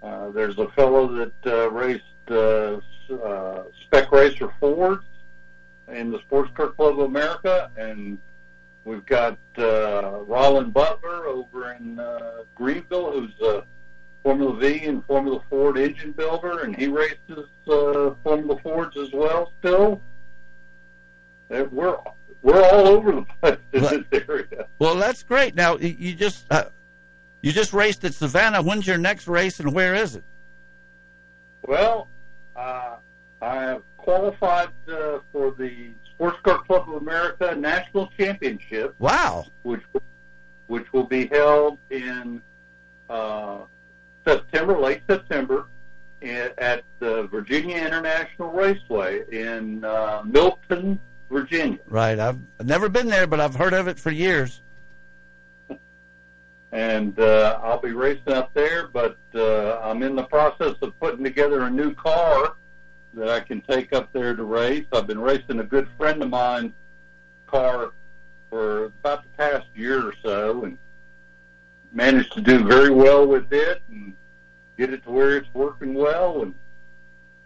Uh, 0.03 0.31
there's 0.31 0.59
a 0.59 0.69
fellow 0.71 1.09
that 1.09 1.47
uh, 1.47 1.71
raced 1.71 2.05
uh, 2.31 2.81
uh, 3.13 3.63
Spec 3.83 4.11
Racer 4.13 4.53
Fords 4.61 5.05
in 5.93 6.11
the 6.11 6.19
Sports 6.21 6.51
Car 6.55 6.69
Club 6.69 6.99
of 7.01 7.07
America, 7.07 7.71
and 7.77 8.19
we've 8.85 9.07
got 9.07 9.39
uh, 9.57 10.21
Roland 10.27 10.73
Butler 10.75 11.27
over 11.27 11.73
in 11.73 11.99
uh, 11.99 12.43
Greenville, 12.55 13.13
who's 13.13 13.41
a 13.41 13.65
Formula 14.23 14.55
V 14.57 14.85
and 14.85 15.05
Formula 15.07 15.41
Ford 15.49 15.79
engine 15.79 16.13
builder, 16.13 16.61
and 16.61 16.77
he 16.77 16.89
races 16.89 17.47
uh, 17.69 18.11
Formula 18.23 18.59
Fords 18.63 18.97
as 18.97 19.13
well. 19.13 19.53
Still, 19.61 20.01
Uh, 21.51 21.65
we're 21.71 21.97
we're 22.43 22.63
all 22.63 22.87
over 22.87 23.13
the 23.13 23.27
place 23.41 23.59
in 23.73 23.83
this 24.11 24.23
area. 24.29 24.67
Well, 24.79 24.97
that's 24.97 25.23
great. 25.23 25.55
Now 25.55 25.79
you 25.79 26.15
just 26.15 26.45
uh, 26.51 26.65
you 27.41 27.53
just 27.53 27.73
raced 27.73 28.05
at 28.05 28.13
Savannah. 28.13 28.61
When's 28.63 28.87
your 28.87 28.99
next 28.99 29.29
race, 29.29 29.59
and 29.61 29.73
where 29.73 29.95
is 29.95 30.15
it? 30.17 30.25
Well, 31.67 32.09
uh, 32.59 32.97
I 33.41 33.55
have 33.55 33.83
qualified 33.97 34.71
uh, 34.91 35.21
for 35.33 35.53
the 35.53 35.91
Sports 36.11 36.39
Car 36.43 36.59
Club 36.65 36.89
of 36.89 37.03
America 37.03 37.55
National 37.55 38.09
Championship. 38.19 38.95
Wow! 38.99 39.47
Which 39.63 39.83
which 40.67 40.93
will 40.93 41.05
be 41.05 41.27
held 41.27 41.79
in 41.91 42.43
uh, 43.09 43.59
September, 44.27 44.79
late 44.79 45.03
September, 45.09 45.67
at 46.21 46.83
the 46.99 47.27
Virginia 47.29 47.77
International 47.79 48.51
Raceway 48.51 49.23
in 49.31 49.85
uh, 49.85 50.23
Milton, 50.27 50.99
Virginia. 51.31 51.79
Right. 51.87 52.19
I've 52.19 52.39
never 52.65 52.89
been 52.89 53.07
there, 53.07 53.27
but 53.27 53.41
I've 53.41 53.55
heard 53.55 53.73
of 53.73 53.89
it 53.89 53.99
for 53.99 54.11
years. 54.11 54.63
And 56.73 57.19
uh, 57.19 57.59
I'll 57.63 57.81
be 57.81 57.93
racing 57.93 58.33
up 58.33 58.53
there. 58.55 58.89
But 58.89 59.19
uh, 59.35 59.79
I'm 59.83 60.03
in 60.03 60.17
the 60.17 60.25
process 60.25 60.75
of 60.83 60.99
putting 61.01 61.25
together 61.25 61.63
a 61.63 61.71
new 61.71 61.95
car 61.95 62.55
that 63.15 63.29
I 63.29 63.41
can 63.41 63.61
take 63.63 63.93
up 63.93 64.13
there 64.13 64.35
to 64.35 64.45
race. 64.45 64.87
I've 64.93 65.07
been 65.07 65.21
racing 65.21 65.61
a 65.61 65.65
good 65.65 65.89
friend 65.97 66.23
of 66.23 66.29
mine's 66.29 66.73
car 67.47 67.93
for 68.51 68.87
about 68.87 69.23
the 69.23 69.29
past 69.37 69.67
year 69.75 70.07
or 70.07 70.15
so, 70.23 70.65
and 70.65 70.79
managed 71.93 72.33
to 72.33 72.41
do 72.41 72.65
very 72.65 72.91
well 72.91 73.27
with 73.27 73.53
it 73.53 73.83
and 73.89 74.15
get 74.77 74.93
it 74.93 75.03
to 75.05 75.11
where 75.11 75.37
it's 75.37 75.53
working 75.55 75.95
well. 75.95 76.43
And 76.43 76.55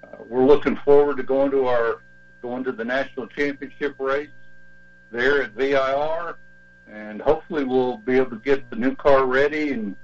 uh, 0.03 0.17
we're 0.29 0.45
looking 0.45 0.77
forward 0.85 1.17
to 1.19 1.23
going 1.23 1.51
to 1.53 1.67
our 1.67 2.03
going 2.43 2.65
to 2.65 2.73
the 2.73 2.85
national 2.85 3.29
championship 3.29 3.95
race 4.01 4.29
there 5.13 5.43
at 5.43 5.53
VIR 5.53 6.37
and 6.93 7.23
hopefully 7.23 7.65
we'll 7.65 7.97
be 7.99 8.17
able 8.17 8.31
to 8.31 8.37
get 8.37 8.69
the 8.71 8.77
new 8.77 8.95
car 8.95 9.25
ready 9.25 9.73
and 9.73 9.97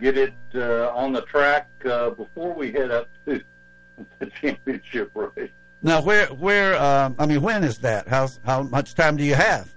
get 0.00 0.18
it 0.18 0.34
uh, 0.54 0.88
on 0.90 1.12
the 1.12 1.22
track 1.22 1.68
uh, 1.88 2.10
before 2.10 2.52
we 2.52 2.72
head 2.72 2.90
up 2.90 3.08
to 3.26 3.40
the 4.18 4.26
championship 4.40 5.10
race. 5.14 5.50
Now, 5.82 6.02
where 6.02 6.26
where 6.28 6.80
um, 6.82 7.14
I 7.18 7.26
mean, 7.26 7.42
when 7.42 7.62
is 7.62 7.78
that? 7.78 8.08
How 8.08 8.28
how 8.44 8.62
much 8.62 8.94
time 8.94 9.16
do 9.16 9.24
you 9.24 9.34
have? 9.34 9.72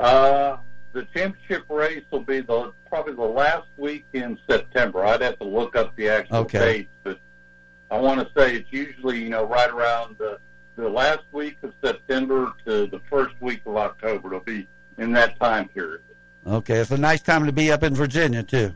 Uh, 0.00 0.56
the 0.92 1.04
championship 1.14 1.64
race 1.68 2.04
will 2.10 2.22
be 2.22 2.40
the 2.40 2.72
probably 2.88 3.12
the 3.14 3.22
last 3.22 3.68
week 3.76 4.06
in 4.14 4.38
September. 4.48 5.04
I'd 5.04 5.20
have 5.20 5.38
to 5.38 5.44
look 5.44 5.76
up 5.76 5.94
the 5.96 6.08
actual 6.08 6.38
Okay. 6.38 6.58
date, 6.58 6.88
but 7.04 7.20
I 7.90 7.98
want 8.00 8.20
to 8.20 8.40
say 8.40 8.56
it's 8.56 8.72
usually 8.72 9.22
you 9.22 9.28
know 9.28 9.44
right 9.44 9.70
around 9.70 10.16
the 10.18 10.38
the 10.76 10.88
last 10.88 11.24
week 11.32 11.58
of 11.62 11.74
September 11.84 12.52
to 12.64 12.86
the 12.86 13.00
first 13.10 13.34
week 13.40 13.60
of 13.66 13.76
October. 13.76 14.28
It'll 14.28 14.40
be 14.40 14.66
in 14.98 15.12
that 15.12 15.38
time 15.40 15.68
period. 15.68 16.02
Okay, 16.46 16.76
it's 16.76 16.90
a 16.90 16.98
nice 16.98 17.20
time 17.20 17.46
to 17.46 17.52
be 17.52 17.70
up 17.72 17.82
in 17.82 17.94
Virginia 17.94 18.42
too. 18.42 18.74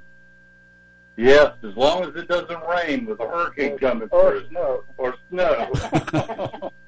Yes, 1.16 1.52
as 1.62 1.76
long 1.76 2.04
as 2.04 2.14
it 2.16 2.26
doesn't 2.28 2.62
rain 2.66 3.04
with 3.06 3.20
a 3.20 3.26
hurricane 3.28 3.76
coming 3.78 4.08
Or 4.10 4.30
through 4.40 4.48
snow. 4.48 4.84
or 4.96 5.14
snow. 5.30 6.70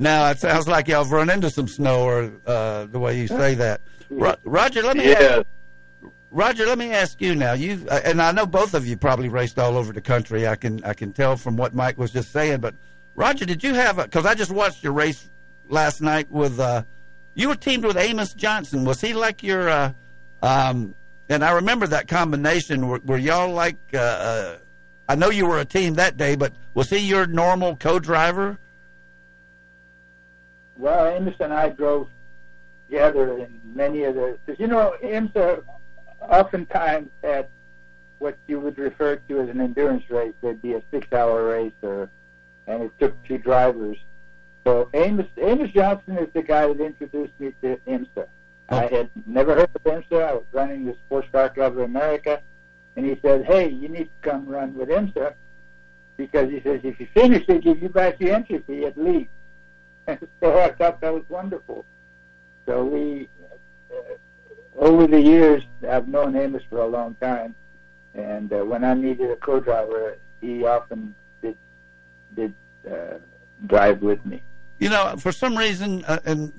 Now 0.00 0.30
it 0.30 0.38
sounds 0.38 0.68
like 0.68 0.86
y'all've 0.86 1.10
run 1.10 1.28
into 1.28 1.50
some 1.50 1.66
snow, 1.66 2.02
or 2.04 2.30
uh, 2.46 2.84
the 2.84 3.00
way 3.00 3.18
you 3.18 3.26
say 3.26 3.54
that. 3.56 3.80
Ro- 4.10 4.36
Roger, 4.44 4.80
let 4.80 4.96
me 4.96 5.06
Yes. 5.06 5.38
ask, 5.38 6.10
Roger, 6.30 6.66
let 6.66 6.78
me 6.78 6.92
ask 6.92 7.20
you 7.20 7.34
now. 7.34 7.54
You 7.54 7.84
uh, 7.90 7.98
and 8.04 8.22
I 8.22 8.30
know 8.30 8.46
both 8.46 8.74
of 8.74 8.86
you 8.86 8.96
probably 8.96 9.28
raced 9.28 9.58
all 9.58 9.76
over 9.76 9.92
the 9.92 10.00
country. 10.00 10.46
I 10.46 10.54
can 10.54 10.84
I 10.84 10.94
can 10.94 11.12
tell 11.12 11.36
from 11.36 11.56
what 11.56 11.74
Mike 11.74 11.98
was 11.98 12.12
just 12.12 12.30
saying. 12.30 12.60
But 12.60 12.76
Roger, 13.16 13.44
did 13.44 13.64
you 13.64 13.74
have 13.74 13.98
a? 13.98 14.04
Because 14.04 14.24
I 14.24 14.36
just 14.36 14.52
watched 14.52 14.84
your 14.84 14.92
race 14.92 15.28
last 15.68 16.00
night 16.00 16.30
with. 16.30 16.60
Uh, 16.60 16.84
you 17.38 17.48
were 17.48 17.54
teamed 17.54 17.84
with 17.84 17.96
Amos 17.96 18.34
Johnson. 18.34 18.84
Was 18.84 19.00
he 19.00 19.14
like 19.14 19.44
your? 19.44 19.68
Uh, 19.68 19.92
um, 20.42 20.94
and 21.28 21.44
I 21.44 21.52
remember 21.52 21.86
that 21.86 22.08
combination. 22.08 22.88
Were, 22.88 23.00
were 23.04 23.16
y'all 23.16 23.52
like? 23.52 23.76
Uh, 23.94 23.98
uh, 23.98 24.56
I 25.08 25.14
know 25.14 25.30
you 25.30 25.46
were 25.46 25.58
a 25.58 25.64
team 25.64 25.94
that 25.94 26.16
day, 26.16 26.34
but 26.34 26.52
was 26.74 26.90
he 26.90 26.98
your 26.98 27.26
normal 27.26 27.76
co-driver? 27.76 28.58
Well, 30.76 31.06
Amos 31.06 31.36
and 31.38 31.52
I 31.52 31.68
drove 31.68 32.08
together 32.88 33.38
in 33.38 33.60
many 33.72 34.02
of 34.02 34.16
the. 34.16 34.36
Because 34.44 34.58
you 34.58 34.66
know, 34.66 34.96
IMSA 35.02 35.62
oftentimes 36.20 37.08
had 37.22 37.48
what 38.18 38.36
you 38.48 38.58
would 38.58 38.78
refer 38.78 39.14
to 39.14 39.40
as 39.40 39.48
an 39.48 39.60
endurance 39.60 40.10
race. 40.10 40.34
There'd 40.40 40.60
be 40.60 40.72
a 40.72 40.82
six-hour 40.90 41.44
race, 41.44 41.72
or 41.82 42.10
and 42.66 42.82
it 42.82 42.92
took 42.98 43.22
two 43.22 43.38
drivers. 43.38 43.96
So 44.68 44.90
Amos 44.92 45.24
Amos 45.38 45.70
Johnson 45.70 46.18
is 46.18 46.28
the 46.34 46.42
guy 46.42 46.66
that 46.66 46.78
introduced 46.78 47.32
me 47.40 47.54
to 47.62 47.78
IMSA. 47.86 48.26
I 48.68 48.82
had 48.84 49.08
never 49.24 49.54
heard 49.54 49.70
of 49.74 49.82
IMSA. 49.82 50.22
I 50.22 50.34
was 50.34 50.44
running 50.52 50.84
the 50.84 50.92
Sports 51.06 51.26
Car 51.32 51.48
Club 51.48 51.72
of 51.72 51.78
America, 51.78 52.42
and 52.94 53.06
he 53.06 53.18
said, 53.22 53.46
"Hey, 53.46 53.70
you 53.70 53.88
need 53.88 54.10
to 54.10 54.30
come 54.30 54.46
run 54.46 54.74
with 54.74 54.90
IMSA." 54.90 55.32
Because 56.18 56.50
he 56.50 56.60
says, 56.60 56.80
if 56.84 57.00
you 57.00 57.06
finish, 57.14 57.46
they 57.46 57.60
give 57.60 57.80
you 57.80 57.88
back 57.88 58.20
your 58.20 58.34
entry 58.34 58.58
fee 58.66 58.84
at 58.84 58.98
least. 58.98 59.30
And 60.06 60.18
so 60.38 60.58
I 60.58 60.72
thought 60.72 61.00
that 61.00 61.14
was 61.14 61.24
wonderful. 61.30 61.86
So 62.66 62.84
we, 62.84 63.28
uh, 63.90 64.16
over 64.76 65.06
the 65.06 65.20
years, 65.20 65.62
I've 65.88 66.08
known 66.08 66.36
Amos 66.36 66.62
for 66.68 66.80
a 66.80 66.86
long 66.86 67.14
time, 67.22 67.54
and 68.12 68.52
uh, 68.52 68.66
when 68.66 68.84
I 68.84 68.92
needed 68.92 69.30
a 69.30 69.36
co-driver, 69.36 70.18
he 70.42 70.66
often 70.66 71.14
did 71.40 71.56
did 72.36 72.52
uh, 72.86 73.14
drive 73.66 74.02
with 74.02 74.22
me. 74.26 74.42
You 74.78 74.88
know, 74.88 75.14
for 75.18 75.32
some 75.32 75.56
reason, 75.56 76.04
uh, 76.06 76.18
and 76.24 76.52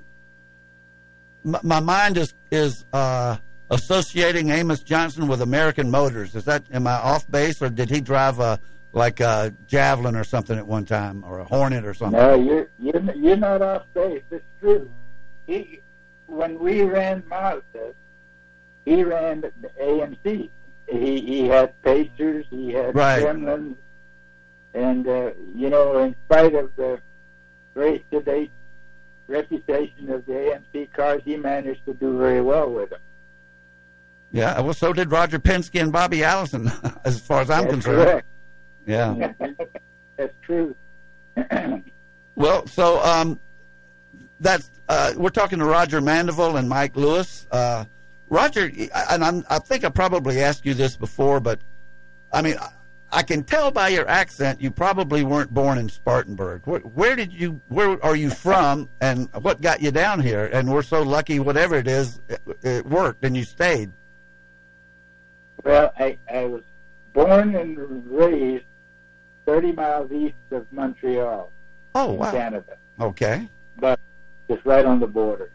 my, 1.43 1.59
my 1.63 1.79
mind 1.79 2.17
is 2.17 2.33
is 2.51 2.85
uh, 2.93 3.37
associating 3.69 4.49
Amos 4.49 4.81
Johnson 4.81 5.27
with 5.27 5.41
American 5.41 5.89
Motors. 5.89 6.35
Is 6.35 6.45
that 6.45 6.63
am 6.71 6.87
I 6.87 6.93
off 6.93 7.29
base, 7.29 7.61
or 7.61 7.69
did 7.69 7.89
he 7.89 8.01
drive 8.01 8.39
a 8.39 8.59
like 8.91 9.19
a 9.19 9.53
Javelin 9.67 10.15
or 10.15 10.23
something 10.23 10.57
at 10.57 10.67
one 10.67 10.85
time, 10.85 11.23
or 11.23 11.39
a 11.39 11.45
Hornet 11.45 11.85
or 11.85 11.93
something? 11.93 12.19
No, 12.19 12.35
you're 12.35 12.69
you're 12.79 13.01
you're 13.15 13.37
not 13.37 13.61
off 13.61 13.83
base. 13.93 14.23
It's 14.31 14.43
true. 14.59 14.89
He 15.47 15.81
when 16.27 16.59
we 16.59 16.83
ran 16.83 17.23
Mazda, 17.29 17.93
he 18.85 19.03
ran 19.03 19.41
the 19.41 19.51
AMC. 19.81 20.49
He 20.87 21.21
he 21.21 21.47
had 21.47 21.79
Pacers, 21.83 22.45
he 22.49 22.73
had 22.73 22.95
Right. 22.95 23.23
Gremlins, 23.23 23.75
and 24.73 25.07
uh, 25.07 25.31
you 25.55 25.69
know, 25.69 25.99
in 25.99 26.15
spite 26.25 26.55
of 26.55 26.75
the 26.75 26.99
race 27.73 28.01
to 28.11 28.21
date 28.21 28.51
reputation 29.27 30.09
of 30.09 30.25
the 30.25 30.33
AMC 30.73 30.91
cars, 30.91 31.21
he 31.23 31.37
managed 31.37 31.85
to 31.85 31.93
do 31.93 32.17
very 32.17 32.41
well 32.41 32.69
with 32.69 32.89
them. 32.89 32.99
Yeah, 34.31 34.59
well, 34.61 34.73
so 34.73 34.93
did 34.93 35.11
Roger 35.11 35.39
Penske 35.39 35.81
and 35.81 35.91
Bobby 35.91 36.23
Allison, 36.23 36.71
as 37.03 37.19
far 37.19 37.41
as 37.41 37.49
I'm 37.49 37.63
That's 37.63 37.73
concerned. 37.73 38.09
correct. 38.09 38.27
Yeah. 38.85 39.33
That's 40.17 40.33
true. 40.41 40.75
Well, 42.35 42.65
so 42.67 43.03
um, 43.03 43.37
that's 44.39 44.71
uh, 44.87 45.11
we're 45.17 45.29
talking 45.29 45.59
to 45.59 45.65
Roger 45.65 45.99
Mandeville 45.99 46.55
and 46.55 46.69
Mike 46.69 46.95
Lewis. 46.95 47.45
Uh, 47.51 47.83
Roger, 48.29 48.71
and 49.11 49.25
I'm, 49.25 49.45
I 49.49 49.59
think 49.59 49.83
I 49.83 49.89
probably 49.89 50.41
asked 50.41 50.65
you 50.65 50.73
this 50.73 50.95
before, 50.95 51.41
but 51.41 51.59
I 52.31 52.41
mean, 52.41 52.55
I- 53.11 53.23
can 53.23 53.43
tell 53.43 53.71
by 53.71 53.89
your 53.89 54.07
accent 54.07 54.61
you 54.61 54.71
probably 54.71 55.23
weren't 55.23 55.53
born 55.53 55.77
in 55.77 55.89
Spartanburg. 55.89 56.61
Where, 56.65 56.79
where 56.81 57.15
did 57.15 57.33
you? 57.33 57.59
Where 57.67 58.03
are 58.03 58.15
you 58.15 58.29
from? 58.29 58.89
And 59.01 59.29
what 59.41 59.61
got 59.61 59.81
you 59.81 59.91
down 59.91 60.19
here? 60.19 60.45
And 60.51 60.71
we're 60.71 60.83
so 60.83 61.01
lucky, 61.01 61.39
whatever 61.39 61.75
it 61.75 61.87
is, 61.87 62.21
it, 62.29 62.41
it 62.61 62.85
worked, 62.85 63.23
and 63.25 63.35
you 63.35 63.43
stayed. 63.43 63.91
Well, 65.63 65.91
I, 65.99 66.17
I 66.33 66.45
was 66.45 66.61
born 67.13 67.55
and 67.55 67.77
raised 68.09 68.63
30 69.45 69.71
miles 69.73 70.11
east 70.11 70.35
of 70.51 70.65
Montreal 70.71 71.51
Oh, 71.95 72.13
wow. 72.13 72.31
Canada, 72.31 72.77
Okay. 73.01 73.49
but 73.77 73.99
just 74.49 74.63
right 74.65 74.85
on 74.85 74.99
the 74.99 75.07
border. 75.07 75.51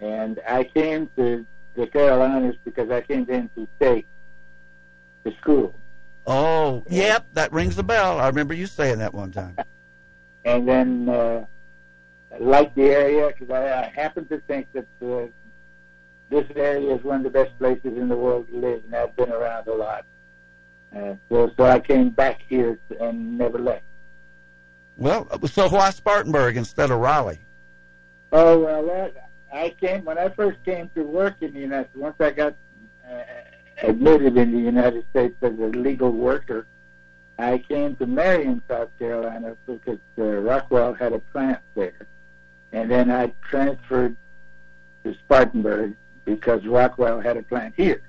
And 0.00 0.40
I 0.46 0.64
came 0.64 1.08
to 1.16 1.46
the 1.74 1.86
Carolinas 1.86 2.56
because 2.64 2.90
I 2.90 3.00
came 3.00 3.24
then 3.24 3.48
to 3.54 3.60
NC 3.62 3.68
State 3.76 4.06
to 5.24 5.32
school. 5.36 5.74
Oh, 6.26 6.84
yep, 6.88 7.26
that 7.32 7.52
rings 7.52 7.78
a 7.78 7.82
bell. 7.82 8.20
I 8.20 8.28
remember 8.28 8.54
you 8.54 8.66
saying 8.66 8.98
that 8.98 9.14
one 9.14 9.32
time. 9.32 9.56
And 10.44 10.66
then 10.66 11.08
uh, 11.08 11.46
I 12.34 12.38
liked 12.38 12.74
the 12.74 12.86
area 12.86 13.28
because 13.28 13.48
I, 13.48 13.84
I 13.84 13.92
happen 13.94 14.26
to 14.26 14.38
think 14.40 14.66
that 14.72 14.88
uh, 15.00 15.28
this 16.30 16.46
area 16.56 16.96
is 16.96 17.04
one 17.04 17.18
of 17.18 17.22
the 17.22 17.30
best 17.30 17.56
places 17.60 17.96
in 17.96 18.08
the 18.08 18.16
world 18.16 18.48
to 18.48 18.56
live, 18.56 18.82
and 18.84 18.92
I've 18.92 19.14
been 19.14 19.30
around 19.30 19.68
a 19.68 19.74
lot. 19.74 20.04
Uh, 20.92 21.14
so, 21.28 21.52
so 21.56 21.64
I 21.64 21.78
came 21.78 22.10
back 22.10 22.40
here 22.48 22.80
and 22.98 23.38
never 23.38 23.58
left. 23.58 23.84
Well, 24.96 25.28
so 25.46 25.68
why 25.68 25.90
Spartanburg 25.90 26.56
instead 26.56 26.90
of 26.90 26.98
Raleigh? 26.98 27.40
Oh 28.32 28.58
well, 28.58 28.86
that, 28.86 29.30
I 29.52 29.70
came 29.70 30.04
when 30.04 30.18
I 30.18 30.28
first 30.30 30.62
came 30.64 30.90
to 30.94 31.02
work 31.02 31.36
in 31.40 31.52
the 31.54 31.60
United. 31.60 31.94
Once 31.94 32.16
I 32.18 32.30
got 32.30 32.54
uh, 33.08 33.22
admitted 33.82 34.36
in 34.36 34.52
the 34.52 34.58
United 34.58 35.04
States 35.10 35.36
as 35.42 35.52
a 35.58 35.68
legal 35.68 36.10
worker, 36.10 36.66
I 37.38 37.58
came 37.58 37.96
to 37.96 38.06
Marion, 38.06 38.62
South 38.68 38.90
Carolina, 38.98 39.56
because 39.66 39.98
uh, 40.18 40.22
Rockwell 40.22 40.94
had 40.94 41.12
a 41.12 41.18
plant 41.18 41.58
there, 41.74 42.06
and 42.72 42.90
then 42.90 43.10
I 43.10 43.32
transferred 43.42 44.16
to 45.04 45.14
Spartanburg 45.14 45.96
because 46.24 46.64
Rockwell 46.64 47.20
had 47.20 47.36
a 47.36 47.42
plant 47.42 47.74
here. 47.76 48.02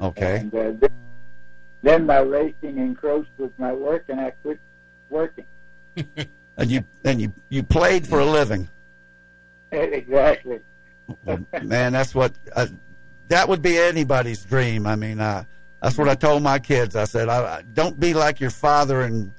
Okay. 0.00 0.38
And 0.38 0.54
uh, 0.54 0.72
th- 0.80 0.92
then 1.82 2.06
my 2.06 2.18
racing 2.18 2.78
encroached 2.78 3.30
with 3.38 3.56
my 3.58 3.72
work, 3.72 4.04
and 4.08 4.20
I 4.20 4.30
quit 4.42 4.60
working. 5.08 5.46
And 6.58 6.70
you 6.70 6.84
and 7.04 7.20
you 7.20 7.32
you 7.50 7.62
played 7.62 8.06
for 8.06 8.20
a 8.20 8.24
living. 8.24 8.68
exactly. 9.72 10.60
Man, 11.62 11.92
that's 11.92 12.14
what 12.14 12.32
uh, 12.54 12.68
that 13.28 13.48
would 13.48 13.62
be 13.62 13.78
anybody's 13.78 14.44
dream. 14.44 14.86
I 14.86 14.96
mean, 14.96 15.20
uh, 15.20 15.44
that's 15.82 15.98
what 15.98 16.08
I 16.08 16.14
told 16.14 16.42
my 16.42 16.58
kids. 16.58 16.96
I 16.96 17.04
said, 17.04 17.28
I, 17.28 17.62
"Don't 17.62 17.98
be 17.98 18.14
like 18.14 18.40
your 18.40 18.50
father 18.50 19.02
and 19.02 19.32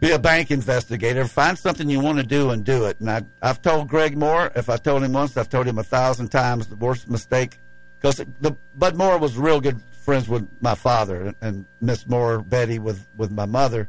be 0.00 0.10
a 0.10 0.18
bank 0.18 0.50
investigator. 0.50 1.26
Find 1.26 1.58
something 1.58 1.88
you 1.88 2.00
want 2.00 2.18
to 2.18 2.24
do 2.24 2.50
and 2.50 2.64
do 2.64 2.86
it." 2.86 2.98
And 3.00 3.10
I, 3.10 3.22
I've 3.40 3.62
told 3.62 3.88
Greg 3.88 4.16
Moore. 4.16 4.50
If 4.56 4.68
I 4.68 4.76
told 4.76 5.02
him 5.02 5.12
once, 5.12 5.36
I've 5.36 5.48
told 5.48 5.66
him 5.66 5.78
a 5.78 5.84
thousand 5.84 6.28
times. 6.28 6.66
The 6.66 6.76
worst 6.76 7.08
mistake, 7.08 7.58
because 8.00 8.16
the 8.40 8.56
Bud 8.74 8.96
Moore 8.96 9.18
was 9.18 9.36
real 9.36 9.60
good 9.60 9.80
friends 10.02 10.28
with 10.28 10.48
my 10.60 10.74
father, 10.74 11.22
and, 11.22 11.36
and 11.40 11.66
Miss 11.80 12.06
Moore, 12.06 12.40
Betty, 12.40 12.78
with 12.78 13.06
with 13.16 13.30
my 13.30 13.46
mother. 13.46 13.88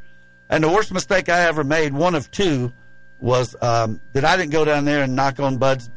And 0.50 0.64
the 0.64 0.70
worst 0.70 0.92
mistake 0.92 1.30
I 1.30 1.48
ever 1.48 1.64
made, 1.64 1.94
one 1.94 2.14
of 2.14 2.30
two, 2.30 2.72
was 3.20 3.56
um, 3.62 4.02
that 4.12 4.24
I 4.26 4.38
didn't 4.38 4.52
go 4.52 4.66
down 4.66 4.86
there 4.86 5.04
and 5.04 5.16
knock 5.16 5.40
on 5.40 5.58
Bud's 5.58 5.90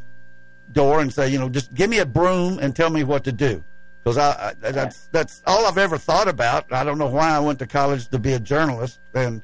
door 0.72 1.00
and 1.00 1.12
say, 1.12 1.28
you 1.28 1.38
know, 1.38 1.48
just 1.48 1.72
give 1.74 1.90
me 1.90 1.98
a 1.98 2.06
broom 2.06 2.58
and 2.58 2.74
tell 2.74 2.90
me 2.90 3.04
what 3.04 3.24
to 3.24 3.32
do. 3.32 3.62
Because 4.02 4.18
I, 4.18 4.54
I, 4.62 4.70
that's 4.70 5.08
that's 5.08 5.42
all 5.46 5.66
I've 5.66 5.78
ever 5.78 5.98
thought 5.98 6.28
about. 6.28 6.72
I 6.72 6.84
don't 6.84 6.98
know 6.98 7.08
why 7.08 7.30
I 7.30 7.40
went 7.40 7.58
to 7.58 7.66
college 7.66 8.08
to 8.08 8.18
be 8.20 8.34
a 8.34 8.38
journalist, 8.38 9.00
and 9.14 9.42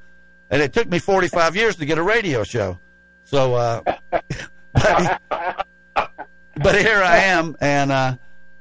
and 0.51 0.63
it 0.63 0.73
took 0.73 0.89
me 0.89 1.01
45 1.01 1.57
years 1.57 1.77
to 1.77 1.87
get 1.87 1.99
a 1.99 2.03
radio 2.03 2.45
show. 2.45 2.79
So, 3.25 3.55
uh, 3.55 3.81
but, 4.73 5.21
but 5.95 6.81
here 6.81 7.03
I 7.03 7.17
am, 7.25 7.57
and 7.61 7.91
uh, 7.91 8.17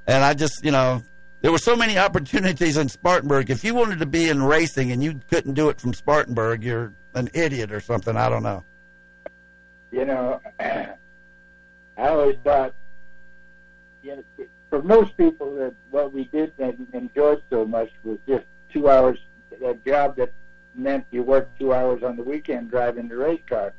and 0.07 0.23
I 0.23 0.33
just 0.33 0.65
you 0.65 0.71
know 0.71 1.03
there 1.41 1.51
were 1.51 1.59
so 1.59 1.75
many 1.75 1.97
opportunities 1.97 2.77
in 2.77 2.89
Spartanburg. 2.89 3.49
If 3.49 3.63
you 3.63 3.75
wanted 3.75 3.99
to 3.99 4.05
be 4.05 4.29
in 4.29 4.41
racing 4.41 4.91
and 4.91 5.03
you 5.03 5.19
couldn't 5.29 5.53
do 5.53 5.69
it 5.69 5.79
from 5.79 5.93
Spartanburg, 5.93 6.63
you're 6.63 6.93
an 7.13 7.29
idiot 7.33 7.71
or 7.71 7.79
something. 7.79 8.15
I 8.15 8.29
don't 8.29 8.43
know. 8.43 8.63
You 9.91 10.05
know, 10.05 10.41
I 12.01 12.09
always 12.09 12.37
thought, 12.43 12.73
you 14.01 14.15
know, 14.15 14.45
for 14.71 14.81
most 14.81 15.15
people, 15.17 15.53
that 15.57 15.75
what 15.91 16.11
we 16.11 16.23
did 16.25 16.51
and 16.57 16.87
enjoyed 16.93 17.43
so 17.51 17.63
much 17.63 17.91
was 18.03 18.17
just 18.27 18.45
two 18.73 18.89
hours. 18.89 19.19
A 19.63 19.75
job 19.85 20.15
that 20.15 20.33
meant 20.73 21.05
you 21.11 21.21
worked 21.21 21.59
two 21.59 21.73
hours 21.73 22.01
on 22.01 22.15
the 22.17 22.23
weekend 22.23 22.71
driving 22.71 23.07
the 23.07 23.17
race 23.17 23.41
car. 23.47 23.73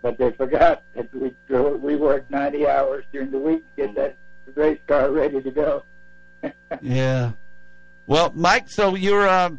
But 0.00 0.16
they 0.16 0.30
forgot 0.30 0.84
that 0.94 1.12
we 1.14 1.34
we 1.50 1.96
worked 1.96 2.30
90 2.30 2.66
hours 2.66 3.04
during 3.12 3.30
the 3.30 3.38
week 3.38 3.62
to 3.76 3.86
get 3.86 3.94
that 3.96 4.16
race 4.54 4.80
car 4.86 5.10
ready 5.10 5.42
to 5.42 5.50
go. 5.50 5.84
yeah. 6.80 7.32
Well, 8.06 8.32
Mike, 8.34 8.70
so 8.70 8.94
you're. 8.94 9.28
Uh, 9.28 9.50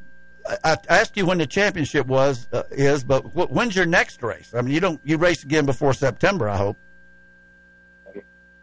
I 0.64 0.78
asked 0.90 1.18
you 1.18 1.26
when 1.26 1.40
the 1.40 1.48
championship 1.48 2.08
was 2.08 2.48
uh, 2.52 2.64
is, 2.72 3.04
but 3.04 3.22
wh- 3.22 3.52
when's 3.52 3.76
your 3.76 3.88
next 3.88 4.22
race? 4.24 4.54
I 4.56 4.62
mean, 4.62 4.74
you 4.74 4.80
don't 4.80 5.02
you 5.04 5.18
race 5.18 5.44
again 5.44 5.66
before 5.66 5.94
September, 5.94 6.48
I 6.50 6.58
hope. 6.58 6.78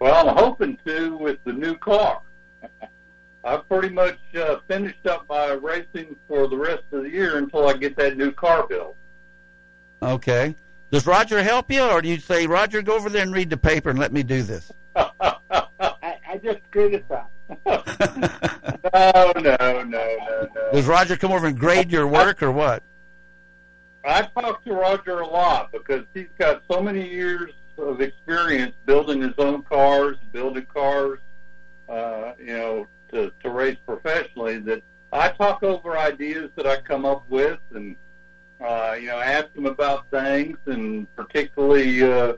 Well, 0.03 0.31
I'm 0.31 0.37
hoping 0.37 0.77
to 0.85 1.16
with 1.16 1.39
the 1.45 1.53
new 1.53 1.77
car. 1.77 2.23
I've 3.45 3.69
pretty 3.69 3.91
much 3.91 4.19
uh, 4.37 4.57
finished 4.66 5.07
up 5.07 5.27
my 5.29 5.53
racing 5.53 6.16
for 6.27 6.49
the 6.49 6.57
rest 6.57 6.83
of 6.91 7.05
the 7.05 7.09
year 7.09 7.39
until 7.39 7.69
I 7.69 7.74
get 7.74 7.95
that 7.99 8.16
new 8.16 8.33
car 8.33 8.66
built. 8.66 8.97
Okay. 10.03 10.57
Does 10.91 11.07
Roger 11.07 11.41
help 11.41 11.70
you, 11.70 11.85
or 11.85 12.03
do 12.03 12.09
you 12.09 12.19
say, 12.19 12.49
Roger, 12.49 12.83
go 12.83 12.97
over 12.97 13.09
there 13.11 13.23
and 13.23 13.33
read 13.33 13.49
the 13.49 13.57
paper 13.57 13.91
and 13.91 13.99
let 14.01 14.12
me 14.12 14.24
do 14.24 14.43
this? 14.43 14.73
I, 14.97 15.37
I 16.03 16.41
just 16.43 16.69
criticize. 16.73 17.23
no, 17.65 19.33
no, 19.37 19.57
no, 19.61 19.85
no, 19.85 20.49
no. 20.53 20.73
Does 20.73 20.87
Roger 20.87 21.16
come 21.16 21.31
over 21.31 21.47
and 21.47 21.57
grade 21.57 21.93
your 21.93 22.09
work, 22.09 22.43
or 22.43 22.51
what? 22.51 22.83
I 24.05 24.23
talk 24.23 24.65
to 24.65 24.73
Roger 24.73 25.20
a 25.20 25.29
lot 25.29 25.70
because 25.70 26.03
he's 26.12 26.27
got 26.41 26.65
so 26.69 26.83
many 26.83 27.09
years 27.09 27.53
of 27.78 28.01
experience 28.01 28.74
building 28.86 29.23
his 29.23 29.35
own 29.39 29.62
cars, 29.62 30.16
building 30.32 30.66
cars, 30.73 31.19
uh, 31.89 32.32
you 32.39 32.57
know, 32.57 32.86
to, 33.11 33.32
to 33.43 33.51
race 33.51 33.77
professionally 33.86 34.59
that 34.59 34.82
I 35.12 35.28
talk 35.28 35.62
over 35.62 35.97
ideas 35.97 36.51
that 36.57 36.66
I 36.66 36.81
come 36.81 37.05
up 37.05 37.28
with 37.28 37.59
and, 37.74 37.97
uh, 38.61 38.97
you 38.99 39.09
know, 39.09 39.20
ask 39.20 39.55
him 39.55 39.66
about 39.66 40.11
things 40.11 40.57
and 40.66 41.15
particularly, 41.16 42.03
uh, 42.03 42.35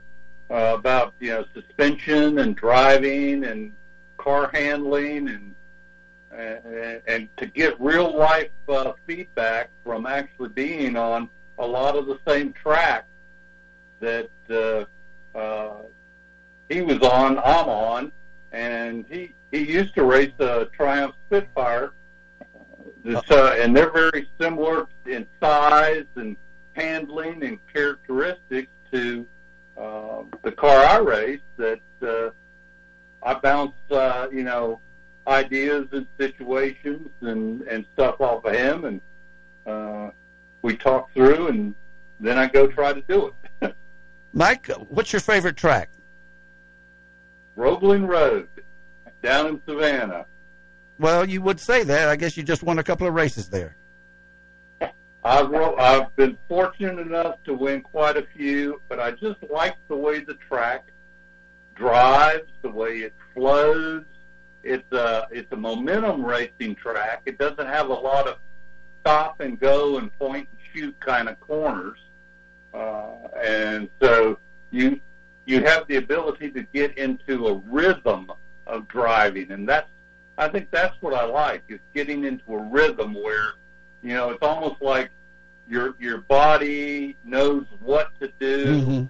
uh, 0.50 0.74
about, 0.76 1.14
you 1.20 1.30
know, 1.30 1.44
suspension 1.54 2.38
and 2.38 2.56
driving 2.56 3.44
and 3.44 3.72
car 4.16 4.50
handling 4.52 5.28
and, 5.28 5.54
and, 6.32 7.02
and 7.06 7.36
to 7.36 7.46
get 7.46 7.80
real 7.80 8.16
life, 8.16 8.50
uh, 8.68 8.92
feedback 9.06 9.70
from 9.84 10.06
actually 10.06 10.48
being 10.48 10.96
on 10.96 11.28
a 11.58 11.66
lot 11.66 11.96
of 11.96 12.06
the 12.06 12.18
same 12.26 12.52
tracks 12.52 13.06
that, 14.00 14.30
uh, 14.50 14.84
uh, 15.34 15.82
he 16.68 16.82
was 16.82 16.98
on, 17.00 17.38
I'm 17.38 17.68
on, 17.68 18.12
and 18.52 19.04
he 19.10 19.34
he 19.50 19.70
used 19.70 19.94
to 19.94 20.04
race 20.04 20.32
a 20.38 20.66
Triumph 20.76 21.14
Spitfire. 21.26 21.92
This, 23.04 23.22
uh, 23.30 23.56
and 23.58 23.76
they're 23.76 23.92
very 23.92 24.26
similar 24.40 24.86
in 25.06 25.26
size 25.38 26.06
and 26.16 26.36
handling 26.72 27.44
and 27.44 27.58
characteristics 27.72 28.72
to 28.92 29.26
uh, 29.76 30.22
the 30.42 30.52
car 30.52 30.84
I 30.84 30.98
race. 30.98 31.40
That 31.56 31.80
uh, 32.02 32.30
I 33.22 33.34
bounce, 33.34 33.74
uh, 33.90 34.28
you 34.32 34.42
know, 34.42 34.80
ideas 35.26 35.86
and 35.92 36.06
situations 36.18 37.10
and 37.20 37.62
and 37.62 37.84
stuff 37.92 38.20
off 38.20 38.44
of 38.44 38.54
him, 38.54 38.84
and 38.84 39.00
uh, 39.66 40.10
we 40.62 40.76
talk 40.76 41.12
through, 41.12 41.48
and 41.48 41.74
then 42.20 42.38
I 42.38 42.48
go 42.48 42.66
try 42.66 42.92
to 42.92 43.02
do 43.02 43.28
it. 43.28 43.34
Mike, 44.34 44.66
what's 44.88 45.12
your 45.12 45.20
favorite 45.20 45.56
track? 45.56 45.90
Roebling 47.54 48.04
Road 48.04 48.48
down 49.22 49.46
in 49.46 49.62
Savannah. 49.64 50.26
Well, 50.98 51.28
you 51.28 51.40
would 51.40 51.60
say 51.60 51.84
that. 51.84 52.08
I 52.08 52.16
guess 52.16 52.36
you 52.36 52.42
just 52.42 52.64
won 52.64 52.80
a 52.80 52.82
couple 52.82 53.06
of 53.06 53.14
races 53.14 53.48
there. 53.48 53.76
I've 55.24 55.54
I've 55.54 56.14
been 56.16 56.36
fortunate 56.48 56.98
enough 56.98 57.36
to 57.44 57.54
win 57.54 57.80
quite 57.80 58.16
a 58.16 58.26
few, 58.36 58.82
but 58.88 58.98
I 58.98 59.12
just 59.12 59.42
like 59.50 59.76
the 59.88 59.96
way 59.96 60.20
the 60.20 60.34
track 60.34 60.84
drives, 61.74 62.50
the 62.62 62.70
way 62.70 62.98
it 62.98 63.14
flows. 63.34 64.04
It's 64.64 64.92
a 64.92 65.28
it's 65.30 65.50
a 65.52 65.56
momentum 65.56 66.24
racing 66.24 66.74
track. 66.74 67.22
It 67.24 67.38
doesn't 67.38 67.66
have 67.66 67.88
a 67.88 67.94
lot 67.94 68.26
of 68.26 68.38
stop 69.00 69.40
and 69.40 69.58
go 69.58 69.98
and 69.98 70.12
point 70.18 70.48
and 70.50 70.58
shoot 70.72 70.98
kind 71.00 71.28
of 71.28 71.38
corners, 71.40 71.98
and 72.74 73.88
so 74.00 74.38
you 74.70 75.00
you 75.46 75.62
have 75.64 75.86
the 75.88 75.96
ability 75.96 76.50
to 76.52 76.62
get 76.72 76.96
into 76.96 77.46
a 77.48 77.54
rhythm 77.70 78.30
of 78.66 78.88
driving, 78.88 79.50
and 79.52 79.68
that's 79.68 79.88
I 80.38 80.48
think 80.48 80.70
that's 80.70 80.96
what 81.00 81.14
I 81.14 81.24
like 81.24 81.62
is 81.68 81.80
getting 81.94 82.24
into 82.24 82.54
a 82.54 82.58
rhythm 82.58 83.14
where 83.14 83.52
you 84.02 84.14
know 84.14 84.30
it's 84.30 84.42
almost 84.42 84.80
like 84.82 85.10
your 85.68 85.94
your 85.98 86.18
body 86.18 87.16
knows 87.24 87.64
what 87.80 88.08
to 88.20 88.30
do 88.40 88.64
Mm-hmm. 88.66 89.04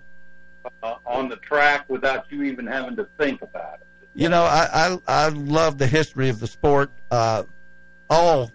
uh, 0.83 0.95
on 1.07 1.29
the 1.29 1.37
track 1.37 1.85
without 1.89 2.31
you 2.31 2.43
even 2.43 2.67
having 2.67 2.97
to 2.97 3.07
think 3.19 3.43
about 3.43 3.81
it. 3.81 3.87
You 4.15 4.29
know, 4.29 4.43
I 4.43 4.69
I, 4.73 4.99
I 5.09 5.29
love 5.29 5.79
the 5.79 5.87
history 5.87 6.29
of 6.29 6.41
the 6.41 6.47
sport, 6.47 6.91
uh, 7.11 7.45
all 8.11 8.51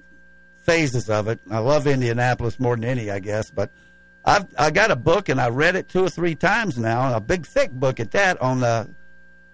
phases 0.64 1.10
of 1.10 1.28
it. 1.28 1.40
I 1.50 1.58
love 1.60 1.88
Indianapolis 1.88 2.60
more 2.60 2.76
than 2.76 2.86
any, 2.86 3.10
I 3.10 3.20
guess. 3.20 3.50
But 3.50 3.72
I've 4.30 4.46
I 4.58 4.70
got 4.70 4.92
a 4.92 4.96
book 4.96 5.30
and 5.30 5.42
I 5.42 5.50
read 5.50 5.76
it 5.76 5.90
two 5.90 6.04
or 6.04 6.10
three 6.10 6.36
times 6.36 6.78
now, 6.78 7.16
a 7.16 7.20
big 7.20 7.46
thick 7.46 7.72
book 7.72 8.00
at 8.00 8.12
that 8.12 8.40
on 8.42 8.60
the 8.60 8.88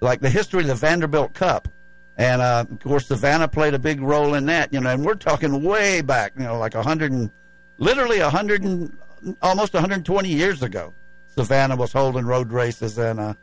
like 0.02 0.20
the 0.20 0.30
history 0.30 0.62
of 0.62 0.68
the 0.68 0.76
Vanderbilt 0.76 1.34
Cup. 1.34 1.70
And 2.18 2.42
uh, 2.42 2.66
of 2.70 2.80
course, 2.80 3.08
Savannah 3.08 3.48
played 3.48 3.74
a 3.74 3.80
big 3.80 4.02
role 4.02 4.34
in 4.34 4.46
that. 4.48 4.74
You 4.74 4.82
know, 4.82 4.90
and 4.90 5.06
we're 5.06 5.16
talking 5.16 5.64
way 5.64 6.02
back. 6.02 6.34
You 6.38 6.44
know, 6.44 6.60
like 6.60 6.76
a 6.76 6.84
hundred 6.84 7.14
and 7.14 7.32
literally 7.78 8.20
a 8.20 8.30
hundred 8.30 8.64
and 8.64 8.96
almost 9.42 9.74
120 9.74 10.28
years 10.28 10.62
ago. 10.62 10.94
Savannah 11.28 11.76
was 11.76 11.94
holding 11.94 12.26
road 12.26 12.52
races, 12.52 12.98
and 12.98 13.20
uh, 13.20 13.34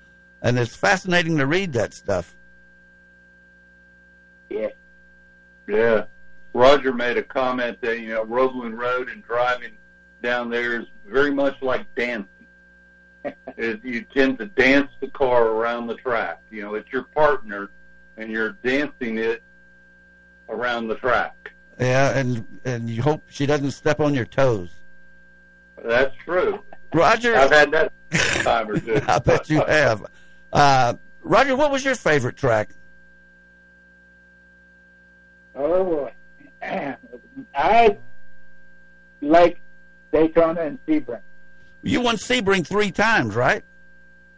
and 0.42 0.58
it's 0.58 0.76
fascinating 0.76 1.38
to 1.38 1.46
read 1.46 1.72
that 1.72 1.94
stuff. 1.94 2.36
Yeah. 4.50 4.68
Yeah. 5.66 6.04
Roger 6.52 6.92
made 6.92 7.16
a 7.16 7.22
comment 7.22 7.80
that, 7.80 8.00
you 8.00 8.10
know, 8.10 8.24
Roebling 8.24 8.74
Road 8.74 9.08
and 9.08 9.22
driving 9.22 9.72
down 10.22 10.50
there 10.50 10.78
is 10.78 10.86
very 11.12 11.32
much 11.32 11.60
like 11.62 11.92
dancing. 11.94 12.28
you 13.56 14.04
tend 14.14 14.38
to 14.38 14.46
dance 14.46 14.90
the 15.00 15.08
car 15.08 15.48
around 15.48 15.86
the 15.86 15.94
track. 15.94 16.40
You 16.50 16.62
know, 16.62 16.74
it's 16.74 16.90
your 16.90 17.04
partner 17.04 17.70
and 18.16 18.30
you're 18.30 18.52
dancing 18.64 19.18
it 19.18 19.42
around 20.48 20.88
the 20.88 20.96
track. 20.96 21.52
Yeah, 21.78 22.16
and 22.18 22.60
and 22.64 22.90
you 22.90 23.02
hope 23.02 23.24
she 23.28 23.46
doesn't 23.46 23.70
step 23.72 24.00
on 24.00 24.14
your 24.14 24.24
toes. 24.24 24.70
That's 25.82 26.14
true. 26.24 26.62
Roger, 26.92 27.34
I've 27.36 27.50
had 27.50 27.70
that 27.72 27.92
a 28.12 28.18
time 28.42 28.68
or 28.68 28.78
two. 28.78 29.00
I 29.08 29.18
bet 29.18 29.48
you 29.48 29.64
have. 29.64 30.04
Uh, 30.52 30.94
Roger, 31.22 31.56
what 31.56 31.70
was 31.70 31.84
your 31.84 31.94
favorite 31.94 32.36
track? 32.36 32.70
Oh, 35.54 36.10
I 37.54 37.96
like 39.20 39.60
Daytona 40.12 40.60
and 40.62 40.78
Sebring. 40.86 41.20
You 41.82 42.00
won 42.00 42.16
Sebring 42.16 42.66
three 42.66 42.90
times, 42.90 43.34
right? 43.34 43.64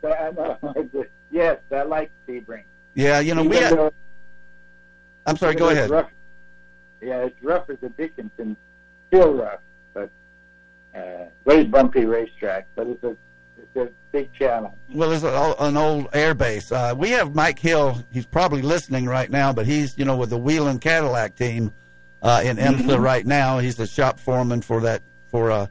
I 0.02 0.30
yes, 1.30 1.58
I 1.70 1.82
like 1.82 2.10
Sebring. 2.28 2.64
Yeah, 2.94 3.20
you 3.20 3.34
know 3.34 3.42
we. 3.42 3.56
Had, 3.56 3.76
though- 3.76 3.92
I'm 5.26 5.36
sorry. 5.36 5.54
Go 5.54 5.70
ahead. 5.70 5.90
Rough, 5.90 6.10
yeah, 7.00 7.24
it's 7.24 7.42
rough 7.42 7.68
as 7.70 7.78
a 7.82 7.88
Dickinson, 7.90 8.56
still 9.08 9.34
rough, 9.34 9.60
but 9.92 10.10
uh, 10.94 11.24
very 11.44 11.64
bumpy 11.64 12.04
racetrack. 12.04 12.66
But 12.74 12.86
it's 12.86 13.04
a 13.04 13.16
it's 13.56 13.76
a 13.76 13.88
big 14.12 14.32
challenge. 14.32 14.74
Well, 14.90 15.12
it's 15.12 15.24
a, 15.24 15.54
an 15.58 15.76
old 15.76 16.08
air 16.12 16.34
base. 16.34 16.70
Uh, 16.70 16.94
we 16.96 17.10
have 17.10 17.34
Mike 17.34 17.58
Hill. 17.58 17.98
He's 18.12 18.26
probably 18.26 18.62
listening 18.62 19.06
right 19.06 19.30
now, 19.30 19.52
but 19.52 19.66
he's 19.66 19.98
you 19.98 20.04
know 20.04 20.16
with 20.16 20.30
the 20.30 20.38
Whelen 20.38 20.78
Cadillac 20.78 21.36
team 21.36 21.72
uh, 22.22 22.42
in 22.44 22.56
IMSA 22.56 23.00
right 23.00 23.26
now. 23.26 23.58
He's 23.58 23.76
the 23.76 23.86
shop 23.86 24.18
foreman 24.18 24.62
for 24.62 24.80
that 24.82 25.02
for 25.34 25.50
uh, 25.50 25.66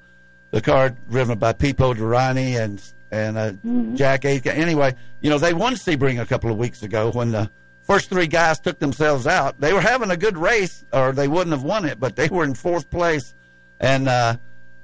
the 0.52 0.60
car 0.60 0.90
driven 1.10 1.40
by 1.40 1.53
Pipo 1.53 1.95
Derani 1.95 2.61
and 2.61 2.84
and 3.10 3.38
uh, 3.38 3.95
Jack 3.95 4.26
A. 4.26 4.41
Anyway, 4.49 4.94
you 5.22 5.30
know 5.30 5.38
they 5.38 5.53
won 5.53 5.76
Sebring 5.76 6.22
a 6.22 6.26
couple 6.26 6.52
of 6.52 6.57
weeks 6.57 6.84
ago 6.84 7.11
when 7.11 7.31
the 7.31 7.49
first 7.84 8.10
three 8.10 8.27
guys 8.27 8.60
took 8.60 8.77
themselves 8.80 9.26
out. 9.26 9.61
They 9.61 9.72
were 9.72 9.80
having 9.80 10.11
a 10.11 10.18
good 10.18 10.38
race, 10.38 10.84
or 10.91 11.14
they 11.14 11.30
wouldn't 11.30 11.52
have 11.53 11.64
won 11.64 11.85
it, 11.85 11.98
but 11.98 12.18
they 12.18 12.27
were 12.27 12.44
in 12.44 12.56
fourth 12.56 12.90
place, 12.90 13.34
and 13.80 14.10
uh, 14.10 14.35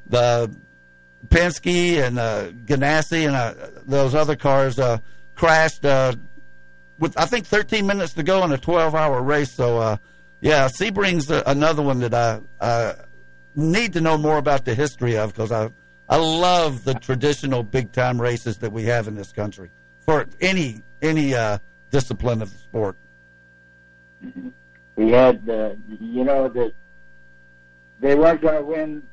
the 0.07 0.49
Penske 1.27 2.01
and 2.01 2.17
uh, 2.17 2.51
Ganassi 2.65 3.27
and 3.27 3.35
uh, 3.35 3.53
those 3.85 4.15
other 4.15 4.37
cars 4.37 4.79
uh, 4.79 4.99
crashed 5.35 5.83
uh, 5.83 6.13
with 6.99 7.17
I 7.17 7.25
think 7.25 7.45
13 7.47 7.85
minutes 7.85 8.13
to 8.13 8.23
go 8.23 8.45
in 8.45 8.53
a 8.53 8.57
12-hour 8.57 9.21
race. 9.23 9.51
So, 9.51 9.77
uh, 9.79 9.97
yeah, 10.39 10.69
Sebring's 10.69 11.29
uh, 11.29 11.43
another 11.45 11.81
one 11.81 11.99
that 11.99 12.13
I 12.13 12.39
uh, 12.61 12.93
need 13.55 13.93
to 13.93 14.01
know 14.01 14.17
more 14.17 14.37
about 14.37 14.65
the 14.65 14.73
history 14.73 15.17
of 15.17 15.33
because 15.33 15.51
I 15.51 15.69
I 16.07 16.17
love 16.17 16.85
the 16.85 16.95
traditional 16.95 17.61
big-time 17.61 18.19
races 18.19 18.57
that 18.57 18.71
we 18.71 18.83
have 18.85 19.07
in 19.07 19.15
this 19.15 19.31
country 19.31 19.69
for 19.99 20.25
any 20.41 20.83
any 21.01 21.35
uh, 21.35 21.59
discipline 21.91 22.41
of 22.41 22.51
the 22.51 22.57
sport. 22.57 22.95
We 24.95 25.11
had, 25.11 25.47
uh, 25.47 25.75
you 25.87 26.23
know, 26.25 26.49
that 26.49 26.73
they 27.99 28.15
weren't 28.15 28.41
going 28.41 28.55
to 28.55 28.63
win 28.63 29.03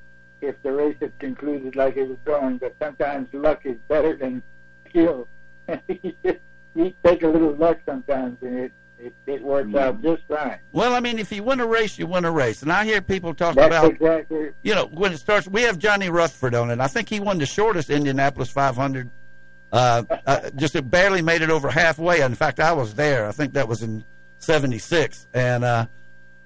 if 0.40 0.60
the 0.62 0.72
race 0.72 0.96
had 1.00 1.16
concluded 1.18 1.76
like 1.76 1.96
it 1.96 2.08
was 2.08 2.18
going, 2.24 2.58
but 2.58 2.74
sometimes 2.80 3.28
luck 3.32 3.64
is 3.64 3.76
better 3.88 4.16
than 4.16 4.42
skill. 4.88 5.28
you 5.88 6.94
take 7.04 7.22
a 7.22 7.28
little 7.28 7.54
luck 7.54 7.78
sometimes, 7.86 8.38
and 8.42 8.58
it 8.58 8.72
it, 9.06 9.14
it 9.26 9.42
works 9.42 9.74
out 9.74 10.02
just 10.02 10.22
fine. 10.26 10.58
Well, 10.72 10.94
I 10.94 11.00
mean, 11.00 11.18
if 11.18 11.30
you 11.30 11.42
win 11.42 11.60
a 11.60 11.66
race, 11.66 11.98
you 11.98 12.06
win 12.06 12.24
a 12.24 12.30
race. 12.30 12.62
And 12.62 12.72
I 12.72 12.84
hear 12.84 13.00
people 13.00 13.34
talk 13.34 13.54
That's 13.54 13.68
about, 13.68 13.92
exactly. 13.92 14.50
you 14.62 14.74
know, 14.74 14.86
when 14.86 15.12
it 15.12 15.18
starts. 15.18 15.46
We 15.46 15.62
have 15.62 15.78
Johnny 15.78 16.10
Rutherford 16.10 16.54
on 16.54 16.70
it. 16.70 16.80
I 16.80 16.88
think 16.88 17.08
he 17.08 17.20
won 17.20 17.38
the 17.38 17.46
shortest 17.46 17.88
Indianapolis 17.88 18.50
500. 18.50 19.08
Uh, 19.72 20.02
uh, 20.26 20.50
just 20.56 20.74
it 20.74 20.90
barely 20.90 21.22
made 21.22 21.42
it 21.42 21.50
over 21.50 21.70
halfway. 21.70 22.20
In 22.20 22.34
fact, 22.34 22.60
I 22.60 22.72
was 22.72 22.94
there. 22.94 23.28
I 23.28 23.32
think 23.32 23.52
that 23.54 23.66
was 23.66 23.82
in 23.82 24.04
'76, 24.38 25.26
and 25.34 25.64
uh, 25.64 25.86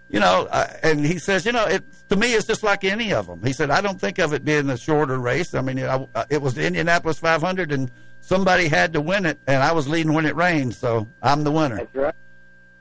you 0.09 0.19
know, 0.19 0.49
uh, 0.51 0.66
and 0.82 1.05
he 1.05 1.19
says, 1.19 1.45
you 1.45 1.53
know, 1.53 1.66
it 1.66 1.85
to 2.09 2.16
me 2.16 2.32
it's 2.32 2.47
just 2.47 2.62
like 2.62 2.82
any 2.82 3.12
of 3.12 3.27
them. 3.27 3.45
He 3.45 3.53
said, 3.53 3.70
I 3.70 3.82
don't 3.82 4.01
think 4.01 4.19
of 4.19 4.32
it 4.32 4.43
being 4.43 4.70
a 4.70 4.77
shorter 4.77 5.19
race. 5.19 5.55
I 5.55 5.61
mean, 5.61 5.77
it, 5.78 5.87
I, 5.87 6.24
it 6.31 6.41
was 6.41 6.55
the 6.55 6.66
Indianapolis 6.66 7.19
500, 7.19 7.73
and 7.73 7.91
somebody 8.20 8.69
had 8.69 8.95
to 8.95 9.03
win 9.03 9.27
it, 9.27 9.39
and 9.47 9.62
I 9.62 9.73
was 9.73 9.87
leading 9.87 10.15
when 10.15 10.24
it 10.24 10.35
rained, 10.35 10.74
so 10.74 11.07
I'm 11.23 11.45
the 11.45 11.53
winner. 11.53 11.77
That's 11.77 11.95
right. 11.95 12.15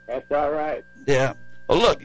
That's 0.09 0.31
all 0.31 0.49
right. 0.49 0.83
Yeah. 1.05 1.33
Well, 1.67 1.77
look, 1.77 2.03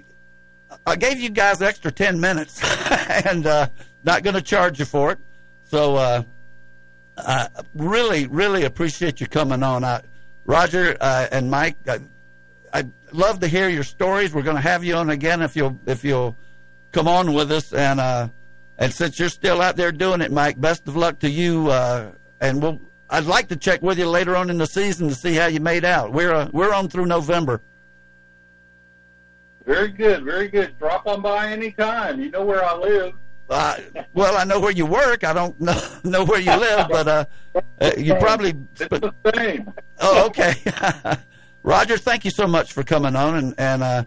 I 0.86 0.94
gave 0.94 1.18
you 1.18 1.30
guys 1.30 1.62
extra 1.62 1.90
10 1.90 2.20
minutes 2.20 2.60
and 3.26 3.46
uh, 3.46 3.68
not 4.04 4.22
going 4.22 4.34
to 4.34 4.42
charge 4.42 4.78
you 4.78 4.84
for 4.84 5.12
it. 5.12 5.18
So 5.64 5.96
uh, 5.96 6.22
I 7.16 7.48
really, 7.74 8.26
really 8.26 8.64
appreciate 8.64 9.22
you 9.22 9.26
coming 9.26 9.62
on. 9.62 9.84
I, 9.84 10.02
Roger 10.44 10.98
uh, 11.00 11.28
and 11.32 11.50
Mike, 11.50 11.78
I, 11.88 12.00
I'd 12.74 12.92
love 13.10 13.40
to 13.40 13.48
hear 13.48 13.70
your 13.70 13.84
stories. 13.84 14.34
We're 14.34 14.42
going 14.42 14.56
to 14.56 14.62
have 14.62 14.84
you 14.84 14.96
on 14.96 15.08
again 15.08 15.40
if 15.40 15.56
you'll 15.56 15.80
if 15.86 16.04
you'll 16.04 16.36
come 16.92 17.08
on 17.08 17.32
with 17.32 17.50
us. 17.50 17.72
And 17.72 18.00
uh, 18.00 18.28
and 18.76 18.92
since 18.92 19.18
you're 19.18 19.30
still 19.30 19.62
out 19.62 19.76
there 19.76 19.92
doing 19.92 20.20
it, 20.20 20.30
Mike, 20.30 20.60
best 20.60 20.86
of 20.86 20.94
luck 20.94 21.20
to 21.20 21.30
you. 21.30 21.70
Uh, 21.70 22.10
and 22.42 22.60
we'll 22.60 22.80
I'd 23.08 23.24
like 23.24 23.48
to 23.48 23.56
check 23.56 23.80
with 23.80 23.98
you 23.98 24.10
later 24.10 24.36
on 24.36 24.50
in 24.50 24.58
the 24.58 24.66
season 24.66 25.08
to 25.08 25.14
see 25.14 25.34
how 25.34 25.46
you 25.46 25.60
made 25.60 25.86
out. 25.86 26.12
We're 26.12 26.34
uh, 26.34 26.50
we're 26.52 26.74
on 26.74 26.88
through 26.88 27.06
November. 27.06 27.62
Very 29.64 29.88
good, 29.88 30.24
very 30.24 30.48
good. 30.48 30.78
Drop 30.78 31.06
on 31.06 31.22
by 31.22 31.50
anytime. 31.50 32.20
You 32.20 32.30
know 32.30 32.44
where 32.44 32.64
I 32.64 32.76
live. 32.76 33.14
Uh, 33.48 33.76
well, 34.14 34.36
I 34.36 34.44
know 34.44 34.60
where 34.60 34.70
you 34.70 34.86
work. 34.86 35.24
I 35.24 35.32
don't 35.32 35.58
know, 35.60 35.80
know 36.04 36.24
where 36.24 36.40
you 36.40 36.54
live, 36.56 36.88
but 36.88 37.08
uh, 37.08 37.24
uh, 37.80 37.90
you 37.96 38.14
probably. 38.16 38.54
It's 38.78 38.88
the 38.88 39.14
same. 39.34 39.72
Oh, 40.00 40.26
okay. 40.26 40.54
Roger, 41.62 41.96
thank 41.96 42.24
you 42.24 42.30
so 42.30 42.46
much 42.46 42.72
for 42.72 42.82
coming 42.82 43.16
on, 43.16 43.36
and 43.36 43.54
and 43.58 43.82
uh, 43.82 44.04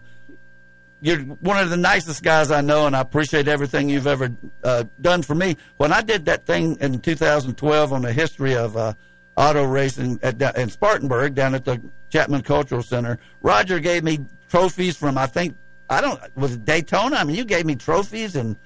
you're 1.00 1.20
one 1.20 1.58
of 1.58 1.70
the 1.70 1.76
nicest 1.76 2.22
guys 2.22 2.50
I 2.50 2.60
know, 2.60 2.86
and 2.86 2.96
I 2.96 3.00
appreciate 3.00 3.48
everything 3.48 3.88
you've 3.88 4.06
ever 4.06 4.30
uh, 4.64 4.84
done 5.00 5.22
for 5.22 5.34
me. 5.34 5.56
When 5.76 5.92
I 5.92 6.02
did 6.02 6.24
that 6.26 6.46
thing 6.46 6.76
in 6.80 7.00
2012 7.00 7.92
on 7.92 8.02
the 8.02 8.12
history 8.12 8.54
of 8.56 8.76
uh, 8.76 8.94
auto 9.36 9.64
racing 9.64 10.18
at, 10.22 10.40
in 10.56 10.68
Spartanburg 10.68 11.34
down 11.34 11.54
at 11.54 11.64
the 11.64 11.80
Chapman 12.10 12.42
Cultural 12.42 12.82
Center, 12.82 13.18
Roger 13.42 13.78
gave 13.78 14.02
me 14.02 14.20
trophies 14.48 14.96
from 14.96 15.18
I 15.18 15.26
think 15.26 15.56
I 15.88 16.00
don't 16.00 16.20
was 16.36 16.54
it 16.54 16.64
Daytona. 16.64 17.16
I 17.16 17.24
mean, 17.24 17.36
you 17.36 17.44
gave 17.44 17.64
me 17.66 17.76
trophies 17.76 18.36
and 18.36 18.56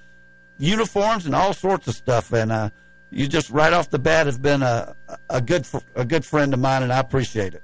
uniforms 0.59 1.26
and 1.26 1.34
all 1.34 1.52
sorts 1.52 1.86
of 1.88 1.94
stuff, 1.94 2.32
and 2.32 2.50
uh, 2.50 2.70
you 3.10 3.28
just 3.28 3.50
right 3.50 3.72
off 3.72 3.90
the 3.90 3.98
bat 3.98 4.26
have 4.26 4.42
been 4.42 4.62
a 4.62 4.94
a 5.28 5.40
good 5.40 5.66
a 5.94 6.04
good 6.04 6.24
friend 6.24 6.54
of 6.54 6.60
mine, 6.60 6.82
and 6.82 6.92
I 6.92 6.98
appreciate 6.98 7.54
it. 7.54 7.62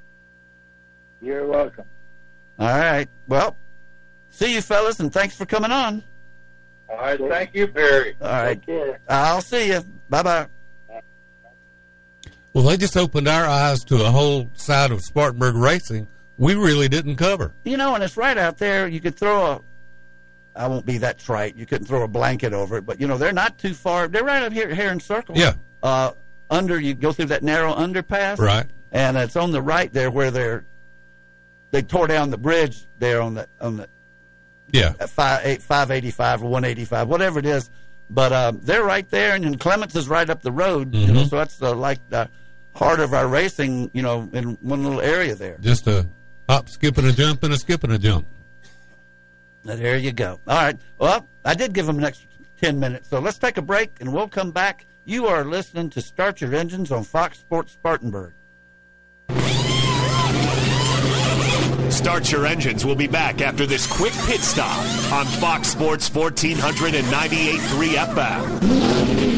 You're 1.20 1.46
welcome. 1.46 1.84
All 2.58 2.68
right, 2.68 3.08
well, 3.26 3.56
see 4.30 4.54
you 4.54 4.60
fellas, 4.60 5.00
and 5.00 5.12
thanks 5.12 5.36
for 5.36 5.46
coming 5.46 5.70
on. 5.70 6.02
All 6.88 6.96
right, 6.96 7.18
thank 7.18 7.54
you, 7.54 7.68
Perry. 7.68 8.16
All 8.20 8.28
right, 8.28 8.98
I'll 9.08 9.40
see 9.40 9.68
you. 9.68 9.84
Bye 10.08 10.22
bye. 10.22 10.46
Well, 12.52 12.64
they 12.64 12.76
just 12.76 12.96
opened 12.96 13.28
our 13.28 13.44
eyes 13.44 13.84
to 13.84 14.04
a 14.04 14.10
whole 14.10 14.50
side 14.54 14.90
of 14.90 15.02
Spartanburg 15.02 15.54
racing 15.54 16.08
we 16.39 16.55
really 16.55 16.89
didn't 16.89 17.16
cover. 17.16 17.52
You 17.65 17.77
know, 17.77 17.94
and 17.94 18.02
it's 18.02 18.16
right 18.16 18.39
out 18.39 18.59
there. 18.59 18.89
You 18.89 19.01
could 19.01 19.16
throw 19.16 19.47
a. 19.47 19.60
I 20.56 20.66
won't 20.66 20.86
be 20.86 20.98
that 20.98 21.19
trite. 21.19 21.56
You 21.56 21.66
couldn't 21.66 21.86
throw 21.86 22.02
a 22.02 22.09
blanket 22.09 22.52
over 22.52 22.78
it, 22.78 22.86
but 22.86 23.01
you 23.01 23.06
know 23.06 23.19
they're 23.19 23.32
not 23.32 23.59
too 23.59 23.74
far. 23.74 24.09
They're 24.09 24.24
right 24.24 24.43
up 24.43 24.52
here, 24.52 24.74
here 24.74 24.90
in 24.90 25.01
circle. 25.01 25.36
Yeah. 25.36 25.55
Uh, 25.82 26.12
under 26.51 26.81
you 26.81 26.94
go 26.94 27.12
through 27.12 27.27
that 27.27 27.43
narrow 27.43 27.74
underpass. 27.74 28.39
Right. 28.39 28.66
And 28.90 29.16
it's 29.16 29.36
on 29.36 29.52
the 29.52 29.60
right 29.60 29.93
there 29.93 30.10
where 30.10 30.31
they're. 30.31 30.65
They 31.70 31.82
tore 31.82 32.06
down 32.06 32.31
the 32.31 32.39
bridge 32.39 32.86
there 32.98 33.20
on 33.20 33.35
the 33.35 33.48
on 33.60 33.77
the. 33.77 33.89
Yeah. 34.73 34.93
Five 34.93 35.44
eight 35.44 35.62
five 35.62 35.90
eighty 35.90 36.10
five 36.10 36.43
or 36.43 36.48
one 36.48 36.65
eighty 36.65 36.85
five, 36.85 37.09
whatever 37.09 37.39
it 37.39 37.47
is, 37.47 37.70
but 38.10 38.32
um, 38.32 38.60
they're 38.62 38.85
right 38.85 39.09
there, 39.10 39.35
and 39.35 39.44
then 39.44 39.56
Clements 39.56 39.97
is 39.97 40.09
right 40.09 40.28
up 40.28 40.43
the 40.43 40.52
road. 40.52 40.93
Mm-hmm. 40.93 41.06
You 41.06 41.12
know, 41.12 41.24
so 41.24 41.36
that's 41.36 41.60
uh, 41.60 41.74
like 41.74 42.01
the 42.10 42.28
heart 42.74 43.01
of 43.01 43.12
our 43.15 43.27
racing. 43.27 43.90
You 43.93 44.02
know, 44.02 44.28
in 44.32 44.59
one 44.60 44.85
little 44.85 45.01
area 45.01 45.35
there. 45.35 45.59
Just 45.60 45.86
a 45.86 46.06
hop, 46.48 46.68
skip, 46.68 46.98
and 46.98 47.06
a 47.06 47.12
jump, 47.12 47.42
and 47.42 47.52
a 47.52 47.56
skip 47.56 47.84
and 47.84 47.92
a 47.92 47.98
jump. 47.98 48.26
There 49.64 49.96
you 49.98 50.12
go. 50.12 50.40
All 50.46 50.56
right. 50.56 50.78
Well, 50.98 51.28
I 51.44 51.54
did 51.54 51.72
give 51.72 51.86
them 51.86 51.98
an 51.98 52.04
extra 52.04 52.28
10 52.60 52.78
minutes. 52.80 53.08
So 53.08 53.18
let's 53.18 53.38
take 53.38 53.56
a 53.58 53.62
break 53.62 53.96
and 54.00 54.12
we'll 54.12 54.28
come 54.28 54.50
back. 54.50 54.86
You 55.04 55.26
are 55.26 55.44
listening 55.44 55.90
to 55.90 56.00
Start 56.00 56.40
Your 56.40 56.54
Engines 56.54 56.90
on 56.92 57.04
Fox 57.04 57.38
Sports 57.38 57.72
Spartanburg. 57.72 58.32
Start 61.90 62.30
Your 62.30 62.46
Engines 62.46 62.84
will 62.84 62.94
be 62.94 63.06
back 63.06 63.40
after 63.40 63.66
this 63.66 63.86
quick 63.86 64.12
pit 64.26 64.40
stop 64.40 64.78
on 65.12 65.26
Fox 65.26 65.68
Sports 65.68 66.08
1498.3 66.10 67.88
FM. 67.94 69.38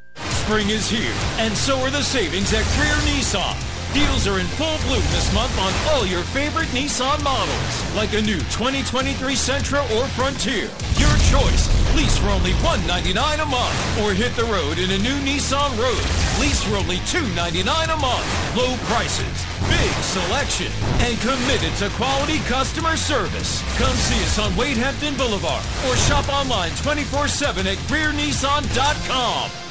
Spring 0.29 0.69
is 0.69 0.89
here, 0.89 1.13
and 1.37 1.55
so 1.55 1.79
are 1.79 1.89
the 1.89 2.03
savings 2.03 2.53
at 2.53 2.65
Greer 2.77 2.95
Nissan. 3.09 3.55
Deals 3.93 4.25
are 4.25 4.39
in 4.39 4.47
full 4.55 4.77
bloom 4.87 5.03
this 5.11 5.33
month 5.33 5.51
on 5.59 5.73
all 5.91 6.05
your 6.05 6.23
favorite 6.31 6.69
Nissan 6.69 7.21
models, 7.23 7.95
like 7.95 8.13
a 8.13 8.21
new 8.21 8.39
2023 8.55 9.35
Sentra 9.35 9.83
or 9.91 10.07
Frontier. 10.15 10.71
Your 10.95 11.11
choice. 11.27 11.67
Lease 11.93 12.17
for 12.17 12.29
only 12.29 12.53
199 12.63 13.11
a 13.41 13.45
month, 13.45 13.99
or 13.99 14.13
hit 14.13 14.33
the 14.37 14.45
road 14.45 14.79
in 14.79 14.91
a 14.91 14.97
new 14.97 15.19
Nissan 15.27 15.75
Rogue. 15.75 16.07
Lease 16.39 16.63
for 16.63 16.77
only 16.77 17.03
299 17.11 17.67
a 17.67 17.97
month. 17.99 18.55
Low 18.55 18.77
prices, 18.87 19.43
big 19.67 19.91
selection, 20.07 20.71
and 21.03 21.19
committed 21.19 21.75
to 21.83 21.89
quality 21.99 22.39
customer 22.47 22.95
service. 22.95 23.59
Come 23.75 23.95
see 23.95 24.23
us 24.23 24.39
on 24.39 24.55
Wade 24.55 24.77
Hampton 24.77 25.15
Boulevard, 25.15 25.65
or 25.87 25.97
shop 26.07 26.29
online 26.29 26.71
24/7 26.79 27.67
at 27.67 27.77
GreerNissan.com. 27.91 29.70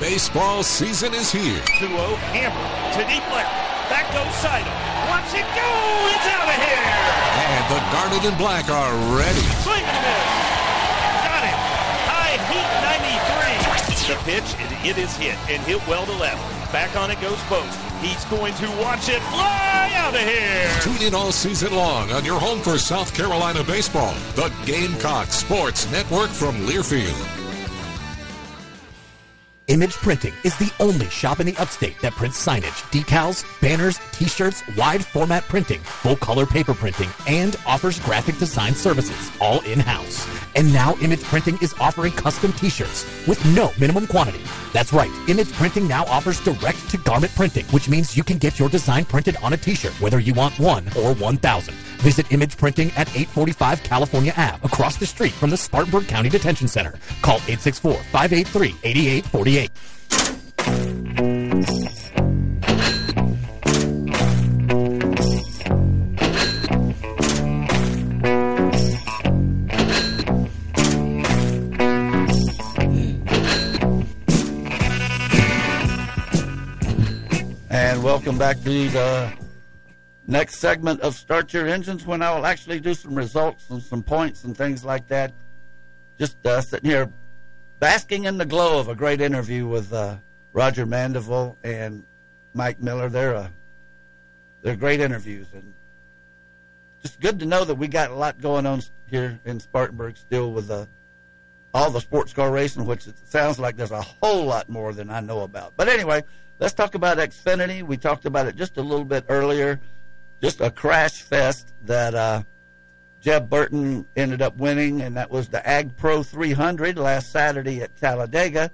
Baseball 0.00 0.64
season 0.64 1.14
is 1.14 1.30
here. 1.30 1.62
2 1.78 1.86
0, 1.86 1.94
Hammer 2.34 2.66
to 2.98 3.02
deep 3.06 3.22
left. 3.30 3.46
Back 3.86 4.10
goes 4.10 4.34
Seidel. 4.42 4.74
Watch 5.06 5.30
it 5.38 5.46
go! 5.54 5.70
It's 6.10 6.26
out 6.34 6.50
of 6.50 6.58
here! 6.58 6.82
And 6.82 7.64
the 7.70 7.80
Garnet 7.94 8.24
and 8.26 8.36
Black 8.36 8.66
are 8.70 8.90
ready. 9.14 9.46
Swing 9.62 9.86
and 9.86 9.94
a 9.94 10.02
miss. 10.02 10.34
Got 11.22 11.46
it. 11.46 11.56
High 12.10 12.36
heat 12.50 12.70
93. 12.82 13.54
The 14.04 14.18
pitch, 14.26 14.50
and 14.58 14.86
it 14.86 14.98
is 14.98 15.16
hit 15.16 15.38
and 15.48 15.62
hit 15.62 15.80
well 15.86 16.04
to 16.06 16.12
left. 16.18 16.42
Back 16.72 16.96
on 16.96 17.12
it 17.12 17.20
goes 17.20 17.38
Post. 17.44 17.78
He's 18.02 18.24
going 18.26 18.52
to 18.54 18.66
watch 18.82 19.08
it 19.08 19.22
fly 19.30 19.92
out 19.94 20.14
of 20.14 20.20
here. 20.20 20.70
Tune 20.82 21.06
in 21.06 21.14
all 21.14 21.30
season 21.30 21.72
long 21.72 22.10
on 22.10 22.24
your 22.24 22.40
home 22.40 22.58
for 22.58 22.78
South 22.78 23.14
Carolina 23.14 23.62
baseball, 23.62 24.12
the 24.34 24.52
Gamecock 24.66 25.28
Sports 25.28 25.90
Network 25.92 26.30
from 26.30 26.56
Learfield. 26.66 27.43
Image 29.68 29.94
Printing 29.94 30.34
is 30.44 30.54
the 30.58 30.70
only 30.78 31.08
shop 31.08 31.40
in 31.40 31.46
the 31.46 31.56
upstate 31.56 31.98
that 32.02 32.12
prints 32.12 32.44
signage, 32.44 32.82
decals, 32.92 33.46
banners, 33.62 33.98
t-shirts, 34.12 34.62
wide 34.76 35.02
format 35.02 35.42
printing, 35.44 35.80
full 35.80 36.16
color 36.16 36.44
paper 36.44 36.74
printing, 36.74 37.08
and 37.26 37.56
offers 37.66 37.98
graphic 38.00 38.36
design 38.36 38.74
services, 38.74 39.30
all 39.40 39.62
in-house. 39.62 40.28
And 40.54 40.70
now 40.70 40.96
Image 40.96 41.22
Printing 41.22 41.56
is 41.62 41.72
offering 41.80 42.12
custom 42.12 42.52
t-shirts 42.52 43.06
with 43.26 43.42
no 43.56 43.72
minimum 43.80 44.06
quantity. 44.06 44.42
That's 44.74 44.92
right, 44.92 45.10
Image 45.28 45.50
Printing 45.54 45.88
now 45.88 46.04
offers 46.06 46.40
direct 46.40 46.90
to 46.90 46.98
garment 46.98 47.34
printing, 47.34 47.64
which 47.66 47.88
means 47.88 48.18
you 48.18 48.22
can 48.22 48.36
get 48.36 48.58
your 48.58 48.68
design 48.68 49.06
printed 49.06 49.38
on 49.38 49.54
a 49.54 49.56
t-shirt, 49.56 49.98
whether 49.98 50.18
you 50.18 50.34
want 50.34 50.58
one 50.58 50.86
or 50.88 51.14
1,000. 51.14 51.74
Visit 52.04 52.30
Image 52.32 52.58
Printing 52.58 52.88
at 52.98 53.08
845 53.16 53.82
California 53.82 54.34
Ave, 54.36 54.58
across 54.62 54.98
the 54.98 55.06
street 55.06 55.32
from 55.32 55.48
the 55.48 55.56
Spartanburg 55.56 56.06
County 56.06 56.28
Detention 56.28 56.68
Center. 56.68 56.98
Call 57.22 57.38
864-583-8848. 57.38 59.53
And 59.54 59.70
welcome 78.02 78.36
back 78.36 78.56
to 78.56 78.88
the 78.88 79.32
next 80.26 80.56
segment 80.56 81.00
of 81.02 81.14
Start 81.14 81.52
Your 81.52 81.68
Engines 81.68 82.04
when 82.04 82.22
I 82.22 82.34
will 82.34 82.44
actually 82.44 82.80
do 82.80 82.92
some 82.92 83.14
results 83.14 83.70
and 83.70 83.80
some 83.80 84.02
points 84.02 84.42
and 84.42 84.56
things 84.56 84.84
like 84.84 85.06
that. 85.06 85.32
Just 86.18 86.44
uh, 86.44 86.60
sitting 86.60 86.90
here 86.90 87.08
basking 87.84 88.24
in 88.24 88.38
the 88.38 88.46
glow 88.46 88.80
of 88.80 88.88
a 88.88 88.94
great 88.94 89.20
interview 89.20 89.66
with 89.66 89.92
uh, 89.92 90.16
Roger 90.54 90.86
Mandeville 90.86 91.58
and 91.62 92.02
Mike 92.54 92.80
Miller. 92.80 93.10
They're, 93.10 93.34
uh, 93.34 93.48
they're 94.62 94.74
great 94.74 95.00
interviews 95.00 95.48
and 95.52 95.74
just 97.02 97.20
good 97.20 97.38
to 97.40 97.44
know 97.44 97.62
that 97.62 97.74
we 97.74 97.86
got 97.86 98.10
a 98.10 98.14
lot 98.14 98.40
going 98.40 98.64
on 98.64 98.80
here 99.10 99.38
in 99.44 99.60
Spartanburg 99.60 100.16
still 100.16 100.50
with 100.50 100.70
uh, 100.70 100.86
all 101.74 101.90
the 101.90 102.00
sports 102.00 102.32
car 102.32 102.50
racing, 102.50 102.86
which 102.86 103.06
it 103.06 103.18
sounds 103.28 103.58
like 103.58 103.76
there's 103.76 103.90
a 103.90 104.00
whole 104.00 104.46
lot 104.46 104.70
more 104.70 104.94
than 104.94 105.10
I 105.10 105.20
know 105.20 105.42
about. 105.42 105.74
But 105.76 105.90
anyway, 105.90 106.24
let's 106.60 106.72
talk 106.72 106.94
about 106.94 107.18
Xfinity. 107.18 107.82
We 107.82 107.98
talked 107.98 108.24
about 108.24 108.46
it 108.46 108.56
just 108.56 108.78
a 108.78 108.82
little 108.82 109.04
bit 109.04 109.26
earlier. 109.28 109.78
Just 110.40 110.62
a 110.62 110.70
crash 110.70 111.20
fest 111.20 111.74
that 111.82 112.14
uh, 112.14 112.44
Jeb 113.24 113.48
Burton 113.48 114.04
ended 114.14 114.42
up 114.42 114.58
winning, 114.58 115.00
and 115.00 115.16
that 115.16 115.30
was 115.30 115.48
the 115.48 115.66
Ag 115.66 115.96
Pro 115.96 116.22
300 116.22 116.98
last 116.98 117.32
Saturday 117.32 117.80
at 117.80 117.96
Talladega. 117.96 118.70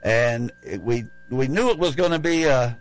And 0.00 0.52
it, 0.62 0.80
we 0.80 1.06
we 1.28 1.48
knew 1.48 1.70
it 1.70 1.78
was 1.78 1.96
going 1.96 2.12
to 2.12 2.20
be 2.20 2.44
a, 2.44 2.78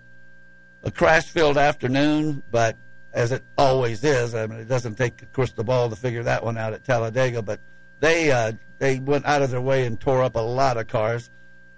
a 0.84 0.91
crash-filled 0.91 1.57
afternoon, 1.57 2.44
but 2.52 2.77
as 3.11 3.31
it 3.31 3.44
always 3.57 4.03
is, 4.03 4.36
I 4.36 4.45
mean, 4.45 4.60
it 4.60 4.68
doesn't 4.68 4.95
take 4.99 5.23
a 5.23 5.26
crystal 5.26 5.64
ball 5.64 5.90
to 5.90 5.95
figure 5.95 6.22
that 6.23 6.44
one 6.44 6.60
out 6.60 6.73
at 6.73 6.84
Talladega. 6.84 7.41
But 7.41 7.60
they 8.02 8.31
uh, 8.31 8.52
they 8.77 8.99
went 8.99 9.26
out 9.26 9.41
of 9.41 9.49
their 9.49 9.61
way 9.61 9.88
and 9.88 9.99
tore 9.99 10.22
up 10.22 10.36
a 10.36 10.40
lot 10.40 10.77
of 10.77 10.86
cars. 10.86 11.31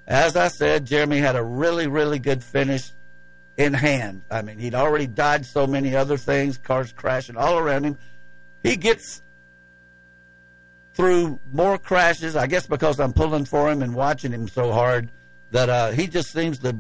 As 0.08 0.36
I 0.36 0.50
said, 0.50 0.84
Jeremy 0.84 1.20
had 1.20 1.38
a 1.38 1.44
really 1.44 1.88
really 1.88 2.20
good 2.20 2.44
finish 2.44 2.92
in 3.56 3.76
hand. 3.76 4.24
I 4.30 4.42
mean, 4.42 4.60
he'd 4.60 4.76
already 4.76 5.08
dodged 5.08 5.46
so 5.46 5.66
many 5.66 5.96
other 5.96 6.18
things, 6.18 6.58
cars 6.58 6.92
crashing 6.92 7.38
all 7.38 7.58
around 7.58 7.86
him. 7.86 7.98
He 8.64 8.76
gets 8.76 9.22
through 10.94 11.40
more 11.52 11.78
crashes, 11.78 12.36
I 12.36 12.48
guess 12.48 12.68
because 12.68 13.00
I'm 13.00 13.14
pulling 13.14 13.46
for 13.46 13.72
him 13.72 13.82
and 13.82 13.96
watching 13.96 14.32
him 14.32 14.48
so 14.48 14.72
hard 14.72 15.10
that 15.52 15.70
uh, 15.70 15.92
he 15.92 16.08
just 16.08 16.32
seems 16.32 16.60
to. 16.60 16.76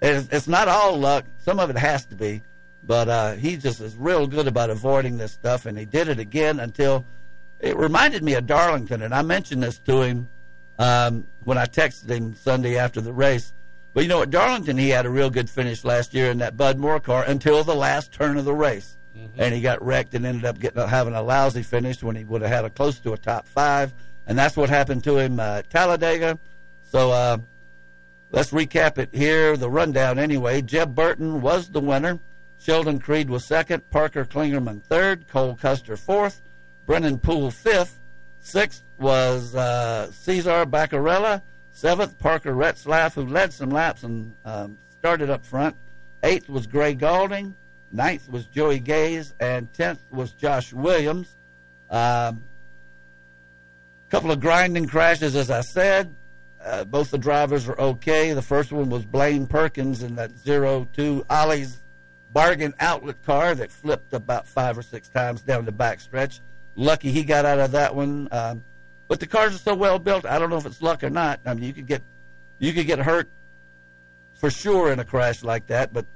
It's, 0.00 0.28
it's 0.30 0.48
not 0.48 0.68
all 0.68 0.98
luck. 0.98 1.24
Some 1.38 1.58
of 1.58 1.70
it 1.70 1.78
has 1.78 2.04
to 2.06 2.14
be, 2.14 2.42
but 2.84 3.08
uh, 3.08 3.32
he 3.32 3.56
just 3.56 3.80
is 3.80 3.96
real 3.96 4.26
good 4.26 4.46
about 4.46 4.70
avoiding 4.70 5.18
this 5.18 5.32
stuff, 5.32 5.66
and 5.66 5.78
he 5.78 5.84
did 5.84 6.08
it 6.08 6.18
again 6.18 6.60
until 6.60 7.04
it 7.58 7.76
reminded 7.76 8.22
me 8.22 8.34
of 8.34 8.46
Darlington, 8.46 9.02
and 9.02 9.14
I 9.14 9.22
mentioned 9.22 9.62
this 9.62 9.78
to 9.80 10.02
him 10.02 10.28
um, 10.78 11.26
when 11.44 11.58
I 11.58 11.66
texted 11.66 12.10
him 12.10 12.34
Sunday 12.34 12.76
after 12.76 13.00
the 13.00 13.12
race. 13.12 13.52
But 13.94 14.04
you 14.04 14.08
know, 14.08 14.22
at 14.22 14.30
Darlington, 14.30 14.78
he 14.78 14.90
had 14.90 15.06
a 15.06 15.10
real 15.10 15.30
good 15.30 15.50
finish 15.50 15.84
last 15.84 16.14
year 16.14 16.30
in 16.30 16.38
that 16.38 16.56
Bud 16.56 16.78
Moore 16.78 17.00
car 17.00 17.24
until 17.24 17.64
the 17.64 17.74
last 17.74 18.12
turn 18.12 18.36
of 18.36 18.44
the 18.44 18.54
race. 18.54 18.97
Mm-hmm. 19.18 19.40
And 19.40 19.54
he 19.54 19.60
got 19.60 19.84
wrecked 19.84 20.14
and 20.14 20.24
ended 20.24 20.44
up 20.44 20.58
getting 20.58 20.86
having 20.86 21.14
a 21.14 21.22
lousy 21.22 21.62
finish 21.62 22.02
when 22.02 22.16
he 22.16 22.24
would 22.24 22.42
have 22.42 22.50
had 22.50 22.64
a 22.64 22.70
close 22.70 23.00
to 23.00 23.12
a 23.12 23.18
top 23.18 23.46
five. 23.46 23.92
And 24.26 24.38
that's 24.38 24.56
what 24.56 24.70
happened 24.70 25.04
to 25.04 25.18
him 25.18 25.40
uh, 25.40 25.58
at 25.58 25.70
Talladega. 25.70 26.38
So 26.82 27.10
uh, 27.10 27.38
let's 28.30 28.50
recap 28.50 28.98
it 28.98 29.10
here. 29.12 29.56
The 29.56 29.70
rundown 29.70 30.18
anyway. 30.18 30.62
Jeb 30.62 30.94
Burton 30.94 31.40
was 31.40 31.68
the 31.70 31.80
winner. 31.80 32.20
Sheldon 32.58 32.98
Creed 32.98 33.30
was 33.30 33.44
second. 33.44 33.88
Parker 33.90 34.24
Kligerman 34.24 34.82
third. 34.82 35.28
Cole 35.28 35.54
Custer 35.54 35.96
fourth. 35.96 36.42
Brennan 36.86 37.18
Poole 37.18 37.50
fifth. 37.50 38.00
Sixth 38.40 38.82
was 38.98 39.54
uh, 39.54 40.10
Cesar 40.12 40.64
Baccarella. 40.64 41.42
Seventh, 41.72 42.18
Parker 42.18 42.54
Retzlaff, 42.54 43.14
who 43.14 43.24
led 43.24 43.52
some 43.52 43.70
laps 43.70 44.02
and 44.02 44.34
um, 44.44 44.78
started 44.98 45.30
up 45.30 45.46
front. 45.46 45.76
Eighth 46.24 46.48
was 46.48 46.66
Gray 46.66 46.92
Gaulding. 46.94 47.54
Ninth 47.92 48.28
was 48.30 48.46
Joey 48.46 48.80
Gase. 48.80 49.32
And 49.40 49.72
tenth 49.72 50.02
was 50.10 50.32
Josh 50.32 50.72
Williams. 50.72 51.36
A 51.90 52.32
um, 52.32 52.44
couple 54.08 54.30
of 54.30 54.40
grinding 54.40 54.86
crashes, 54.86 55.34
as 55.36 55.50
I 55.50 55.62
said. 55.62 56.14
Uh, 56.64 56.84
both 56.84 57.10
the 57.10 57.18
drivers 57.18 57.66
were 57.66 57.80
okay. 57.80 58.32
The 58.32 58.42
first 58.42 58.72
one 58.72 58.90
was 58.90 59.04
Blaine 59.04 59.46
Perkins 59.46 60.02
in 60.02 60.16
that 60.16 60.32
02 60.44 61.24
Ollie's 61.30 61.82
bargain 62.32 62.74
outlet 62.80 63.22
car 63.24 63.54
that 63.54 63.70
flipped 63.70 64.12
about 64.12 64.46
five 64.46 64.76
or 64.76 64.82
six 64.82 65.08
times 65.08 65.40
down 65.40 65.64
the 65.64 65.72
backstretch. 65.72 66.40
Lucky 66.74 67.10
he 67.10 67.24
got 67.24 67.44
out 67.44 67.58
of 67.58 67.72
that 67.72 67.94
one. 67.94 68.28
Um, 68.30 68.64
but 69.06 69.20
the 69.20 69.26
cars 69.26 69.54
are 69.54 69.58
so 69.58 69.74
well 69.74 69.98
built. 69.98 70.26
I 70.26 70.38
don't 70.38 70.50
know 70.50 70.58
if 70.58 70.66
it's 70.66 70.82
luck 70.82 71.02
or 71.02 71.10
not. 71.10 71.40
I 71.46 71.54
mean, 71.54 71.64
you 71.64 71.72
could 71.72 71.86
get 71.86 72.02
you 72.58 72.72
could 72.72 72.86
get 72.86 72.98
hurt 72.98 73.28
for 74.34 74.50
sure 74.50 74.92
in 74.92 74.98
a 74.98 75.04
crash 75.04 75.42
like 75.42 75.66
that. 75.68 75.92
But 75.92 76.06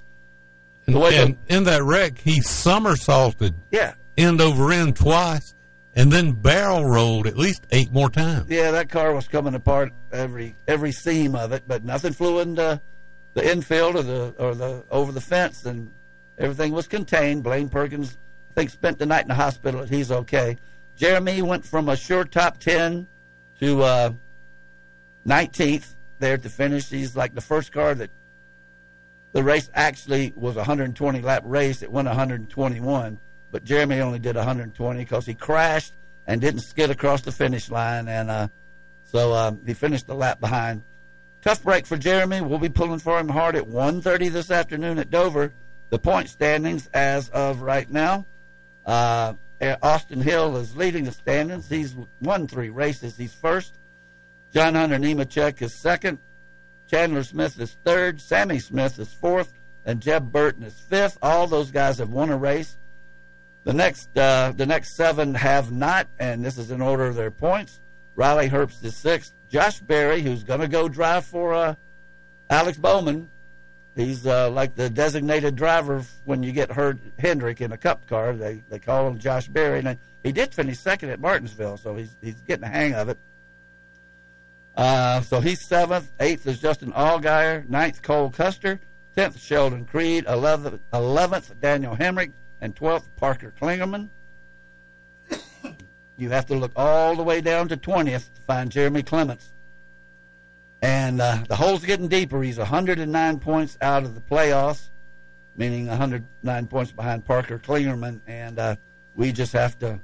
and, 0.86 0.96
and 0.96 1.36
the, 1.46 1.54
in 1.54 1.64
that 1.64 1.82
wreck, 1.82 2.18
he 2.18 2.40
somersaulted, 2.40 3.54
yeah, 3.70 3.94
end 4.16 4.40
over 4.40 4.72
end 4.72 4.96
twice, 4.96 5.54
and 5.94 6.12
then 6.12 6.32
barrel 6.32 6.84
rolled 6.84 7.26
at 7.26 7.36
least 7.36 7.66
eight 7.70 7.92
more 7.92 8.10
times. 8.10 8.50
Yeah, 8.50 8.70
that 8.72 8.88
car 8.88 9.14
was 9.14 9.28
coming 9.28 9.54
apart 9.54 9.92
every 10.12 10.56
every 10.66 10.92
seam 10.92 11.34
of 11.34 11.52
it, 11.52 11.64
but 11.66 11.84
nothing 11.84 12.12
flew 12.12 12.40
into 12.40 12.80
the 13.34 13.50
infield 13.50 13.96
or 13.96 14.02
the 14.02 14.34
or 14.38 14.54
the 14.54 14.84
over 14.90 15.12
the 15.12 15.20
fence, 15.20 15.64
and 15.64 15.92
everything 16.38 16.72
was 16.72 16.86
contained. 16.86 17.42
Blaine 17.42 17.68
Perkins, 17.68 18.18
I 18.50 18.54
think, 18.54 18.70
spent 18.70 18.98
the 18.98 19.06
night 19.06 19.22
in 19.22 19.28
the 19.28 19.34
hospital. 19.34 19.84
He's 19.84 20.10
okay. 20.10 20.56
Jeremy 20.96 21.42
went 21.42 21.64
from 21.64 21.88
a 21.88 21.96
sure 21.96 22.24
top 22.24 22.58
10 22.58 23.06
to 23.60 23.82
uh, 23.82 24.12
19th 25.26 25.94
there 26.18 26.36
to 26.38 26.48
finish. 26.48 26.88
He's 26.88 27.16
like 27.16 27.34
the 27.34 27.40
first 27.40 27.72
car 27.72 27.94
that 27.94 28.10
the 29.32 29.42
race 29.42 29.70
actually 29.74 30.32
was 30.36 30.56
a 30.56 30.60
120 30.60 31.20
lap 31.20 31.42
race. 31.46 31.82
It 31.82 31.90
went 31.90 32.06
121, 32.06 33.18
but 33.50 33.64
Jeremy 33.64 34.00
only 34.00 34.18
did 34.18 34.36
120 34.36 35.00
because 35.00 35.26
he 35.26 35.34
crashed 35.34 35.94
and 36.26 36.40
didn't 36.40 36.60
skid 36.60 36.90
across 36.90 37.22
the 37.22 37.32
finish 37.32 37.70
line. 37.70 38.08
And 38.08 38.30
uh, 38.30 38.48
so 39.04 39.32
um, 39.32 39.60
he 39.66 39.74
finished 39.74 40.06
the 40.06 40.14
lap 40.14 40.40
behind. 40.40 40.82
Tough 41.40 41.62
break 41.62 41.86
for 41.86 41.96
Jeremy. 41.96 42.40
We'll 42.40 42.58
be 42.58 42.68
pulling 42.68 43.00
for 43.00 43.18
him 43.18 43.28
hard 43.28 43.56
at 43.56 43.64
1.30 43.64 44.30
this 44.30 44.50
afternoon 44.50 44.98
at 44.98 45.10
Dover. 45.10 45.52
the 45.90 45.98
point 45.98 46.28
standings 46.28 46.88
as 46.94 47.28
of 47.30 47.62
right 47.62 47.90
now. 47.90 48.26
Uh, 48.86 49.34
Austin 49.82 50.20
Hill 50.20 50.56
is 50.56 50.76
leading 50.76 51.04
the 51.04 51.12
standings. 51.12 51.68
He's 51.68 51.94
won 52.20 52.48
three 52.48 52.70
races. 52.70 53.16
He's 53.16 53.34
first. 53.34 53.78
John 54.52 54.74
Hunter 54.74 54.98
Nemechek 54.98 55.62
is 55.62 55.74
second. 55.74 56.18
Chandler 56.92 57.22
Smith 57.22 57.58
is 57.58 57.76
third. 57.84 58.20
Sammy 58.20 58.58
Smith 58.58 58.98
is 58.98 59.12
fourth. 59.12 59.54
And 59.86 60.00
Jeb 60.00 60.30
Burton 60.30 60.62
is 60.62 60.78
fifth. 60.78 61.18
All 61.22 61.46
those 61.46 61.70
guys 61.70 61.98
have 61.98 62.10
won 62.10 62.30
a 62.30 62.36
race. 62.36 62.76
The 63.64 63.72
next, 63.72 64.16
uh, 64.16 64.52
the 64.54 64.66
next 64.66 64.94
seven 64.96 65.34
have 65.34 65.72
not, 65.72 66.06
and 66.18 66.44
this 66.44 66.58
is 66.58 66.70
in 66.70 66.82
order 66.82 67.06
of 67.06 67.14
their 67.14 67.30
points. 67.30 67.80
Riley 68.14 68.50
Herbst 68.50 68.84
is 68.84 68.94
sixth. 68.94 69.32
Josh 69.48 69.80
Berry, 69.80 70.20
who's 70.20 70.44
going 70.44 70.60
to 70.60 70.68
go 70.68 70.88
drive 70.88 71.24
for 71.24 71.54
uh, 71.54 71.74
Alex 72.50 72.76
Bowman, 72.76 73.30
he's 73.96 74.26
uh, 74.26 74.50
like 74.50 74.74
the 74.74 74.90
designated 74.90 75.56
driver 75.56 76.04
when 76.24 76.42
you 76.42 76.52
get 76.52 76.72
hurt 76.72 76.98
Hendrick 77.18 77.60
in 77.60 77.72
a 77.72 77.78
Cup 77.78 78.06
car. 78.06 78.34
They 78.34 78.62
they 78.68 78.78
call 78.78 79.08
him 79.08 79.18
Josh 79.18 79.48
Berry, 79.48 79.78
and 79.78 79.98
he 80.22 80.32
did 80.32 80.54
finish 80.54 80.78
second 80.78 81.10
at 81.10 81.20
Martinsville, 81.20 81.78
so 81.78 81.96
he's 81.96 82.14
he's 82.20 82.40
getting 82.42 82.62
the 82.62 82.68
hang 82.68 82.94
of 82.94 83.08
it. 83.08 83.18
Uh, 84.76 85.20
so 85.20 85.40
he's 85.40 85.66
seventh. 85.66 86.10
Eighth 86.20 86.46
is 86.46 86.60
Justin 86.60 86.92
Allgaier. 86.92 87.68
Ninth, 87.68 88.02
Cole 88.02 88.30
Custer. 88.30 88.80
Tenth, 89.14 89.38
Sheldon 89.40 89.84
Creed. 89.84 90.24
Eleventh, 90.26 90.80
eleventh 90.92 91.60
Daniel 91.60 91.96
Hemric. 91.96 92.32
And 92.60 92.74
twelfth, 92.74 93.08
Parker 93.16 93.52
Kligerman. 93.60 94.08
You 96.16 96.30
have 96.30 96.46
to 96.46 96.54
look 96.54 96.72
all 96.76 97.16
the 97.16 97.22
way 97.22 97.40
down 97.40 97.68
to 97.68 97.76
20th 97.76 98.32
to 98.34 98.40
find 98.42 98.70
Jeremy 98.70 99.02
Clements. 99.02 99.52
And 100.80 101.20
uh, 101.20 101.38
the 101.48 101.56
hole's 101.56 101.84
getting 101.84 102.08
deeper. 102.08 102.42
He's 102.42 102.58
109 102.58 103.38
points 103.40 103.78
out 103.80 104.04
of 104.04 104.14
the 104.14 104.20
playoffs, 104.20 104.90
meaning 105.56 105.86
109 105.86 106.66
points 106.66 106.92
behind 106.92 107.24
Parker 107.24 107.58
Kligerman. 107.58 108.20
And 108.26 108.58
uh, 108.58 108.76
we 109.14 109.32
just 109.32 109.52
have 109.52 109.78
to. 109.80 110.00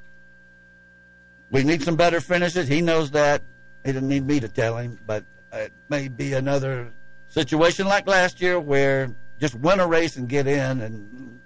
We 1.50 1.64
need 1.64 1.82
some 1.82 1.96
better 1.96 2.20
finishes. 2.20 2.68
He 2.68 2.80
knows 2.80 3.10
that. 3.12 3.42
He 3.88 3.94
didn't 3.94 4.10
need 4.10 4.26
me 4.26 4.38
to 4.38 4.48
tell 4.48 4.76
him, 4.76 4.98
but 5.06 5.24
it 5.50 5.72
may 5.88 6.08
be 6.08 6.34
another 6.34 6.92
situation 7.28 7.86
like 7.86 8.06
last 8.06 8.38
year 8.38 8.60
where 8.60 9.10
just 9.40 9.54
win 9.54 9.80
a 9.80 9.86
race 9.86 10.18
and 10.18 10.28
get 10.28 10.46
in, 10.46 10.82
and 10.82 11.40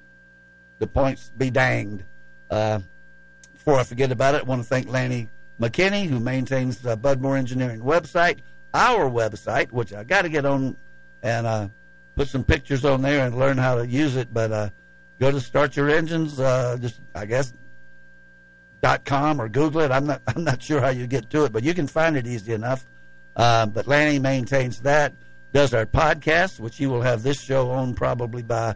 the 0.80 0.88
points 0.88 1.30
be 1.38 1.50
danged. 1.50 2.02
Uh, 2.50 2.80
before 3.52 3.78
I 3.78 3.84
forget 3.84 4.10
about 4.10 4.34
it, 4.34 4.40
I 4.40 4.42
want 4.42 4.60
to 4.60 4.68
thank 4.68 4.88
Lanny 4.88 5.28
McKinney, 5.60 6.08
who 6.08 6.18
maintains 6.18 6.78
the 6.78 6.96
Bud 6.96 7.20
Moore 7.20 7.36
Engineering 7.36 7.80
website, 7.80 8.40
our 8.74 9.08
website, 9.08 9.70
which 9.70 9.92
I 9.92 10.02
got 10.02 10.22
to 10.22 10.28
get 10.28 10.44
on 10.44 10.76
and 11.22 11.46
uh, 11.46 11.68
put 12.16 12.26
some 12.26 12.42
pictures 12.42 12.84
on 12.84 13.02
there 13.02 13.24
and 13.24 13.38
learn 13.38 13.56
how 13.56 13.76
to 13.76 13.86
use 13.86 14.16
it. 14.16 14.34
But 14.34 14.50
uh, 14.50 14.70
go 15.20 15.30
to 15.30 15.40
Start 15.40 15.76
Your 15.76 15.90
Engines, 15.90 16.40
uh, 16.40 16.76
just 16.80 16.98
I 17.14 17.24
guess 17.24 17.52
dot 18.82 19.04
com 19.04 19.40
or 19.40 19.48
Google 19.48 19.80
it. 19.80 19.90
I'm 19.90 20.06
not 20.06 20.20
I'm 20.26 20.44
not 20.44 20.62
sure 20.62 20.80
how 20.80 20.90
you 20.90 21.06
get 21.06 21.30
to 21.30 21.44
it, 21.44 21.52
but 21.52 21.62
you 21.62 21.72
can 21.72 21.86
find 21.86 22.16
it 22.16 22.26
easy 22.26 22.52
enough. 22.52 22.86
Uh, 23.34 23.64
but 23.64 23.86
Lanny 23.86 24.18
maintains 24.18 24.80
that, 24.82 25.14
does 25.54 25.72
our 25.72 25.86
podcast, 25.86 26.60
which 26.60 26.78
you 26.78 26.90
will 26.90 27.00
have 27.00 27.22
this 27.22 27.40
show 27.40 27.70
on 27.70 27.94
probably 27.94 28.42
by 28.42 28.74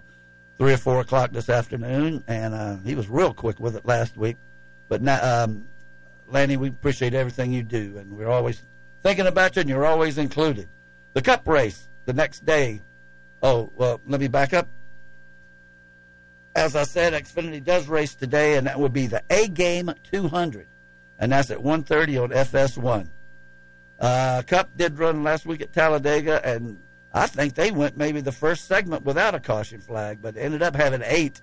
three 0.56 0.72
or 0.72 0.78
four 0.78 1.00
o'clock 1.00 1.32
this 1.32 1.50
afternoon, 1.50 2.24
and 2.26 2.54
uh, 2.54 2.76
he 2.78 2.94
was 2.94 3.08
real 3.08 3.34
quick 3.34 3.60
with 3.60 3.76
it 3.76 3.84
last 3.84 4.16
week. 4.16 4.38
But 4.88 5.02
now, 5.02 5.44
um, 5.44 5.66
Lanny, 6.28 6.56
we 6.56 6.68
appreciate 6.68 7.12
everything 7.12 7.52
you 7.52 7.62
do, 7.62 7.98
and 7.98 8.16
we're 8.16 8.30
always 8.30 8.62
thinking 9.02 9.26
about 9.26 9.56
you, 9.56 9.60
and 9.60 9.68
you're 9.68 9.84
always 9.84 10.16
included. 10.16 10.68
The 11.12 11.20
Cup 11.20 11.46
race 11.46 11.88
the 12.06 12.14
next 12.14 12.46
day. 12.46 12.80
Oh, 13.42 13.70
well, 13.76 14.00
let 14.06 14.20
me 14.20 14.28
back 14.28 14.54
up. 14.54 14.68
As 16.56 16.74
I 16.74 16.84
said, 16.84 17.12
Xfinity 17.12 17.62
does 17.62 17.86
race 17.86 18.14
today, 18.14 18.56
and 18.56 18.66
that 18.66 18.80
would 18.80 18.94
be 18.94 19.06
the 19.06 19.22
A 19.28 19.46
Game 19.46 19.92
200, 20.10 20.66
and 21.18 21.30
that's 21.30 21.50
at 21.50 21.62
1:30 21.62 22.16
on 22.16 22.30
FS1. 22.30 23.08
Uh, 24.00 24.42
Cup 24.46 24.70
did 24.74 24.98
run 24.98 25.22
last 25.22 25.44
week 25.44 25.60
at 25.60 25.74
Talladega, 25.74 26.40
and 26.42 26.78
I 27.12 27.26
think 27.26 27.54
they 27.54 27.70
went 27.70 27.98
maybe 27.98 28.22
the 28.22 28.32
first 28.32 28.66
segment 28.66 29.04
without 29.04 29.34
a 29.34 29.38
caution 29.38 29.82
flag, 29.82 30.20
but 30.22 30.38
ended 30.38 30.62
up 30.62 30.74
having 30.74 31.02
eight, 31.04 31.42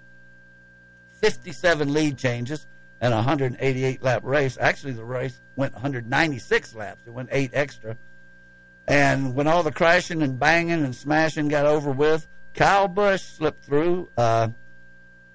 57 1.22 1.94
lead 1.94 2.18
changes, 2.18 2.65
and 2.99 3.14
a 3.14 3.18
188 3.18 4.02
lap 4.02 4.23
race. 4.23 4.57
Actually, 4.60 4.94
the 4.94 5.06
race 5.06 5.40
went 5.56 5.73
196 5.73 6.73
laps. 6.73 7.03
It 7.06 7.11
went 7.11 7.30
eight 7.31 7.52
extra. 7.53 7.98
And 8.88 9.35
when 9.35 9.45
all 9.45 9.61
the 9.61 9.72
crashing 9.72 10.23
and 10.23 10.40
banging 10.40 10.84
and 10.84 10.95
smashing 10.95 11.49
got 11.49 11.68
over 11.68 11.91
with, 11.91 12.27
Kyle 12.56 12.88
Busch 12.88 13.22
slipped 13.22 13.64
through. 13.64 14.10
Uh, 14.18 14.49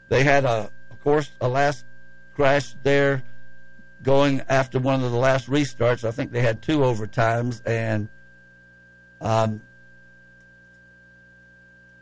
they 0.09 0.25
had 0.25 0.45
a, 0.45 0.71
of 0.91 1.01
course, 1.03 1.31
a 1.41 1.49
last 1.49 1.85
crash 2.35 2.75
there 2.83 3.23
going 4.03 4.43
after 4.49 4.79
one 4.79 5.03
of 5.03 5.11
the 5.11 5.19
last 5.19 5.51
restarts. 5.51 6.05
I 6.05 6.11
think 6.11 6.33
they 6.33 6.41
had 6.41 6.63
two 6.63 6.79
overtimes, 6.79 7.61
and 7.67 8.09
um, 9.21 9.61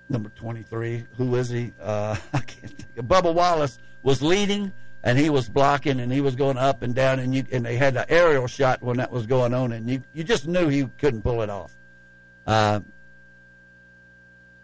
number 0.09 0.29
23, 0.31 1.05
who 1.17 1.35
is 1.37 1.49
he? 1.49 1.73
Uh, 1.81 2.17
I 2.33 2.39
can't 2.41 2.73
think. 2.73 3.09
Bubba 3.09 3.35
Wallace 3.35 3.79
was 4.03 4.23
leading, 4.23 4.73
and 5.03 5.19
he 5.19 5.31
was 5.31 5.49
blocking, 5.49 6.01
and 6.01 6.13
he 6.13 6.21
was 6.21 6.37
going 6.37 6.59
up 6.59 6.83
and 6.83 6.95
down, 6.95 7.19
and 7.19 7.35
you 7.35 7.45
and 7.51 7.65
they 7.65 7.77
had 7.77 7.97
an 7.97 8.05
aerial 8.09 8.47
shot 8.47 8.83
when 8.83 8.99
that 8.99 9.11
was 9.11 9.27
going 9.27 9.55
on, 9.55 9.73
and 9.73 9.89
you 9.89 10.03
you 10.13 10.25
just 10.25 10.47
knew 10.47 10.69
he 10.69 10.85
couldn't 10.99 11.23
pull 11.23 11.43
it 11.43 11.51
off. 11.51 11.73
Uh, 12.47 12.81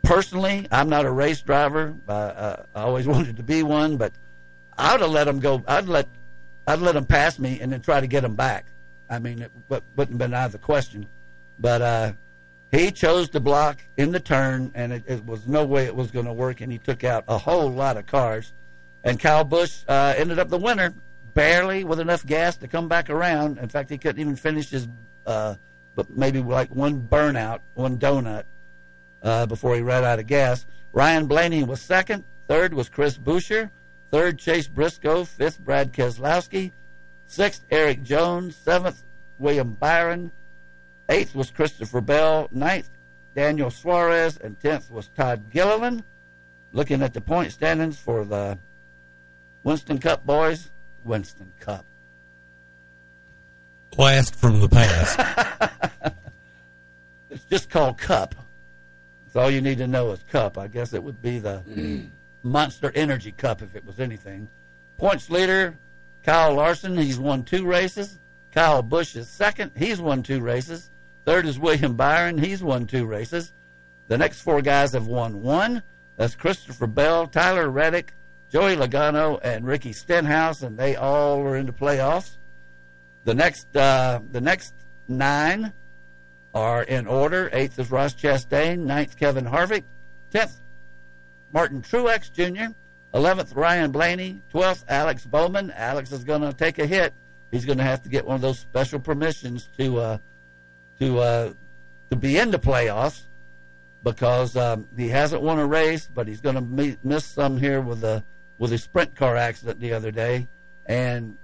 personally, 0.03 0.67
I'm 0.71 0.89
not 0.89 1.05
a 1.07 1.11
race 1.11 1.41
driver. 1.41 1.95
Uh, 2.09 2.13
uh, 2.13 2.63
I 2.75 2.83
always 2.83 3.07
wanted 3.15 3.37
to 3.37 3.43
be 3.43 3.63
one, 3.63 3.97
but 3.97 4.13
I 4.77 4.93
would 4.93 5.01
have 5.01 5.11
let 5.11 5.29
him 5.29 5.41
go. 5.41 5.63
I'd 5.67 5.87
let 5.87 6.09
I'd 6.67 6.81
let 6.81 6.97
him 6.97 7.05
pass 7.05 7.39
me 7.39 7.61
and 7.61 7.73
then 7.73 7.81
try 7.81 8.01
to 8.01 8.07
get 8.07 8.25
him 8.25 8.35
back. 8.35 8.67
I 9.11 9.19
mean, 9.19 9.43
it 9.43 9.51
wouldn't 9.69 9.97
have 9.97 10.19
been 10.19 10.35
out 10.35 10.47
of 10.47 10.53
the 10.53 10.59
question. 10.59 11.07
But 11.59 11.83
uh, 11.83 12.13
he 12.71 12.91
chose 12.91 13.29
to 13.31 13.41
block 13.41 13.79
in 13.97 14.13
the 14.13 14.21
turn, 14.21 14.71
and 14.75 14.93
it, 14.93 15.05
it 15.07 15.27
was 15.27 15.47
no 15.47 15.65
way 15.65 15.85
it 15.85 15.95
was 15.95 16.11
going 16.11 16.27
to 16.27 16.33
work, 16.33 16.61
and 16.61 16.73
he 16.73 16.79
took 16.79 17.05
out 17.05 17.25
a 17.29 17.37
whole 17.37 17.71
lot 17.71 17.97
of 17.97 18.07
cars. 18.07 18.53
And 19.05 19.19
Kyle 19.19 19.45
Busch 19.45 19.85
uh, 19.89 20.15
ended 20.17 20.39
up 20.39 20.49
the 20.49 20.59
winner, 20.59 20.95
barely 21.35 21.85
with 21.85 22.01
enough 22.01 22.25
gas 22.25 22.57
to 22.59 22.69
come 22.69 22.89
back 22.89 23.11
around. 23.11 23.59
In 23.59 23.69
fact, 23.69 23.91
he 23.91 23.99
couldn't 23.99 24.21
even 24.21 24.37
finish 24.37 24.71
his, 24.71 24.89
uh, 25.27 25.57
but 25.95 26.17
maybe 26.17 26.41
like 26.41 26.75
one 26.75 27.01
burnout, 27.01 27.61
one 27.75 27.99
donut 27.99 28.45
uh, 29.23 29.47
before 29.47 29.75
he 29.75 29.83
ran 29.83 30.05
out 30.05 30.19
of 30.19 30.27
gas. 30.27 30.67
Ryan 30.93 31.27
Blaney 31.27 31.65
was 31.65 31.81
second. 31.81 32.25
Third 32.49 32.75
was 32.75 32.89
Chris 32.89 33.17
Buescher. 33.17 33.71
Third, 34.11 34.39
Chase 34.39 34.69
Briscoe. 34.69 35.25
Fifth, 35.25 35.59
Brad 35.61 35.93
Keselowski. 35.93 36.73
Sixth, 37.27 37.65
Erik 37.71 38.03
Jones. 38.03 38.57
Seventh, 38.57 39.03
William 39.39 39.73
Byron. 39.75 40.31
Eighth 41.09 41.35
was 41.35 41.51
Christopher 41.51 42.01
Bell. 42.01 42.49
Ninth, 42.51 42.91
Daniel 43.35 43.71
Suarez. 43.71 44.37
And 44.37 44.61
tenth 44.61 44.91
was 44.91 45.09
Todd 45.09 45.51
Gilliland. 45.51 46.05
Looking 46.73 47.03
at 47.03 47.15
the 47.15 47.21
point 47.21 47.53
standings 47.53 47.99
for 47.99 48.25
the 48.25 48.59
Winston 49.63 49.99
Cup 49.99 50.27
boys, 50.27 50.71
Winston 51.05 51.53
Cup. 51.61 51.85
Blast 53.97 54.35
from 54.35 54.61
the 54.61 54.69
past. 54.69 55.21
it's 57.31 57.45
just 57.45 57.69
called 57.69 57.99
Cup. 57.99 58.35
That's 59.33 59.45
all 59.45 59.51
you 59.51 59.63
need 59.63 59.79
to 59.79 59.87
know 59.87 60.11
is 60.13 60.23
Cup. 60.31 60.59
I 60.59 60.69
guess 60.69 60.93
it 60.93 61.03
would 61.03 61.23
be 61.23 61.39
the 61.39 61.63
Monster 62.43 62.93
Energy 62.95 63.33
Cup 63.33 63.63
if 63.63 63.75
it 63.75 63.83
was 63.83 63.99
anything. 63.99 64.47
Points 64.99 65.31
leader, 65.31 65.75
Kyle 66.23 66.53
Larson. 66.53 66.99
He's 66.99 67.19
won 67.19 67.43
two 67.43 67.65
races. 67.65 68.19
Kyle 68.53 68.83
Busch 68.83 69.17
is 69.17 69.31
second. 69.31 69.71
He's 69.75 70.03
won 70.03 70.23
two 70.23 70.41
races. 70.41 70.91
Third 71.25 71.47
is 71.47 71.59
William 71.59 71.97
Byron. 71.97 72.37
He's 72.37 72.63
won 72.63 72.87
two 72.87 73.07
races. 73.07 73.55
The 74.09 74.19
next 74.19 74.43
four 74.43 74.61
guys 74.61 74.93
have 74.93 75.07
won 75.07 75.41
one. 75.41 75.83
That's 76.19 76.35
Christopher 76.35 76.87
Bell, 76.87 77.27
Tyler 77.27 77.71
Reddick, 77.71 78.13
Joey 78.51 78.77
Logano, 78.77 79.41
and 79.43 79.67
Ricky 79.67 79.95
Stenhouse, 79.95 80.61
and 80.61 80.77
they 80.77 80.95
all 80.95 81.41
are 81.41 81.57
in 81.57 81.65
the 81.65 81.73
playoffs. 81.73 82.37
The 83.25 83.35
next, 83.35 83.75
uh, 83.75 84.21
the 84.31 84.43
next 84.43 84.75
nine 85.09 85.73
are 86.55 86.83
in 86.83 87.07
order. 87.07 87.51
Eighth 87.53 87.79
is 87.79 87.91
Ross 87.91 88.15
Chastain. 88.15 88.81
Ninth, 88.81 89.17
Kevin 89.17 89.45
Harvick. 89.45 89.85
Tenth, 90.31 90.61
Martin 91.53 91.83
Truex 91.83 92.33
Jr. 92.33 92.73
Eleventh, 93.15 93.55
Ryan 93.55 93.91
Blaney. 93.91 94.43
Twelfth, 94.51 94.85
Alex 94.89 95.25
Bowman. 95.25 95.71
Alex 95.71 96.13
is 96.13 96.25
going 96.25 96.43
to 96.43 96.53
take 96.53 96.79
a 96.79 96.87
hit. 96.87 97.13
He's 97.51 97.65
going 97.65 97.79
to 97.79 97.85
have 97.85 98.03
to 98.03 98.09
get 98.09 98.25
one 98.25 98.37
of 98.37 98.41
those 98.41 98.59
special 98.59 98.99
permissions 98.99 99.69
to 99.79 99.99
uh, 99.99 100.19
to 100.99 101.19
uh, 101.19 101.53
to 102.11 102.17
be 102.17 102.39
in 102.39 102.51
the 102.51 102.59
playoffs 102.59 103.23
because 104.03 104.57
um, 104.57 104.89
he 104.97 105.09
hasn't 105.09 105.43
won 105.43 105.59
a 105.59 105.67
race, 105.67 106.09
but 106.13 106.27
he's 106.27 106.41
going 106.41 106.57
to 106.57 106.97
miss 107.03 107.25
some 107.25 107.59
here 107.59 107.81
with 107.81 108.03
a 108.05 108.25
with 108.59 108.73
a 108.73 108.79
sprint 108.79 109.15
car 109.15 109.37
accident 109.37 109.81
the 109.81 109.93
other 109.93 110.11
day. 110.11 110.47
And 110.87 111.37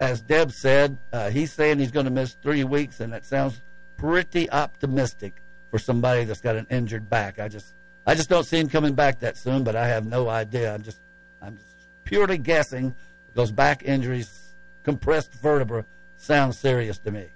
as 0.00 0.20
Deb 0.20 0.52
said, 0.52 0.96
uh, 1.12 1.30
he's 1.30 1.52
saying 1.52 1.78
he's 1.78 1.90
going 1.90 2.06
to 2.06 2.12
miss 2.12 2.34
three 2.34 2.64
weeks, 2.64 3.00
and 3.00 3.12
that 3.12 3.24
sounds 3.24 3.60
pretty 3.98 4.48
optimistic 4.50 5.42
for 5.70 5.78
somebody 5.78 6.24
that's 6.24 6.40
got 6.40 6.56
an 6.56 6.66
injured 6.70 7.10
back. 7.10 7.38
I 7.38 7.48
just 7.48 7.74
I 8.06 8.14
just 8.14 8.30
don't 8.30 8.44
see 8.44 8.58
him 8.58 8.70
coming 8.70 8.94
back 8.94 9.20
that 9.20 9.36
soon. 9.36 9.64
But 9.64 9.76
I 9.76 9.86
have 9.88 10.06
no 10.06 10.30
idea. 10.30 10.72
I'm 10.72 10.82
just 10.82 11.00
I'm 11.42 11.56
just 11.58 11.76
purely 12.04 12.38
guessing 12.38 12.94
because 13.26 13.52
back 13.52 13.84
injuries, 13.84 14.54
compressed 14.82 15.34
vertebra, 15.34 15.84
sounds 16.16 16.58
serious 16.58 16.98
to 17.00 17.10
me. 17.10 17.26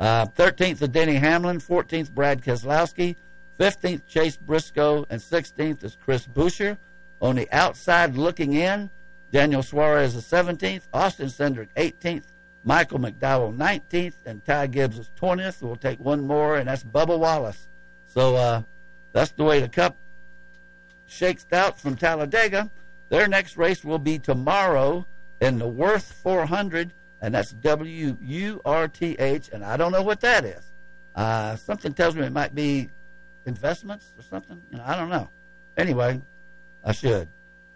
Uh, 0.00 0.26
13th 0.26 0.80
is 0.80 0.88
Denny 0.88 1.14
Hamlin, 1.14 1.58
14th 1.58 2.12
Brad 2.12 2.40
Keselowski, 2.42 3.16
15th 3.58 4.06
Chase 4.06 4.36
Briscoe, 4.36 5.04
and 5.10 5.20
16th 5.20 5.82
is 5.84 5.96
Chris 6.02 6.26
Buescher. 6.26 6.78
On 7.20 7.34
the 7.34 7.48
outside 7.52 8.16
looking 8.16 8.54
in, 8.54 8.90
Daniel 9.32 9.62
Suarez 9.62 10.14
is 10.14 10.24
17th, 10.24 10.82
Austin 10.92 11.26
Cindric 11.26 11.68
18th, 11.76 12.24
Michael 12.68 12.98
McDowell 12.98 13.56
19th, 13.56 14.26
and 14.26 14.44
Ty 14.44 14.66
Gibbs 14.66 14.98
is 14.98 15.10
20th. 15.18 15.62
We'll 15.62 15.76
take 15.76 15.98
one 16.00 16.26
more, 16.26 16.58
and 16.58 16.68
that's 16.68 16.84
Bubba 16.84 17.18
Wallace. 17.18 17.66
So 18.04 18.36
uh, 18.36 18.62
that's 19.12 19.30
the 19.30 19.44
way 19.44 19.60
the 19.60 19.70
Cup 19.70 19.96
shakes 21.06 21.46
out 21.50 21.80
from 21.80 21.96
Talladega. 21.96 22.70
Their 23.08 23.26
next 23.26 23.56
race 23.56 23.82
will 23.82 23.98
be 23.98 24.18
tomorrow 24.18 25.06
in 25.40 25.58
the 25.58 25.66
Wurth 25.66 26.12
400, 26.12 26.92
and 27.22 27.34
that's 27.34 27.52
W 27.52 28.18
U 28.20 28.60
R 28.66 28.86
T 28.86 29.16
H, 29.18 29.48
and 29.50 29.64
I 29.64 29.78
don't 29.78 29.90
know 29.90 30.02
what 30.02 30.20
that 30.20 30.44
is. 30.44 30.70
Uh, 31.14 31.56
something 31.56 31.94
tells 31.94 32.16
me 32.16 32.26
it 32.26 32.32
might 32.32 32.54
be 32.54 32.90
investments 33.46 34.12
or 34.18 34.22
something. 34.24 34.60
You 34.70 34.76
know, 34.76 34.84
I 34.86 34.94
don't 34.94 35.08
know. 35.08 35.30
Anyway, 35.78 36.20
I 36.84 36.92
should. 36.92 37.28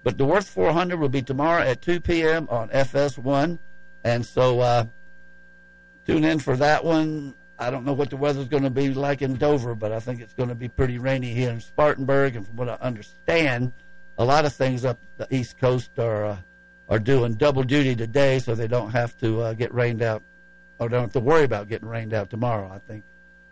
But 0.02 0.19
the 0.19 0.27
Wurth 0.27 0.51
400 0.51 1.01
will 1.01 1.09
be 1.09 1.23
tomorrow 1.23 1.62
at 1.62 1.81
2 1.81 2.01
p.m. 2.01 2.47
on 2.51 2.69
FS1. 2.69 3.59
And 4.05 4.24
so 4.24 4.61
uh, 4.61 4.85
tune 6.07 6.24
in 6.24 6.39
for 6.39 6.57
that 6.57 6.85
one. 6.85 7.35
I 7.59 7.70
don't 7.70 7.85
know 7.85 7.93
what 7.93 8.11
the 8.11 8.16
weather's 8.16 8.49
going 8.49 8.65
to 8.65 8.70
be 8.70 8.93
like 8.93 9.23
in 9.23 9.37
Dover, 9.37 9.74
but 9.74 9.93
I 9.93 10.01
think 10.01 10.20
it's 10.20 10.35
going 10.35 10.49
to 10.49 10.55
be 10.55 10.69
pretty 10.69 10.99
rainy 10.99 11.33
here 11.33 11.51
in 11.51 11.61
Spartanburg. 11.61 12.35
And 12.35 12.47
from 12.47 12.57
what 12.57 12.69
I 12.69 12.74
understand, 12.74 13.73
a 14.19 14.24
lot 14.24 14.45
of 14.45 14.53
things 14.53 14.85
up 14.85 14.99
the 15.16 15.33
East 15.35 15.59
Coast 15.59 15.99
are 15.99 16.24
uh, 16.24 16.37
are 16.89 16.99
doing 16.99 17.35
double 17.35 17.62
duty 17.62 17.95
today, 17.95 18.39
so 18.39 18.55
they 18.55 18.66
don't 18.66 18.91
have 18.91 19.16
to 19.19 19.41
uh, 19.41 19.53
get 19.55 19.73
rained 19.73 20.03
out, 20.03 20.23
or 20.79 20.89
don't 20.89 21.03
have 21.03 21.12
to 21.12 21.20
worry 21.20 21.45
about 21.45 21.69
getting 21.69 21.89
rained 21.89 22.12
out 22.12 22.29
tomorrow. 22.29 22.70
I 22.70 22.79
think 22.79 23.05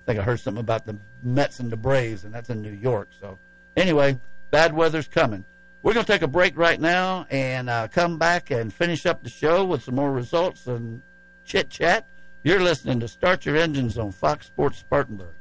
I 0.03 0.07
think 0.07 0.21
I 0.21 0.23
heard 0.23 0.41
something 0.41 0.61
about 0.61 0.85
the 0.87 0.97
Mets 1.23 1.61
and 1.61 1.71
the 1.71 1.77
Braves, 1.77 2.25
and 2.25 2.35
that's 2.35 2.51
in 2.51 2.61
New 2.61 2.73
York. 2.73 3.09
So 3.19 3.39
anyway, 3.77 4.19
bad 4.51 4.75
weather's 4.75 5.09
coming. 5.09 5.45
We're 5.82 5.94
going 5.94 6.05
to 6.05 6.12
take 6.12 6.23
a 6.23 6.28
break 6.28 6.59
right 6.59 6.78
now 6.78 7.27
and 7.31 7.70
uh, 7.70 7.89
come 7.89 8.19
back 8.19 8.51
and 8.51 8.73
finish 8.73 9.07
up 9.07 9.23
the 9.23 9.31
show 9.31 9.65
with 9.65 9.82
some 9.82 9.94
more 9.94 10.12
results 10.12 10.66
and 10.66 11.01
chit 11.44 11.70
chat. 11.70 12.07
You're 12.43 12.61
listening 12.61 13.01
to 13.01 13.09
Start 13.09 13.47
Your 13.47 13.57
Engines 13.57 13.97
on 13.97 14.12
Fox 14.12 14.47
Sports 14.47 14.78
Spartanburg. 14.78 15.35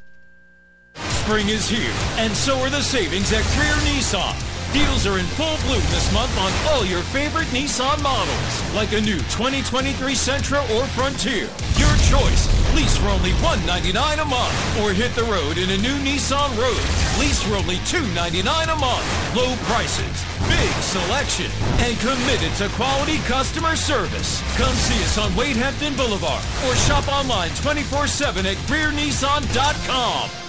Spring 0.96 1.50
is 1.50 1.70
here, 1.70 1.94
and 2.18 2.34
so 2.34 2.58
are 2.60 2.70
the 2.70 2.82
savings 2.82 3.32
at 3.34 3.44
Greer 3.56 3.76
Nissan. 3.94 4.59
Deals 4.72 5.08
are 5.08 5.18
in 5.18 5.26
full 5.34 5.58
bloom 5.66 5.82
this 5.90 6.14
month 6.14 6.38
on 6.38 6.52
all 6.70 6.86
your 6.86 7.02
favorite 7.10 7.48
Nissan 7.48 8.00
models, 8.04 8.76
like 8.76 8.94
a 8.94 9.02
new 9.02 9.18
2023 9.34 10.14
Sentra 10.14 10.62
or 10.78 10.86
Frontier. 10.94 11.50
Your 11.82 11.96
choice. 12.06 12.46
Lease 12.76 12.96
for 12.96 13.10
only 13.10 13.34
199 13.42 14.20
a 14.20 14.26
month, 14.26 14.54
or 14.80 14.94
hit 14.94 15.10
the 15.16 15.24
road 15.24 15.58
in 15.58 15.72
a 15.72 15.78
new 15.78 15.98
Nissan 16.06 16.54
Rogue. 16.54 16.90
Lease 17.18 17.42
for 17.42 17.56
only 17.56 17.82
299 17.90 18.70
a 18.70 18.76
month. 18.76 19.06
Low 19.36 19.56
prices, 19.66 20.22
big 20.46 20.72
selection, 20.86 21.50
and 21.82 21.98
committed 21.98 22.54
to 22.62 22.70
quality 22.78 23.18
customer 23.26 23.76
service. 23.76 24.44
Come 24.56 24.76
see 24.76 25.02
us 25.04 25.18
on 25.18 25.36
Wade 25.36 25.58
Hampton 25.58 25.96
Boulevard, 25.96 26.46
or 26.70 26.76
shop 26.76 27.08
online 27.10 27.50
24/7 27.58 28.46
at 28.46 28.58
GreerNissan.com. 28.70 30.49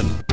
Inman. 0.00 0.24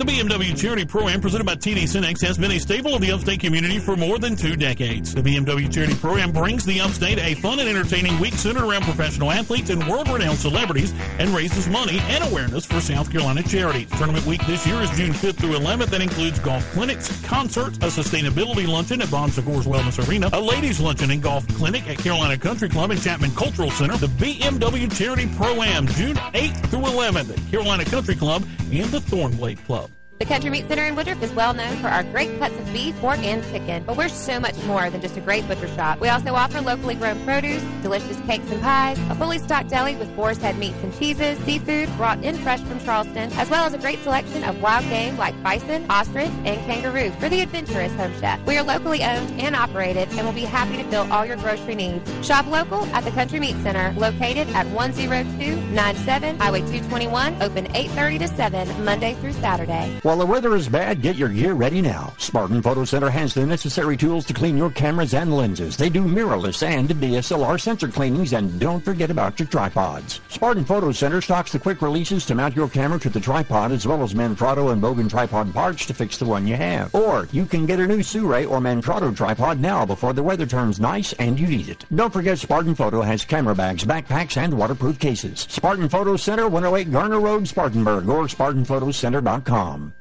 The 0.00 0.06
BMW 0.06 0.58
Charity 0.58 0.86
Pro-Am 0.86 1.20
presented 1.20 1.44
by 1.44 1.56
TD 1.56 1.82
SYNNEX 1.82 2.22
has 2.22 2.38
been 2.38 2.52
a 2.52 2.58
staple 2.58 2.94
of 2.94 3.02
the 3.02 3.12
upstate 3.12 3.40
community 3.40 3.78
for 3.78 3.96
more 3.96 4.18
than 4.18 4.34
two 4.34 4.56
decades. 4.56 5.14
The 5.14 5.20
BMW 5.20 5.70
Charity 5.70 5.94
Pro-Am 5.94 6.32
brings 6.32 6.64
the 6.64 6.80
upstate 6.80 7.18
a 7.18 7.34
fun 7.34 7.60
and 7.60 7.68
entertaining 7.68 8.18
week 8.18 8.32
centered 8.32 8.64
around 8.64 8.84
professional 8.84 9.30
athletes 9.30 9.68
and 9.68 9.86
world-renowned 9.86 10.38
celebrities 10.38 10.94
and 11.18 11.28
raises 11.36 11.68
money 11.68 11.98
and 12.04 12.24
awareness 12.24 12.64
for 12.64 12.80
South 12.80 13.12
Carolina 13.12 13.42
charities. 13.42 13.90
Tournament 13.90 14.24
week 14.24 14.40
this 14.46 14.66
year 14.66 14.80
is 14.80 14.88
June 14.92 15.12
5th 15.12 15.36
through 15.36 15.52
11th 15.52 15.92
and 15.92 16.02
includes 16.02 16.38
golf 16.38 16.64
clinics, 16.72 17.22
concerts, 17.26 17.76
a 17.76 17.88
sustainability 18.02 18.66
luncheon 18.66 19.02
at 19.02 19.10
Bon 19.10 19.30
Secours 19.30 19.66
Wellness 19.66 20.08
Arena, 20.08 20.30
a 20.32 20.40
ladies 20.40 20.80
luncheon 20.80 21.10
and 21.10 21.22
golf 21.22 21.46
clinic 21.48 21.86
at 21.86 21.98
Carolina 21.98 22.38
Country 22.38 22.70
Club 22.70 22.90
and 22.90 23.02
Chapman 23.02 23.32
Cultural 23.32 23.70
Center, 23.70 23.98
the 23.98 24.06
BMW 24.06 24.90
Charity 24.96 25.28
Pro-Am 25.36 25.86
June 25.88 26.16
8th 26.16 26.70
through 26.70 26.80
11th 26.80 27.36
at 27.36 27.50
Carolina 27.50 27.84
Country 27.84 28.14
Club 28.14 28.46
and 28.72 28.86
the 28.86 29.00
Thornblade 29.00 29.62
Club. 29.66 29.89
The 30.20 30.26
Country 30.26 30.50
Meat 30.50 30.68
Center 30.68 30.84
in 30.84 30.96
Woodruff 30.96 31.22
is 31.22 31.32
well 31.32 31.54
known 31.54 31.78
for 31.78 31.88
our 31.88 32.02
great 32.02 32.38
cuts 32.38 32.54
of 32.58 32.70
beef, 32.74 32.94
pork, 33.00 33.20
and 33.20 33.42
chicken, 33.44 33.82
but 33.84 33.96
we're 33.96 34.10
so 34.10 34.38
much 34.38 34.54
more 34.64 34.90
than 34.90 35.00
just 35.00 35.16
a 35.16 35.20
great 35.22 35.48
butcher 35.48 35.66
shop. 35.68 35.98
We 35.98 36.10
also 36.10 36.34
offer 36.34 36.60
locally 36.60 36.94
grown 36.94 37.24
produce, 37.24 37.62
delicious 37.80 38.20
cakes 38.26 38.50
and 38.50 38.60
pies, 38.60 38.98
a 39.08 39.14
fully 39.14 39.38
stocked 39.38 39.70
deli 39.70 39.96
with 39.96 40.14
boar's 40.14 40.36
head 40.36 40.58
meats 40.58 40.76
and 40.82 40.94
cheeses, 40.98 41.38
seafood 41.46 41.88
brought 41.96 42.22
in 42.22 42.36
fresh 42.36 42.60
from 42.60 42.78
Charleston, 42.80 43.32
as 43.32 43.48
well 43.48 43.64
as 43.64 43.72
a 43.72 43.78
great 43.78 43.98
selection 44.02 44.44
of 44.44 44.60
wild 44.60 44.84
game 44.90 45.16
like 45.16 45.42
bison, 45.42 45.86
ostrich, 45.88 46.28
and 46.44 46.60
kangaroo 46.66 47.10
for 47.12 47.30
the 47.30 47.40
adventurous 47.40 47.92
home 47.94 48.12
chef. 48.20 48.44
We 48.44 48.58
are 48.58 48.62
locally 48.62 49.02
owned 49.02 49.40
and 49.40 49.56
operated 49.56 50.10
and 50.10 50.26
will 50.26 50.34
be 50.34 50.42
happy 50.42 50.76
to 50.76 50.84
fill 50.90 51.10
all 51.10 51.24
your 51.24 51.38
grocery 51.38 51.76
needs. 51.76 52.26
Shop 52.26 52.46
local 52.46 52.84
at 52.88 53.04
the 53.04 53.10
Country 53.12 53.40
Meat 53.40 53.56
Center, 53.62 53.98
located 53.98 54.48
at 54.50 54.66
10297 54.66 56.38
Highway 56.38 56.60
221, 56.60 57.42
open 57.42 57.64
8:30 57.72 58.18
to 58.18 58.28
7 58.28 58.84
Monday 58.84 59.14
through 59.14 59.32
Saturday. 59.32 59.98
While 60.10 60.18
the 60.18 60.26
weather 60.26 60.56
is 60.56 60.68
bad, 60.68 61.02
get 61.02 61.14
your 61.14 61.28
gear 61.28 61.52
ready 61.52 61.80
now. 61.80 62.12
Spartan 62.18 62.62
Photo 62.62 62.84
Center 62.84 63.08
has 63.08 63.32
the 63.32 63.46
necessary 63.46 63.96
tools 63.96 64.26
to 64.26 64.34
clean 64.34 64.58
your 64.58 64.72
cameras 64.72 65.14
and 65.14 65.32
lenses. 65.32 65.76
They 65.76 65.88
do 65.88 66.02
mirrorless 66.02 66.66
and 66.66 66.88
DSLR 66.88 67.60
sensor 67.60 67.86
cleanings, 67.86 68.32
and 68.32 68.58
don't 68.58 68.84
forget 68.84 69.12
about 69.12 69.38
your 69.38 69.46
tripods. 69.46 70.20
Spartan 70.28 70.64
Photo 70.64 70.90
Center 70.90 71.20
stocks 71.20 71.52
the 71.52 71.60
quick 71.60 71.80
releases 71.80 72.26
to 72.26 72.34
mount 72.34 72.56
your 72.56 72.68
camera 72.68 72.98
to 72.98 73.08
the 73.08 73.20
tripod, 73.20 73.70
as 73.70 73.86
well 73.86 74.02
as 74.02 74.12
Manfrotto 74.12 74.72
and 74.72 74.82
Bogen 74.82 75.08
tripod 75.08 75.54
parts 75.54 75.86
to 75.86 75.94
fix 75.94 76.18
the 76.18 76.24
one 76.24 76.44
you 76.44 76.56
have. 76.56 76.92
Or 76.92 77.28
you 77.30 77.46
can 77.46 77.64
get 77.64 77.78
a 77.78 77.86
new 77.86 78.00
Suray 78.00 78.50
or 78.50 78.58
Manfrotto 78.58 79.16
tripod 79.16 79.60
now 79.60 79.86
before 79.86 80.12
the 80.12 80.24
weather 80.24 80.44
turns 80.44 80.80
nice 80.80 81.12
and 81.20 81.38
you 81.38 81.46
need 81.46 81.68
it. 81.68 81.84
Don't 81.94 82.12
forget 82.12 82.36
Spartan 82.36 82.74
Photo 82.74 83.00
has 83.02 83.24
camera 83.24 83.54
bags, 83.54 83.84
backpacks, 83.84 84.36
and 84.36 84.54
waterproof 84.54 84.98
cases. 84.98 85.46
Spartan 85.48 85.88
Photo 85.88 86.16
Center, 86.16 86.48
108 86.48 86.90
Garner 86.90 87.20
Road, 87.20 87.46
Spartanburg, 87.46 88.08
or 88.08 88.24
SpartanPhotoCenter.com. 88.24 89.94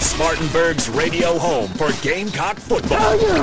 Spartanburg's 0.00 0.88
radio 0.88 1.38
home 1.38 1.68
for 1.70 1.90
Gamecock 2.02 2.56
football. 2.56 2.98
Oh, 3.00 3.42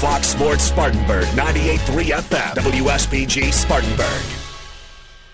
Fox 0.00 0.28
Sports 0.28 0.64
Spartanburg, 0.64 1.24
98.3 1.28 2.04
FM, 2.06 2.54
WSBG 2.54 3.52
Spartanburg. 3.52 4.47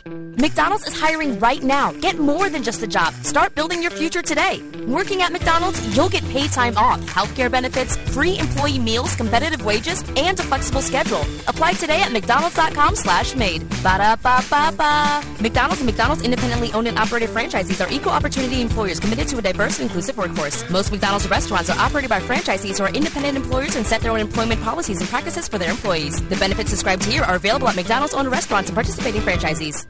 McDonald's 0.07 0.87
is 0.87 1.01
hiring 1.01 1.39
right 1.39 1.63
now. 1.63 1.93
Get 1.93 2.19
more 2.19 2.51
than 2.51 2.63
just 2.63 2.83
a 2.83 2.87
job. 2.87 3.15
Start 3.23 3.55
building 3.55 3.81
your 3.81 3.91
future 3.91 4.21
today. 4.21 4.63
Working 4.87 5.23
at 5.23 5.33
McDonald's, 5.33 5.81
you'll 5.97 6.11
get 6.11 6.23
paid 6.25 6.53
time 6.53 6.77
off, 6.77 7.01
healthcare 7.01 7.51
benefits, 7.51 7.97
free 8.13 8.39
employee 8.39 8.79
meals, 8.79 9.17
competitive 9.17 9.65
wages, 9.65 10.05
and 10.17 10.39
a 10.39 10.43
flexible 10.43 10.83
schedule. 10.83 11.23
Apply 11.49 11.73
today 11.73 12.03
at 12.03 12.11
mcdonalds.com 12.11 12.97
slash 12.97 13.35
made. 13.35 13.67
Ba-da-ba-ba-ba. 13.83 15.23
McDonald's 15.41 15.81
and 15.81 15.87
McDonald's 15.87 16.23
independently 16.23 16.71
owned 16.75 16.89
and 16.89 16.99
operated 16.99 17.31
franchisees 17.31 17.81
are 17.85 17.91
equal 17.91 18.13
opportunity 18.13 18.61
employers 18.61 19.01
committed 19.01 19.27
to 19.29 19.39
a 19.39 19.43
diverse 19.43 19.79
and 19.79 19.89
inclusive 19.89 20.19
workforce. 20.19 20.69
Most 20.69 20.93
McDonald's 20.93 21.31
restaurants 21.31 21.71
are 21.71 21.79
operated 21.79 22.11
by 22.11 22.21
franchisees 22.21 22.77
who 22.77 22.85
are 22.85 22.93
independent 22.93 23.39
employers 23.39 23.75
and 23.77 23.87
set 23.87 24.03
their 24.03 24.13
own 24.13 24.21
employment 24.21 24.61
policies 24.61 25.01
and 25.01 25.09
practices 25.09 25.49
for 25.49 25.57
their 25.57 25.71
employees. 25.71 26.21
The 26.29 26.37
benefits 26.37 26.71
described 26.71 27.05
here 27.05 27.23
are 27.23 27.37
available 27.37 27.69
at 27.69 27.77
McDonald's 27.77 28.13
owned 28.13 28.31
restaurants 28.31 28.69
and 28.69 28.75
participating 28.75 29.23
franchisees. 29.23 29.87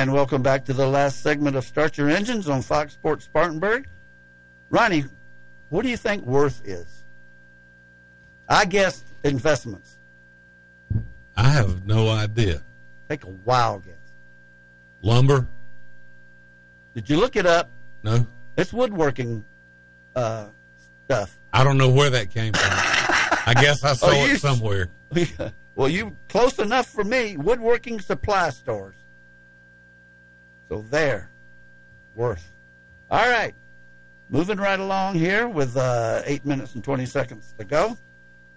And 0.00 0.14
welcome 0.14 0.40
back 0.40 0.64
to 0.64 0.72
the 0.72 0.86
last 0.86 1.22
segment 1.22 1.56
of 1.56 1.64
Start 1.64 1.98
Your 1.98 2.08
Engines 2.08 2.48
on 2.48 2.62
Fox 2.62 2.94
Sports 2.94 3.26
Spartanburg. 3.26 3.86
Ronnie, 4.70 5.04
what 5.68 5.82
do 5.82 5.90
you 5.90 5.98
think 5.98 6.24
worth 6.24 6.62
is? 6.64 7.04
I 8.48 8.64
guess 8.64 9.04
investments. 9.24 9.99
I 11.40 11.48
have 11.48 11.86
no 11.86 12.10
idea. 12.10 12.62
Take 13.08 13.24
a 13.24 13.28
wild 13.46 13.86
guess. 13.86 13.94
Lumber? 15.00 15.48
Did 16.94 17.08
you 17.08 17.16
look 17.16 17.34
it 17.34 17.46
up? 17.46 17.70
No. 18.02 18.26
It's 18.58 18.74
woodworking 18.74 19.42
uh, 20.14 20.48
stuff. 21.06 21.38
I 21.52 21.64
don't 21.64 21.78
know 21.78 21.88
where 21.88 22.10
that 22.10 22.28
came 22.30 22.52
from. 22.52 22.62
I 22.70 23.54
guess 23.58 23.82
I 23.84 23.92
saw 23.94 24.08
Oh, 24.10 24.26
you- 24.26 24.34
it 24.34 24.40
somewhere. 24.40 24.88
well, 25.74 25.88
you 25.88 26.14
close 26.28 26.58
enough 26.58 26.86
for 26.88 27.04
me. 27.04 27.38
Woodworking 27.38 28.00
supply 28.00 28.50
stores. 28.50 28.96
So 30.68 30.84
there, 30.90 31.30
worth. 32.14 32.52
All 33.10 33.26
right, 33.28 33.54
moving 34.28 34.58
right 34.58 34.78
along 34.78 35.14
here 35.14 35.48
with 35.48 35.74
uh, 35.76 36.20
eight 36.26 36.44
minutes 36.44 36.74
and 36.74 36.84
twenty 36.84 37.06
seconds 37.06 37.54
to 37.58 37.64
go. 37.64 37.96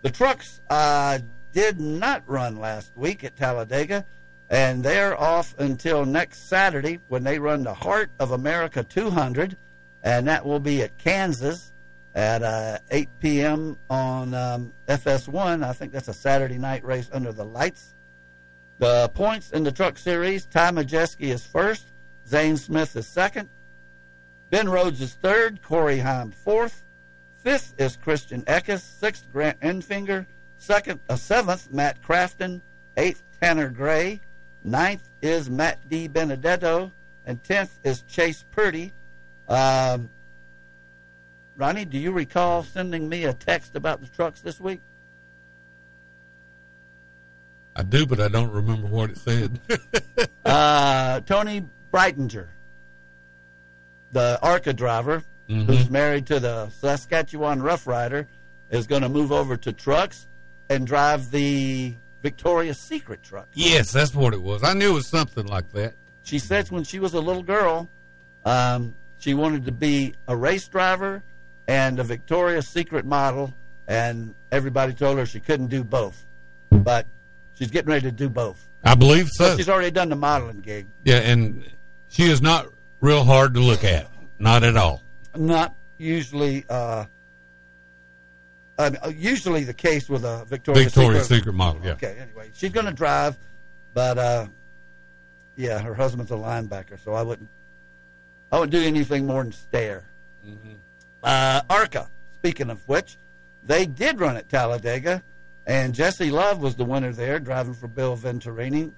The 0.02 0.12
trucks 0.12 0.60
uh, 0.70 1.20
did 1.54 1.80
not 1.80 2.24
run 2.28 2.60
last 2.60 2.92
week 2.98 3.24
at 3.24 3.38
Talladega, 3.38 4.06
and 4.50 4.84
they're 4.84 5.20
off 5.20 5.56
until 5.60 6.04
next 6.04 6.50
Saturday 6.50 7.00
when 7.08 7.24
they 7.24 7.40
run 7.40 7.64
the 7.64 7.74
Heart 7.74 8.12
of 8.20 8.32
America 8.32 8.84
200, 8.84 9.56
and 10.04 10.28
that 10.28 10.46
will 10.46 10.60
be 10.60 10.82
at 10.82 10.98
Kansas 10.98 11.72
at 12.16 12.44
uh, 12.44 12.80
8 12.92 13.10
p.m. 13.20 13.78
on 13.90 14.34
um, 14.34 14.74
FS1. 14.88 15.64
I 15.64 15.74
think 15.74 15.92
that's 15.92 16.08
a 16.08 16.14
Saturday 16.14 16.58
night 16.58 16.84
race 16.84 17.10
under 17.14 17.32
the 17.32 17.46
lights. 17.46 17.96
The 18.80 19.10
points 19.14 19.52
in 19.52 19.64
the 19.64 19.72
truck 19.72 19.98
series 19.98 20.46
Ty 20.46 20.72
Majeski 20.72 21.32
is 21.32 21.46
first, 21.46 21.86
Zane 22.28 22.58
Smith 22.58 22.96
is 22.96 23.08
second, 23.08 23.50
Ben 24.50 24.68
Rhodes 24.68 25.02
is 25.02 25.14
third, 25.14 25.62
Corey 25.62 26.00
Heim 26.00 26.32
fourth, 26.32 26.84
fifth 27.38 27.76
is 27.78 27.96
Christian 27.96 28.42
Eckes, 28.44 28.82
sixth 28.82 29.32
Grant 29.32 29.60
Enfinger, 29.62 30.26
second, 30.64 31.00
uh, 31.10 31.16
seventh 31.16 31.72
Matt 31.72 32.02
Crafton, 32.02 32.62
eighth 32.98 33.22
Tanner 33.42 33.70
Gray, 33.70 34.22
ninth 34.64 35.08
is 35.22 35.50
Matt 35.50 35.88
DiBenedetto, 35.90 36.92
and 37.26 37.44
tenth 37.44 37.80
is 37.84 38.02
Chase 38.04 38.46
Purdy. 38.52 38.94
Um, 39.48 40.10
Ronnie, 41.58 41.86
do 41.86 41.98
you 41.98 42.12
recall 42.12 42.64
sending 42.64 43.10
me 43.10 43.26
a 43.26 43.34
text 43.34 43.76
about 43.76 44.02
the 44.02 44.08
trucks 44.08 44.42
this 44.42 44.60
week? 44.60 44.82
I 47.76 47.84
do, 47.84 48.06
but 48.06 48.20
I 48.20 48.28
don't 48.30 48.52
remember 48.52 48.88
what 48.88 49.10
it 49.10 49.18
said. 49.18 49.60
uh, 50.46 51.20
Toni 51.22 51.68
Breidinger, 51.92 52.48
the 54.12 54.40
ARCA 54.42 54.74
driver, 54.74 55.24
Mhm. 55.50 55.66
who's 55.66 55.90
married 55.90 56.26
to 56.28 56.40
the 56.40 56.70
Saskatchewan 56.70 57.62
Rough 57.62 57.86
Rider, 57.86 58.28
is 58.70 58.88
going 58.88 59.02
to 59.02 59.10
move 59.10 59.32
over 59.32 59.58
to 59.58 59.74
trucks 59.74 60.28
and 60.70 60.88
drive 60.88 61.32
the 61.32 61.94
Victoria's 62.22 62.80
Secret 62.80 63.22
truck. 63.24 63.48
yes, 63.54 63.92
that's 63.92 64.16
what 64.16 64.34
it 64.34 64.42
was. 64.42 64.64
I 64.64 64.74
knew 64.74 64.92
it 64.92 64.94
was 64.94 65.08
something 65.08 65.46
like 65.46 65.72
that. 65.74 65.94
She 66.24 66.40
says 66.40 66.72
when 66.72 66.84
she 66.84 67.00
was 67.00 67.14
a 67.14 67.20
little 67.20 67.44
girl, 67.44 67.90
um, 68.46 68.96
she 69.18 69.34
wanted 69.34 69.66
to 69.66 69.72
be 69.72 70.16
a 70.28 70.36
race 70.36 70.68
driver 70.68 71.22
and 71.68 72.00
a 72.00 72.04
Victoria's 72.04 72.68
Secret 72.68 73.06
model, 73.06 73.54
and 73.88 74.34
everybody 74.52 74.94
told 74.94 75.18
her 75.18 75.26
she 75.26 75.40
couldn't 75.42 75.68
do 75.68 75.84
both. 75.84 76.26
But 76.70 77.06
she's 77.54 77.72
getting 77.72 77.90
ready 77.90 78.04
to 78.04 78.12
do 78.12 78.30
both. 78.30 78.70
I 78.84 78.96
believe 78.96 79.30
so. 79.30 79.50
But 79.50 79.58
she's 79.58 79.70
already 79.70 79.92
done 79.92 80.10
the 80.10 80.16
modeling 80.16 80.60
gig. 80.62 80.88
Yeah, 81.04 81.18
and 81.18 81.64
she 82.08 82.24
is 82.24 82.42
not 82.42 82.68
real 83.02 83.24
hard 83.26 83.54
to 83.56 83.60
look 83.60 83.84
at. 83.84 84.10
Not 84.40 84.64
at 84.64 84.76
all. 84.78 85.04
Not 85.36 85.76
usually, 85.98 86.66
uh, 86.70 87.06
uh, 88.78 88.92
usually 89.16 89.64
the 89.64 89.74
case 89.74 90.10
with 90.10 90.24
a 90.26 90.46
Victoria's, 90.46 90.94
Victoria's 90.94 91.28
Secret 91.28 91.54
model, 91.54 91.82
yeah. 91.84 91.92
Okay, 91.94 92.18
anyway, 92.20 92.50
she's 92.54 92.72
going 92.72 92.86
to 92.86 92.92
drive, 92.94 93.38
but 93.94 94.18
uh, 94.18 94.48
yeah, 95.56 95.80
her 95.80 95.94
husband's 95.94 96.32
a 96.32 96.36
linebacker, 96.36 97.00
so 97.04 97.14
I 97.14 97.22
wouldn't, 97.22 97.50
I 98.52 98.60
wouldn't 98.60 98.72
do 98.72 98.82
anything 98.82 99.26
more 99.26 99.44
than 99.44 99.52
stare. 99.52 100.06
Uh, 101.24 101.62
ARCA, 101.70 102.10
speaking 102.34 102.70
of 102.70 102.88
which, 102.88 103.18
they 103.64 103.86
did 103.86 104.20
run 104.20 104.36
at 104.36 104.50
Talladega, 104.50 105.24
and 105.66 105.94
Jesse 105.94 106.32
Love 106.32 106.60
was 106.62 106.76
the 106.76 106.84
winner 106.84 107.14
there, 107.14 107.40
driving 107.40 107.74
for 107.74 107.88
Bill 107.88 108.18
Venturini. 108.18 108.92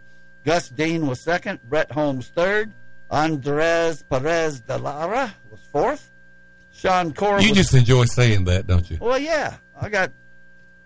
Gus 0.43 0.69
Dean 0.69 1.05
was 1.05 1.19
second, 1.19 1.59
Brett 1.69 1.91
Holmes 1.91 2.27
third, 2.29 2.71
Andres 3.11 4.03
Perez 4.03 4.61
de 4.61 4.77
Lara 4.77 5.35
was 5.51 5.59
fourth, 5.71 6.11
Sean 6.73 7.13
Corr 7.13 7.41
You 7.41 7.49
was 7.49 7.57
just 7.57 7.73
enjoy 7.73 8.05
saying 8.05 8.45
that, 8.45 8.65
don't 8.65 8.89
you? 8.89 8.97
well, 8.99 9.19
yeah, 9.19 9.55
I 9.79 9.89
got 9.89 10.11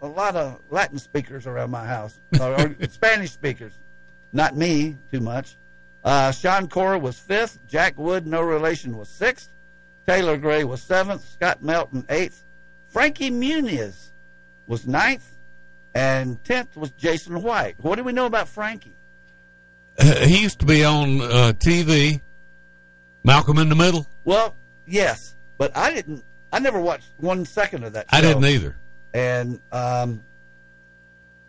a 0.02 0.08
lot 0.08 0.36
of 0.36 0.62
Latin 0.70 0.98
speakers 0.98 1.46
around 1.46 1.72
my 1.72 1.86
house, 1.86 2.20
or, 2.40 2.60
or 2.60 2.76
Spanish 2.90 3.32
speakers. 3.32 3.74
Not 4.32 4.56
me 4.56 4.98
too 5.12 5.20
much. 5.20 5.58
Uh, 6.04 6.32
Sean 6.32 6.68
Corr 6.68 7.00
was 7.00 7.20
fifth. 7.20 7.60
Jack 7.68 7.98
Wood, 7.98 8.26
no 8.26 8.42
relation, 8.42 8.98
was 8.98 9.10
sixth. 9.10 9.50
Taylor 10.08 10.38
Gray 10.38 10.64
was 10.64 10.82
seventh. 10.82 11.28
Scott 11.28 11.62
Melton 11.62 12.06
eighth. 12.10 12.44
Frankie 12.88 13.30
Muniz 13.30 14.12
was 14.66 14.88
ninth, 14.88 15.38
and 15.94 16.44
tenth 16.44 16.76
was 16.76 16.92
Jason 16.92 17.42
White. 17.44 17.76
What 17.80 17.96
do 17.96 18.04
we 18.04 18.14
know 18.14 18.26
about 18.26 18.48
Frankie? 18.48 18.96
Uh, 20.00 20.26
he 20.26 20.42
used 20.42 20.60
to 20.60 20.66
be 20.66 20.84
on 20.84 21.22
uh, 21.22 21.54
TV. 21.58 22.22
Malcolm 23.24 23.58
in 23.60 23.70
the 23.70 23.76
Middle. 23.76 24.08
Well, 24.24 24.56
yes, 24.88 25.36
but 25.58 25.76
I 25.76 25.94
didn't. 25.94 26.24
I 26.52 26.60
never 26.60 26.80
watched 26.80 27.08
one 27.18 27.46
second 27.46 27.84
of 27.84 27.94
that. 27.94 28.06
I 28.10 28.22
show. 28.22 28.28
didn't 28.28 28.46
either. 28.46 28.76
And 29.14 29.60
um, 29.72 30.24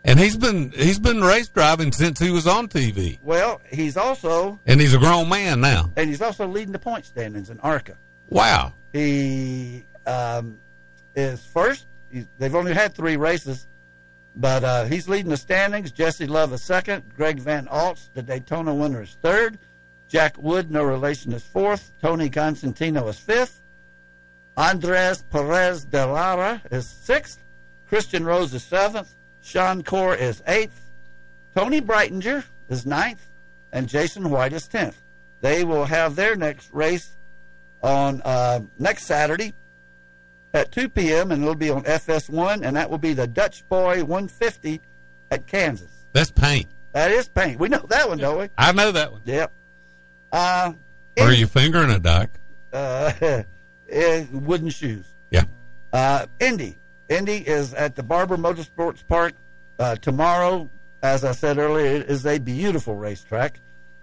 And 0.05 0.19
he's 0.19 0.37
been 0.37 0.71
he's 0.73 0.99
been 0.99 1.21
race 1.23 1.49
driving 1.49 1.93
since 1.93 2.19
he 2.19 2.31
was 2.31 2.47
on 2.47 2.69
TV. 2.69 3.19
well, 3.23 3.61
he's 3.71 3.97
also 3.97 4.59
And 4.67 4.81
he's 4.81 4.95
a 4.95 4.99
grown 4.99 5.29
man 5.29 5.61
now. 5.61 5.91
and 5.97 6.09
he's 6.09 6.23
also 6.23 6.47
leading 6.47 6.73
the 6.73 6.79
point 6.79 7.05
standings 7.07 7.51
in 7.51 7.61
ARCA. 7.61 7.97
Wow. 8.29 8.75
He 8.93 9.85
um, 10.07 10.59
is 11.15 11.45
first. 11.45 11.87
He's, 12.11 12.27
they've 12.39 12.55
only 12.55 12.75
had 12.75 12.95
three 12.95 13.17
races, 13.17 13.67
but 14.37 14.65
uh, 14.65 14.85
he's 14.85 15.09
leading 15.09 15.31
the 15.31 15.37
standings. 15.37 15.93
Jesse 15.93 16.27
Love 16.27 16.53
is 16.53 16.63
second. 16.63 17.05
Greg 17.17 17.39
Van 17.39 17.67
Alst, 17.69 18.11
the 18.15 18.23
Daytona 18.23 18.75
winner, 18.75 19.03
is 19.03 19.17
third. 19.23 19.59
Jack 20.09 20.37
Wood, 20.39 20.71
no 20.73 20.83
relation, 20.83 21.33
is 21.33 21.43
fourth. 21.45 21.93
Tony 22.03 22.29
Constantino 22.31 23.07
is 23.09 23.19
fifth. 23.19 23.60
Andres 24.61 25.23
Perez 25.31 25.87
de 25.87 26.05
Lara 26.05 26.61
is 26.71 26.87
sixth. 26.87 27.43
Christian 27.89 28.27
Rose 28.27 28.53
is 28.53 28.63
seventh. 28.63 29.17
Sean 29.41 29.83
Corr 29.83 30.15
is 30.19 30.43
eighth. 30.47 30.91
Toni 31.57 31.81
Breidinger 31.81 32.45
is 32.69 32.85
ninth. 32.85 33.27
And 33.73 33.89
Jason 33.89 34.29
White 34.29 34.53
is 34.53 34.69
tenth. 34.69 35.01
They 35.41 35.65
will 35.65 35.87
have 35.87 36.15
their 36.15 36.37
next 36.37 36.71
race 36.75 37.17
on 37.83 38.21
uh, 38.21 38.61
next 38.79 39.07
Saturday 39.07 39.55
at 40.53 40.71
2 40.73 40.91
p.m. 40.91 41.33
and 41.33 41.43
it'll 41.43 41.55
be 41.55 41.71
on 41.71 41.85
FS1, 41.85 42.63
and 42.63 42.77
that 42.77 42.91
will 42.91 42.99
be 42.99 43.15
the 43.15 43.27
Dutch 43.27 43.67
Boy 43.71 44.05
150 44.05 44.83
at 45.31 45.47
Kansas. 45.47 45.91
That's 46.13 46.31
paint. 46.31 46.67
That 46.93 47.11
is 47.13 47.29
paint. 47.29 47.59
We 47.59 47.71
know 47.71 47.87
that 47.89 48.11
one, 48.11 48.19
don't 48.19 48.39
we? 48.39 48.49
I 48.59 48.73
know 48.73 48.93
that 48.93 49.11
one. 49.11 49.23
Yep. 49.25 49.53
Uh, 50.31 50.73
Are 51.19 51.33
you 51.33 51.47
fingering 51.47 51.91
a 51.91 51.99
duck? 51.99 52.29
uh, 52.75 53.43
wooden 54.33 54.71
shoes. 54.71 55.07
Yeah. 55.31 55.45
Uh, 55.93 56.27
Indy. 56.39 56.79
Indy 57.09 57.39
is 57.39 57.75
at 57.75 57.97
the 57.97 58.03
Barber 58.03 58.37
Motorsports 58.37 59.07
Park 59.07 59.35
uh, 59.79 59.97
tomorrow. 59.97 60.71
As 61.03 61.25
I 61.25 61.33
said 61.33 61.59
earlier, 61.59 61.87
it 61.87 62.11
is 62.11 62.27
a 62.27 62.39
beautiful 62.39 62.95
racetrack 62.95 63.61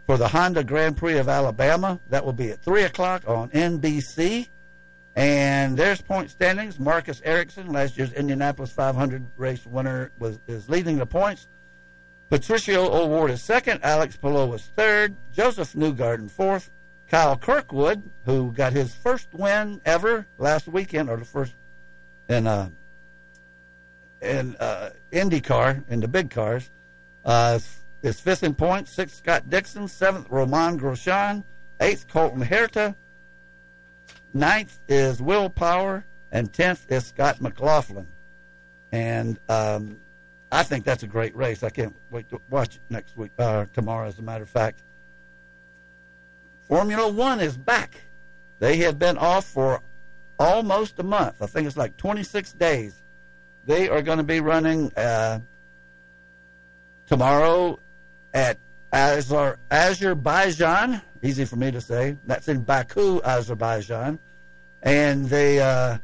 for 0.07 0.17
the 0.17 0.27
Honda 0.27 0.63
Grand 0.63 0.97
Prix 0.97 1.17
of 1.17 1.29
Alabama. 1.29 1.99
That 2.09 2.25
will 2.25 2.33
be 2.33 2.49
at 2.49 2.61
3 2.61 2.83
o'clock 2.83 3.23
on 3.27 3.49
NBC. 3.49 4.49
And 5.15 5.77
there's 5.77 6.01
point 6.01 6.29
standings. 6.29 6.79
Marcus 6.79 7.21
Ericsson, 7.23 7.71
last 7.71 7.97
year's 7.97 8.13
Indianapolis 8.13 8.71
500 8.71 9.25
race 9.35 9.65
winner, 9.65 10.11
was 10.19 10.39
is 10.47 10.69
leading 10.69 10.97
the 10.97 11.05
points. 11.05 11.47
Patricio 12.29 12.91
O'Ward 12.91 13.31
is 13.31 13.41
second. 13.41 13.79
Alex 13.83 14.15
Palou 14.17 14.53
is 14.53 14.63
third. 14.75 15.15
Josef 15.31 15.73
Newgarden 15.73 16.29
fourth. 16.29 16.69
Kyle 17.09 17.37
Kirkwood, 17.37 18.03
who 18.25 18.51
got 18.51 18.73
his 18.73 18.93
first 18.93 19.33
win 19.33 19.81
ever 19.85 20.27
last 20.37 20.67
weekend, 20.67 21.09
or 21.09 21.17
the 21.17 21.25
first 21.25 21.53
in 22.27 22.47
uh, 22.47 22.69
in 24.21 24.55
uh, 24.59 24.91
IndyCar 25.11 25.83
in 25.89 26.01
the 26.01 26.07
big 26.07 26.29
cars, 26.29 26.69
uh, 27.23 27.59
is 28.03 28.19
fifth 28.19 28.43
in 28.43 28.55
points. 28.55 28.91
Sixth 28.91 29.17
Scott 29.17 29.49
Dixon. 29.49 29.87
Seventh 29.87 30.29
Romain 30.29 30.79
Grosjean. 30.79 31.43
Eighth 31.79 32.07
Colton 32.07 32.43
Herta. 32.43 32.95
Ninth 34.33 34.79
is 34.87 35.21
Will 35.21 35.49
Power, 35.49 36.05
and 36.31 36.51
tenth 36.51 36.85
is 36.91 37.05
Scott 37.05 37.41
McLaughlin. 37.41 38.07
And 38.91 39.39
um, 39.47 39.97
I 40.51 40.63
think 40.63 40.85
that's 40.85 41.03
a 41.03 41.07
great 41.07 41.35
race. 41.35 41.63
I 41.63 41.69
can't 41.69 41.95
wait 42.11 42.29
to 42.29 42.41
watch 42.49 42.75
it 42.75 42.81
next 42.89 43.17
week, 43.17 43.31
uh, 43.39 43.65
tomorrow, 43.73 44.07
as 44.07 44.19
a 44.19 44.21
matter 44.21 44.43
of 44.43 44.49
fact. 44.49 44.83
Formula 46.67 47.07
One 47.09 47.39
is 47.39 47.57
back. 47.57 48.01
They 48.59 48.77
have 48.77 48.99
been 48.99 49.17
off 49.17 49.45
for 49.45 49.81
almost 50.37 50.99
a 50.99 51.03
month. 51.03 51.41
I 51.41 51.45
think 51.45 51.67
it's 51.67 51.77
like 51.77 51.95
26 51.97 52.53
days. 52.53 53.01
They 53.65 53.89
are 53.89 54.01
going 54.01 54.17
to 54.17 54.23
be 54.23 54.39
running 54.39 54.91
uh, 54.95 55.39
tomorrow 57.05 57.79
at 58.33 58.57
Azar, 58.91 59.59
Azerbaijan. 59.71 61.01
Easy 61.21 61.45
for 61.45 61.55
me 61.55 61.71
to 61.71 61.81
say. 61.81 62.17
That's 62.25 62.47
in 62.47 62.61
Baku, 62.61 63.21
Azerbaijan. 63.23 64.19
And 64.83 65.25
they 65.25 65.59
uh, 65.59 65.97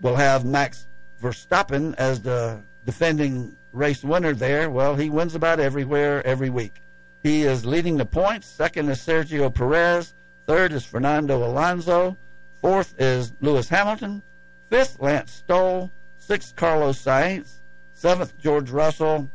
will 0.00 0.16
have 0.16 0.44
Max 0.44 0.86
Verstappen 1.20 1.94
as 1.96 2.20
the 2.20 2.60
defending 2.84 3.56
race 3.72 4.04
winner 4.04 4.32
there. 4.32 4.70
Well, 4.70 4.94
he 4.94 5.10
wins 5.10 5.34
about 5.34 5.60
everywhere 5.60 6.24
every 6.26 6.50
week. 6.50 6.80
He 7.26 7.42
is 7.42 7.66
leading 7.66 7.96
the 7.96 8.06
points. 8.06 8.46
Second 8.46 8.88
is 8.88 9.00
Sergio 9.00 9.52
Perez. 9.52 10.14
Third 10.46 10.70
is 10.70 10.84
Fernando 10.84 11.44
Alonso. 11.44 12.16
Fourth 12.60 12.94
is 13.00 13.32
Lewis 13.40 13.68
Hamilton. 13.68 14.22
Fifth, 14.70 15.00
Lance 15.00 15.32
Stroll. 15.32 15.90
Sixth, 16.18 16.54
Carlos 16.54 17.02
Sainz. 17.02 17.54
Seventh, 17.94 18.38
George 18.38 18.70
Russell. 18.70 19.28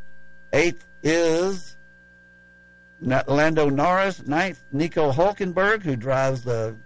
Eighth 0.53 0.87
is 1.03 1.75
Lando 3.01 3.67
Norris. 3.67 4.25
Ninth, 4.25 4.63
Nico 4.71 5.11
Hulkenberg, 5.11 5.83
who 5.83 5.97
drives 5.97 6.43
the 6.43 6.77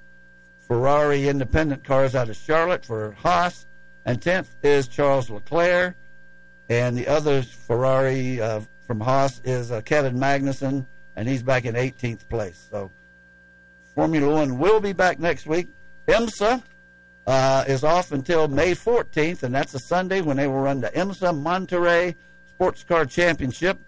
Ferrari 0.62 1.28
independent 1.28 1.84
cars 1.84 2.16
out 2.16 2.30
of 2.30 2.36
Charlotte 2.36 2.84
for 2.84 3.12
Haas. 3.12 3.68
And 4.06 4.20
tenth 4.20 4.56
is 4.64 4.88
Charles 4.88 5.30
Leclerc. 5.30 5.96
And 6.68 6.98
the 6.98 7.08
other 7.08 7.44
Ferrari 7.44 8.42
uh, 8.42 8.62
from 8.88 9.02
Haas 9.02 9.40
is 9.44 9.72
uh, 9.72 9.82
Kevin 9.82 10.18
Magnussen, 10.18 10.88
and 11.16 11.28
he's 11.28 11.44
back 11.44 11.66
in 11.66 11.76
18th 11.76 12.28
place. 12.30 12.68
So 12.70 12.92
Formula 13.94 14.34
One 14.34 14.60
will 14.60 14.80
be 14.80 14.94
back 14.94 15.20
next 15.20 15.46
week. 15.46 15.68
IMSA 16.08 16.62
uh, 17.28 17.64
is 17.68 17.84
off 17.84 18.12
until 18.12 18.48
May 18.48 18.72
14th, 18.72 19.44
and 19.44 19.56
that's 19.56 19.74
a 19.74 19.80
Sunday 19.80 20.22
when 20.22 20.38
they 20.38 20.48
will 20.48 20.60
run 20.60 20.82
the 20.82 20.90
IMSA 20.90 21.38
Monterey 21.38 22.16
Sports 22.48 22.84
Car 22.84 23.06
Championship 23.06 23.80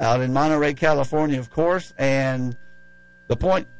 out 0.00 0.20
in 0.20 0.32
Monterey, 0.32 0.74
California, 0.74 1.38
of 1.38 1.50
course. 1.50 1.92
And 1.98 2.56
the 3.28 3.36
points 3.36 3.70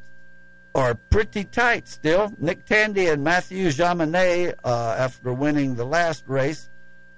are 0.74 0.94
pretty 0.94 1.44
tight 1.44 1.88
still. 1.88 2.32
Nick 2.38 2.64
Tandy 2.64 3.06
and 3.06 3.24
Mathieu 3.24 3.68
Jaminet, 3.68 4.54
uh, 4.62 4.96
after 4.98 5.32
winning 5.32 5.74
the 5.74 5.84
last 5.84 6.24
race, 6.26 6.68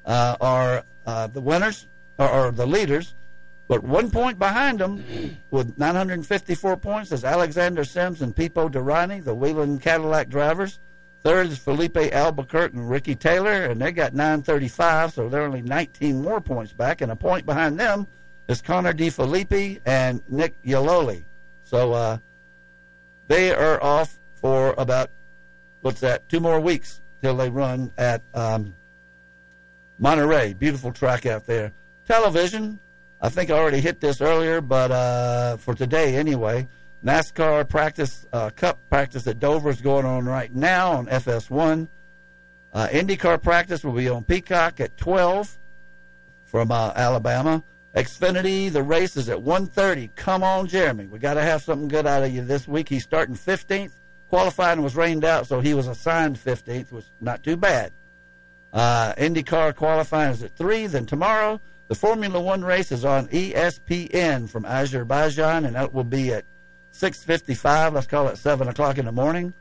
uh, 0.06 0.36
are 0.40 0.84
uh, 1.06 1.26
the 1.26 1.40
winners 1.40 1.86
or, 2.18 2.28
or, 2.28 2.50
the 2.50 2.66
leaders, 2.66 3.14
but 3.72 3.84
one 3.84 4.10
point 4.10 4.38
behind 4.38 4.80
them 4.80 5.02
with 5.50 5.78
954 5.78 6.76
points 6.76 7.10
is 7.10 7.24
Alexander 7.24 7.84
Sims 7.84 8.20
and 8.20 8.36
Pipo 8.36 8.70
Derani, 8.70 9.24
the 9.24 9.34
Whelen 9.34 9.78
Cadillac 9.78 10.28
drivers. 10.28 10.78
Third 11.22 11.46
is 11.46 11.56
Filipe 11.56 11.96
Albuquerque 11.96 12.76
and 12.76 12.90
Ricky 12.90 13.14
Taylor, 13.14 13.64
and 13.64 13.80
they 13.80 13.90
got 13.90 14.12
935, 14.12 15.14
so 15.14 15.26
they're 15.30 15.44
only 15.44 15.62
19 15.62 16.20
more 16.20 16.38
points 16.38 16.74
back. 16.74 17.00
And 17.00 17.10
a 17.10 17.16
point 17.16 17.46
behind 17.46 17.80
them 17.80 18.06
is 18.46 18.60
Connor 18.60 18.92
De 18.92 19.08
Phillippi 19.08 19.80
and 19.86 20.20
Nick 20.28 20.62
Yelloly. 20.62 21.24
So 21.64 21.94
uh, 21.94 22.18
they 23.28 23.54
are 23.54 23.82
off 23.82 24.20
for 24.34 24.74
about, 24.76 25.08
what's 25.80 26.00
that, 26.00 26.28
two 26.28 26.40
more 26.40 26.60
weeks 26.60 27.00
till 27.22 27.38
they 27.38 27.48
run 27.48 27.90
at. 27.96 28.20
Um, 28.34 28.74
Monterey, 29.98 30.52
beautiful 30.52 30.92
track 30.92 31.24
out 31.24 31.46
there. 31.46 31.72
Television, 32.06 32.80
I 33.24 33.28
think 33.28 33.50
I 33.50 33.54
already 33.54 33.80
hit 33.80 34.00
this 34.00 34.20
earlier, 34.20 34.60
but 34.60 34.90
uh, 34.90 35.56
for 35.56 35.74
today 35.74 36.16
anyway, 36.16 36.66
NASCAR 37.04 37.68
practice, 37.68 38.26
uh, 38.32 38.50
Cup 38.50 38.80
practice 38.90 39.28
at 39.28 39.38
Dover 39.38 39.70
is 39.70 39.80
going 39.80 40.04
on 40.04 40.24
right 40.24 40.52
now 40.52 40.94
on 40.94 41.06
FS1. 41.06 41.86
Uh, 42.72 42.88
IndyCar 42.90 43.40
practice 43.40 43.84
will 43.84 43.92
be 43.92 44.08
on 44.08 44.24
Peacock 44.24 44.80
at 44.80 44.96
12 44.96 45.56
from 46.44 46.72
uh, 46.72 46.92
Alabama. 46.96 47.62
Xfinity, 47.94 48.72
the 48.72 48.82
race 48.82 49.16
is 49.16 49.28
at 49.28 49.38
1.30. 49.38 50.10
Come 50.16 50.42
on, 50.42 50.66
Jeremy. 50.66 51.06
We 51.06 51.20
got 51.20 51.34
to 51.34 51.42
have 51.42 51.62
something 51.62 51.86
good 51.86 52.08
out 52.08 52.24
of 52.24 52.34
you 52.34 52.42
this 52.42 52.66
week. 52.66 52.88
He's 52.88 53.04
starting 53.04 53.36
15th. 53.36 53.92
Qualifying 54.30 54.82
was 54.82 54.96
rained 54.96 55.24
out, 55.24 55.46
so 55.46 55.60
he 55.60 55.74
was 55.74 55.86
assigned 55.86 56.36
15th, 56.36 56.90
which 56.90 57.04
not 57.20 57.44
too 57.44 57.56
bad. 57.56 57.92
Uh, 58.72 59.12
IndyCar 59.16 59.76
qualifying 59.76 60.32
is 60.32 60.42
at 60.42 60.56
3. 60.56 60.86
Then 60.86 61.06
tomorrow, 61.06 61.60
the 61.92 61.98
Formula 61.98 62.40
One 62.40 62.64
race 62.64 62.90
is 62.90 63.04
on 63.04 63.28
ESPN 63.28 64.48
from 64.48 64.64
Azerbaijan, 64.64 65.66
and 65.66 65.76
that 65.76 65.92
will 65.92 66.04
be 66.04 66.32
at 66.32 66.46
6.55. 66.94 67.92
Let's 67.92 68.06
call 68.06 68.28
it 68.28 68.38
7 68.38 68.66
o'clock 68.66 68.96
in 68.96 69.04
the 69.04 69.12
morning. 69.12 69.52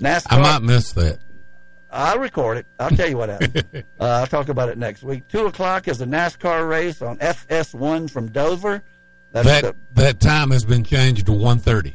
NASCAR. 0.00 0.26
I 0.30 0.40
might 0.40 0.62
miss 0.62 0.92
that. 0.94 1.18
I'll 1.90 2.18
record 2.18 2.56
it. 2.56 2.66
I'll 2.80 2.88
tell 2.88 3.06
you 3.06 3.18
what 3.18 3.28
happened. 3.28 3.64
uh, 4.00 4.04
I'll 4.04 4.26
talk 4.26 4.48
about 4.48 4.70
it 4.70 4.78
next 4.78 5.02
week. 5.02 5.28
2 5.28 5.44
o'clock 5.44 5.86
is 5.86 5.98
the 5.98 6.06
NASCAR 6.06 6.66
race 6.66 7.02
on 7.02 7.18
FS1 7.18 8.10
from 8.10 8.30
Dover. 8.32 8.82
That's 9.32 9.46
that 9.46 9.62
the, 9.64 10.02
that 10.02 10.20
time 10.20 10.52
has 10.52 10.64
been 10.64 10.84
changed 10.84 11.26
to 11.26 11.32
1.30. 11.32 11.92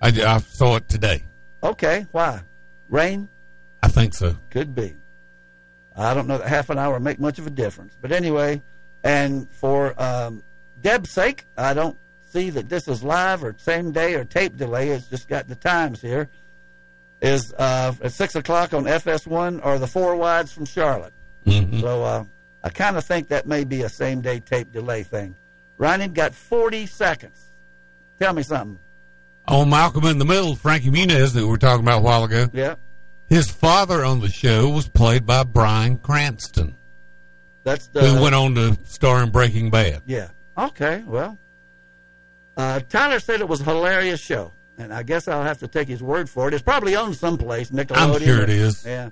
I, 0.00 0.08
I 0.10 0.38
saw 0.38 0.76
it 0.76 0.88
today. 0.88 1.24
okay, 1.60 2.06
why? 2.12 2.42
Rain? 2.88 3.28
I 3.82 3.88
think 3.88 4.14
so. 4.14 4.36
Could 4.50 4.76
be. 4.76 4.94
I 5.96 6.14
don't 6.14 6.26
know 6.26 6.38
that 6.38 6.48
half 6.48 6.70
an 6.70 6.78
hour 6.78 6.98
make 6.98 7.20
much 7.20 7.38
of 7.38 7.46
a 7.46 7.50
difference. 7.50 7.96
But 8.00 8.12
anyway, 8.12 8.62
and 9.02 9.48
for 9.50 10.00
um, 10.00 10.42
Deb's 10.82 11.10
sake, 11.10 11.46
I 11.56 11.74
don't 11.74 11.96
see 12.30 12.50
that 12.50 12.68
this 12.68 12.88
is 12.88 13.02
live 13.02 13.44
or 13.44 13.54
same 13.58 13.92
day 13.92 14.14
or 14.14 14.24
tape 14.24 14.56
delay. 14.56 14.90
It's 14.90 15.06
just 15.06 15.28
got 15.28 15.48
the 15.48 15.54
times 15.54 16.00
here. 16.00 16.28
Is 17.22 17.54
uh, 17.54 17.94
at 18.02 18.12
6 18.12 18.34
o'clock 18.34 18.74
on 18.74 18.84
FS1 18.84 19.64
or 19.64 19.78
the 19.78 19.86
four 19.86 20.16
wides 20.16 20.52
from 20.52 20.66
Charlotte. 20.66 21.14
Mm-hmm. 21.46 21.80
So 21.80 22.02
uh, 22.02 22.24
I 22.62 22.68
kind 22.68 22.96
of 22.96 23.04
think 23.04 23.28
that 23.28 23.46
may 23.46 23.64
be 23.64 23.82
a 23.82 23.88
same 23.88 24.20
day 24.20 24.40
tape 24.40 24.72
delay 24.72 25.04
thing. 25.04 25.36
Ryan 25.78 26.12
got 26.12 26.34
40 26.34 26.86
seconds. 26.86 27.52
Tell 28.18 28.32
me 28.32 28.42
something. 28.42 28.78
On 29.46 29.68
Malcolm 29.68 30.04
in 30.04 30.18
the 30.18 30.24
Middle, 30.24 30.54
Frankie 30.54 30.90
Muniz 30.90 31.34
that 31.34 31.42
we 31.42 31.48
were 31.48 31.58
talking 31.58 31.84
about 31.84 31.98
a 31.98 32.02
while 32.02 32.24
ago. 32.24 32.48
Yeah. 32.52 32.76
His 33.28 33.50
father 33.50 34.04
on 34.04 34.20
the 34.20 34.28
show 34.28 34.68
was 34.68 34.88
played 34.88 35.26
by 35.26 35.44
Bryan 35.44 35.96
Cranston, 35.98 36.76
That's 37.64 37.86
the. 37.88 38.06
who 38.06 38.22
went 38.22 38.34
on 38.34 38.54
to 38.54 38.78
star 38.84 39.22
in 39.22 39.30
Breaking 39.30 39.70
Bad. 39.70 40.02
Yeah. 40.06 40.28
Okay. 40.56 41.02
Well, 41.06 41.38
Uh, 42.56 42.80
Tyler 42.88 43.18
said 43.18 43.40
it 43.40 43.48
was 43.48 43.60
a 43.62 43.64
hilarious 43.64 44.20
show, 44.20 44.52
and 44.78 44.92
I 44.94 45.02
guess 45.02 45.26
I'll 45.26 45.42
have 45.42 45.58
to 45.58 45.66
take 45.68 45.88
his 45.88 46.02
word 46.02 46.30
for 46.30 46.46
it. 46.46 46.54
It's 46.54 46.62
probably 46.62 46.94
on 46.94 47.12
someplace, 47.14 47.70
Nickelodeon. 47.70 48.14
I'm 48.16 48.20
sure 48.22 48.42
it 48.42 48.50
is. 48.50 48.84
Yeah. 48.86 49.10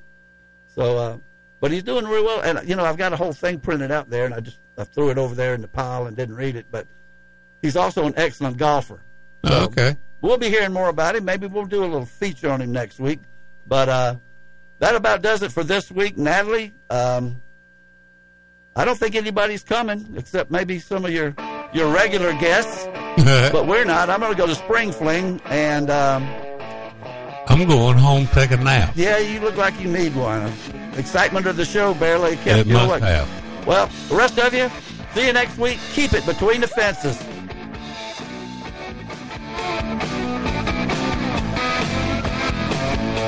So, 0.76 0.97
uh, 0.98 1.16
but 1.60 1.72
he's 1.72 1.82
doing 1.82 2.05
real 2.06 2.24
well, 2.24 2.40
and 2.43 2.68
you 2.68 2.76
know 2.76 2.84
I've 2.84 2.97
got 2.97 3.12
a 3.12 3.16
whole 3.16 3.32
thing 3.32 3.59
printed 3.59 3.90
out 3.90 4.10
there, 4.10 4.26
and 4.26 4.34
I 4.34 4.40
just 4.40 4.59
I 4.78 4.84
threw 4.84 5.10
it 5.10 5.18
over 5.18 5.34
there 5.34 5.55
in 5.55 5.60
the 5.62 5.68
pile 5.68 6.06
and 6.06 6.16
didn't 6.16 6.36
read 6.36 6.55
it. 6.55 6.66
But 6.70 6.86
he's 7.62 7.76
also 7.76 8.06
an 8.06 8.14
excellent 8.16 8.59
golfer. 8.59 9.01
Oh, 9.44 9.64
okay. 9.64 9.97
We'll 10.20 10.39
be 10.39 10.48
hearing 10.48 10.72
more 10.72 10.89
about 10.89 11.16
him. 11.16 11.24
Maybe 11.24 11.48
we'll 11.48 11.64
do 11.66 11.80
a 11.82 11.86
little 11.86 12.06
feature 12.06 12.48
on 12.51 12.60
him 12.60 12.70
next 12.70 13.01
week. 13.01 13.18
But 13.73 13.89
uh, 13.89 14.16
that 14.81 14.97
about 14.97 15.23
does 15.23 15.43
it 15.43 15.51
for 15.51 15.65
this 15.65 15.90
week, 15.90 16.19
Natalie. 16.19 16.74
Um, 16.90 17.40
I 18.77 18.85
don't 18.85 18.99
think 18.99 19.15
anybody's 19.15 19.62
coming 19.62 20.12
except 20.15 20.51
maybe 20.51 20.78
some 20.78 21.07
of 21.07 21.11
your 21.11 21.35
your 21.73 21.90
regular 21.90 22.35
guests. 22.35 22.85
but 23.51 23.66
we're 23.66 23.86
not. 23.86 24.11
I'm 24.11 24.20
going 24.20 24.31
to 24.31 24.36
go 24.36 24.47
to 24.47 24.55
Spring 24.55 24.93
Fling, 24.93 25.40
and 25.47 25.89
um, 25.89 26.24
I'm 27.47 27.66
going 27.66 27.97
home 27.97 28.27
to 28.27 28.35
take 28.35 28.51
a 28.51 28.59
nap. 28.59 28.93
yeah, 28.94 29.16
you 29.16 29.40
look 29.40 29.57
like 29.57 29.81
you 29.81 29.89
need 29.89 30.15
one. 30.15 30.53
Excitement 30.99 31.47
of 31.47 31.57
the 31.57 31.65
show 31.65 31.94
barely 31.94 32.36
kept 32.36 32.59
It 32.61 32.66
you 32.66 32.74
must 32.74 32.90
awake. 32.90 33.03
have. 33.05 33.66
Well, 33.66 33.89
the 34.11 34.16
rest 34.16 34.39
of 34.39 34.53
you, 34.53 34.70
see 35.15 35.28
you 35.28 35.32
next 35.32 35.57
week. 35.57 35.78
Keep 35.94 36.12
it 36.12 36.27
between 36.27 36.61
the 36.61 36.69
fences. 36.69 37.16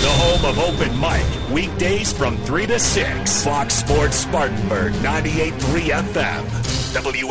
The 0.00 0.08
home 0.08 0.44
of 0.44 0.58
open 0.60 1.00
mic, 1.00 1.26
weekdays 1.52 2.12
from 2.12 2.36
3 2.38 2.66
to 2.68 2.78
6. 2.78 3.44
Fox 3.44 3.74
Sports 3.74 4.16
Spartanburg, 4.16 4.92
98.3 5.02 5.90
FM. 5.90 6.44
WS 6.94 7.28